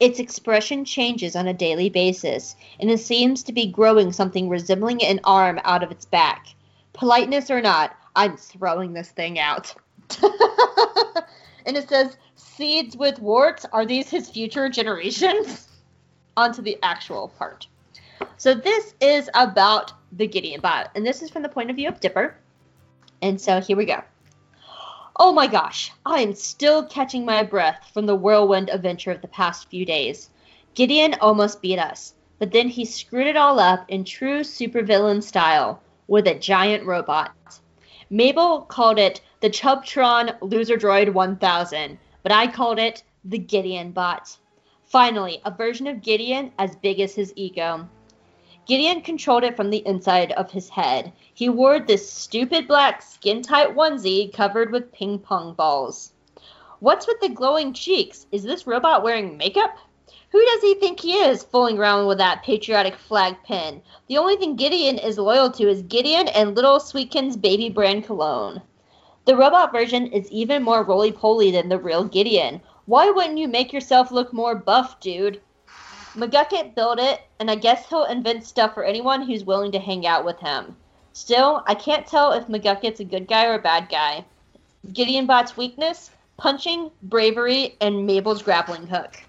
Its 0.00 0.20
expression 0.20 0.84
changes 0.84 1.34
on 1.34 1.48
a 1.48 1.54
daily 1.54 1.90
basis, 1.90 2.54
and 2.78 2.90
it 2.90 3.00
seems 3.00 3.42
to 3.42 3.52
be 3.52 3.66
growing 3.66 4.12
something 4.12 4.48
resembling 4.48 5.02
an 5.02 5.18
arm 5.24 5.60
out 5.64 5.82
of 5.82 5.90
its 5.90 6.04
back. 6.04 6.46
Politeness 6.92 7.50
or 7.50 7.60
not, 7.60 7.96
I'm 8.14 8.36
throwing 8.36 8.92
this 8.92 9.10
thing 9.10 9.38
out. 9.38 9.74
and 11.66 11.76
it 11.76 11.88
says, 11.88 12.16
Seeds 12.36 12.96
with 12.96 13.18
warts, 13.18 13.66
are 13.72 13.84
these 13.84 14.08
his 14.08 14.30
future 14.30 14.68
generations? 14.68 15.68
On 16.36 16.52
to 16.52 16.62
the 16.62 16.78
actual 16.82 17.28
part. 17.36 17.66
So 18.36 18.54
this 18.54 18.94
is 19.00 19.28
about 19.34 19.92
the 20.12 20.28
Gideon 20.28 20.60
bot, 20.60 20.90
and 20.94 21.04
this 21.04 21.22
is 21.22 21.30
from 21.30 21.42
the 21.42 21.48
point 21.48 21.70
of 21.70 21.76
view 21.76 21.88
of 21.88 21.98
Dipper. 21.98 22.36
And 23.20 23.40
so 23.40 23.60
here 23.60 23.76
we 23.76 23.84
go. 23.84 24.02
Oh 25.20 25.32
my 25.32 25.48
gosh, 25.48 25.90
I 26.06 26.20
am 26.20 26.32
still 26.32 26.86
catching 26.86 27.24
my 27.24 27.42
breath 27.42 27.90
from 27.92 28.06
the 28.06 28.14
whirlwind 28.14 28.70
adventure 28.70 29.10
of 29.10 29.20
the 29.20 29.26
past 29.26 29.68
few 29.68 29.84
days. 29.84 30.30
Gideon 30.74 31.16
almost 31.20 31.60
beat 31.60 31.80
us, 31.80 32.14
but 32.38 32.52
then 32.52 32.68
he 32.68 32.84
screwed 32.84 33.26
it 33.26 33.36
all 33.36 33.58
up 33.58 33.84
in 33.88 34.04
true 34.04 34.44
supervillain 34.44 35.20
style 35.20 35.82
with 36.06 36.28
a 36.28 36.38
giant 36.38 36.86
robot. 36.86 37.32
Mabel 38.10 38.60
called 38.60 39.00
it 39.00 39.20
the 39.40 39.50
Chubtron 39.50 40.36
Loser 40.40 40.76
Droid 40.76 41.12
1000, 41.12 41.98
but 42.22 42.30
I 42.30 42.46
called 42.46 42.78
it 42.78 43.02
the 43.24 43.38
Gideon 43.38 43.90
bot. 43.90 44.38
Finally, 44.84 45.40
a 45.44 45.50
version 45.50 45.88
of 45.88 46.00
Gideon 46.00 46.52
as 46.60 46.76
big 46.76 47.00
as 47.00 47.16
his 47.16 47.32
ego. 47.34 47.88
Gideon 48.68 49.00
controlled 49.00 49.44
it 49.44 49.56
from 49.56 49.70
the 49.70 49.82
inside 49.86 50.32
of 50.32 50.50
his 50.50 50.68
head. 50.68 51.10
He 51.32 51.48
wore 51.48 51.80
this 51.80 52.12
stupid 52.12 52.68
black 52.68 53.00
skin 53.00 53.40
tight 53.40 53.74
onesie 53.74 54.30
covered 54.30 54.70
with 54.72 54.92
ping 54.92 55.20
pong 55.20 55.54
balls. 55.54 56.12
What's 56.78 57.06
with 57.06 57.18
the 57.22 57.30
glowing 57.30 57.72
cheeks? 57.72 58.26
Is 58.30 58.42
this 58.42 58.66
robot 58.66 59.02
wearing 59.02 59.38
makeup? 59.38 59.78
Who 60.32 60.44
does 60.44 60.60
he 60.60 60.74
think 60.74 61.00
he 61.00 61.14
is, 61.14 61.44
fooling 61.44 61.78
around 61.78 62.08
with 62.08 62.18
that 62.18 62.42
patriotic 62.42 62.96
flag 62.96 63.36
pin? 63.42 63.80
The 64.06 64.18
only 64.18 64.36
thing 64.36 64.54
Gideon 64.54 64.98
is 64.98 65.16
loyal 65.16 65.50
to 65.52 65.66
is 65.66 65.80
Gideon 65.80 66.28
and 66.28 66.54
Little 66.54 66.78
Sweetkin's 66.78 67.38
baby 67.38 67.70
brand 67.70 68.04
cologne. 68.04 68.60
The 69.24 69.34
robot 69.34 69.72
version 69.72 70.08
is 70.08 70.30
even 70.30 70.62
more 70.62 70.82
roly 70.82 71.10
poly 71.10 71.50
than 71.50 71.70
the 71.70 71.78
real 71.78 72.04
Gideon. 72.04 72.60
Why 72.84 73.08
wouldn't 73.08 73.38
you 73.38 73.48
make 73.48 73.72
yourself 73.72 74.10
look 74.10 74.34
more 74.34 74.54
buff, 74.54 75.00
dude? 75.00 75.40
McGucket 76.18 76.74
built 76.74 76.98
it, 76.98 77.22
and 77.38 77.48
I 77.48 77.54
guess 77.54 77.88
he'll 77.88 78.04
invent 78.04 78.44
stuff 78.44 78.74
for 78.74 78.82
anyone 78.82 79.22
who's 79.22 79.44
willing 79.44 79.70
to 79.70 79.78
hang 79.78 80.04
out 80.04 80.24
with 80.24 80.40
him. 80.40 80.74
Still, 81.12 81.62
I 81.68 81.76
can't 81.76 82.08
tell 82.08 82.32
if 82.32 82.48
McGucket's 82.48 82.98
a 82.98 83.04
good 83.04 83.28
guy 83.28 83.46
or 83.46 83.54
a 83.54 83.60
bad 83.60 83.88
guy. 83.88 84.24
Gideon 84.92 85.26
Bot's 85.26 85.56
weakness? 85.56 86.10
Punching, 86.36 86.90
bravery, 87.04 87.76
and 87.80 88.04
Mabel's 88.04 88.42
grappling 88.42 88.88
hook. 88.88 89.22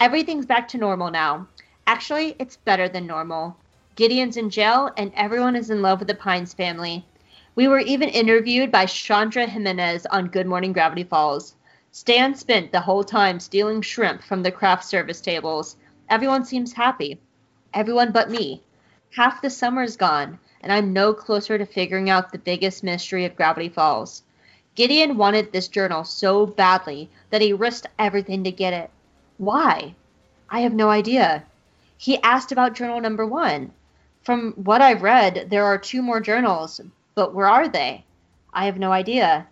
Everything's 0.00 0.44
back 0.44 0.66
to 0.68 0.78
normal 0.78 1.08
now. 1.08 1.46
Actually, 1.86 2.34
it's 2.40 2.56
better 2.56 2.88
than 2.88 3.06
normal. 3.06 3.56
Gideon's 3.94 4.36
in 4.36 4.50
jail, 4.50 4.90
and 4.96 5.12
everyone 5.14 5.54
is 5.54 5.70
in 5.70 5.82
love 5.82 6.00
with 6.00 6.08
the 6.08 6.14
Pines 6.16 6.52
family. 6.52 7.04
We 7.54 7.68
were 7.68 7.78
even 7.78 8.08
interviewed 8.08 8.72
by 8.72 8.86
Shandra 8.86 9.46
Jimenez 9.46 10.06
on 10.06 10.26
Good 10.26 10.48
Morning 10.48 10.72
Gravity 10.72 11.04
Falls. 11.04 11.54
Stan 11.92 12.34
spent 12.34 12.72
the 12.72 12.80
whole 12.80 13.04
time 13.04 13.38
stealing 13.38 13.82
shrimp 13.82 14.22
from 14.24 14.42
the 14.42 14.50
craft 14.50 14.84
service 14.84 15.20
tables. 15.20 15.76
Everyone 16.12 16.44
seems 16.44 16.74
happy. 16.74 17.18
Everyone 17.72 18.12
but 18.12 18.30
me. 18.30 18.60
Half 19.16 19.40
the 19.40 19.48
summer's 19.48 19.96
gone, 19.96 20.38
and 20.60 20.70
I'm 20.70 20.92
no 20.92 21.14
closer 21.14 21.56
to 21.56 21.64
figuring 21.64 22.10
out 22.10 22.30
the 22.30 22.38
biggest 22.38 22.84
mystery 22.84 23.24
of 23.24 23.34
Gravity 23.34 23.70
Falls. 23.70 24.22
Gideon 24.74 25.16
wanted 25.16 25.50
this 25.52 25.68
journal 25.68 26.04
so 26.04 26.44
badly 26.44 27.08
that 27.30 27.40
he 27.40 27.54
risked 27.54 27.86
everything 27.98 28.44
to 28.44 28.52
get 28.52 28.74
it. 28.74 28.90
Why? 29.38 29.94
I 30.50 30.60
have 30.60 30.74
no 30.74 30.90
idea. 30.90 31.44
He 31.96 32.22
asked 32.22 32.52
about 32.52 32.74
journal 32.74 33.00
number 33.00 33.24
one. 33.24 33.72
From 34.20 34.52
what 34.56 34.82
I've 34.82 35.02
read, 35.02 35.46
there 35.48 35.64
are 35.64 35.78
two 35.78 36.02
more 36.02 36.20
journals, 36.20 36.78
but 37.14 37.32
where 37.32 37.48
are 37.48 37.68
they? 37.68 38.04
I 38.52 38.66
have 38.66 38.78
no 38.78 38.92
idea. 38.92 39.46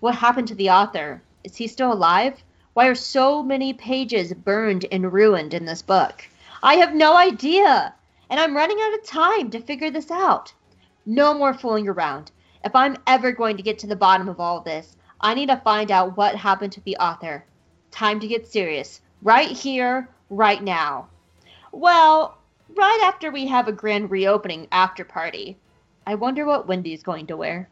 What 0.00 0.14
happened 0.14 0.48
to 0.48 0.54
the 0.54 0.70
author? 0.70 1.20
Is 1.44 1.56
he 1.56 1.66
still 1.66 1.92
alive? 1.92 2.42
Why 2.80 2.86
are 2.86 2.94
so 2.94 3.42
many 3.42 3.74
pages 3.74 4.32
burned 4.32 4.86
and 4.90 5.12
ruined 5.12 5.52
in 5.52 5.66
this 5.66 5.82
book? 5.82 6.26
I 6.62 6.76
have 6.76 6.94
no 6.94 7.14
idea, 7.14 7.94
and 8.30 8.40
I'm 8.40 8.56
running 8.56 8.78
out 8.80 8.94
of 8.94 9.04
time 9.04 9.50
to 9.50 9.60
figure 9.60 9.90
this 9.90 10.10
out. 10.10 10.54
No 11.04 11.34
more 11.34 11.52
fooling 11.52 11.88
around. 11.88 12.30
If 12.64 12.74
I'm 12.74 12.96
ever 13.06 13.32
going 13.32 13.58
to 13.58 13.62
get 13.62 13.78
to 13.80 13.86
the 13.86 13.96
bottom 13.96 14.30
of 14.30 14.40
all 14.40 14.62
this, 14.62 14.96
I 15.20 15.34
need 15.34 15.50
to 15.50 15.58
find 15.58 15.90
out 15.90 16.16
what 16.16 16.34
happened 16.34 16.72
to 16.72 16.80
the 16.80 16.96
author. 16.96 17.44
Time 17.90 18.18
to 18.18 18.26
get 18.26 18.48
serious. 18.48 19.02
Right 19.20 19.50
here, 19.50 20.08
right 20.30 20.62
now. 20.62 21.08
Well, 21.72 22.38
right 22.74 23.00
after 23.04 23.30
we 23.30 23.46
have 23.48 23.68
a 23.68 23.72
grand 23.72 24.10
reopening 24.10 24.68
after 24.72 25.04
party. 25.04 25.58
I 26.06 26.14
wonder 26.14 26.46
what 26.46 26.66
Wendy's 26.66 27.02
going 27.02 27.26
to 27.26 27.36
wear. 27.36 27.68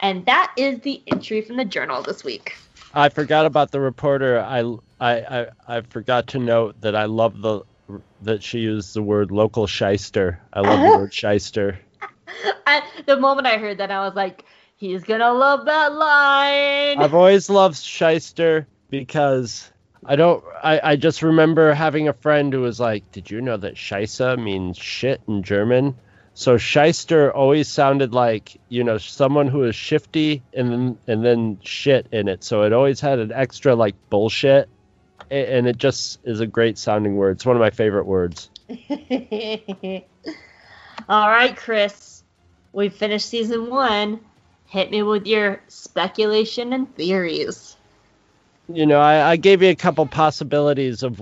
And 0.00 0.26
that 0.26 0.52
is 0.56 0.80
the 0.80 1.00
entry 1.06 1.42
from 1.42 1.56
the 1.56 1.64
journal 1.64 2.02
this 2.02 2.24
week. 2.24 2.56
I 2.94 3.08
forgot 3.08 3.46
about 3.46 3.70
the 3.70 3.80
reporter. 3.80 4.40
I, 4.40 4.60
I, 5.00 5.12
I, 5.16 5.46
I 5.66 5.80
forgot 5.82 6.28
to 6.28 6.38
note 6.38 6.80
that 6.80 6.96
I 6.96 7.04
love 7.04 7.40
the 7.40 7.62
that 8.20 8.42
she 8.42 8.58
used 8.58 8.94
the 8.94 9.02
word 9.02 9.30
local 9.30 9.66
shyster. 9.66 10.40
I 10.52 10.60
love 10.60 10.80
the 10.80 10.98
word 10.98 11.14
shyster. 11.14 11.78
At 12.66 12.84
the 13.06 13.16
moment 13.16 13.46
I 13.46 13.56
heard 13.56 13.78
that, 13.78 13.90
I 13.90 14.04
was 14.06 14.14
like, 14.14 14.44
he's 14.76 15.04
gonna 15.04 15.32
love 15.32 15.64
that 15.64 15.94
line. 15.94 16.98
I've 16.98 17.14
always 17.14 17.48
loved 17.48 17.78
shyster 17.78 18.66
because 18.90 19.70
I 20.04 20.16
don't. 20.16 20.44
I, 20.62 20.80
I 20.92 20.96
just 20.96 21.22
remember 21.22 21.72
having 21.72 22.08
a 22.08 22.12
friend 22.12 22.52
who 22.52 22.60
was 22.60 22.78
like, 22.78 23.10
"Did 23.12 23.30
you 23.30 23.40
know 23.40 23.56
that 23.56 23.74
Scheisse 23.74 24.38
means 24.38 24.76
shit 24.76 25.20
in 25.26 25.42
German?" 25.42 25.96
So 26.38 26.56
Shyster 26.56 27.34
always 27.34 27.66
sounded 27.66 28.14
like 28.14 28.60
you 28.68 28.84
know 28.84 28.96
someone 28.98 29.48
who 29.48 29.64
is 29.64 29.74
shifty 29.74 30.40
and 30.54 30.70
then 30.70 30.98
and 31.08 31.24
then 31.24 31.58
shit 31.64 32.06
in 32.12 32.28
it. 32.28 32.44
So 32.44 32.62
it 32.62 32.72
always 32.72 33.00
had 33.00 33.18
an 33.18 33.32
extra 33.32 33.74
like 33.74 33.96
bullshit, 34.08 34.68
and 35.32 35.66
it 35.66 35.78
just 35.78 36.20
is 36.22 36.38
a 36.38 36.46
great 36.46 36.78
sounding 36.78 37.16
word. 37.16 37.32
It's 37.32 37.44
one 37.44 37.56
of 37.56 37.60
my 37.60 37.70
favorite 37.70 38.06
words. 38.06 38.50
All 41.08 41.28
right, 41.28 41.56
Chris. 41.56 42.22
We 42.72 42.88
finished 42.88 43.28
season 43.28 43.68
one. 43.68 44.20
Hit 44.66 44.92
me 44.92 45.02
with 45.02 45.26
your 45.26 45.60
speculation 45.66 46.72
and 46.72 46.94
theories. 46.94 47.76
You 48.68 48.86
know, 48.86 49.00
I, 49.00 49.30
I 49.30 49.36
gave 49.36 49.60
you 49.60 49.70
a 49.70 49.74
couple 49.74 50.06
possibilities 50.06 51.02
of 51.02 51.18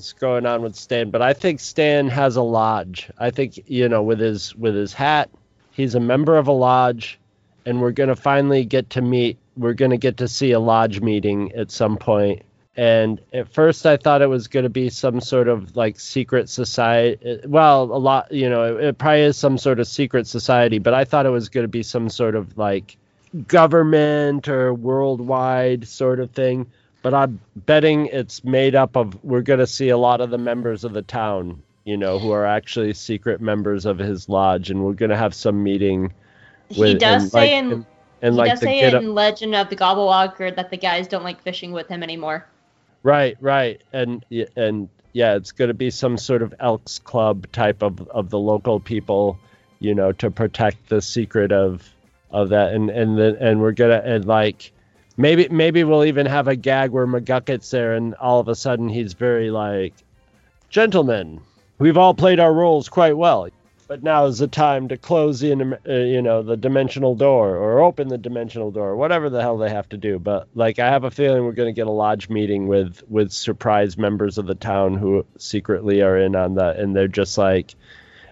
what's 0.00 0.14
going 0.14 0.46
on 0.46 0.62
with 0.62 0.74
Stan, 0.74 1.10
but 1.10 1.20
I 1.20 1.34
think 1.34 1.60
Stan 1.60 2.08
has 2.08 2.34
a 2.36 2.42
lodge. 2.42 3.10
I 3.18 3.30
think 3.30 3.62
you 3.66 3.86
know 3.86 4.02
with 4.02 4.18
his 4.18 4.56
with 4.56 4.74
his 4.74 4.94
hat, 4.94 5.28
he's 5.72 5.94
a 5.94 6.00
member 6.00 6.38
of 6.38 6.48
a 6.48 6.52
lodge, 6.52 7.20
and 7.66 7.82
we're 7.82 7.90
gonna 7.90 8.16
finally 8.16 8.64
get 8.64 8.88
to 8.90 9.02
meet. 9.02 9.36
We're 9.58 9.74
gonna 9.74 9.98
get 9.98 10.16
to 10.16 10.26
see 10.26 10.52
a 10.52 10.58
lodge 10.58 11.02
meeting 11.02 11.52
at 11.52 11.70
some 11.70 11.98
point. 11.98 12.40
And 12.78 13.20
at 13.34 13.52
first, 13.52 13.84
I 13.84 13.98
thought 13.98 14.22
it 14.22 14.28
was 14.28 14.48
going 14.48 14.62
to 14.62 14.70
be 14.70 14.88
some 14.88 15.20
sort 15.20 15.48
of 15.48 15.76
like 15.76 16.00
secret 16.00 16.48
society. 16.48 17.40
Well, 17.44 17.82
a 17.82 17.98
lot, 17.98 18.32
you 18.32 18.48
know, 18.48 18.78
it, 18.78 18.84
it 18.84 18.98
probably 18.98 19.22
is 19.22 19.36
some 19.36 19.58
sort 19.58 19.80
of 19.80 19.88
secret 19.88 20.26
society, 20.26 20.78
but 20.78 20.94
I 20.94 21.04
thought 21.04 21.26
it 21.26 21.30
was 21.30 21.48
going 21.48 21.64
to 21.64 21.68
be 21.68 21.82
some 21.82 22.08
sort 22.08 22.36
of 22.36 22.56
like 22.56 22.96
government 23.48 24.48
or 24.48 24.72
worldwide 24.72 25.88
sort 25.88 26.20
of 26.20 26.30
thing. 26.30 26.70
But 27.02 27.14
I'm 27.14 27.40
betting 27.56 28.06
it's 28.06 28.44
made 28.44 28.74
up 28.74 28.96
of. 28.96 29.22
We're 29.24 29.42
going 29.42 29.60
to 29.60 29.66
see 29.66 29.88
a 29.88 29.96
lot 29.98 30.20
of 30.20 30.30
the 30.30 30.38
members 30.38 30.84
of 30.84 30.92
the 30.92 31.02
town, 31.02 31.62
you 31.84 31.96
know, 31.96 32.18
who 32.18 32.30
are 32.30 32.44
actually 32.44 32.92
secret 32.94 33.40
members 33.40 33.86
of 33.86 33.98
his 33.98 34.28
lodge, 34.28 34.70
and 34.70 34.84
we're 34.84 34.92
going 34.92 35.10
to 35.10 35.16
have 35.16 35.34
some 35.34 35.62
meeting. 35.62 36.12
he 36.68 36.80
with- 36.80 36.98
does 36.98 37.22
and, 37.22 37.32
say 37.32 37.38
like, 37.38 37.50
in 37.52 37.72
and, 37.72 37.86
and 38.22 38.34
he 38.34 38.38
like 38.38 38.50
does 38.50 38.60
the 38.60 38.66
say 38.66 38.80
in 38.94 39.14
Legend 39.14 39.54
of 39.54 39.70
the 39.70 39.76
Gobblewonker 39.76 40.54
that 40.56 40.70
the 40.70 40.76
guys 40.76 41.08
don't 41.08 41.24
like 41.24 41.42
fishing 41.42 41.72
with 41.72 41.88
him 41.88 42.02
anymore. 42.02 42.46
Right, 43.02 43.36
right, 43.40 43.80
and 43.94 44.24
and 44.56 44.88
yeah, 45.12 45.34
it's 45.36 45.52
going 45.52 45.68
to 45.68 45.74
be 45.74 45.90
some 45.90 46.18
sort 46.18 46.42
of 46.42 46.54
Elks 46.60 46.98
Club 46.98 47.50
type 47.50 47.82
of 47.82 48.06
of 48.08 48.28
the 48.28 48.38
local 48.38 48.78
people, 48.78 49.38
you 49.78 49.94
know, 49.94 50.12
to 50.12 50.30
protect 50.30 50.90
the 50.90 51.00
secret 51.00 51.50
of 51.50 51.88
of 52.30 52.50
that, 52.50 52.74
and 52.74 52.90
and 52.90 53.16
the, 53.16 53.36
and 53.40 53.60
we're 53.60 53.72
gonna 53.72 54.02
and 54.04 54.26
like 54.26 54.72
maybe 55.20 55.48
maybe 55.48 55.84
we'll 55.84 56.04
even 56.04 56.26
have 56.26 56.48
a 56.48 56.56
gag 56.56 56.90
where 56.90 57.06
McGucket's 57.06 57.70
there, 57.70 57.94
and 57.94 58.14
all 58.14 58.40
of 58.40 58.48
a 58.48 58.54
sudden 58.54 58.88
he's 58.88 59.12
very 59.12 59.50
like, 59.50 59.94
gentlemen, 60.70 61.40
we've 61.78 61.98
all 61.98 62.14
played 62.14 62.40
our 62.40 62.52
roles 62.52 62.88
quite 62.88 63.16
well. 63.16 63.48
But 63.86 64.04
now 64.04 64.26
is 64.26 64.38
the 64.38 64.46
time 64.46 64.86
to 64.88 64.96
close 64.96 65.42
in, 65.42 65.74
uh, 65.74 65.92
you 65.92 66.22
know, 66.22 66.44
the 66.44 66.56
dimensional 66.56 67.16
door 67.16 67.56
or 67.56 67.80
open 67.80 68.06
the 68.06 68.18
dimensional 68.18 68.70
door, 68.70 68.94
whatever 68.94 69.28
the 69.28 69.42
hell 69.42 69.58
they 69.58 69.68
have 69.68 69.88
to 69.88 69.96
do. 69.96 70.20
But 70.20 70.46
like, 70.54 70.78
I 70.78 70.86
have 70.86 71.02
a 71.02 71.10
feeling 71.10 71.44
we're 71.44 71.50
going 71.50 71.74
to 71.74 71.80
get 71.80 71.88
a 71.88 71.90
lodge 71.90 72.28
meeting 72.28 72.68
with 72.68 73.02
with 73.08 73.32
surprise 73.32 73.98
members 73.98 74.38
of 74.38 74.46
the 74.46 74.54
town 74.54 74.96
who 74.96 75.26
secretly 75.38 76.02
are 76.02 76.16
in 76.16 76.36
on 76.36 76.54
that, 76.54 76.78
and 76.78 76.94
they're 76.94 77.08
just 77.08 77.36
like, 77.36 77.74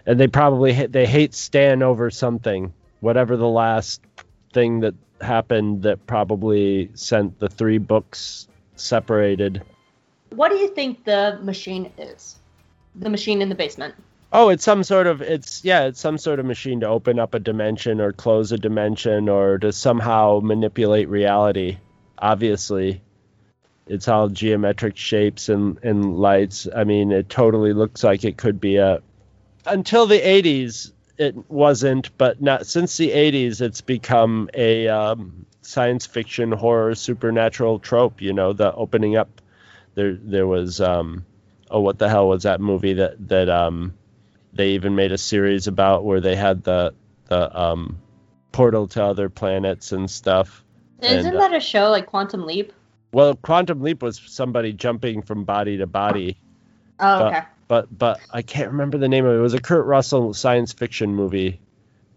and 0.07 0.19
they 0.19 0.29
probably 0.29 0.73
ha- 0.73 0.87
they 0.89 1.07
hate 1.07 1.35
Stan 1.35 1.83
over 1.83 2.09
something, 2.09 2.73
whatever 3.01 3.37
the 3.37 3.49
last 3.49 4.01
thing 4.53 4.81
that 4.81 4.95
happened 5.21 5.83
that 5.83 6.07
probably 6.07 6.91
sent 6.95 7.39
the 7.39 7.49
three 7.49 7.79
books 7.79 8.49
separated. 8.77 9.63
What 10.31 10.51
do 10.51 10.57
you 10.57 10.69
think 10.69 11.05
the 11.05 11.39
machine 11.43 11.93
is? 11.99 12.37
The 12.95 13.11
machine 13.11 13.43
in 13.43 13.49
the 13.49 13.55
basement. 13.55 13.95
Oh, 14.33 14.51
it's 14.51 14.65
some 14.65 14.83
sort 14.83 15.07
of 15.07 15.23
it's 15.23 15.65
yeah, 15.65 15.85
it's 15.85 16.01
some 16.01 16.19
sort 16.19 16.39
of 16.39 16.45
machine 16.45 16.81
to 16.81 16.89
open 16.89 17.19
up 17.19 17.35
a 17.35 17.39
dimension 17.39 18.01
or 18.01 18.13
close 18.13 18.53
a 18.53 18.59
dimension 18.59 19.29
or 19.29 19.59
to 19.59 19.73
somehow 19.73 20.41
manipulate 20.43 21.09
reality. 21.09 21.79
Obviously, 22.19 23.01
it's 23.87 24.07
all 24.07 24.29
geometric 24.29 24.97
shapes 24.99 25.49
and 25.49 25.79
and 25.83 26.19
lights. 26.19 26.69
I 26.75 26.85
mean, 26.85 27.11
it 27.11 27.31
totally 27.31 27.73
looks 27.73 28.05
like 28.05 28.25
it 28.25 28.37
could 28.37 28.61
be 28.61 28.77
a 28.77 29.01
until 29.65 30.07
the 30.07 30.21
80s 30.21 30.93
it 31.19 31.51
wasn't, 31.51 32.17
but 32.17 32.41
not 32.41 32.67
since 32.67 32.97
the 32.97 33.11
80s 33.11 33.61
it's 33.61 33.81
become 33.81 34.49
a 34.55 34.89
um, 34.89 35.45
science 35.63 36.07
fiction 36.07 36.53
horror 36.53 36.95
supernatural 36.95 37.79
trope, 37.79 38.23
you 38.23 38.33
know, 38.33 38.53
the 38.53 38.73
opening 38.75 39.17
up 39.17 39.29
there 39.95 40.15
there 40.15 40.47
was 40.47 40.81
um 40.81 41.25
oh 41.71 41.81
what 41.81 41.99
the 41.99 42.09
hell 42.09 42.29
was 42.29 42.45
that 42.45 42.61
movie 42.61 42.95
that 42.95 43.29
that 43.29 43.49
um 43.49 43.93
they 44.53 44.71
even 44.71 44.95
made 44.95 45.11
a 45.13 45.19
series 45.19 45.67
about 45.67 46.05
where 46.05 46.21
they 46.21 46.37
had 46.37 46.63
the 46.63 46.95
the 47.27 47.61
um 47.61 47.99
portal 48.53 48.87
to 48.89 49.03
other 49.03 49.29
planets 49.29 49.93
and 49.93 50.11
stuff. 50.11 50.65
Isn't 51.03 51.33
And, 51.33 51.41
that 51.41 51.55
a 51.55 51.61
show 51.61 51.91
like 51.91 52.07
Quantum 52.07 52.47
Leap? 52.47 52.73
Well, 53.13 53.35
Quantum 53.37 53.81
Leap 53.83 54.03
was 54.03 54.21
somebody 54.27 54.73
jumping 54.73 55.23
from 55.23 55.45
body 55.45 55.77
to 55.79 55.87
body, 55.87 56.39
Oh, 57.01 57.27
okay. 57.27 57.41
but 57.41 57.47
but 57.69 57.97
but 57.97 58.21
I 58.33 58.43
can't 58.43 58.73
remember 58.73 58.99
the 58.99 59.09
name 59.09 59.25
of 59.27 59.33
it. 59.35 59.39
It 59.39 59.43
was 59.43 59.55
a 59.55 59.61
Kurt 59.61 59.87
Russell 59.87 60.35
science 60.35 60.73
fiction 60.73 61.15
movie. 61.15 61.61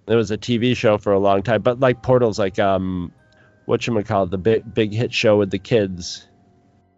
It 0.07 0.15
was 0.15 0.31
a 0.31 0.37
TV 0.37 0.75
show 0.75 0.97
for 0.97 1.13
a 1.13 1.19
long 1.19 1.43
time, 1.43 1.61
but 1.61 1.79
like 1.79 2.01
Portal's 2.01 2.39
like 2.39 2.57
um 2.57 3.11
what 3.65 3.85
you 3.85 4.01
call 4.03 4.23
it, 4.23 4.31
the 4.31 4.37
big 4.37 4.73
big 4.73 4.91
hit 4.93 5.13
show 5.13 5.37
with 5.37 5.51
the 5.51 5.59
kids. 5.59 6.27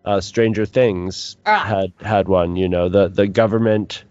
Uh, 0.05 0.19
Stranger 0.19 0.65
Things 0.65 1.37
Ah. 1.45 1.63
had 1.63 1.93
had 2.05 2.27
one. 2.27 2.55
You 2.57 2.67
know 2.67 2.89
the 2.89 3.07
the 3.07 3.25
government, 3.27 4.03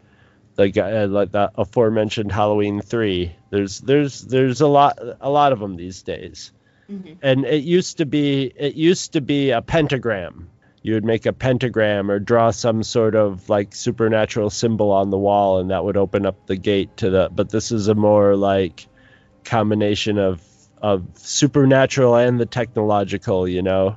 the 0.55 0.71
guy 0.71 0.91
uh, 1.03 1.07
like 1.07 1.33
the 1.33 1.51
aforementioned 1.55 2.33
Halloween 2.33 2.81
three. 2.81 3.35
There's 3.51 3.79
there's 3.81 4.23
there's 4.23 4.63
a 4.63 4.67
lot 4.69 4.99
a 5.21 5.29
lot 5.29 5.53
of 5.53 5.61
them 5.61 5.77
these 5.77 6.03
days 6.03 6.53
Mhm. 6.91 7.19
and 7.23 7.45
it 7.45 7.63
used 7.63 7.99
to 7.99 8.07
be 8.07 8.51
it 8.57 8.75
used 8.75 9.13
to 9.13 9.21
be 9.21 9.51
a 9.51 9.61
pentagram 9.61 10.49
you 10.83 10.95
would 10.95 11.05
make 11.05 11.27
a 11.27 11.33
pentagram 11.33 12.11
or 12.11 12.19
draw 12.19 12.51
some 12.51 12.83
sort 12.83 13.15
of 13.15 13.49
like 13.49 13.75
supernatural 13.75 14.51
symbol 14.51 14.91
on 14.91 15.11
the 15.11 15.19
wall 15.19 15.59
and 15.59 15.71
that 15.71 15.85
would 15.85 15.97
open 15.97 16.27
up 16.27 16.47
the 16.47 16.57
gate 16.57 16.97
to 16.97 17.11
the 17.11 17.29
but 17.33 17.51
this 17.51 17.71
is 17.71 17.89
a 17.89 17.95
more 17.95 18.37
like 18.37 18.87
combination 19.45 20.19
of 20.19 20.43
of 20.81 21.05
supernatural 21.15 22.17
and 22.17 22.41
the 22.41 22.47
technological 22.47 23.49
you 23.49 23.63
know? 23.63 23.97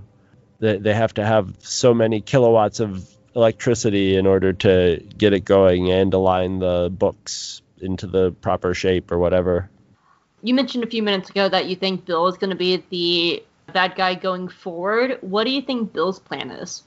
They, 0.60 0.78
they 0.78 0.94
have 0.94 1.14
to 1.16 1.26
have 1.26 1.56
so 1.60 1.94
many 1.94 2.22
kilowatts 2.22 2.80
of 2.80 3.10
electricity 3.36 4.16
in 4.16 4.26
order 4.26 4.54
to 4.54 5.06
get 5.18 5.34
it 5.34 5.44
going 5.44 5.92
and 5.92 6.14
align 6.14 6.60
the 6.60 6.90
books 6.90 7.62
into 7.82 8.08
the 8.08 8.32
proper 8.32 8.74
shape 8.74 9.12
or 9.12 9.20
whatever. 9.20 9.70
You 10.42 10.54
mentioned 10.54 10.84
a 10.84 10.88
few 10.88 11.04
minutes 11.04 11.30
ago 11.30 11.50
that 11.50 11.66
you 11.66 11.76
think 11.76 12.06
Bill 12.06 12.28
is 12.28 12.38
going 12.38 12.52
to 12.52 12.56
be 12.56 12.84
the 12.90 13.44
bad 13.76 13.96
guy 13.96 14.16
going 14.16 14.48
forward. 14.48 15.18
What 15.22 15.44
do 15.44 15.52
you 15.52 15.62
think 15.62 15.92
Bill's 15.94 16.18
plan 16.20 16.50
is? 16.50 16.82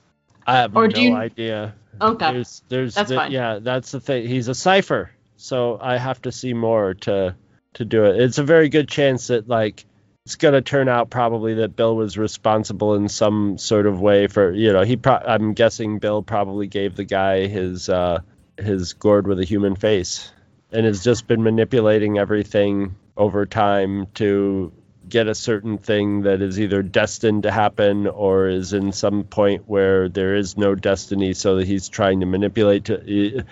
I 0.46 0.56
have 0.56 0.74
Or 0.74 0.88
no 0.88 0.94
do 0.94 1.02
you- 1.02 1.14
idea. 1.14 1.74
Okay. 2.00 2.32
There's, 2.32 2.62
there's, 2.68 2.94
That's 2.94 3.10
the- 3.10 3.16
fine. 3.16 3.30
yeah, 3.32 3.58
that's 3.60 3.90
the 3.90 4.00
thing. 4.00 4.26
He's 4.26 4.48
a 4.48 4.54
cipher, 4.54 5.10
so 5.36 5.78
I 5.80 5.98
have 5.98 6.22
to 6.22 6.32
see 6.32 6.54
more 6.54 6.94
to 6.94 7.34
to 7.74 7.84
do 7.84 8.04
it. 8.04 8.20
It's 8.20 8.38
a 8.38 8.44
very 8.44 8.68
good 8.70 8.88
chance 8.88 9.26
that 9.26 9.48
like 9.48 9.84
it's 10.24 10.36
gonna 10.36 10.62
turn 10.62 10.88
out 10.88 11.10
probably 11.10 11.54
that 11.54 11.76
Bill 11.76 11.94
was 11.96 12.16
responsible 12.16 12.94
in 12.94 13.08
some 13.08 13.58
sort 13.58 13.86
of 13.86 14.00
way 14.00 14.26
for 14.28 14.52
you 14.52 14.72
know 14.72 14.82
he. 14.84 14.96
Pro- 14.96 15.24
I'm 15.34 15.52
guessing 15.54 15.98
Bill 15.98 16.22
probably 16.22 16.68
gave 16.68 16.94
the 16.96 17.04
guy 17.04 17.46
his 17.48 17.88
uh 17.88 18.20
his 18.56 18.92
gourd 18.94 19.26
with 19.26 19.40
a 19.40 19.44
human 19.44 19.74
face, 19.76 20.30
and 20.72 20.86
has 20.86 21.02
just 21.04 21.26
been 21.26 21.42
manipulating 21.42 22.16
everything 22.18 22.94
over 23.16 23.44
time 23.44 24.06
to 24.14 24.72
get 25.08 25.28
a 25.28 25.34
certain 25.34 25.78
thing 25.78 26.22
that 26.22 26.42
is 26.42 26.60
either 26.60 26.82
destined 26.82 27.44
to 27.44 27.50
happen 27.50 28.06
or 28.06 28.48
is 28.48 28.72
in 28.72 28.92
some 28.92 29.24
point 29.24 29.64
where 29.68 30.08
there 30.08 30.34
is 30.36 30.56
no 30.56 30.74
destiny 30.74 31.34
so 31.34 31.56
that 31.56 31.66
he's 31.66 31.88
trying 31.88 32.20
to 32.20 32.26
manipulate 32.26 32.84
to 32.86 33.02
you- 33.06 33.44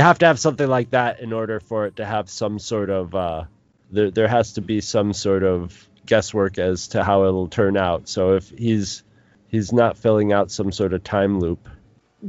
have 0.00 0.18
to 0.18 0.26
have 0.26 0.38
something 0.38 0.68
like 0.68 0.90
that 0.90 1.20
in 1.20 1.32
order 1.32 1.60
for 1.60 1.86
it 1.86 1.96
to 1.96 2.04
have 2.04 2.28
some 2.30 2.58
sort 2.58 2.90
of 2.90 3.14
uh 3.14 3.44
there, 3.90 4.10
there 4.10 4.28
has 4.28 4.54
to 4.54 4.60
be 4.62 4.80
some 4.80 5.12
sort 5.12 5.42
of 5.44 5.88
guesswork 6.06 6.58
as 6.58 6.88
to 6.88 7.04
how 7.04 7.24
it'll 7.24 7.48
turn 7.48 7.76
out 7.76 8.08
so 8.08 8.34
if 8.34 8.48
he's 8.50 9.02
he's 9.48 9.72
not 9.72 9.98
filling 9.98 10.32
out 10.32 10.50
some 10.50 10.72
sort 10.72 10.92
of 10.94 11.04
time 11.04 11.38
loop 11.40 11.68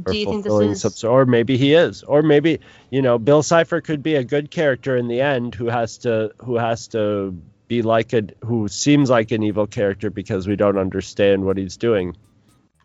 or 0.04 0.12
Do 0.12 0.18
you 0.18 0.26
think 0.26 0.44
this 0.44 0.52
is? 0.70 0.80
sort, 0.82 1.12
or 1.12 1.24
maybe 1.26 1.56
he 1.56 1.74
is, 1.74 2.02
or 2.02 2.22
maybe 2.22 2.60
you 2.90 3.02
know 3.02 3.18
Bill 3.18 3.42
Cipher 3.42 3.80
could 3.80 4.02
be 4.02 4.16
a 4.16 4.24
good 4.24 4.50
character 4.50 4.96
in 4.96 5.08
the 5.08 5.20
end 5.20 5.54
who 5.54 5.68
has 5.68 5.98
to 5.98 6.32
who 6.38 6.56
has 6.56 6.88
to 6.88 7.36
be 7.68 7.82
like 7.82 8.12
a 8.12 8.22
who 8.44 8.68
seems 8.68 9.10
like 9.10 9.30
an 9.30 9.42
evil 9.42 9.66
character 9.66 10.10
because 10.10 10.46
we 10.46 10.56
don't 10.56 10.78
understand 10.78 11.44
what 11.44 11.56
he's 11.56 11.76
doing. 11.76 12.16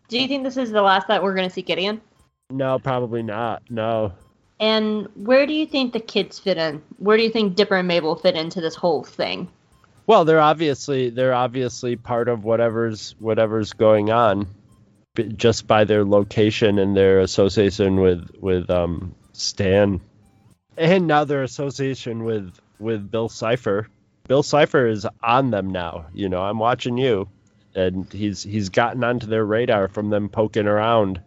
Do 0.08 0.18
you 0.18 0.26
think 0.26 0.42
this 0.44 0.56
is 0.56 0.70
the 0.70 0.82
last 0.82 1.08
that 1.08 1.22
we're 1.22 1.34
going 1.34 1.48
to 1.48 1.54
see 1.54 1.62
Gideon? 1.62 2.00
No, 2.50 2.78
probably 2.78 3.22
not. 3.22 3.62
No, 3.70 4.12
And 4.58 5.06
where 5.14 5.46
do 5.46 5.52
you 5.52 5.66
think 5.66 5.92
the 5.92 6.00
kids 6.00 6.38
fit 6.38 6.56
in? 6.58 6.82
Where 6.98 7.16
do 7.16 7.22
you 7.22 7.30
think 7.30 7.54
Dipper 7.54 7.76
and 7.76 7.86
Mabel 7.86 8.16
fit 8.16 8.34
into 8.34 8.60
this 8.60 8.74
whole 8.74 9.04
thing? 9.04 9.48
well 10.06 10.24
they're 10.24 10.40
obviously 10.40 11.10
they're 11.10 11.34
obviously 11.34 11.94
part 11.94 12.26
of 12.28 12.42
whatever's 12.42 13.14
whatever's 13.20 13.72
going 13.74 14.10
on, 14.10 14.48
just 15.36 15.68
by 15.68 15.84
their 15.84 16.04
location 16.04 16.78
and 16.80 16.96
their 16.96 17.20
association 17.20 18.00
with 18.00 18.28
with 18.40 18.68
um 18.70 19.14
Stan, 19.32 20.00
and 20.76 21.06
now 21.06 21.22
their 21.24 21.44
association 21.44 22.24
with 22.24 22.58
with 22.80 23.08
Bill 23.10 23.28
Cipher. 23.28 23.88
Bill 24.30 24.44
Cipher 24.44 24.86
is 24.86 25.08
on 25.20 25.50
them 25.50 25.70
now. 25.70 26.06
You 26.14 26.28
know, 26.28 26.40
I'm 26.40 26.60
watching 26.60 26.96
you, 26.96 27.28
and 27.74 28.06
he's 28.12 28.44
he's 28.44 28.68
gotten 28.68 29.02
onto 29.02 29.26
their 29.26 29.44
radar 29.44 29.88
from 29.88 30.08
them 30.08 30.28
poking 30.28 30.68
around. 30.68 31.20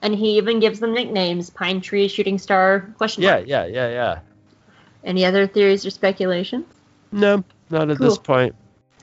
And 0.00 0.14
he 0.14 0.38
even 0.38 0.58
gives 0.58 0.80
them 0.80 0.94
nicknames: 0.94 1.50
Pine 1.50 1.82
Tree, 1.82 2.08
Shooting 2.08 2.38
Star, 2.38 2.94
question 2.96 3.24
Yeah, 3.24 3.34
mark. 3.36 3.46
yeah, 3.46 3.66
yeah, 3.66 3.88
yeah. 3.90 4.18
Any 5.04 5.26
other 5.26 5.46
theories 5.46 5.84
or 5.84 5.90
speculations? 5.90 6.64
No, 7.12 7.44
not 7.68 7.90
at 7.90 7.98
this 7.98 8.16
point. 8.16 8.54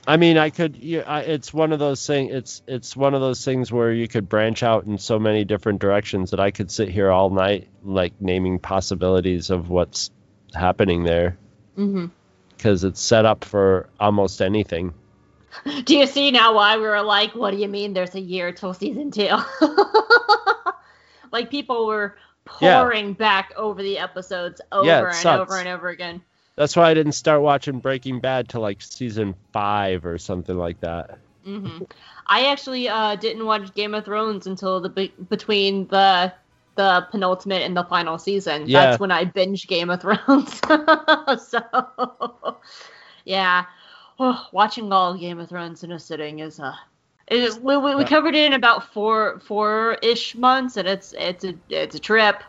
I 0.04 0.16
mean, 0.16 0.36
I 0.36 0.50
could. 0.50 0.76
Yeah, 0.76 1.04
I, 1.06 1.20
it's 1.20 1.54
one 1.54 1.72
of 1.72 1.78
those 1.78 2.04
things. 2.04 2.34
It's 2.34 2.62
it's 2.66 2.96
one 2.96 3.14
of 3.14 3.20
those 3.20 3.44
things 3.44 3.70
where 3.70 3.92
you 3.92 4.08
could 4.08 4.28
branch 4.28 4.64
out 4.64 4.86
in 4.86 4.98
so 4.98 5.20
many 5.20 5.44
different 5.44 5.80
directions 5.80 6.32
that 6.32 6.40
I 6.40 6.50
could 6.50 6.72
sit 6.72 6.88
here 6.88 7.08
all 7.08 7.30
night, 7.30 7.68
like 7.84 8.20
naming 8.20 8.58
possibilities 8.58 9.50
of 9.50 9.70
what's 9.70 10.10
happening 10.52 11.04
there, 11.04 11.38
hmm 11.76 12.06
because 12.58 12.84
it's 12.84 13.00
set 13.00 13.24
up 13.24 13.44
for 13.44 13.88
almost 13.98 14.42
anything. 14.42 14.92
Do 15.84 15.96
you 15.96 16.06
see 16.06 16.30
now 16.30 16.54
why 16.54 16.76
we 16.76 16.82
were 16.82 17.00
like, 17.02 17.34
what 17.34 17.52
do 17.52 17.56
you 17.56 17.68
mean 17.68 17.94
there's 17.94 18.14
a 18.14 18.20
year 18.20 18.52
till 18.52 18.74
season 18.74 19.10
two? 19.10 19.28
like 21.32 21.50
people 21.50 21.86
were 21.86 22.16
Yeah. 22.60 22.82
pouring 22.82 23.12
back 23.14 23.52
over 23.56 23.82
the 23.82 23.98
episodes 23.98 24.60
over 24.72 24.86
Yeah, 24.86 25.04
and 25.06 25.14
sucks. 25.14 25.50
over 25.50 25.58
and 25.58 25.68
over 25.68 25.88
again. 25.88 26.22
That's 26.56 26.74
why 26.76 26.90
I 26.90 26.94
didn't 26.94 27.12
start 27.12 27.40
watching 27.42 27.78
Breaking 27.78 28.20
Bad 28.20 28.48
till 28.48 28.60
like 28.60 28.82
season 28.82 29.34
five 29.52 30.04
or 30.04 30.18
something 30.18 30.56
like 30.56 30.80
that. 30.80 31.18
hmm 31.44 31.82
I 32.26 32.46
actually 32.46 32.88
uh, 32.88 33.16
didn't 33.16 33.46
watch 33.46 33.72
Game 33.74 33.94
of 33.94 34.04
Thrones 34.04 34.46
until 34.46 34.80
the 34.80 34.88
be- 34.90 35.14
between 35.28 35.86
the 35.88 36.32
the 36.78 37.06
penultimate 37.10 37.62
and 37.62 37.76
the 37.76 37.82
final 37.82 38.18
season. 38.18 38.68
Yeah. 38.68 38.86
That's 38.86 39.00
when 39.00 39.10
I 39.10 39.24
binge 39.24 39.66
Game 39.66 39.90
of 39.90 40.00
Thrones. 40.00 40.60
so 41.48 42.56
yeah, 43.24 43.64
oh, 44.20 44.46
watching 44.52 44.92
all 44.92 45.18
Game 45.18 45.40
of 45.40 45.48
Thrones 45.48 45.82
in 45.82 45.90
a 45.90 45.98
sitting 45.98 46.38
is 46.38 46.60
uh 46.60 46.74
it 47.26 47.40
is, 47.40 47.58
we, 47.58 47.76
we, 47.76 47.94
we 47.94 48.04
covered 48.04 48.34
it 48.34 48.46
in 48.46 48.52
about 48.54 48.94
four 48.94 49.40
four 49.40 49.98
ish 50.02 50.36
months, 50.36 50.76
and 50.76 50.88
it's 50.88 51.14
it's 51.18 51.44
a 51.44 51.54
it's 51.68 51.96
a 51.96 51.98
trip. 51.98 52.42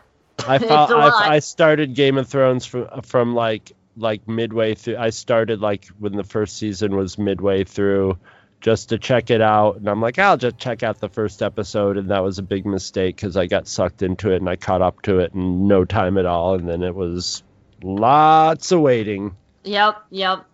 I 0.46 0.56
a. 0.56 0.60
I, 0.62 1.34
I 1.34 1.38
started 1.40 1.94
Game 1.94 2.16
of 2.16 2.28
Thrones 2.28 2.64
from 2.64 3.02
from 3.02 3.34
like 3.34 3.72
like 3.96 4.28
midway 4.28 4.76
through. 4.76 4.96
I 4.96 5.10
started 5.10 5.60
like 5.60 5.86
when 5.98 6.14
the 6.14 6.24
first 6.24 6.56
season 6.56 6.94
was 6.94 7.18
midway 7.18 7.64
through, 7.64 8.16
just 8.60 8.90
to 8.90 8.98
check 8.98 9.30
it 9.30 9.40
out. 9.40 9.76
And 9.76 9.88
I'm 9.88 10.00
like, 10.00 10.18
I'll 10.18 10.36
just 10.36 10.58
check 10.58 10.82
out 10.82 11.00
the 11.00 11.08
first 11.08 11.42
episode, 11.42 11.96
and 11.96 12.10
that 12.10 12.22
was 12.22 12.38
a 12.38 12.42
big 12.42 12.66
mistake 12.66 13.16
because 13.16 13.36
I 13.36 13.46
got 13.46 13.66
sucked 13.66 14.02
into 14.02 14.32
it 14.32 14.36
and 14.36 14.48
I 14.48 14.56
caught 14.56 14.82
up 14.82 15.02
to 15.02 15.18
it 15.20 15.32
in 15.34 15.66
no 15.66 15.84
time 15.84 16.18
at 16.18 16.26
all, 16.26 16.54
and 16.54 16.68
then 16.68 16.82
it 16.82 16.94
was 16.94 17.42
lots 17.82 18.72
of 18.72 18.80
waiting. 18.80 19.36
Yep, 19.64 20.02
yep. 20.10 20.46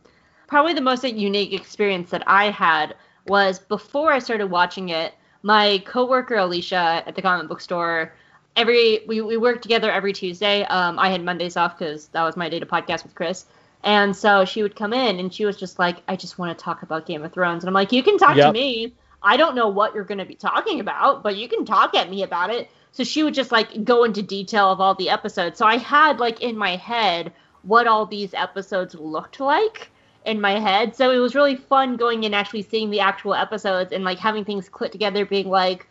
Probably 0.46 0.74
the 0.74 0.80
most 0.80 1.04
unique 1.04 1.52
experience 1.52 2.10
that 2.10 2.22
I 2.26 2.50
had 2.50 2.94
was 3.26 3.58
before 3.58 4.12
I 4.12 4.20
started 4.20 4.46
watching 4.46 4.90
it. 4.90 5.14
My 5.42 5.82
coworker 5.86 6.36
Alicia 6.36 7.02
at 7.06 7.14
the 7.14 7.22
comic 7.22 7.48
book 7.48 7.60
store, 7.60 8.12
every 8.56 9.00
we, 9.06 9.20
we 9.20 9.36
worked 9.36 9.62
together 9.62 9.90
every 9.90 10.12
Tuesday. 10.12 10.64
Um, 10.64 10.98
I 10.98 11.10
had 11.10 11.24
Mondays 11.24 11.56
off 11.56 11.78
because 11.78 12.08
that 12.08 12.22
was 12.22 12.36
my 12.36 12.48
day 12.48 12.60
to 12.60 12.66
podcast 12.66 13.02
with 13.02 13.14
Chris. 13.14 13.46
And 13.82 14.16
so 14.16 14.44
she 14.44 14.62
would 14.62 14.74
come 14.74 14.92
in 14.92 15.20
and 15.20 15.32
she 15.32 15.44
was 15.44 15.56
just 15.56 15.78
like, 15.78 16.02
I 16.08 16.16
just 16.16 16.38
want 16.38 16.56
to 16.56 16.62
talk 16.62 16.82
about 16.82 17.06
Game 17.06 17.22
of 17.22 17.32
Thrones. 17.32 17.62
And 17.62 17.68
I'm 17.68 17.74
like, 17.74 17.92
you 17.92 18.02
can 18.02 18.18
talk 18.18 18.36
to 18.36 18.52
me. 18.52 18.94
I 19.22 19.36
don't 19.36 19.54
know 19.54 19.68
what 19.68 19.94
you're 19.94 20.04
going 20.04 20.18
to 20.18 20.24
be 20.24 20.34
talking 20.34 20.80
about, 20.80 21.22
but 21.22 21.36
you 21.36 21.48
can 21.48 21.64
talk 21.64 21.94
at 21.94 22.10
me 22.10 22.22
about 22.22 22.50
it. 22.50 22.70
So 22.92 23.04
she 23.04 23.22
would 23.22 23.34
just 23.34 23.52
like 23.52 23.84
go 23.84 24.04
into 24.04 24.22
detail 24.22 24.70
of 24.70 24.80
all 24.80 24.94
the 24.94 25.10
episodes. 25.10 25.58
So 25.58 25.66
I 25.66 25.76
had 25.76 26.18
like 26.18 26.40
in 26.40 26.56
my 26.56 26.76
head 26.76 27.32
what 27.62 27.86
all 27.86 28.06
these 28.06 28.32
episodes 28.34 28.94
looked 28.94 29.40
like 29.40 29.90
in 30.24 30.40
my 30.40 30.58
head. 30.58 30.96
So 30.96 31.10
it 31.10 31.18
was 31.18 31.34
really 31.34 31.56
fun 31.56 31.96
going 31.96 32.24
and 32.24 32.34
actually 32.34 32.62
seeing 32.62 32.90
the 32.90 33.00
actual 33.00 33.34
episodes 33.34 33.92
and 33.92 34.04
like 34.04 34.18
having 34.18 34.44
things 34.44 34.68
click 34.68 34.92
together, 34.92 35.26
being 35.26 35.48
like, 35.48 35.88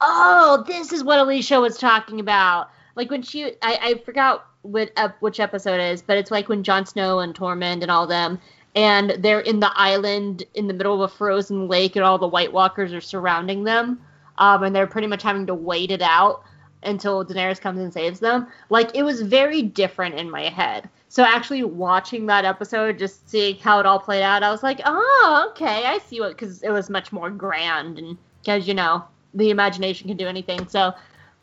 oh, 0.00 0.64
this 0.66 0.92
is 0.92 1.02
what 1.04 1.18
Alicia 1.18 1.60
was 1.60 1.78
talking 1.78 2.20
about. 2.20 2.70
Like 2.96 3.10
when 3.10 3.22
she, 3.22 3.46
I, 3.62 3.78
I 3.82 4.02
forgot 4.04 4.46
what 4.62 4.90
ep- 4.96 5.20
which 5.20 5.40
episode 5.40 5.80
is, 5.80 6.02
but 6.02 6.16
it's 6.16 6.30
like 6.30 6.48
when 6.48 6.62
Jon 6.62 6.86
Snow 6.86 7.20
and 7.20 7.34
Tormund 7.34 7.82
and 7.82 7.90
all 7.90 8.06
them, 8.06 8.38
and 8.74 9.10
they're 9.18 9.40
in 9.40 9.60
the 9.60 9.72
island 9.74 10.44
in 10.54 10.66
the 10.66 10.74
middle 10.74 10.94
of 10.94 11.00
a 11.00 11.14
frozen 11.14 11.68
lake, 11.68 11.96
and 11.96 12.04
all 12.04 12.18
the 12.18 12.26
White 12.26 12.52
Walkers 12.52 12.92
are 12.92 13.00
surrounding 13.00 13.64
them, 13.64 14.00
um, 14.38 14.62
and 14.62 14.74
they're 14.74 14.86
pretty 14.86 15.08
much 15.08 15.22
having 15.22 15.46
to 15.46 15.54
wait 15.54 15.90
it 15.90 16.02
out 16.02 16.42
until 16.84 17.24
Daenerys 17.24 17.60
comes 17.60 17.80
and 17.80 17.92
saves 17.92 18.20
them. 18.20 18.46
Like 18.70 18.94
it 18.94 19.02
was 19.02 19.22
very 19.22 19.62
different 19.62 20.16
in 20.16 20.30
my 20.30 20.48
head. 20.48 20.88
So 21.08 21.22
actually 21.22 21.62
watching 21.62 22.26
that 22.26 22.44
episode, 22.44 22.98
just 22.98 23.28
seeing 23.28 23.56
how 23.56 23.78
it 23.80 23.86
all 23.86 23.98
played 23.98 24.22
out, 24.22 24.42
I 24.42 24.50
was 24.50 24.62
like, 24.62 24.80
oh, 24.84 25.48
okay, 25.50 25.84
I 25.84 25.98
see 25.98 26.20
what, 26.20 26.30
because 26.30 26.62
it 26.62 26.70
was 26.70 26.88
much 26.88 27.12
more 27.12 27.30
grand, 27.30 27.98
and 27.98 28.16
because 28.40 28.66
you 28.66 28.74
know 28.74 29.04
the 29.34 29.50
imagination 29.50 30.08
can 30.08 30.16
do 30.16 30.26
anything. 30.26 30.66
So 30.68 30.94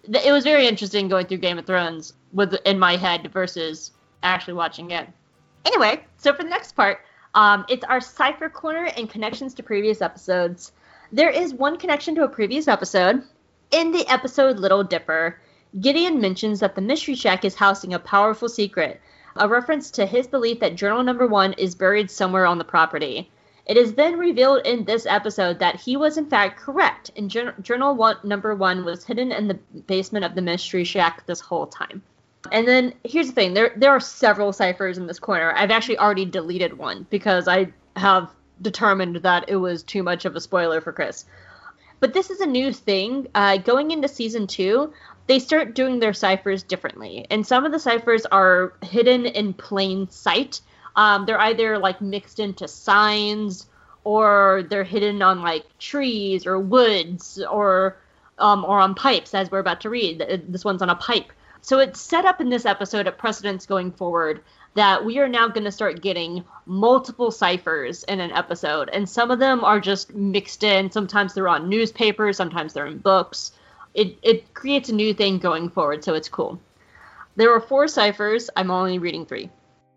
it 0.04 0.32
was 0.32 0.44
very 0.44 0.68
interesting 0.68 1.08
going 1.08 1.28
through 1.28 1.38
Game 1.38 1.58
of 1.58 1.66
Thrones 1.66 2.14
with 2.34 2.56
in 2.65 2.80
my 2.80 2.95
head 2.95 3.31
versus 3.31 3.91
actually 4.23 4.53
watching 4.53 4.91
it. 4.91 5.07
Anyway, 5.65 6.03
so 6.18 6.34
for 6.34 6.43
the 6.43 6.49
next 6.49 6.73
part, 6.73 6.99
um, 7.35 7.65
it's 7.69 7.84
our 7.85 8.01
cipher 8.01 8.49
corner 8.49 8.85
and 8.97 9.10
connections 9.10 9.53
to 9.53 9.64
previous 9.64 10.01
episodes. 10.01 10.72
There 11.11 11.30
is 11.30 11.53
one 11.53 11.77
connection 11.77 12.15
to 12.15 12.23
a 12.23 12.30
previous 12.30 12.68
episode. 12.68 13.23
In 13.72 13.91
the 13.91 14.07
episode 14.07 14.57
Little 14.57 14.84
Dipper, 14.84 15.39
Gideon 15.80 16.19
mentions 16.19 16.60
that 16.60 16.76
the 16.76 16.81
Mystery 16.81 17.14
Shack 17.15 17.45
is 17.45 17.56
housing 17.56 17.93
a 17.93 17.99
powerful 17.99 18.49
secret, 18.49 18.99
a 19.35 19.47
reference 19.47 19.91
to 19.91 20.06
his 20.06 20.26
belief 20.26 20.60
that 20.60 20.76
Journal 20.76 21.03
Number 21.03 21.27
One 21.27 21.53
is 21.53 21.76
buried 21.76 22.10
somewhere 22.10 22.47
on 22.47 22.57
the 22.57 22.64
property. 22.64 23.31
It 23.68 23.77
is 23.77 23.93
then 23.93 24.18
revealed 24.18 24.65
in 24.65 24.85
this 24.85 25.06
episode 25.06 25.60
that 25.60 25.80
he 25.80 25.95
was 25.95 26.18
in 26.18 26.26
fact 26.26 26.60
correct, 26.60 27.11
and 27.15 27.30
Journal 27.30 27.93
one, 27.93 28.18
Number 28.23 28.56
One 28.56 28.84
was 28.84 29.06
hidden 29.06 29.31
in 29.31 29.47
the 29.47 29.60
basement 29.85 30.26
of 30.26 30.34
the 30.34 30.41
Mystery 30.41 30.84
Shack 30.84 31.27
this 31.27 31.39
whole 31.39 31.68
time. 31.68 32.01
And 32.51 32.67
then 32.67 32.93
here's 33.03 33.27
the 33.27 33.34
thing: 33.34 33.53
there 33.53 33.73
there 33.76 33.91
are 33.91 33.99
several 33.99 34.53
ciphers 34.53 34.97
in 34.97 35.07
this 35.07 35.19
corner. 35.19 35.53
I've 35.55 35.71
actually 35.71 35.97
already 35.97 36.26
deleted 36.26 36.77
one 36.77 37.07
because 37.09 37.47
I 37.47 37.71
have 37.95 38.30
determined 38.61 39.17
that 39.17 39.45
it 39.47 39.55
was 39.55 39.84
too 39.84 40.03
much 40.03 40.26
of 40.26 40.35
a 40.35 40.41
spoiler 40.41 40.81
for 40.81 40.91
Chris. 40.91 41.26
But 41.99 42.13
this 42.13 42.30
is 42.30 42.39
a 42.39 42.45
new 42.45 42.71
thing. 42.71 43.27
Uh, 43.35 43.57
going 43.57 43.91
into 43.91 44.07
season 44.07 44.47
two, 44.47 44.93
they 45.27 45.39
start 45.39 45.76
doing 45.76 45.99
their 45.99 46.13
ciphers 46.13 46.63
differently, 46.63 47.26
and 47.30 47.45
some 47.45 47.65
of 47.65 47.71
the 47.71 47.80
ciphers 47.80 48.26
are 48.26 48.73
hidden 48.81 49.26
in 49.26 49.53
plain 49.53 50.09
sight. 50.09 50.61
Um, 50.95 51.26
they're 51.26 51.39
either 51.39 51.77
like 51.77 52.01
mixed 52.01 52.39
into 52.39 52.67
signs, 52.67 53.67
or 54.03 54.63
they're 54.69 54.84
hidden 54.84 55.21
on 55.21 55.41
like 55.41 55.65
trees 55.77 56.45
or 56.45 56.57
woods, 56.57 57.41
or 57.49 57.97
um, 58.38 58.63
or 58.63 58.80
on 58.80 58.95
pipes, 58.95 59.34
as 59.34 59.51
we're 59.51 59.59
about 59.59 59.81
to 59.81 59.89
read. 59.89 60.43
This 60.47 60.63
one's 60.63 60.81
on 60.81 60.89
a 60.89 60.95
pipe. 60.95 61.31
So 61.61 61.80
it's 61.80 61.99
set 61.99 62.26
up 62.26 62.40
in 62.41 62.49
this 62.49 62.65
episode 62.65 63.07
at 63.07 63.18
precedence 63.18 63.65
going 63.65 63.91
forward 63.91 64.41
that 64.76 65.03
we 65.03 65.19
are 65.19 65.27
now 65.27 65.48
going 65.48 65.65
to 65.65 65.72
start 65.72 66.02
getting 66.02 66.44
multiple 66.65 67.31
ciphers 67.31 68.03
in 68.06 68.19
an 68.19 68.31
episode, 68.31 68.90
and 68.90 69.10
some 69.10 69.31
of 69.31 69.40
them 69.40 69.64
are 69.64 69.80
just 69.80 70.14
mixed 70.14 70.64
in. 70.64 70.91
Sometimes 70.91 71.34
they're 71.34 71.48
on 71.48 71.69
newspapers, 71.69 72.38
sometimes 72.38 72.73
they're 72.73 72.86
in 72.86 72.99
books. 72.99 73.52
It 73.94 74.18
it 74.22 74.53
creates 74.53 74.90
a 74.90 74.95
new 74.95 75.14
thing 75.14 75.40
going 75.40 75.69
forward, 75.69 76.03
so 76.03 76.14
it's 76.14 76.30
cool. 76.30 76.60
There 77.36 77.53
are 77.53 77.60
four 77.60 77.88
ciphers. 77.88 78.49
I'm 78.56 78.72
only 78.72 78.99
reading 78.99 79.26
three. 79.26 79.49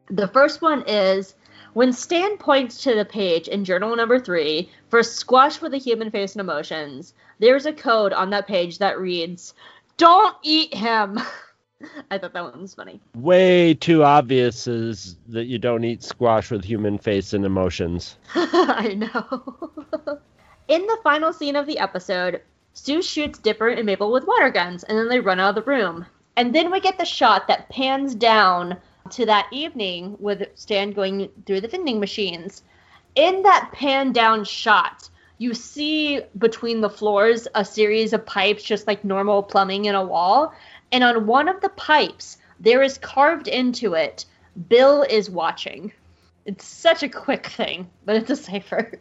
The 0.09 0.29
first 0.29 0.63
one 0.63 0.83
is 0.87 1.35
when 1.75 1.93
Stan 1.93 2.37
points 2.39 2.83
to 2.83 2.95
the 2.95 3.05
page 3.05 3.49
in 3.49 3.65
journal 3.65 3.95
number 3.95 4.19
three 4.19 4.71
for 4.89 5.03
squash 5.03 5.61
with 5.61 5.75
a 5.75 5.79
human 5.79 6.11
face 6.11 6.33
and 6.33 6.41
emotions. 6.41 7.15
There's 7.39 7.67
a 7.67 7.73
code 7.73 8.13
on 8.13 8.31
that 8.31 8.47
page 8.47 8.79
that 8.79 8.99
reads, 8.99 9.55
"Don't 9.97 10.37
eat 10.43 10.75
him." 10.75 11.21
I 12.11 12.19
thought 12.19 12.33
that 12.33 12.45
one 12.45 12.61
was 12.61 12.75
funny. 12.75 13.01
Way 13.15 13.75
too 13.75 14.05
obvious 14.05 14.67
is 14.67 15.17
that 15.29 15.45
you 15.45 15.59
don't 15.59 15.85
eat 15.85 16.03
squash 16.03 16.51
with 16.51 16.65
human 16.65 16.99
face 16.99 17.33
and 17.33 17.45
emotions. 17.45 18.17
I 18.35 18.95
know. 18.95 19.71
In 20.69 20.87
the 20.87 20.99
final 21.03 21.33
scene 21.33 21.57
of 21.57 21.67
the 21.67 21.79
episode, 21.79 22.41
Soos 22.75 23.05
shoots 23.05 23.39
Dipper 23.39 23.69
and 23.69 23.85
Mabel 23.85 24.11
with 24.13 24.27
water 24.27 24.51
guns, 24.51 24.85
and 24.85 24.97
then 24.97 25.09
they 25.09 25.21
run 25.21 25.41
out 25.41 25.51
of 25.51 25.65
the 25.65 25.71
room. 25.71 26.07
And 26.37 26.55
then 26.55 26.71
we 26.71 26.81
get 26.81 26.99
the 26.99 27.05
shot 27.05 27.49
that 27.49 27.69
pans 27.69 28.15
down 28.15 28.79
to 29.11 29.27
that 29.27 29.49
evening 29.53 30.17
with 30.19 30.49
Stan 30.55 30.93
going 30.93 31.29
through 31.47 31.61
the 31.61 31.69
vending 31.69 32.01
machines. 32.01 32.63
In 33.15 33.43
that 33.43 33.71
pan 33.73 34.13
down 34.13 34.45
shot, 34.45 35.11
you 35.43 35.53
see 35.55 36.23
between 36.39 36.81
the 36.81 36.89
floors 36.89 37.49
a 37.55 37.65
series 37.65 38.13
of 38.13 38.25
pipes, 38.25 38.63
just 38.63 38.87
like 38.87 39.05
normal 39.05 39.43
plumbing 39.43 39.87
in 39.87 39.95
a 39.95 40.05
wall. 40.05 40.55
And 40.93 41.03
on 41.03 41.27
one 41.27 41.49
of 41.49 41.61
the 41.61 41.71
pipes, 41.71 42.37
there 42.61 42.83
is 42.83 42.99
carved 42.99 43.49
into 43.49 43.95
it, 43.95 44.27
Bill 44.69 45.03
is 45.03 45.31
watching. 45.31 45.93
It's 46.45 46.65
such 46.65 47.03
a 47.03 47.09
quick 47.09 47.47
thing, 47.47 47.89
but 48.05 48.17
it's 48.17 48.31
a 48.31 48.37
cipher. 48.37 48.93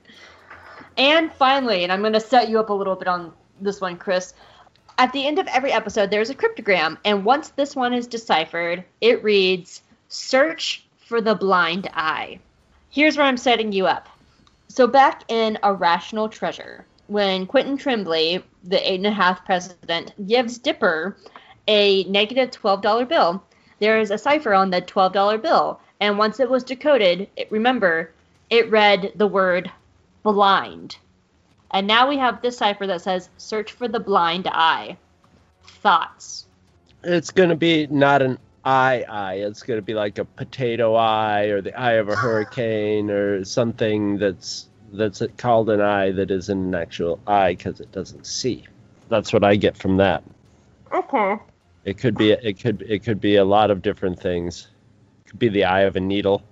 And 0.97 1.31
finally, 1.33 1.83
and 1.83 1.91
I'm 1.91 2.01
going 2.01 2.13
to 2.13 2.19
set 2.19 2.49
you 2.49 2.59
up 2.59 2.69
a 2.69 2.73
little 2.73 2.95
bit 2.95 3.07
on 3.07 3.33
this 3.59 3.81
one, 3.81 3.97
Chris. 3.97 4.33
At 4.97 5.13
the 5.13 5.25
end 5.25 5.39
of 5.39 5.47
every 5.47 5.71
episode, 5.71 6.11
there's 6.11 6.29
a 6.29 6.35
cryptogram, 6.35 6.97
and 7.05 7.25
once 7.25 7.49
this 7.49 7.75
one 7.75 7.93
is 7.93 8.07
deciphered, 8.07 8.83
it 8.99 9.23
reads 9.23 9.81
Search 10.09 10.85
for 11.05 11.21
the 11.21 11.35
Blind 11.35 11.89
Eye. 11.93 12.39
Here's 12.89 13.17
where 13.17 13.25
I'm 13.25 13.37
setting 13.37 13.71
you 13.71 13.87
up. 13.87 14.09
So 14.67 14.87
back 14.87 15.23
in 15.29 15.57
Irrational 15.63 16.29
Treasure, 16.29 16.85
when 17.07 17.45
Quentin 17.45 17.77
Trembley, 17.77 18.43
the 18.63 18.89
eight 18.89 18.99
and 18.99 19.07
a 19.07 19.11
half 19.11 19.43
president, 19.45 20.13
gives 20.27 20.57
Dipper 20.57 21.17
a 21.67 22.03
negative 22.05 22.37
negative 22.37 22.51
twelve 22.51 22.81
dollar 22.81 23.05
bill, 23.05 23.43
there 23.79 23.99
is 23.99 24.11
a 24.11 24.17
cipher 24.17 24.53
on 24.53 24.69
the 24.69 24.81
twelve 24.81 25.13
dollar 25.13 25.37
bill, 25.37 25.79
and 25.99 26.17
once 26.17 26.39
it 26.39 26.49
was 26.49 26.63
decoded, 26.63 27.29
it, 27.35 27.51
remember, 27.51 28.11
it 28.49 28.69
read 28.69 29.11
the 29.15 29.27
word 29.27 29.71
blind. 30.23 30.97
And 31.71 31.87
now 31.87 32.07
we 32.09 32.17
have 32.17 32.41
this 32.41 32.57
cipher 32.57 32.85
that 32.87 33.01
says 33.01 33.29
search 33.37 33.71
for 33.71 33.87
the 33.87 33.99
blind 33.99 34.47
eye. 34.47 34.97
Thoughts? 35.63 36.45
It's 37.03 37.31
gonna 37.31 37.55
be 37.55 37.87
not 37.87 38.21
an 38.21 38.37
eye 38.65 39.05
eye. 39.09 39.35
It's 39.35 39.63
gonna 39.63 39.81
be 39.81 39.93
like 39.93 40.17
a 40.17 40.25
potato 40.25 40.95
eye 40.95 41.45
or 41.45 41.61
the 41.61 41.77
eye 41.79 41.93
of 41.93 42.09
a 42.09 42.15
hurricane 42.15 43.09
or 43.09 43.43
something 43.45 44.17
that's 44.17 44.67
that's 44.93 45.23
called 45.37 45.69
an 45.69 45.79
eye 45.81 46.11
that 46.11 46.31
isn't 46.31 46.57
an 46.57 46.75
actual 46.75 47.19
eye 47.25 47.55
because 47.55 47.79
it 47.79 47.91
doesn't 47.91 48.25
see. 48.25 48.65
That's 49.09 49.31
what 49.33 49.43
I 49.43 49.55
get 49.55 49.77
from 49.77 49.97
that. 49.97 50.23
Okay. 50.93 51.37
It 51.83 51.97
could 51.97 52.15
be 52.15 52.31
it 52.31 52.59
could 52.59 52.83
it 52.83 53.03
could 53.03 53.19
be 53.19 53.37
a 53.37 53.45
lot 53.45 53.71
of 53.71 53.81
different 53.81 54.19
things. 54.19 54.67
It 55.25 55.29
could 55.29 55.39
be 55.39 55.49
the 55.49 55.65
eye 55.65 55.81
of 55.81 55.95
a 55.95 55.99
needle, 55.99 56.43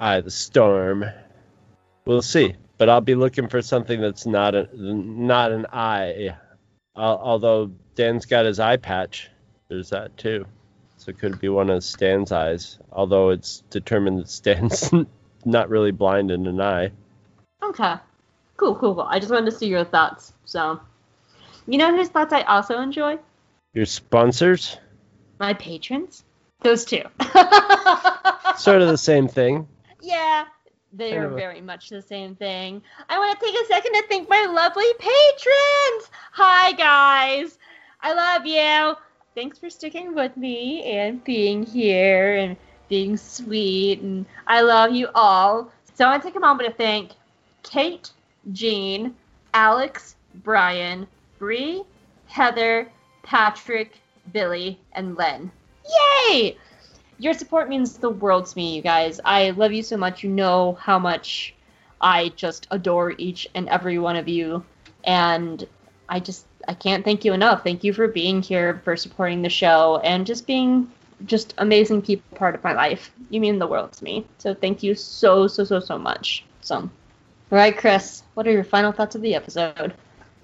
eye 0.00 0.16
of 0.16 0.24
the 0.24 0.30
storm. 0.30 1.04
We'll 2.06 2.22
see. 2.22 2.54
But 2.78 2.88
I'll 2.88 3.00
be 3.00 3.14
looking 3.14 3.48
for 3.48 3.62
something 3.62 4.00
that's 4.00 4.26
not 4.26 4.54
a 4.54 4.68
not 4.74 5.52
an 5.52 5.66
eye. 5.72 6.36
Al- 6.96 7.18
although 7.18 7.70
Dan's 7.94 8.26
got 8.26 8.46
his 8.46 8.58
eye 8.60 8.78
patch, 8.78 9.30
there's 9.68 9.90
that 9.90 10.16
too. 10.16 10.46
So 10.96 11.10
it 11.10 11.18
could 11.18 11.40
be 11.40 11.48
one 11.48 11.68
of 11.68 11.84
Stan's 11.84 12.32
eyes. 12.32 12.78
Although 12.92 13.30
it's 13.30 13.62
determined 13.70 14.20
that 14.20 14.28
Stan's 14.28 14.90
not 15.44 15.68
really 15.68 15.90
blind 15.90 16.30
in 16.30 16.46
an 16.46 16.60
eye. 16.60 16.92
Okay. 17.62 17.94
Cool, 18.56 18.76
cool, 18.76 18.94
cool. 18.94 19.06
I 19.08 19.18
just 19.18 19.32
wanted 19.32 19.50
to 19.50 19.56
see 19.56 19.66
your 19.66 19.84
thoughts. 19.84 20.32
So, 20.44 20.80
you 21.66 21.78
know 21.78 21.94
whose 21.94 22.08
thoughts 22.08 22.32
I 22.32 22.42
also 22.42 22.80
enjoy? 22.80 23.18
Your 23.74 23.86
sponsors, 23.86 24.76
My 25.38 25.54
patrons. 25.54 26.24
Those 26.60 26.84
two. 26.84 27.02
sort 28.56 28.82
of 28.82 28.88
the 28.88 28.98
same 28.98 29.28
thing. 29.28 29.66
Yeah, 30.02 30.44
they 30.92 31.16
are 31.16 31.28
very 31.28 31.62
much 31.62 31.88
the 31.88 32.02
same 32.02 32.36
thing. 32.36 32.82
I 33.08 33.18
want 33.18 33.40
to 33.40 33.46
take 33.46 33.54
a 33.54 33.66
second 33.66 33.94
to 33.94 34.04
thank 34.08 34.28
my 34.28 34.44
lovely 34.44 34.92
patrons. 34.98 36.10
Hi, 36.32 36.72
guys. 36.72 37.58
I 38.02 38.12
love 38.12 38.44
you. 38.44 38.94
Thanks 39.34 39.58
for 39.58 39.70
sticking 39.70 40.14
with 40.14 40.36
me 40.36 40.82
and 40.84 41.24
being 41.24 41.64
here 41.64 42.36
and 42.36 42.56
being 42.90 43.16
sweet. 43.16 44.02
And 44.02 44.26
I 44.46 44.60
love 44.60 44.92
you 44.92 45.08
all. 45.14 45.72
So 45.94 46.04
I 46.04 46.10
want 46.10 46.22
to 46.22 46.28
take 46.28 46.36
a 46.36 46.40
moment 46.40 46.68
to 46.68 46.76
thank 46.76 47.12
Kate, 47.62 48.10
Jean, 48.52 49.14
Alex, 49.54 50.16
Brian, 50.44 51.06
Bree, 51.38 51.84
Heather, 52.26 52.90
Patrick, 53.22 54.00
Billy, 54.32 54.78
and 54.92 55.16
Len. 55.16 55.50
Yay! 56.28 56.56
Your 57.18 57.34
support 57.34 57.68
means 57.68 57.98
the 57.98 58.10
world 58.10 58.46
to 58.46 58.56
me, 58.56 58.74
you 58.74 58.82
guys. 58.82 59.20
I 59.24 59.50
love 59.50 59.72
you 59.72 59.82
so 59.82 59.96
much. 59.96 60.22
You 60.22 60.30
know 60.30 60.78
how 60.80 60.98
much 60.98 61.54
I 62.00 62.30
just 62.30 62.66
adore 62.70 63.12
each 63.18 63.48
and 63.54 63.68
every 63.68 63.98
one 63.98 64.16
of 64.16 64.28
you. 64.28 64.64
And 65.04 65.66
I 66.08 66.20
just 66.20 66.46
I 66.68 66.74
can't 66.74 67.04
thank 67.04 67.24
you 67.24 67.32
enough. 67.32 67.64
Thank 67.64 67.84
you 67.84 67.92
for 67.92 68.08
being 68.08 68.42
here, 68.42 68.80
for 68.84 68.96
supporting 68.96 69.42
the 69.42 69.48
show, 69.48 70.00
and 70.04 70.26
just 70.26 70.46
being 70.46 70.90
just 71.26 71.54
amazing 71.58 72.02
people 72.02 72.36
part 72.36 72.54
of 72.54 72.64
my 72.64 72.72
life. 72.72 73.12
You 73.30 73.40
mean 73.40 73.58
the 73.58 73.66
world 73.66 73.92
to 73.92 74.04
me. 74.04 74.26
So 74.38 74.54
thank 74.54 74.82
you 74.82 74.94
so 74.94 75.46
so 75.46 75.64
so 75.64 75.80
so 75.80 75.98
much. 75.98 76.44
So, 76.60 76.76
all 76.76 76.90
right, 77.50 77.76
Chris, 77.76 78.22
what 78.34 78.46
are 78.46 78.52
your 78.52 78.64
final 78.64 78.92
thoughts 78.92 79.14
of 79.14 79.22
the 79.22 79.34
episode? 79.34 79.94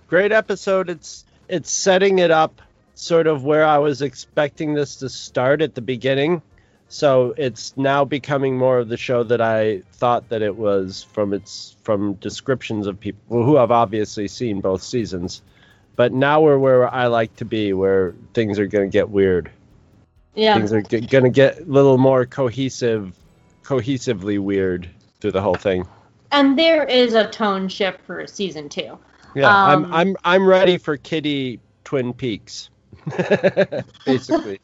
great 0.09 0.33
episode. 0.33 0.91
It's 0.91 1.25
it's 1.49 1.71
setting 1.71 2.19
it 2.19 2.31
up 2.31 2.61
sort 2.99 3.29
of 3.29 3.45
where 3.45 3.65
I 3.65 3.79
was 3.79 4.03
expecting 4.03 4.75
this 4.75 4.97
to 4.97 5.09
start 5.09 5.63
at 5.63 5.77
the 5.77 5.81
beginning. 5.81 6.43
So 6.89 7.33
it's 7.37 7.77
now 7.77 8.05
becoming 8.05 8.59
more 8.59 8.79
of 8.79 8.89
the 8.89 8.97
show 8.97 9.23
that 9.23 9.41
I 9.41 9.83
thought 9.93 10.29
that 10.31 10.43
it 10.43 10.57
was 10.57 11.05
from 11.13 11.33
its 11.33 11.77
from 11.85 12.15
descriptions 12.15 12.87
of 12.89 12.99
people 12.99 13.45
who 13.45 13.55
have 13.57 13.71
obviously 13.71 14.27
seen 14.27 14.61
both 14.61 14.83
seasons. 14.83 15.43
But 15.95 16.13
now 16.13 16.41
we're 16.41 16.59
where 16.59 16.93
I 16.93 17.07
like 17.07 17.37
to 17.37 17.45
be, 17.45 17.73
where 17.73 18.15
things 18.35 18.59
are 18.59 18.67
going 18.67 18.91
to 18.91 18.93
get 18.93 19.11
weird. 19.11 19.51
Yeah. 20.35 20.55
Things 20.55 20.73
are 20.73 20.83
g- 20.83 21.01
going 21.01 21.25
to 21.25 21.31
get 21.31 21.61
a 21.61 21.65
little 21.65 21.99
more 21.99 22.27
cohesive, 22.27 23.15
cohesively 23.63 24.39
weird 24.41 24.89
through 25.21 25.33
the 25.33 25.43
whole 25.43 25.57
thing. 25.57 25.87
And 26.33 26.59
there 26.59 26.85
is 26.85 27.15
a 27.15 27.29
tone 27.31 27.69
shift 27.69 28.01
for 28.03 28.27
season 28.27 28.69
two. 28.69 28.99
Yeah, 29.37 29.49
Um, 29.49 29.85
I'm 29.85 29.93
I'm 29.95 30.17
I'm 30.25 30.47
ready 30.49 30.79
for 30.79 30.97
Kitty 30.97 31.61
Twin 31.85 32.13
Peaks. 32.13 32.71
Basically. 34.05 34.61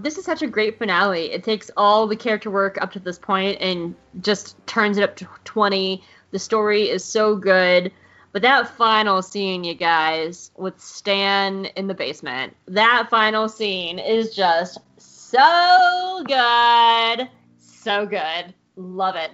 This 0.00 0.18
is 0.18 0.24
such 0.24 0.42
a 0.42 0.48
great 0.48 0.78
finale. 0.78 1.30
It 1.32 1.44
takes 1.44 1.70
all 1.76 2.06
the 2.06 2.16
character 2.16 2.50
work 2.50 2.76
up 2.80 2.90
to 2.92 2.98
this 2.98 3.18
point 3.18 3.58
and 3.60 3.94
just 4.20 4.56
turns 4.66 4.98
it 4.98 5.04
up 5.04 5.14
to 5.16 5.28
20. 5.44 6.02
The 6.32 6.38
story 6.38 6.88
is 6.88 7.04
so 7.04 7.36
good. 7.36 7.92
But 8.32 8.42
that 8.42 8.68
final 8.76 9.20
scene, 9.20 9.62
you 9.62 9.74
guys, 9.74 10.50
with 10.56 10.80
Stan 10.80 11.66
in 11.76 11.86
the 11.86 11.94
basement, 11.94 12.56
that 12.66 13.08
final 13.10 13.48
scene 13.48 13.98
is 13.98 14.34
just 14.34 14.78
so 14.96 16.24
good. 16.26 17.28
So 17.58 18.06
good. 18.06 18.54
Love 18.76 19.16
it. 19.16 19.32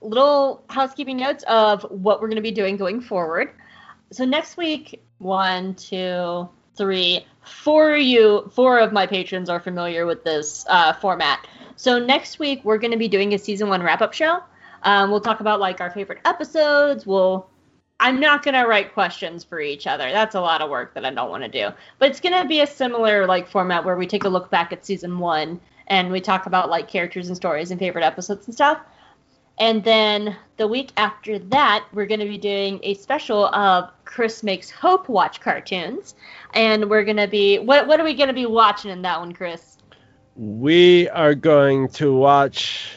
Little 0.00 0.64
housekeeping 0.70 1.16
notes 1.16 1.44
of 1.48 1.82
what 1.90 2.20
we're 2.20 2.28
going 2.28 2.36
to 2.36 2.42
be 2.42 2.52
doing 2.52 2.76
going 2.76 3.00
forward. 3.00 3.50
So 4.12 4.24
next 4.24 4.56
week, 4.56 5.02
one, 5.18 5.74
two, 5.74 6.48
three, 6.80 7.26
four 7.42 7.94
you, 7.94 8.50
four 8.54 8.80
of 8.80 8.90
my 8.90 9.06
patrons 9.06 9.50
are 9.50 9.60
familiar 9.60 10.06
with 10.06 10.24
this 10.24 10.64
uh, 10.66 10.94
format. 10.94 11.46
So 11.76 11.98
next 11.98 12.38
week 12.38 12.64
we're 12.64 12.78
going 12.78 12.92
to 12.92 12.96
be 12.96 13.06
doing 13.06 13.34
a 13.34 13.38
season 13.38 13.68
one 13.68 13.82
wrap 13.82 14.00
up 14.00 14.14
show. 14.14 14.42
Um, 14.82 15.10
we'll 15.10 15.20
talk 15.20 15.40
about 15.40 15.60
like 15.60 15.82
our 15.82 15.90
favorite 15.90 16.20
episodes. 16.24 17.06
We'll. 17.06 17.48
I'm 18.02 18.18
not 18.18 18.42
going 18.42 18.54
to 18.54 18.62
write 18.62 18.94
questions 18.94 19.44
for 19.44 19.60
each 19.60 19.86
other. 19.86 20.10
That's 20.10 20.34
a 20.34 20.40
lot 20.40 20.62
of 20.62 20.70
work 20.70 20.94
that 20.94 21.04
I 21.04 21.10
don't 21.10 21.28
want 21.28 21.42
to 21.42 21.50
do. 21.50 21.68
But 21.98 22.08
it's 22.08 22.20
going 22.20 22.40
to 22.40 22.48
be 22.48 22.62
a 22.62 22.66
similar 22.66 23.26
like 23.26 23.46
format 23.46 23.84
where 23.84 23.96
we 23.96 24.06
take 24.06 24.24
a 24.24 24.28
look 24.30 24.50
back 24.50 24.72
at 24.72 24.86
season 24.86 25.18
one 25.18 25.60
and 25.86 26.10
we 26.10 26.22
talk 26.22 26.46
about 26.46 26.70
like 26.70 26.88
characters 26.88 27.28
and 27.28 27.36
stories 27.36 27.70
and 27.70 27.78
favorite 27.78 28.04
episodes 28.04 28.46
and 28.46 28.54
stuff. 28.54 28.80
And 29.60 29.84
then 29.84 30.36
the 30.56 30.66
week 30.66 30.90
after 30.96 31.38
that, 31.38 31.86
we're 31.92 32.06
going 32.06 32.20
to 32.20 32.26
be 32.26 32.38
doing 32.38 32.80
a 32.82 32.94
special 32.94 33.46
of 33.54 33.90
Chris 34.04 34.42
Makes 34.42 34.70
Hope 34.70 35.08
watch 35.08 35.40
cartoons. 35.40 36.14
And 36.54 36.90
we're 36.90 37.04
going 37.04 37.18
to 37.18 37.28
be, 37.28 37.58
what, 37.58 37.86
what 37.86 38.00
are 38.00 38.04
we 38.04 38.14
going 38.14 38.28
to 38.28 38.34
be 38.34 38.46
watching 38.46 38.90
in 38.90 39.02
that 39.02 39.20
one, 39.20 39.32
Chris? 39.32 39.70
we 40.40 41.06
are 41.10 41.34
going 41.34 41.88
to 41.88 42.14
watch 42.14 42.96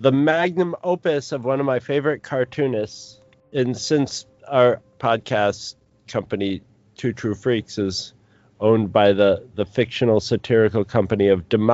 the 0.00 0.10
magnum 0.10 0.74
opus 0.82 1.30
of 1.30 1.44
one 1.44 1.60
of 1.60 1.66
my 1.66 1.78
favorite 1.78 2.24
cartoonists. 2.24 3.20
And 3.52 3.76
since 3.76 4.26
our 4.48 4.80
podcast 4.98 5.76
company, 6.08 6.62
Two 6.96 7.12
True 7.12 7.36
Freaks, 7.36 7.78
is 7.78 8.14
owned 8.58 8.92
by 8.92 9.12
the, 9.12 9.46
the 9.54 9.64
fictional 9.64 10.18
satirical 10.18 10.84
company 10.84 11.28
of 11.28 11.48
Demanzo, 11.48 11.70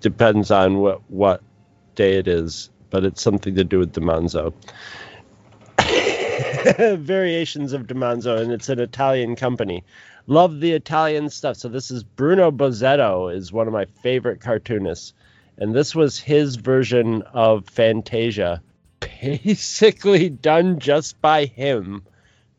depends 0.00 0.50
on 0.50 0.78
what, 0.78 1.00
what 1.10 1.42
day 1.94 2.18
it 2.18 2.28
is, 2.28 2.70
but 2.90 3.04
it's 3.04 3.22
something 3.22 3.54
to 3.54 3.64
do 3.64 3.78
with 3.78 3.92
Demanzo. 3.92 4.52
Variations 6.98 7.72
of 7.72 7.86
Demanzo, 7.86 8.40
and 8.40 8.52
it's 8.52 8.68
an 8.68 8.80
Italian 8.80 9.36
company 9.36 9.84
love 10.30 10.60
the 10.60 10.72
Italian 10.72 11.28
stuff. 11.28 11.56
So 11.56 11.68
this 11.68 11.90
is 11.90 12.04
Bruno 12.04 12.50
Bozzetto 12.50 13.34
is 13.34 13.52
one 13.52 13.66
of 13.66 13.72
my 13.72 13.84
favorite 14.02 14.40
cartoonists, 14.40 15.12
and 15.58 15.74
this 15.74 15.94
was 15.94 16.18
his 16.18 16.56
version 16.56 17.22
of 17.34 17.68
Fantasia, 17.68 18.62
basically 19.00 20.30
done 20.30 20.78
just 20.78 21.20
by 21.20 21.46
him, 21.46 22.02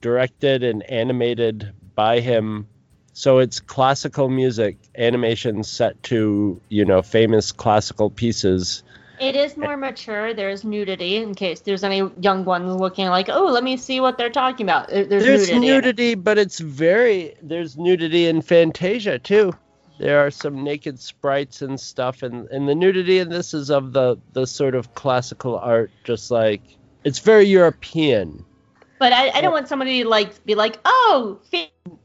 directed 0.01 0.63
and 0.63 0.83
animated 0.83 1.71
by 1.95 2.19
him. 2.19 2.67
So 3.13 3.39
it's 3.39 3.59
classical 3.59 4.29
music, 4.29 4.77
animation 4.97 5.63
set 5.63 6.01
to 6.03 6.59
you 6.69 6.85
know 6.85 7.01
famous 7.01 7.51
classical 7.51 8.09
pieces. 8.09 8.83
It 9.19 9.35
is 9.35 9.55
more 9.55 9.77
mature. 9.77 10.33
There's 10.33 10.63
nudity 10.63 11.17
in 11.17 11.35
case 11.35 11.59
there's 11.59 11.83
any 11.83 12.09
young 12.19 12.43
ones 12.43 12.73
looking 12.73 13.07
like, 13.07 13.29
oh, 13.29 13.45
let 13.45 13.63
me 13.63 13.77
see 13.77 13.99
what 13.99 14.17
they're 14.17 14.31
talking 14.31 14.65
about. 14.65 14.89
There's, 14.89 15.09
There's 15.09 15.49
nudity. 15.49 15.59
nudity, 15.67 16.15
but 16.15 16.39
it's 16.39 16.59
very 16.59 17.35
there's 17.43 17.77
nudity 17.77 18.25
in 18.25 18.41
Fantasia 18.41 19.19
too. 19.19 19.53
There 19.99 20.25
are 20.25 20.31
some 20.31 20.63
naked 20.63 20.99
sprites 20.99 21.61
and 21.61 21.79
stuff, 21.79 22.23
and, 22.23 22.47
and 22.47 22.67
the 22.67 22.73
nudity 22.73 23.19
in 23.19 23.29
this 23.29 23.53
is 23.53 23.69
of 23.69 23.93
the 23.93 24.17
the 24.33 24.47
sort 24.47 24.73
of 24.73 24.95
classical 24.95 25.59
art, 25.59 25.91
just 26.03 26.31
like 26.31 26.61
it's 27.03 27.19
very 27.19 27.45
European. 27.45 28.43
But 29.01 29.13
I, 29.13 29.29
I 29.29 29.41
don't 29.41 29.51
want 29.51 29.67
somebody 29.67 30.03
to 30.03 30.07
like 30.07 30.45
be 30.45 30.53
like, 30.53 30.77
oh, 30.85 31.39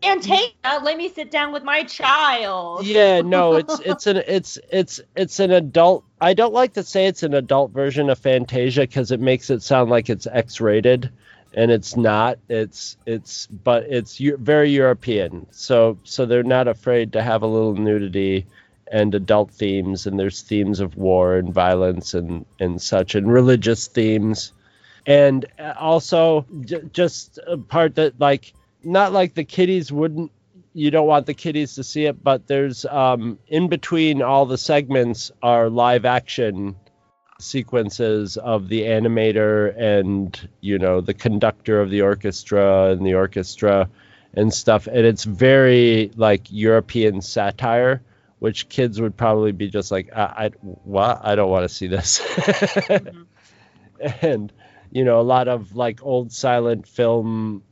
Fantasia, 0.00 0.80
let 0.82 0.96
me 0.96 1.10
sit 1.10 1.30
down 1.30 1.52
with 1.52 1.62
my 1.62 1.82
child. 1.82 2.86
Yeah, 2.86 3.20
no, 3.24 3.56
it's 3.56 3.80
it's 3.80 4.06
an 4.06 4.22
it's 4.26 4.58
it's 4.72 5.02
it's 5.14 5.38
an 5.38 5.50
adult. 5.50 6.04
I 6.22 6.32
don't 6.32 6.54
like 6.54 6.72
to 6.72 6.82
say 6.82 7.04
it's 7.04 7.22
an 7.22 7.34
adult 7.34 7.72
version 7.72 8.08
of 8.08 8.18
Fantasia 8.18 8.80
because 8.80 9.10
it 9.10 9.20
makes 9.20 9.50
it 9.50 9.62
sound 9.62 9.90
like 9.90 10.08
it's 10.08 10.26
X-rated, 10.26 11.12
and 11.52 11.70
it's 11.70 11.98
not. 11.98 12.38
It's 12.48 12.96
it's 13.04 13.46
but 13.46 13.82
it's 13.90 14.16
very 14.16 14.70
European. 14.70 15.46
So 15.50 15.98
so 16.02 16.24
they're 16.24 16.44
not 16.44 16.66
afraid 16.66 17.12
to 17.12 17.22
have 17.22 17.42
a 17.42 17.46
little 17.46 17.74
nudity 17.74 18.46
and 18.90 19.14
adult 19.14 19.50
themes, 19.50 20.06
and 20.06 20.18
there's 20.18 20.40
themes 20.40 20.80
of 20.80 20.96
war 20.96 21.36
and 21.36 21.52
violence 21.52 22.14
and 22.14 22.46
and 22.58 22.80
such, 22.80 23.14
and 23.14 23.30
religious 23.30 23.86
themes 23.86 24.54
and 25.06 25.46
uh, 25.58 25.74
also 25.78 26.44
j- 26.62 26.82
just 26.92 27.38
a 27.46 27.56
part 27.56 27.94
that 27.94 28.20
like 28.20 28.52
not 28.82 29.12
like 29.12 29.34
the 29.34 29.44
kiddies 29.44 29.90
wouldn't 29.92 30.30
you 30.74 30.90
don't 30.90 31.06
want 31.06 31.26
the 31.26 31.34
kiddies 31.34 31.74
to 31.76 31.84
see 31.84 32.04
it 32.04 32.22
but 32.22 32.46
there's 32.46 32.84
um 32.84 33.38
in 33.48 33.68
between 33.68 34.20
all 34.20 34.44
the 34.46 34.58
segments 34.58 35.30
are 35.42 35.70
live 35.70 36.04
action 36.04 36.76
sequences 37.38 38.36
of 38.36 38.68
the 38.68 38.82
animator 38.82 39.76
and 39.78 40.48
you 40.60 40.78
know 40.78 41.00
the 41.00 41.14
conductor 41.14 41.80
of 41.80 41.90
the 41.90 42.00
orchestra 42.00 42.90
and 42.90 43.06
the 43.06 43.14
orchestra 43.14 43.88
and 44.34 44.52
stuff. 44.52 44.86
And 44.86 44.98
it's 45.06 45.24
very 45.24 46.10
like 46.16 46.50
european 46.50 47.20
satire 47.20 48.02
which 48.38 48.68
kids 48.68 49.00
would 49.00 49.16
probably 49.16 49.52
be 49.52 49.68
just 49.68 49.90
like 49.90 50.10
i, 50.14 50.46
I 50.46 50.48
what? 50.84 51.20
I 51.24 51.34
don't 51.36 51.50
want 51.50 51.64
to 51.68 51.74
see 51.74 51.86
this. 51.86 52.20
Mm-hmm. 53.98 54.26
and 54.26 54.52
you 54.90 55.04
know, 55.04 55.20
a 55.20 55.22
lot 55.22 55.48
of 55.48 55.76
like 55.76 56.02
old 56.02 56.32
silent 56.32 56.86
film 56.86 57.62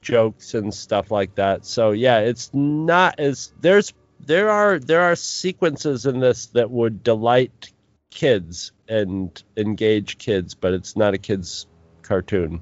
jokes 0.00 0.54
and 0.54 0.72
stuff 0.74 1.10
like 1.10 1.34
that. 1.36 1.64
So 1.64 1.92
yeah, 1.92 2.20
it's 2.20 2.50
not 2.52 3.18
as 3.18 3.52
there's 3.60 3.92
there 4.20 4.50
are 4.50 4.78
there 4.78 5.02
are 5.02 5.16
sequences 5.16 6.06
in 6.06 6.20
this 6.20 6.46
that 6.46 6.70
would 6.70 7.02
delight 7.02 7.72
kids 8.10 8.72
and 8.88 9.42
engage 9.56 10.18
kids, 10.18 10.54
but 10.54 10.72
it's 10.72 10.96
not 10.96 11.14
a 11.14 11.18
kids 11.18 11.66
cartoon. 12.02 12.60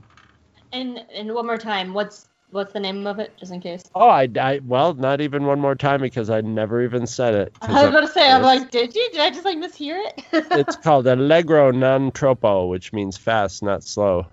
And 0.73 1.05
and 1.13 1.35
one 1.35 1.47
more 1.47 1.59
time, 1.59 1.93
what's 1.93 2.29
what's 2.51 2.73
the 2.73 2.81
name 2.81 3.07
of 3.07 3.19
it, 3.19 3.37
just 3.39 3.53
in 3.53 3.61
case? 3.61 3.83
Oh, 3.95 4.09
I, 4.09 4.29
I 4.41 4.61
well, 4.65 4.95
not 4.95 5.21
even 5.21 5.45
one 5.45 5.61
more 5.61 5.75
time 5.75 6.01
because 6.01 6.31
I 6.31 6.41
never 6.41 6.83
even 6.83 7.07
said 7.07 7.35
it. 7.35 7.55
I 7.63 7.73
was 7.73 7.91
about 7.91 8.01
to 8.01 8.09
say, 8.09 8.31
I'm 8.31 8.43
like, 8.43 8.71
did 8.71 8.95
you? 8.95 9.11
Did 9.13 9.21
I 9.21 9.31
just 9.31 9.45
like 9.45 9.59
mishear 9.59 9.99
it? 10.05 10.25
it's 10.33 10.77
called 10.77 11.07
Allegro 11.07 11.71
non 11.71 12.11
troppo, 12.13 12.67
which 12.67 12.93
means 12.93 13.17
fast, 13.17 13.63
not 13.63 13.83
slow. 13.85 14.27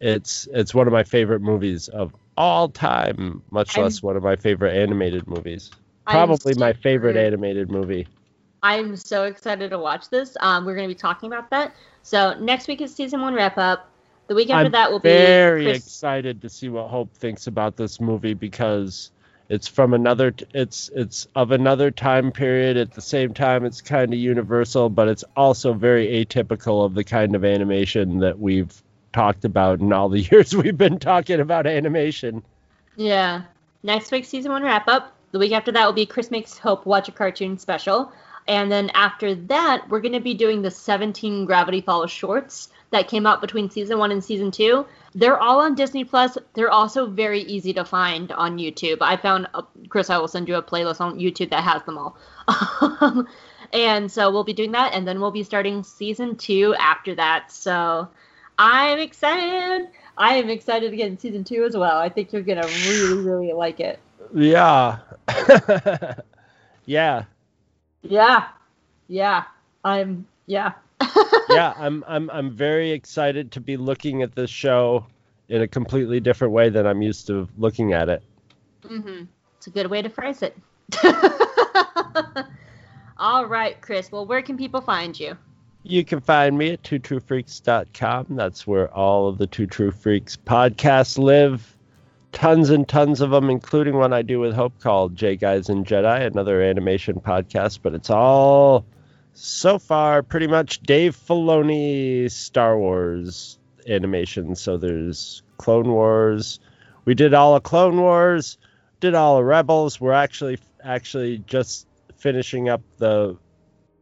It's 0.00 0.48
it's 0.52 0.74
one 0.74 0.86
of 0.86 0.92
my 0.92 1.04
favorite 1.04 1.40
movies 1.40 1.88
of 1.88 2.14
all 2.36 2.68
time, 2.68 3.42
much 3.50 3.76
I'm, 3.76 3.84
less 3.84 4.02
one 4.02 4.16
of 4.16 4.22
my 4.22 4.36
favorite 4.36 4.76
animated 4.76 5.26
movies. 5.26 5.70
Probably 6.06 6.54
my 6.54 6.72
favorite 6.72 7.16
animated 7.16 7.70
movie. 7.70 8.06
I'm 8.62 8.96
so 8.96 9.24
excited 9.24 9.70
to 9.70 9.78
watch 9.78 10.10
this. 10.10 10.36
Um, 10.40 10.64
we're 10.64 10.74
going 10.74 10.88
to 10.88 10.94
be 10.94 10.98
talking 10.98 11.26
about 11.26 11.50
that. 11.50 11.74
So 12.02 12.34
next 12.40 12.66
week 12.66 12.80
is 12.80 12.94
season 12.94 13.20
one 13.20 13.34
wrap 13.34 13.58
up. 13.58 13.90
The 14.26 14.34
week 14.34 14.50
after 14.50 14.66
I'm 14.66 14.72
that 14.72 14.90
will 14.90 15.00
be 15.00 15.08
very 15.08 15.64
Chris... 15.64 15.78
excited 15.78 16.42
to 16.42 16.48
see 16.48 16.68
what 16.68 16.88
Hope 16.88 17.12
thinks 17.14 17.46
about 17.46 17.76
this 17.76 18.00
movie 18.00 18.34
because 18.34 19.10
it's 19.48 19.68
from 19.68 19.92
another 19.92 20.34
it's 20.54 20.90
it's 20.94 21.28
of 21.34 21.50
another 21.50 21.90
time 21.90 22.32
period 22.32 22.78
at 22.78 22.92
the 22.92 23.02
same 23.02 23.34
time 23.34 23.66
it's 23.66 23.82
kind 23.82 24.14
of 24.14 24.18
universal 24.18 24.88
but 24.88 25.06
it's 25.06 25.22
also 25.36 25.74
very 25.74 26.24
atypical 26.24 26.86
of 26.86 26.94
the 26.94 27.04
kind 27.04 27.34
of 27.34 27.44
animation 27.44 28.20
that 28.20 28.38
we've 28.38 28.82
talked 29.14 29.44
about 29.44 29.80
in 29.80 29.92
all 29.92 30.10
the 30.10 30.20
years 30.30 30.54
we've 30.54 30.76
been 30.76 30.98
talking 30.98 31.40
about 31.40 31.66
animation. 31.66 32.42
Yeah. 32.96 33.42
Next 33.82 34.12
week's 34.12 34.28
season 34.28 34.52
1 34.52 34.62
wrap 34.62 34.88
up. 34.88 35.14
The 35.32 35.38
week 35.38 35.52
after 35.52 35.72
that 35.72 35.86
will 35.86 35.92
be 35.92 36.06
Chris 36.06 36.30
Makes 36.30 36.58
Hope 36.58 36.84
Watch 36.84 37.08
a 37.08 37.12
Cartoon 37.12 37.58
special. 37.58 38.12
And 38.46 38.70
then 38.70 38.90
after 38.94 39.34
that, 39.34 39.88
we're 39.88 40.00
going 40.00 40.12
to 40.12 40.20
be 40.20 40.34
doing 40.34 40.62
the 40.62 40.70
17 40.70 41.46
Gravity 41.46 41.80
Falls 41.80 42.10
shorts 42.10 42.68
that 42.94 43.08
came 43.08 43.26
out 43.26 43.40
between 43.40 43.68
season 43.68 43.98
one 43.98 44.12
and 44.12 44.22
season 44.22 44.50
two. 44.50 44.86
They're 45.14 45.38
all 45.38 45.60
on 45.60 45.74
Disney 45.74 46.04
Plus. 46.04 46.38
They're 46.54 46.70
also 46.70 47.06
very 47.06 47.40
easy 47.40 47.72
to 47.74 47.84
find 47.84 48.30
on 48.32 48.58
YouTube. 48.58 48.98
I 49.00 49.16
found, 49.16 49.48
a, 49.54 49.64
Chris, 49.88 50.10
I 50.10 50.18
will 50.18 50.28
send 50.28 50.48
you 50.48 50.54
a 50.54 50.62
playlist 50.62 51.00
on 51.00 51.18
YouTube 51.18 51.50
that 51.50 51.62
has 51.64 51.82
them 51.82 51.98
all. 51.98 52.16
and 53.72 54.10
so 54.10 54.30
we'll 54.30 54.44
be 54.44 54.52
doing 54.52 54.72
that, 54.72 54.94
and 54.94 55.06
then 55.06 55.20
we'll 55.20 55.32
be 55.32 55.42
starting 55.42 55.82
season 55.82 56.36
two 56.36 56.74
after 56.78 57.14
that. 57.16 57.50
So 57.50 58.08
I'm 58.58 58.98
excited. 58.98 59.88
I 60.16 60.36
am 60.36 60.48
excited 60.48 60.90
to 60.90 60.96
get 60.96 61.08
in 61.08 61.18
season 61.18 61.42
two 61.44 61.64
as 61.64 61.76
well. 61.76 61.98
I 61.98 62.08
think 62.08 62.32
you're 62.32 62.42
gonna 62.42 62.66
really, 62.66 63.22
really 63.24 63.52
like 63.52 63.80
it. 63.80 63.98
Yeah. 64.32 64.98
yeah. 66.86 67.24
Yeah. 68.02 68.48
Yeah. 69.08 69.44
I'm 69.84 70.26
yeah. 70.46 70.72
Yeah, 71.50 71.74
I'm 71.76 72.04
I'm 72.06 72.30
I'm 72.30 72.50
very 72.50 72.90
excited 72.90 73.52
to 73.52 73.60
be 73.60 73.76
looking 73.76 74.22
at 74.22 74.34
this 74.34 74.50
show 74.50 75.06
in 75.48 75.62
a 75.62 75.68
completely 75.68 76.20
different 76.20 76.52
way 76.52 76.68
than 76.70 76.86
I'm 76.86 77.02
used 77.02 77.26
to 77.28 77.48
looking 77.58 77.92
at 77.92 78.08
it. 78.08 78.22
Mhm. 78.82 79.26
It's 79.58 79.66
a 79.66 79.70
good 79.70 79.86
way 79.88 80.02
to 80.02 80.08
phrase 80.08 80.42
it. 80.42 80.56
All 83.18 83.46
right, 83.46 83.80
Chris. 83.80 84.10
Well, 84.10 84.26
where 84.26 84.42
can 84.42 84.56
people 84.56 84.80
find 84.80 85.18
you? 85.18 85.36
You 85.84 86.04
can 86.04 86.20
find 86.20 86.56
me 86.58 86.70
at 86.72 86.82
twotruefreaks.com. 86.82 88.26
That's 88.30 88.66
where 88.66 88.92
all 88.94 89.28
of 89.28 89.38
the 89.38 89.46
Two 89.46 89.66
True 89.66 89.90
Freaks 89.90 90.36
podcasts 90.36 91.18
live. 91.18 91.76
Tons 92.32 92.70
and 92.70 92.88
tons 92.88 93.20
of 93.20 93.30
them, 93.30 93.48
including 93.48 93.94
one 93.96 94.12
I 94.12 94.22
do 94.22 94.40
with 94.40 94.54
Hope 94.54 94.72
called 94.80 95.14
J 95.14 95.36
Guys 95.36 95.68
and 95.68 95.86
Jedi, 95.86 96.26
another 96.26 96.62
animation 96.62 97.20
podcast, 97.20 97.80
but 97.82 97.94
it's 97.94 98.10
all 98.10 98.84
so 99.34 99.78
far 99.78 100.22
pretty 100.22 100.46
much 100.46 100.80
Dave 100.80 101.16
Filoni 101.16 102.30
Star 102.30 102.78
Wars 102.78 103.58
animation. 103.86 104.54
So 104.54 104.76
there's 104.76 105.42
Clone 105.58 105.88
Wars. 105.88 106.60
We 107.04 107.14
did 107.14 107.34
all 107.34 107.54
of 107.54 107.62
Clone 107.64 108.00
Wars, 108.00 108.56
did 109.00 109.14
all 109.14 109.38
of 109.38 109.44
Rebels. 109.44 110.00
We're 110.00 110.12
actually 110.12 110.58
actually 110.82 111.38
just 111.38 111.86
finishing 112.16 112.68
up 112.68 112.82
the 112.98 113.36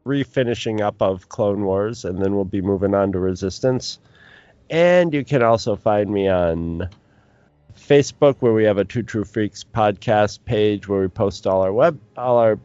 refinishing 0.04 0.80
up 0.80 1.00
of 1.00 1.28
Clone 1.28 1.64
Wars, 1.64 2.04
and 2.04 2.22
then 2.22 2.34
we'll 2.34 2.44
be 2.44 2.60
moving 2.60 2.94
on 2.94 3.12
to 3.12 3.18
Resistance. 3.18 3.98
And 4.70 5.12
you 5.12 5.24
can 5.24 5.42
also 5.42 5.76
find 5.76 6.10
me 6.10 6.28
on 6.28 6.88
Facebook, 7.78 8.36
where 8.40 8.52
we 8.52 8.64
have 8.64 8.78
a 8.78 8.84
Two 8.84 9.02
True 9.02 9.24
Freaks 9.24 9.64
podcast 9.64 10.44
page 10.44 10.88
where 10.88 11.00
we 11.00 11.09
post 11.09 11.46
all 11.46 11.62
our 11.62 11.72
web, 11.72 11.98
all 12.16 12.38
our, 12.38 12.59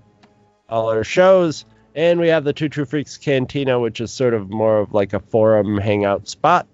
all 0.69 0.89
our 0.89 1.03
shows 1.03 1.65
and 1.98 2.19
we 2.19 2.28
have 2.28 2.44
the 2.44 2.53
Two 2.53 2.69
True 2.69 2.86
Freaks 2.86 3.18
Cantina, 3.18 3.80
which 3.80 3.99
is 3.99 4.11
sort 4.11 4.36
of 4.36 4.52
more 4.52 4.78
of 4.78 4.94
like 4.94 5.14
a 5.14 5.19
forum 5.19 5.80
hangout 5.80 6.28
spot. 6.28 6.68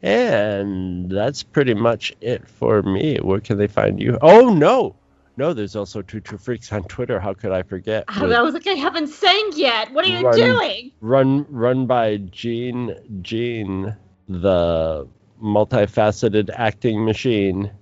And 0.00 1.10
that's 1.10 1.42
pretty 1.42 1.74
much 1.74 2.14
it 2.20 2.46
for 2.46 2.82
me. 2.82 3.16
Where 3.16 3.40
can 3.40 3.58
they 3.58 3.66
find 3.66 4.00
you? 4.00 4.16
Oh, 4.22 4.54
no. 4.54 4.94
No, 5.36 5.52
there's 5.52 5.74
also 5.74 6.02
Two 6.02 6.20
True 6.20 6.38
Freaks 6.38 6.72
on 6.72 6.84
Twitter. 6.84 7.18
How 7.18 7.34
could 7.34 7.50
I 7.50 7.64
forget? 7.64 8.04
Ah, 8.06 8.20
oh, 8.22 8.28
that 8.28 8.44
was 8.44 8.54
like 8.54 8.68
I 8.68 8.74
haven't 8.74 9.08
sang 9.08 9.50
yet. 9.54 9.92
What 9.92 10.04
are 10.04 10.08
you 10.08 10.24
run, 10.24 10.36
doing? 10.36 10.92
Run, 11.00 11.46
run 11.50 11.86
by 11.86 12.18
Gene, 12.18 12.94
Gene, 13.22 13.96
the 14.28 15.08
multifaceted 15.42 16.50
acting 16.54 17.04
machine. 17.04 17.72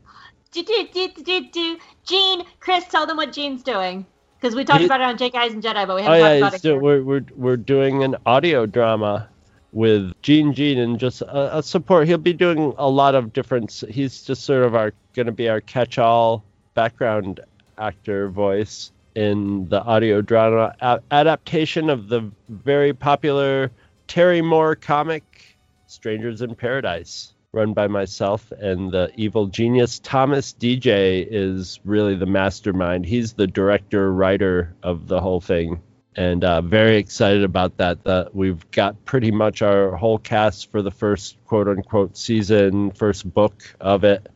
Do, 0.53 0.63
do, 0.63 0.89
do, 0.91 1.09
do, 1.23 1.51
do. 1.51 1.79
Gene, 2.07 2.45
Chris, 2.61 2.87
tell 2.89 3.07
them 3.07 3.19
what 3.19 3.33
Gene's 3.33 3.63
doing. 3.63 4.07
Because 4.43 4.57
we 4.57 4.65
talked 4.65 4.81
he, 4.81 4.87
about 4.87 5.01
it 5.01 5.05
on 5.05 5.17
Jake 5.17 5.37
Eyes 5.37 5.53
and 5.53 5.63
Jedi, 5.63 5.87
but 5.87 5.95
we 5.95 6.03
haven't 6.03 6.21
oh, 6.21 6.25
talked 6.25 6.33
yeah, 6.33 6.39
about 6.39 6.55
it 6.55 6.59
still, 6.59 6.79
We're, 6.79 7.03
we're, 7.05 7.25
we're 7.37 7.57
doing 7.57 8.03
an 8.03 8.17
audio 8.27 8.67
drama 8.67 9.29
with 9.71 10.21
Gene 10.21 10.53
Gene 10.53 10.81
and 10.81 10.99
just 10.99 11.23
a, 11.23 11.59
a, 11.59 11.63
support. 11.63 12.09
He'll 12.09 12.19
be 12.19 12.33
doing 12.33 12.75
a 12.77 12.91
lot 12.91 13.15
of 13.15 13.33
different. 13.33 13.71
He's 13.89 14.25
just 14.25 14.43
sort 14.43 14.65
of 14.65 14.75
our 14.75 14.93
going 15.15 15.27
to 15.27 15.33
be 15.33 15.49
our 15.49 15.61
catch-all 15.61 16.43
background 16.75 17.39
actor 17.79 18.31
voice 18.31 18.91
in 19.15 19.69
the 19.69 19.81
audio 19.85 20.21
drama 20.21 20.75
a- 20.81 21.01
adaptation 21.13 21.89
of 21.89 22.09
the 22.09 22.29
very 22.49 22.93
popular 22.93 23.71
Terry 24.09 24.43
Moore 24.43 24.75
comic 24.75 25.57
Strangers 25.87 26.43
in 26.43 26.57
Paradise 26.57 27.32
run 27.55 27.75
by 27.75 27.87
myself 27.87 28.51
and 28.53 28.93
the 28.93 29.13
evil 29.15 29.47
genius 29.47 29.99
Thomas 29.99 30.55
DJ 30.59 31.27
is 31.31 31.81
really 31.85 32.15
the 32.15 32.25
mastermind. 32.25 33.05
He's 33.05 33.35
the 33.35 33.47
director 33.47 34.11
writer 34.11 34.75
of 34.83 35.07
the 35.07 35.21
whole 35.21 35.41
thing, 35.43 35.83
and 36.17 36.45
uh, 36.45 36.63
very 36.63 36.97
excited 36.97 37.45
about 37.45 37.77
that. 37.77 38.05
That 38.05 38.35
we've 38.35 38.71
got 38.71 39.05
pretty 39.05 39.31
much 39.31 39.61
our 39.61 39.95
whole 39.97 40.17
cast 40.17 40.71
for 40.71 40.81
the 40.81 40.91
first 40.91 41.37
quote 41.45 41.69
unquote 41.69 42.17
season, 42.17 42.91
first 42.93 43.33
book 43.35 43.63
of 43.83 44.03
it. 44.03 44.31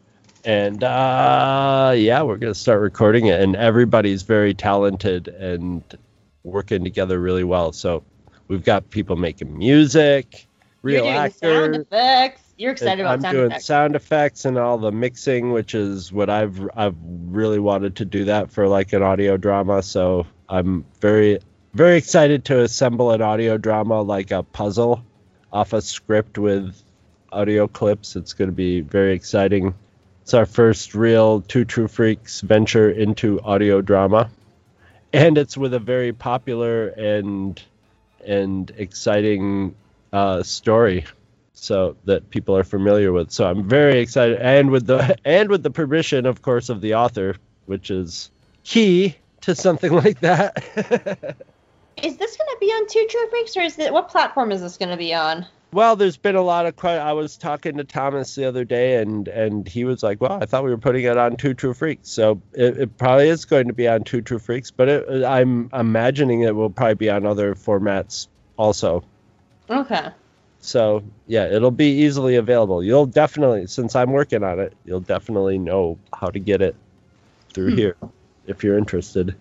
And 0.44 0.84
uh, 0.84 1.94
yeah, 1.96 2.20
we're 2.20 2.36
gonna 2.36 2.54
start 2.54 2.82
recording 2.82 3.28
it, 3.28 3.40
and 3.40 3.56
everybody's 3.56 4.24
very 4.24 4.52
talented 4.52 5.28
and 5.28 5.82
working 6.44 6.84
together 6.84 7.18
really 7.18 7.44
well. 7.44 7.72
So 7.72 8.04
we've 8.48 8.62
got 8.62 8.90
people 8.90 9.16
making 9.16 9.56
music, 9.56 10.46
real 10.82 11.06
actors, 11.08 11.86
You're 12.58 12.72
excited 12.72 13.02
about 13.02 13.14
I'm 13.14 13.20
sound 13.20 13.34
doing 13.34 13.46
effects. 13.46 13.64
sound 13.66 13.96
effects 13.96 14.44
and 14.46 14.58
all 14.58 14.78
the 14.78 14.92
mixing, 14.92 15.52
which 15.52 15.74
is 15.74 16.10
what 16.10 16.30
I've 16.30 16.68
I've 16.74 16.96
really 17.02 17.58
wanted 17.58 17.96
to 17.96 18.04
do 18.04 18.24
that 18.24 18.50
for 18.50 18.66
like 18.66 18.92
an 18.92 19.02
audio 19.02 19.36
drama. 19.36 19.82
So 19.82 20.26
I'm 20.48 20.84
very 21.00 21.40
very 21.74 21.98
excited 21.98 22.46
to 22.46 22.62
assemble 22.62 23.10
an 23.10 23.20
audio 23.20 23.58
drama 23.58 24.00
like 24.00 24.30
a 24.30 24.42
puzzle 24.42 25.04
off 25.52 25.74
a 25.74 25.82
script 25.82 26.38
with 26.38 26.82
audio 27.30 27.68
clips. 27.68 28.16
It's 28.16 28.32
going 28.32 28.48
to 28.48 28.56
be 28.56 28.80
very 28.80 29.12
exciting. 29.14 29.74
It's 30.22 30.32
our 30.32 30.46
first 30.46 30.94
real 30.94 31.42
Two 31.42 31.66
True 31.66 31.88
Freaks 31.88 32.40
venture 32.40 32.90
into 32.90 33.38
audio 33.42 33.82
drama, 33.82 34.30
and 35.12 35.36
it's 35.36 35.58
with 35.58 35.74
a 35.74 35.78
very 35.78 36.14
popular 36.14 36.88
and 36.88 37.62
and 38.26 38.72
exciting 38.78 39.74
uh, 40.12 40.42
story 40.42 41.04
so 41.58 41.96
that 42.04 42.30
people 42.30 42.56
are 42.56 42.64
familiar 42.64 43.12
with. 43.12 43.32
So 43.32 43.46
I'm 43.46 43.68
very 43.68 43.98
excited, 44.00 44.38
and 44.40 44.70
with 44.70 44.86
the 44.86 45.16
and 45.24 45.48
with 45.48 45.62
the 45.62 45.70
permission, 45.70 46.26
of 46.26 46.42
course, 46.42 46.68
of 46.68 46.80
the 46.80 46.94
author, 46.94 47.36
which 47.66 47.90
is 47.90 48.30
key 48.64 49.16
to 49.40 49.54
something 49.54 49.92
like 50.04 50.20
that. 50.20 50.56
Is 52.02 52.16
this 52.18 52.36
going 52.36 52.48
to 52.48 52.56
be 52.60 52.66
on 52.66 52.86
Two 52.88 53.06
True 53.08 53.26
Freaks, 53.30 53.56
or 53.56 53.62
is 53.62 53.78
it 53.78 53.92
what 53.92 54.08
platform 54.08 54.52
is 54.52 54.60
this 54.60 54.76
going 54.76 54.90
to 54.90 54.96
be 54.96 55.14
on? 55.14 55.46
well, 55.72 55.96
there's 55.96 56.16
been 56.16 56.36
a 56.36 56.42
lot 56.42 56.64
of. 56.64 56.84
I 56.84 57.12
was 57.12 57.36
talking 57.36 57.76
to 57.76 57.84
Thomas 57.84 58.34
the 58.34 58.46
other 58.46 58.64
day, 58.64 58.96
and 58.96 59.28
and 59.28 59.68
he 59.68 59.84
was 59.84 60.02
like, 60.02 60.20
"Well, 60.20 60.38
I 60.40 60.46
thought 60.46 60.64
we 60.64 60.70
were 60.70 60.78
putting 60.78 61.04
it 61.04 61.18
on 61.18 61.36
Two 61.36 61.54
True 61.54 61.74
Freaks, 61.74 62.08
so 62.08 62.40
it, 62.54 62.78
it 62.78 62.96
probably 62.96 63.28
is 63.28 63.44
going 63.44 63.66
to 63.66 63.74
be 63.74 63.88
on 63.88 64.04
Two 64.04 64.22
True 64.22 64.38
Freaks, 64.38 64.70
but 64.70 64.88
it, 64.88 65.24
I'm 65.24 65.68
imagining 65.72 66.42
it 66.42 66.54
will 66.54 66.70
probably 66.70 66.94
be 66.94 67.10
on 67.10 67.26
other 67.26 67.54
formats 67.54 68.28
also." 68.56 69.04
Okay. 69.68 70.08
So 70.66 71.04
yeah, 71.28 71.44
it'll 71.46 71.70
be 71.70 72.02
easily 72.02 72.34
available. 72.36 72.82
You'll 72.82 73.06
definitely, 73.06 73.68
since 73.68 73.94
I'm 73.94 74.10
working 74.10 74.42
on 74.42 74.58
it, 74.58 74.76
you'll 74.84 74.98
definitely 74.98 75.58
know 75.58 75.96
how 76.12 76.26
to 76.26 76.40
get 76.40 76.60
it 76.60 76.74
through 77.54 77.70
Hmm. 77.70 77.76
here 77.76 77.96
if 78.48 78.64
you're 78.64 78.76
interested. 78.76 79.36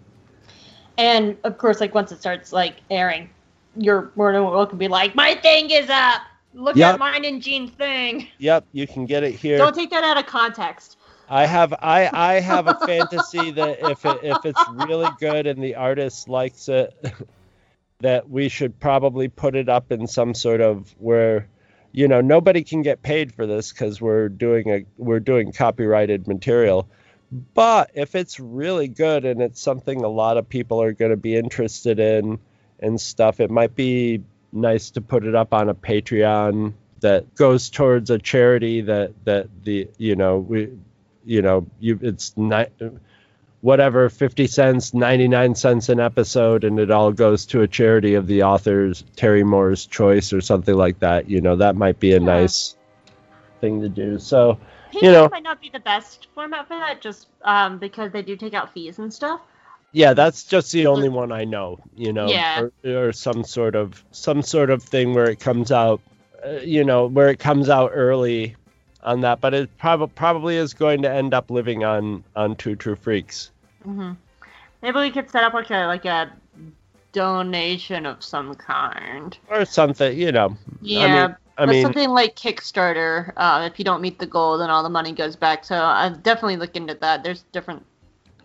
And 1.00 1.36
of 1.44 1.58
course, 1.58 1.82
like 1.82 1.96
once 1.96 2.12
it 2.12 2.20
starts 2.20 2.54
like 2.54 2.76
airing, 2.92 3.32
you're 3.76 4.12
more 4.16 4.32
than 4.34 4.44
welcome 4.44 4.78
to 4.78 4.84
be 4.84 4.88
like, 4.88 5.16
my 5.16 5.34
thing 5.34 5.72
is 5.72 5.90
up. 5.90 6.22
Look 6.54 6.78
Yep. 6.78 6.94
at 6.94 7.00
mine 7.00 7.26
and 7.26 7.42
Gene's 7.42 7.72
thing. 7.72 8.28
Yep, 8.38 8.68
you 8.72 8.86
can 8.86 9.08
get 9.08 9.24
it 9.24 9.34
here. 9.34 9.58
Don't 9.58 9.74
take 9.74 9.90
that 9.90 10.04
out 10.04 10.18
of 10.18 10.28
context. 10.28 10.98
I 11.28 11.48
have 11.48 11.74
I 11.82 12.08
I 12.14 12.34
have 12.40 12.68
a 12.68 12.76
fantasy 12.76 13.50
that 13.50 13.84
if 13.84 14.06
it, 14.06 14.24
if 14.24 14.46
it's 14.46 14.70
really 14.70 15.10
good 15.20 15.48
and 15.48 15.62
the 15.62 15.74
artist 15.74 16.30
likes 16.30 16.70
it, 16.70 16.94
that 18.00 18.30
we 18.30 18.50
should 18.50 18.80
probably 18.80 19.28
put 19.28 19.56
it 19.56 19.70
up 19.70 19.92
in 19.92 20.08
some 20.08 20.34
sort 20.34 20.62
of 20.62 20.94
where, 20.98 21.48
you 21.92 22.08
know, 22.08 22.22
nobody 22.22 22.64
can 22.64 22.82
get 22.82 23.02
paid 23.02 23.34
for 23.34 23.46
this 23.46 23.72
because 23.72 24.02
we're 24.02 24.30
doing 24.30 24.70
a 24.70 24.86
we're 24.98 25.20
doing 25.20 25.52
copyrighted 25.52 26.28
material. 26.28 26.90
But 27.54 27.92
if 27.94 28.16
it's 28.16 28.40
really 28.40 28.88
good 28.88 29.26
and 29.26 29.42
it's 29.42 29.62
something 29.62 30.04
a 30.04 30.08
lot 30.08 30.38
of 30.38 30.48
people 30.48 30.82
are 30.82 30.94
going 30.94 31.12
to 31.12 31.18
be 31.18 31.36
interested 31.36 32.00
in 32.00 32.40
and 32.80 33.00
stuff, 33.00 33.40
it 33.40 33.50
might 33.50 33.76
be 33.76 34.24
nice 34.52 34.92
to 34.92 35.02
put 35.02 35.26
it 35.26 35.36
up 35.36 35.54
on 35.54 35.70
a 35.70 35.76
Patreon 35.76 36.74
that 37.02 37.36
goes 37.36 37.70
towards 37.70 38.10
a 38.10 38.18
charity 38.18 38.82
that 38.82 39.14
that 39.26 39.48
the 39.64 39.88
you 39.98 40.16
know 40.16 40.38
we 40.38 40.70
you 41.24 41.42
know 41.42 41.68
you 41.80 42.00
it's 42.02 42.36
not 42.38 42.70
whatever 43.66 44.10
50 44.10 44.46
cents 44.46 44.94
99 44.94 45.56
cents 45.56 45.90
an 45.90 46.00
episode 46.00 46.64
and 46.64 46.80
it 46.80 46.92
all 46.92 47.12
goes 47.12 47.48
to 47.48 47.62
a 47.62 47.68
charity 47.68 48.14
of 48.14 48.28
the 48.28 48.44
author's 48.44 49.04
terry 49.16 49.44
moore's 49.44 49.88
choice 49.88 50.32
or 50.34 50.40
something 50.40 50.76
like 50.76 51.00
that 51.00 51.28
you 51.28 51.42
know 51.42 51.56
that 51.56 51.76
might 51.76 52.00
be 52.00 52.12
a 52.12 52.20
Yeah. 52.20 52.26
nice 52.26 52.76
thing 53.62 53.82
to 53.82 53.90
do 53.90 54.20
so 54.20 54.60
Patreon 54.94 55.02
You 55.02 55.12
know. 55.14 55.30
might 55.32 55.42
not 55.42 55.60
be 55.62 55.70
the 55.72 55.80
best 55.80 56.28
format 56.36 56.68
for 56.68 56.76
that, 56.78 57.02
just 57.02 57.28
um, 57.44 57.80
because 57.80 58.12
they 58.12 58.22
do 58.22 58.36
take 58.38 58.54
out 58.54 58.72
fees 58.72 59.00
and 59.00 59.12
stuff. 59.12 59.42
yeah 59.94 60.14
that's 60.14 60.44
just 60.44 60.72
the 60.72 60.86
only 60.86 61.10
one 61.10 61.32
i 61.32 61.44
know 61.44 61.80
you 61.96 62.14
know 62.14 62.28
Yeah. 62.30 62.68
or, 62.86 63.08
or 63.08 63.12
some 63.14 63.44
sort 63.44 63.74
of 63.76 64.04
some 64.12 64.44
sort 64.44 64.70
of 64.70 64.84
thing 64.84 65.16
where 65.16 65.28
it 65.30 65.40
comes 65.40 65.72
out 65.72 66.02
uh, 66.46 66.60
you 66.76 66.84
know 66.84 67.08
where 67.08 67.30
it 67.30 67.40
comes 67.40 67.68
out 67.70 67.90
early 67.96 68.56
on 69.04 69.22
that 69.22 69.42
but 69.42 69.54
it 69.56 69.76
prob- 69.80 70.14
probably 70.14 70.56
is 70.58 70.74
going 70.76 71.02
to 71.02 71.10
end 71.12 71.34
up 71.34 71.50
living 71.50 71.84
on 71.84 72.24
on 72.36 72.56
two 72.56 72.76
true 72.76 72.96
freaks 72.96 73.52
hmm 73.86 74.14
Maybe 74.82 75.00
we 75.00 75.12
could 75.12 75.30
set 75.32 75.44
up 75.44 75.54
like 75.54 75.72
a 75.72 75.86
like 75.88 76.06
a 76.06 76.32
donation 77.14 78.06
of 78.06 78.24
some 78.24 78.54
kind. 78.56 79.38
or 79.50 79.66
something 79.66 80.18
you 80.18 80.32
know 80.32 80.56
Yeah, 80.82 81.36
i 81.58 81.66
but 81.66 81.72
mean 81.72 81.84
something 81.84 82.10
like 82.10 82.36
Kickstarter. 82.36 83.32
Uh, 83.38 83.70
if 83.72 83.80
you 83.80 83.86
don't 83.86 84.02
meet 84.02 84.20
the 84.20 84.26
goal, 84.26 84.58
then 84.58 84.70
all 84.70 84.84
the 84.84 84.90
money 84.90 85.14
goes 85.14 85.36
back. 85.36 85.64
So 85.64 85.76
I'm 85.82 86.20
definitely 86.22 86.58
look 86.58 86.76
into 86.76 86.96
that. 86.96 87.24
There's 87.24 87.44
different. 87.54 87.86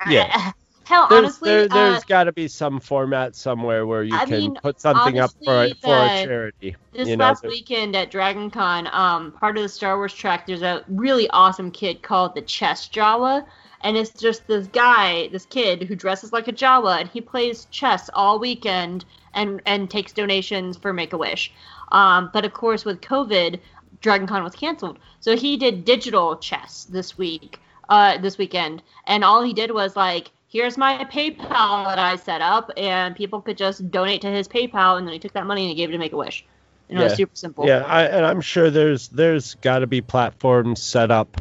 Yeah. 0.09 0.53
Hell, 0.85 1.07
there's, 1.09 1.39
honestly, 1.39 1.51
there, 1.51 1.69
uh, 1.71 1.93
there's 1.93 2.05
got 2.05 2.25
to 2.25 2.33
be 2.33 2.49
some 2.49 2.81
format 2.81 3.37
somewhere 3.37 3.87
where 3.87 4.03
you 4.03 4.17
I 4.17 4.25
can 4.25 4.41
mean, 4.41 4.55
put 4.57 4.81
something 4.81 5.19
up 5.21 5.31
for 5.45 5.69
for 5.81 5.95
a 5.95 6.09
charity. 6.09 6.77
This 6.93 7.09
you 7.09 7.17
know, 7.17 7.27
last 7.27 7.45
weekend 7.45 7.95
at 7.95 8.11
Dragon 8.11 8.51
Con, 8.51 8.89
um, 8.93 9.33
part 9.33 9.57
of 9.57 9.63
the 9.63 9.69
Star 9.69 9.97
Wars 9.97 10.13
track, 10.15 10.47
there's 10.47 10.63
a 10.63 10.85
really 10.89 11.29
awesome 11.31 11.71
kid 11.71 12.03
called 12.03 12.35
the 12.35 12.43
Chess 12.43 12.89
Jawa. 12.89 13.47
And 13.83 13.97
it's 13.97 14.11
just 14.11 14.47
this 14.47 14.67
guy, 14.67 15.29
this 15.29 15.47
kid 15.47 15.83
who 15.85 15.97
dresses 15.97 16.33
like 16.33 16.49
a 16.49 16.53
Jawa, 16.53 17.01
and 17.01 17.09
he 17.09 17.21
plays 17.21 17.65
chess 17.67 18.11
all 18.13 18.39
weekend 18.39 19.05
and, 19.33 19.63
and 19.65 19.91
takes 19.91 20.13
donations 20.13 20.77
for 20.77 20.93
Make 20.93 21.13
a 21.13 21.19
Wish. 21.19 21.53
Um, 21.91 22.31
but 22.33 22.45
of 22.45 22.53
course, 22.53 22.85
with 22.85 23.01
COVID, 23.01 23.59
Dragon 24.01 24.27
Con 24.27 24.45
was 24.45 24.55
canceled. 24.55 24.99
So 25.21 25.37
he 25.37 25.57
did 25.57 25.85
digital 25.85 26.37
chess 26.37 26.87
this 26.91 27.17
week, 27.17 27.59
uh, 27.89 28.19
this 28.19 28.39
weekend. 28.39 28.83
And 29.07 29.25
all 29.25 29.43
he 29.43 29.53
did 29.53 29.71
was 29.71 29.97
like, 29.97 30.31
here's 30.49 30.77
my 30.77 31.05
PayPal 31.05 31.87
that 31.87 31.99
I 31.99 32.17
set 32.17 32.43
up, 32.43 32.71
and 32.77 33.17
people 33.17 33.41
could 33.41 33.57
just 33.57 33.91
donate 33.91 34.21
to 34.23 34.31
his 34.31 34.47
PayPal, 34.49 34.99
and 34.99 35.07
then 35.07 35.13
he 35.15 35.19
took 35.19 35.33
that 35.33 35.47
money 35.47 35.63
and 35.63 35.71
he 35.71 35.75
gave 35.75 35.89
it 35.89 35.93
to 35.93 35.99
Make 35.99 36.13
a 36.13 36.17
Wish. 36.17 36.45
And 36.89 36.99
it 36.99 37.03
was 37.03 37.13
Yeah. 37.13 37.17
super 37.17 37.37
simple. 37.37 37.67
Yeah, 37.67 37.85
I, 37.87 38.03
and 38.05 38.27
I'm 38.27 38.41
sure 38.41 38.69
there's 38.69 39.09
there's 39.09 39.55
got 39.55 39.79
to 39.79 39.87
be 39.87 40.01
platforms 40.01 40.83
set 40.83 41.11
up 41.11 41.41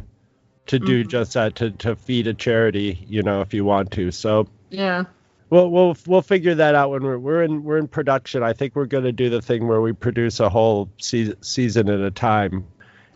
to 0.70 0.78
do 0.78 1.04
Mhm. 1.04 1.08
just 1.08 1.34
that 1.34 1.54
to, 1.56 1.70
to 1.72 1.94
feed 1.96 2.26
a 2.26 2.34
charity, 2.34 3.04
you 3.08 3.22
know, 3.22 3.40
if 3.40 3.52
you 3.54 3.64
want 3.64 3.90
to. 3.92 4.10
So 4.10 4.46
Yeah. 4.70 5.04
we'll 5.50 5.68
we'll 5.70 5.96
we'll 6.06 6.22
figure 6.22 6.54
that 6.54 6.74
out 6.74 6.90
when 6.90 7.02
we're 7.02 7.18
we're 7.18 7.42
in 7.42 7.64
we're 7.64 7.78
in 7.78 7.88
production. 7.88 8.42
I 8.42 8.52
think 8.52 8.74
we're 8.76 8.86
going 8.86 9.04
to 9.04 9.12
do 9.12 9.28
the 9.30 9.42
thing 9.42 9.66
where 9.66 9.80
we 9.80 9.92
produce 9.92 10.38
a 10.40 10.48
whole 10.48 10.88
se- 10.98 11.34
season 11.40 11.88
at 11.88 12.00
a 12.00 12.10
time 12.10 12.64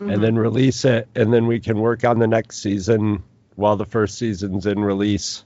Mhm. 0.01 0.13
and 0.13 0.23
then 0.23 0.35
release 0.35 0.83
it, 0.85 1.07
and 1.15 1.33
then 1.33 1.47
we 1.47 1.59
can 1.59 1.79
work 1.79 2.03
on 2.03 2.19
the 2.19 2.27
next 2.27 2.61
season 2.61 3.23
while 3.55 3.77
the 3.77 3.85
first 3.85 4.17
season's 4.17 4.65
in 4.65 4.79
release, 4.83 5.45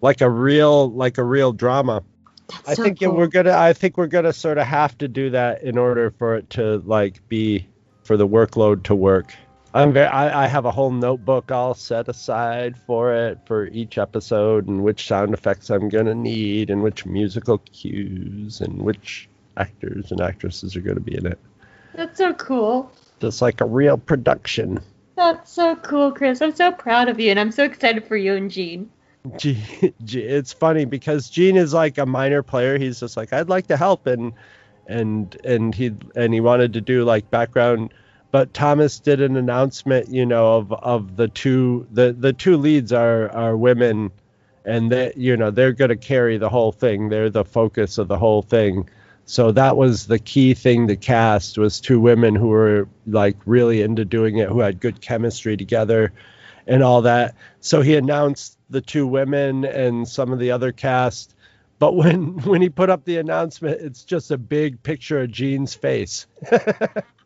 like 0.00 0.22
a 0.22 0.30
real 0.30 0.90
like 0.90 1.18
a 1.18 1.24
real 1.24 1.52
drama. 1.52 2.02
That's 2.48 2.68
I 2.70 2.74
so 2.74 2.82
think 2.84 3.00
cool. 3.00 3.14
we're 3.14 3.26
gonna. 3.26 3.52
I 3.52 3.74
think 3.74 3.98
we're 3.98 4.06
gonna 4.06 4.32
sort 4.32 4.56
of 4.58 4.66
have 4.66 4.96
to 4.98 5.08
do 5.08 5.28
that 5.30 5.62
in 5.62 5.76
order 5.76 6.10
for 6.18 6.36
it 6.36 6.48
to 6.50 6.78
like 6.86 7.20
be 7.28 7.66
for 8.02 8.16
the 8.16 8.26
workload 8.26 8.84
to 8.84 8.94
work. 8.94 9.34
I'm 9.72 9.92
very. 9.92 10.06
I, 10.06 10.44
I 10.44 10.46
have 10.48 10.64
a 10.64 10.70
whole 10.70 10.90
notebook 10.90 11.52
all 11.52 11.74
set 11.74 12.08
aside 12.08 12.76
for 12.76 13.14
it 13.14 13.38
for 13.46 13.66
each 13.68 13.98
episode 13.98 14.66
and 14.66 14.82
which 14.82 15.06
sound 15.06 15.32
effects 15.32 15.70
I'm 15.70 15.88
gonna 15.88 16.14
need 16.14 16.70
and 16.70 16.82
which 16.82 17.06
musical 17.06 17.58
cues 17.58 18.60
and 18.60 18.82
which 18.82 19.28
actors 19.56 20.10
and 20.10 20.20
actresses 20.20 20.74
are 20.74 20.80
gonna 20.80 21.00
be 21.00 21.16
in 21.16 21.26
it. 21.26 21.38
That's 21.94 22.18
so 22.18 22.34
cool. 22.34 22.90
Just 23.20 23.42
like 23.42 23.60
a 23.60 23.66
real 23.66 23.98
production. 23.98 24.80
That's 25.16 25.52
so 25.52 25.76
cool, 25.76 26.12
Chris. 26.12 26.40
I'm 26.40 26.54
so 26.54 26.72
proud 26.72 27.08
of 27.08 27.20
you, 27.20 27.30
and 27.30 27.38
I'm 27.38 27.52
so 27.52 27.64
excited 27.64 28.04
for 28.04 28.16
you 28.16 28.34
and 28.34 28.50
Gene. 28.50 28.90
G, 29.36 29.62
G, 30.04 30.20
it's 30.20 30.52
funny 30.52 30.86
because 30.86 31.28
Gene 31.28 31.56
is 31.56 31.74
like 31.74 31.98
a 31.98 32.06
minor 32.06 32.42
player. 32.42 32.78
He's 32.78 33.00
just 33.00 33.16
like, 33.16 33.32
I'd 33.32 33.50
like 33.50 33.66
to 33.66 33.76
help, 33.76 34.06
and 34.06 34.32
and 34.86 35.36
and 35.44 35.74
he 35.74 35.94
and 36.16 36.32
he 36.32 36.40
wanted 36.40 36.72
to 36.72 36.80
do 36.80 37.04
like 37.04 37.30
background. 37.30 37.92
But 38.32 38.54
Thomas 38.54 39.00
did 39.00 39.20
an 39.20 39.36
announcement, 39.36 40.08
you 40.08 40.24
know, 40.24 40.56
of 40.56 40.72
of 40.72 41.16
the 41.16 41.28
two 41.28 41.86
the 41.92 42.12
the 42.12 42.32
two 42.32 42.56
leads 42.56 42.92
are 42.92 43.28
are 43.30 43.56
women, 43.56 44.12
and 44.64 44.92
that 44.92 45.16
you 45.16 45.36
know 45.36 45.50
they're 45.50 45.72
gonna 45.72 45.96
carry 45.96 46.38
the 46.38 46.48
whole 46.48 46.72
thing. 46.72 47.08
They're 47.08 47.30
the 47.30 47.44
focus 47.44 47.98
of 47.98 48.08
the 48.08 48.18
whole 48.18 48.42
thing. 48.42 48.88
So 49.24 49.52
that 49.52 49.76
was 49.76 50.06
the 50.06 50.18
key 50.18 50.54
thing 50.54 50.88
to 50.88 50.96
cast 50.96 51.56
was 51.58 51.80
two 51.80 52.00
women 52.00 52.34
who 52.34 52.48
were 52.48 52.88
like 53.06 53.36
really 53.46 53.82
into 53.82 54.04
doing 54.04 54.38
it, 54.38 54.48
who 54.48 54.60
had 54.60 54.80
good 54.80 55.00
chemistry 55.00 55.56
together, 55.56 56.12
and 56.66 56.82
all 56.82 57.02
that. 57.02 57.34
So 57.60 57.80
he 57.80 57.96
announced 57.96 58.58
the 58.70 58.80
two 58.80 59.06
women 59.06 59.64
and 59.64 60.08
some 60.08 60.32
of 60.32 60.38
the 60.38 60.50
other 60.52 60.72
cast. 60.72 61.34
But 61.78 61.94
when 61.94 62.38
when 62.44 62.62
he 62.62 62.68
put 62.68 62.90
up 62.90 63.04
the 63.04 63.18
announcement, 63.18 63.80
it's 63.80 64.04
just 64.04 64.30
a 64.30 64.38
big 64.38 64.82
picture 64.82 65.20
of 65.20 65.32
Gene's 65.32 65.74
face. 65.74 66.26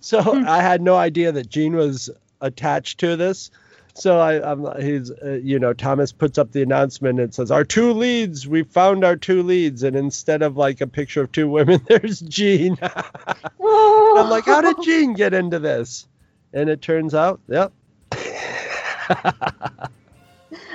so 0.00 0.20
I 0.46 0.60
had 0.62 0.80
no 0.82 0.96
idea 0.96 1.32
that 1.32 1.48
Gene 1.48 1.74
was 1.76 2.10
attached 2.40 2.98
to 3.00 3.16
this. 3.16 3.50
So 3.94 4.20
I, 4.20 4.52
I'm 4.52 4.80
he's 4.80 5.10
uh, 5.10 5.40
you 5.42 5.58
know 5.58 5.72
Thomas 5.72 6.12
puts 6.12 6.38
up 6.38 6.52
the 6.52 6.62
announcement 6.62 7.18
and 7.18 7.34
says 7.34 7.50
our 7.50 7.64
two 7.64 7.92
leads 7.92 8.46
we 8.46 8.62
found 8.62 9.04
our 9.04 9.16
two 9.16 9.42
leads 9.42 9.82
and 9.82 9.96
instead 9.96 10.42
of 10.42 10.56
like 10.56 10.80
a 10.80 10.86
picture 10.86 11.22
of 11.22 11.32
two 11.32 11.48
women 11.48 11.80
there's 11.88 12.20
Gene. 12.20 12.78
I'm 12.82 14.30
like 14.30 14.44
how 14.44 14.60
did 14.60 14.76
Gene 14.84 15.14
get 15.14 15.34
into 15.34 15.58
this? 15.58 16.06
And 16.52 16.70
it 16.70 16.80
turns 16.80 17.12
out, 17.14 17.40
yep. 17.48 17.72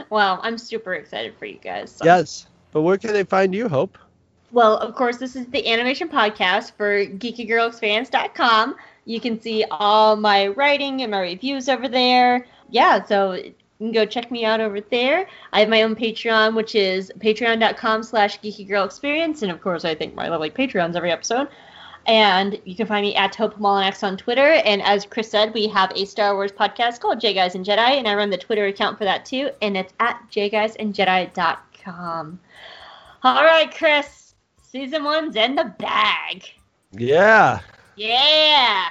Well, 0.10 0.40
I'm 0.44 0.58
super 0.58 0.94
excited 0.94 1.34
for 1.40 1.46
you 1.46 1.58
guys. 1.58 1.92
so- 1.92 2.06
yes. 2.06 2.46
But 2.72 2.82
where 2.82 2.98
can 2.98 3.14
they 3.14 3.24
find 3.24 3.54
you, 3.54 3.68
Hope? 3.70 3.98
Well, 4.52 4.78
of 4.78 4.94
course, 4.96 5.18
this 5.18 5.36
is 5.36 5.48
the 5.48 5.68
animation 5.72 6.08
podcast 6.10 6.74
for 6.74 7.06
geekygirlexperience.com. 7.06 8.76
You 9.06 9.20
can 9.20 9.40
see 9.40 9.66
all 9.70 10.16
my 10.16 10.48
writing 10.48 11.02
and 11.02 11.12
my 11.12 11.22
reviews 11.22 11.70
over 11.70 11.88
there. 11.88 12.46
Yeah, 12.70 13.04
so 13.04 13.34
you 13.34 13.54
can 13.80 13.92
go 13.92 14.06
check 14.06 14.32
me 14.32 14.46
out 14.46 14.62
over 14.62 14.82
there. 14.82 15.28
I 15.52 15.60
have 15.60 15.70
my 15.70 15.84
own 15.84 15.96
Patreon, 15.96 16.56
which 16.56 16.76
is 16.76 17.12
patreon.com 17.20 18.04
slash 18.04 18.40
geekygirlexperience. 18.40 19.42
And 19.42 19.52
of 19.52 19.62
course, 19.62 19.86
I 19.86 19.96
thank 19.96 20.16
my 20.16 20.30
lovely 20.30 20.50
Patreons 20.50 20.96
every 20.96 21.12
episode. 21.12 21.50
And 22.06 22.60
you 22.66 22.76
can 22.76 22.88
find 22.88 23.06
me 23.06 23.16
at 23.16 23.36
Hope 23.36 23.62
on 23.62 24.18
Twitter. 24.18 24.62
And 24.66 24.82
as 24.82 25.06
Chris 25.06 25.30
said, 25.30 25.54
we 25.54 25.68
have 25.68 25.92
a 25.96 26.06
Star 26.06 26.36
Wars 26.36 26.52
podcast 26.52 27.00
called 27.00 27.22
J 27.22 27.34
Guys 27.34 27.56
and 27.56 27.66
Jedi, 27.66 27.78
and 27.78 28.08
I 28.08 28.16
run 28.16 28.30
the 28.30 28.38
Twitter 28.38 28.66
account 28.66 28.98
for 28.98 29.06
that 29.06 29.26
too. 29.26 29.52
And 29.62 29.78
it's 29.78 29.94
at 30.00 30.22
jguysandjedi.com. 30.32 32.40
All 33.24 33.44
right, 33.44 33.74
Chris. 33.74 34.36
Season 34.62 35.04
one's 35.04 35.36
in 35.36 35.56
the 35.56 35.74
bag. 35.78 36.46
Yeah. 36.92 37.60
Yeah. 37.96 38.86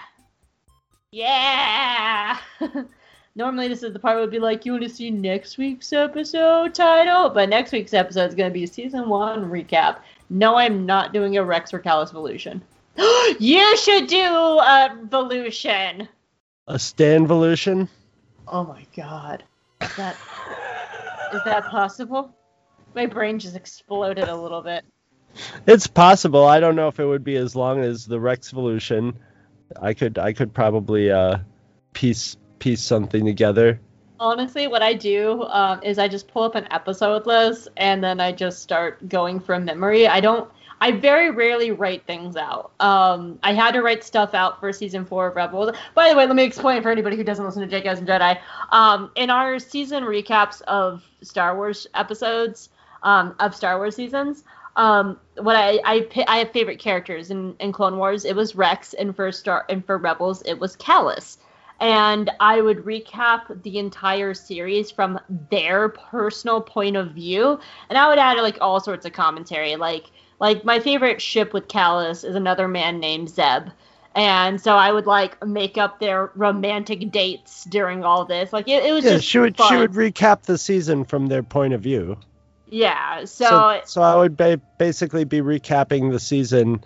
Yeah. 1.11 2.39
Normally, 3.35 3.69
this 3.69 3.83
is 3.83 3.93
the 3.93 3.99
part 3.99 4.16
where 4.16 4.23
it'd 4.23 4.31
be 4.31 4.39
like, 4.39 4.66
you 4.66 4.73
want 4.73 4.85
to 4.85 4.91
see 4.91 5.11
next 5.11 5.57
week's 5.57 5.93
episode 5.93 6.74
title? 6.74 7.31
But 7.31 7.49
next 7.49 7.73
week's 7.73 7.95
episode 7.95 8.29
is 8.29 8.35
going 8.35 8.51
to 8.51 8.55
be 8.55 8.66
season 8.66 9.09
one 9.09 9.51
recap. 9.51 10.01
No, 10.29 10.57
I'm 10.57 10.85
not 10.85 11.12
doing 11.12 11.37
a 11.37 11.45
Rex 11.45 11.73
or 11.73 11.81
Kallus 11.81 12.11
Evolution. 12.11 12.62
you 13.39 13.77
should 13.79 14.07
do 14.07 14.23
a 14.23 14.99
Evolution. 15.03 16.09
A 16.69 16.74
Stanvolution? 16.74 17.89
Oh 18.47 18.65
my 18.65 18.87
god. 18.95 19.45
Is 19.81 19.97
that 19.97 20.16
is 21.33 21.41
that 21.45 21.65
possible? 21.65 22.37
My 22.95 23.07
brain 23.07 23.39
just 23.39 23.57
exploded 23.57 24.29
a 24.29 24.37
little 24.37 24.61
bit. 24.61 24.85
It's 25.66 25.86
possible. 25.86 26.44
I 26.44 26.60
don't 26.60 26.76
know 26.76 26.88
if 26.88 27.00
it 27.00 27.06
would 27.06 27.24
be 27.24 27.36
as 27.36 27.56
long 27.56 27.80
as 27.80 28.06
the 28.06 28.18
Rexvolution. 28.18 29.14
I 29.80 29.94
could 29.94 30.18
I 30.18 30.32
could 30.32 30.52
probably 30.52 31.10
uh 31.10 31.38
piece 31.92 32.36
piece 32.59 32.80
something 32.80 33.24
together. 33.24 33.80
Honestly, 34.20 34.68
what 34.68 34.82
I 34.82 34.94
do 34.94 35.42
um, 35.44 35.82
is 35.82 35.98
I 35.98 36.06
just 36.06 36.28
pull 36.28 36.44
up 36.44 36.54
an 36.54 36.68
episode 36.70 37.26
list 37.26 37.68
and 37.76 38.04
then 38.04 38.20
I 38.20 38.30
just 38.30 38.62
start 38.62 39.09
going 39.09 39.40
from 39.40 39.64
memory. 39.64 40.06
I 40.06 40.20
don't. 40.20 40.48
I 40.80 40.90
very 40.90 41.30
rarely 41.30 41.70
write 41.70 42.06
things 42.06 42.36
out. 42.36 42.72
Um, 42.80 43.38
I 43.44 43.52
had 43.52 43.70
to 43.72 43.82
write 43.82 44.02
stuff 44.02 44.34
out 44.34 44.59
for 44.59 44.72
season 44.72 45.04
four 45.04 45.28
of 45.28 45.36
Rebels. 45.36 45.76
By 45.94 46.10
the 46.10 46.16
way, 46.16 46.26
let 46.26 46.34
me 46.34 46.42
explain 46.42 46.82
for 46.82 46.90
anybody 46.90 47.16
who 47.16 47.22
doesn't 47.22 47.44
listen 47.44 47.62
to 47.62 47.68
J 47.68 47.82
Guys 47.82 47.98
and 48.00 48.09
Jedi. 48.09 48.40
Um, 48.70 49.12
in 49.14 49.30
our 49.30 49.60
season 49.60 50.02
recaps 50.02 50.60
of 50.62 51.04
Star 51.22 51.56
Wars 51.56 51.86
episodes, 51.94 52.68
um, 53.04 53.34
of 53.38 53.54
Star 53.54 53.78
Wars 53.78 53.94
seasons, 53.94 54.42
um, 54.77 55.19
what 55.36 55.57
I 55.57 55.81
I, 55.85 56.24
I 56.28 56.39
have 56.39 56.53
favorite 56.53 56.78
characters 56.78 57.31
in, 57.31 57.55
in 57.61 57.73
Clone 57.73 57.99
Wars. 57.99 58.24
It 58.24 58.36
was 58.36 58.55
Rex, 58.55 58.94
and 58.94 59.15
for 59.15 59.31
Star 59.32 59.65
and 59.69 59.85
for 59.85 59.99
Rebels, 59.99 60.43
it 60.43 60.59
was 60.59 60.77
Kallus 60.77 61.39
and 61.82 62.31
I 62.39 62.61
would 62.61 62.85
recap 62.85 63.61
the 63.65 63.78
entire 63.78 64.35
series 64.35 64.93
from 64.93 65.19
their 65.51 65.89
personal 65.89 66.61
point 66.61 66.97
of 66.97 67.11
view, 67.11 67.59
and 67.90 67.99
I 67.99 68.09
would 68.09 68.19
add 68.19 68.39
like 68.39 68.57
all 68.61 68.78
sorts 68.78 69.05
of 69.05 69.12
commentary. 69.12 69.74
Like 69.74 70.05
like 70.39 70.65
my 70.65 70.78
favorite 70.78 71.20
ship 71.20 71.53
with 71.53 71.66
Kallus 71.66 72.24
is 72.24 72.36
another 72.36 72.69
man 72.69 73.01
named 73.01 73.31
Zeb, 73.31 73.65
and 74.15 74.61
so 74.61 74.77
I 74.77 74.93
would 74.93 75.07
like 75.07 75.44
make 75.44 75.77
up 75.77 75.99
their 75.99 76.31
romantic 76.36 77.11
dates 77.11 77.65
during 77.65 78.05
all 78.05 78.24
this. 78.24 78.53
Like 78.53 78.69
it, 78.69 78.85
it 78.85 78.93
was 78.93 79.05
Yeah, 79.05 79.15
just 79.15 79.27
she 79.27 79.40
would 79.40 79.61
she 79.61 79.77
would 79.77 79.93
recap 79.93 80.43
the 80.43 80.59
season 80.59 81.05
from 81.05 81.27
their 81.27 81.43
point 81.43 81.74
of 81.74 81.81
view. 81.81 82.16
Yeah. 82.73 83.24
So, 83.24 83.44
So 83.44 83.81
so 83.85 84.03
I 84.03 84.16
would 84.16 84.36
ba- 84.36 84.61
basically 84.78 85.24
be 85.24 85.40
recapping 85.40 86.11
the 86.11 86.19
season, 86.19 86.82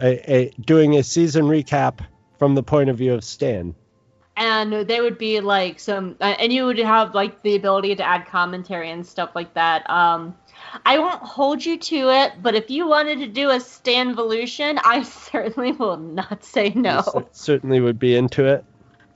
a, 0.00 0.32
a 0.32 0.50
doing 0.60 0.96
a 0.96 1.02
season 1.02 1.44
recap 1.44 2.00
from 2.38 2.54
the 2.54 2.62
point 2.62 2.90
of 2.90 2.96
view 2.98 3.14
of 3.14 3.22
Stan. 3.22 3.74
and 4.36 4.72
they 4.88 5.00
would 5.00 5.18
be 5.18 5.40
like 5.40 5.78
some 5.78 6.16
uh, 6.20 6.34
and 6.38 6.52
you 6.52 6.64
would 6.64 6.78
have 6.78 7.14
like 7.14 7.42
the 7.42 7.54
ability 7.54 7.94
to 7.94 8.02
add 8.02 8.26
commentary 8.26 8.90
and 8.90 9.06
stuff 9.06 9.30
like 9.34 9.52
that 9.54 9.88
um 9.90 10.34
i 10.86 10.98
won't 10.98 11.22
hold 11.22 11.64
you 11.64 11.76
to 11.76 12.08
it 12.08 12.32
but 12.40 12.54
if 12.54 12.70
you 12.70 12.88
wanted 12.88 13.18
to 13.18 13.26
do 13.26 13.50
a 13.50 13.60
Stan 13.60 14.14
stanvolution 14.14 14.80
i 14.84 15.02
certainly 15.32 15.72
will 15.72 15.98
not 15.98 16.42
say 16.42 16.70
no 16.70 17.02
cer- 17.02 17.26
certainly 17.32 17.80
would 17.80 17.98
be 17.98 18.16
into 18.16 18.46
it. 18.46 18.64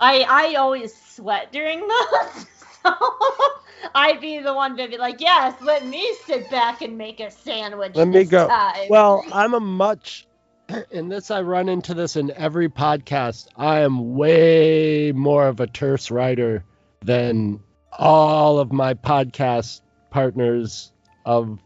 i 0.00 0.26
i 0.28 0.54
always 0.56 0.94
sweat 0.94 1.50
during 1.52 1.80
those 1.88 2.46
i'd 3.94 4.20
be 4.20 4.38
the 4.40 4.52
one 4.52 4.76
to 4.76 4.88
be 4.88 4.96
like 4.96 5.20
yes 5.20 5.54
let 5.62 5.86
me 5.86 6.14
sit 6.26 6.50
back 6.50 6.82
and 6.82 6.96
make 6.98 7.20
a 7.20 7.30
sandwich 7.30 7.94
Let 7.94 8.08
me 8.08 8.24
go. 8.24 8.48
time." 8.48 8.88
Well, 8.88 9.24
I'm 9.32 9.54
a 9.54 9.60
much, 9.60 10.26
in 10.90 11.08
this, 11.08 11.30
I 11.30 11.42
run 11.42 11.68
into 11.68 11.94
this 11.94 12.16
in 12.16 12.30
every 12.32 12.68
podcast. 12.68 13.48
I 13.56 13.80
am 13.80 14.14
way 14.14 15.12
more 15.12 15.46
of 15.48 15.60
a 15.60 15.66
terse 15.66 16.10
writer 16.10 16.64
than 17.02 17.60
all 17.92 18.58
of 18.58 18.72
my 18.72 18.94
podcast 18.94 19.80
partners 20.10 20.92
of 21.24 21.58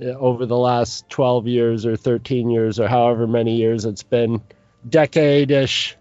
uh, 0.00 0.06
over 0.06 0.46
the 0.46 0.56
last 0.56 1.08
12 1.10 1.46
years 1.46 1.86
or 1.86 1.96
13 1.96 2.50
years 2.50 2.78
or 2.78 2.86
however 2.88 3.26
many 3.26 3.56
years 3.56 3.84
it's 3.84 4.02
been, 4.02 4.42
decade 4.88 5.50
ish. 5.50 5.96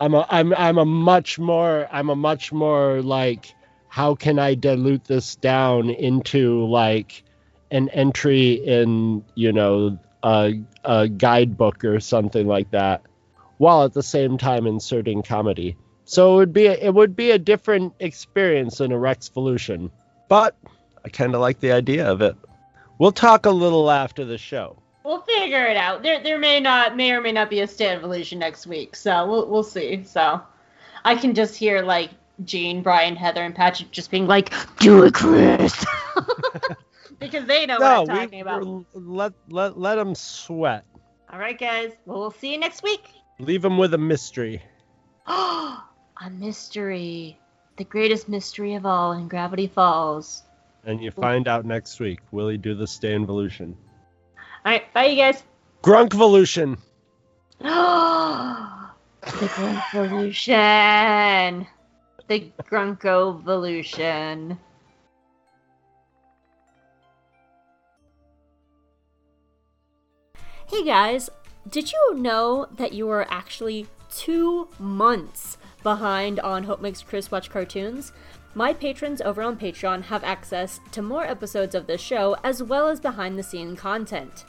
I'm 0.00 0.14
a, 0.14 0.26
I'm, 0.30 0.54
I'm 0.54 0.78
a 0.78 0.84
much 0.84 1.38
more, 1.38 1.88
I'm 1.90 2.10
a 2.10 2.16
much 2.16 2.52
more 2.52 3.02
like, 3.02 3.52
how 3.96 4.14
can 4.14 4.38
I 4.38 4.54
dilute 4.54 5.04
this 5.04 5.36
down 5.36 5.88
into 5.88 6.66
like, 6.66 7.24
an 7.70 7.88
entry 7.88 8.52
in 8.52 9.24
you 9.34 9.52
know 9.52 9.98
a, 10.22 10.52
a 10.84 11.08
guidebook 11.08 11.84
or 11.84 11.98
something 11.98 12.46
like 12.46 12.70
that 12.70 13.02
while 13.58 13.84
at 13.84 13.92
the 13.92 14.02
same 14.02 14.38
time 14.38 14.66
inserting 14.66 15.22
comedy 15.22 15.76
so 16.04 16.34
it 16.34 16.36
would 16.36 16.52
be 16.52 16.66
a, 16.66 16.74
it 16.74 16.94
would 16.94 17.16
be 17.16 17.32
a 17.32 17.38
different 17.38 17.92
experience 17.98 18.78
than 18.78 18.92
a 18.92 18.96
rexvolution 18.96 19.90
but 20.28 20.56
i 21.04 21.08
kind 21.08 21.34
of 21.34 21.40
like 21.40 21.58
the 21.58 21.72
idea 21.72 22.08
of 22.08 22.22
it 22.22 22.36
we'll 22.98 23.10
talk 23.10 23.46
a 23.46 23.50
little 23.50 23.90
after 23.90 24.24
the 24.24 24.38
show 24.38 24.80
We'll 25.04 25.20
figure 25.20 25.64
it 25.66 25.76
out. 25.76 26.02
There, 26.02 26.20
there 26.20 26.36
may 26.36 26.58
not, 26.58 26.96
may 26.96 27.12
or 27.12 27.20
may 27.20 27.30
not 27.30 27.48
be 27.48 27.60
a 27.60 27.66
Stanvolution 27.68 28.38
next 28.38 28.66
week, 28.66 28.96
so 28.96 29.24
we'll, 29.30 29.48
we'll 29.48 29.62
see. 29.62 30.02
So, 30.02 30.42
I 31.04 31.14
can 31.14 31.32
just 31.32 31.54
hear 31.54 31.82
like 31.82 32.10
Gene, 32.44 32.82
Brian, 32.82 33.16
Heather, 33.16 33.42
and 33.44 33.54
Patrick 33.54 33.90
just 33.90 34.10
being 34.10 34.26
like, 34.26 34.52
"Do 34.78 35.02
it, 35.04 35.14
Chris," 35.14 35.84
because 37.18 37.46
they 37.46 37.64
know 37.66 37.78
no 37.78 38.02
what 38.02 38.10
I'm 38.10 38.16
we, 38.16 38.20
talking 38.24 38.40
about. 38.42 38.84
let 38.94 39.32
let 39.48 39.78
let 39.78 39.94
them 39.96 40.14
sweat 40.14 40.84
All 41.32 41.38
right, 41.38 41.58
guys. 41.58 41.92
Well, 42.04 42.18
we'll 42.20 42.30
see 42.30 42.52
you 42.52 42.58
next 42.58 42.82
week. 42.82 43.08
leave 43.38 43.62
them 43.62 43.78
with 43.78 43.94
a 43.94 43.98
mystery 43.98 44.62
Oh, 45.26 45.82
a 46.24 46.28
mystery, 46.30 47.38
the 47.78 47.84
greatest 47.84 48.28
mystery 48.28 48.74
of 48.74 48.84
all 48.86 49.12
in 49.12 49.28
Gravity 49.28 49.66
Falls. 49.66 50.42
and 50.84 51.02
you 51.02 51.10
find 51.10 51.48
out 51.48 51.64
next 51.64 51.98
week 52.00 52.20
will 52.32 52.48
he 52.48 52.56
do 52.58 52.74
the 52.74 52.86
stay 52.86 53.14
involution 53.14 53.74
All 54.64 54.72
right, 54.72 54.92
bye, 54.92 55.06
you 55.06 55.16
guys. 55.16 55.42
grunkvolution 55.82 56.76
the 57.60 57.70
Grunkvolution. 59.22 61.66
The 62.28 62.50
Grunko 62.64 63.40
Grunkovolution. 63.44 64.58
Hey 70.68 70.84
guys, 70.84 71.30
did 71.70 71.92
you 71.92 72.14
know 72.16 72.66
that 72.76 72.92
you 72.92 73.06
were 73.06 73.30
actually 73.30 73.86
two 74.10 74.68
months 74.80 75.56
behind 75.84 76.40
on 76.40 76.64
Hope 76.64 76.80
Makes 76.80 77.02
Chris 77.02 77.30
Watch 77.30 77.48
Cartoons? 77.48 78.12
My 78.56 78.72
patrons 78.72 79.20
over 79.20 79.42
on 79.42 79.56
Patreon 79.56 80.02
have 80.04 80.24
access 80.24 80.80
to 80.90 81.02
more 81.02 81.24
episodes 81.24 81.76
of 81.76 81.86
this 81.86 82.00
show 82.00 82.36
as 82.42 82.60
well 82.60 82.88
as 82.88 82.98
behind 82.98 83.38
the 83.38 83.44
scene 83.44 83.76
content. 83.76 84.44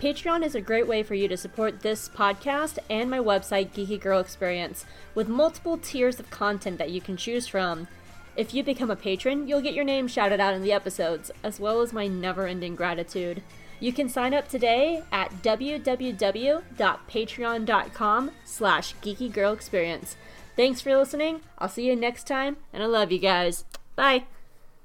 Patreon 0.00 0.44
is 0.44 0.54
a 0.54 0.60
great 0.60 0.86
way 0.86 1.02
for 1.02 1.14
you 1.14 1.26
to 1.26 1.36
support 1.36 1.80
this 1.80 2.08
podcast 2.08 2.78
and 2.88 3.10
my 3.10 3.18
website, 3.18 3.70
Geeky 3.70 4.00
Girl 4.00 4.20
Experience, 4.20 4.84
with 5.14 5.26
multiple 5.26 5.76
tiers 5.76 6.20
of 6.20 6.30
content 6.30 6.78
that 6.78 6.90
you 6.90 7.00
can 7.00 7.16
choose 7.16 7.48
from. 7.48 7.88
If 8.36 8.54
you 8.54 8.62
become 8.62 8.92
a 8.92 8.96
patron, 8.96 9.48
you'll 9.48 9.60
get 9.60 9.74
your 9.74 9.84
name 9.84 10.06
shouted 10.06 10.38
out 10.38 10.54
in 10.54 10.62
the 10.62 10.72
episodes, 10.72 11.32
as 11.42 11.58
well 11.58 11.80
as 11.80 11.92
my 11.92 12.06
never-ending 12.06 12.76
gratitude. 12.76 13.42
You 13.80 13.92
can 13.92 14.08
sign 14.08 14.34
up 14.34 14.48
today 14.48 15.02
at 15.10 15.42
www.patreon.com 15.42 18.30
slash 18.44 18.94
geekygirlexperience. 19.02 20.14
Thanks 20.54 20.80
for 20.80 20.96
listening. 20.96 21.40
I'll 21.58 21.68
see 21.68 21.86
you 21.86 21.96
next 21.96 22.28
time, 22.28 22.58
and 22.72 22.84
I 22.84 22.86
love 22.86 23.10
you 23.10 23.18
guys. 23.18 23.64
Bye. 23.96 24.26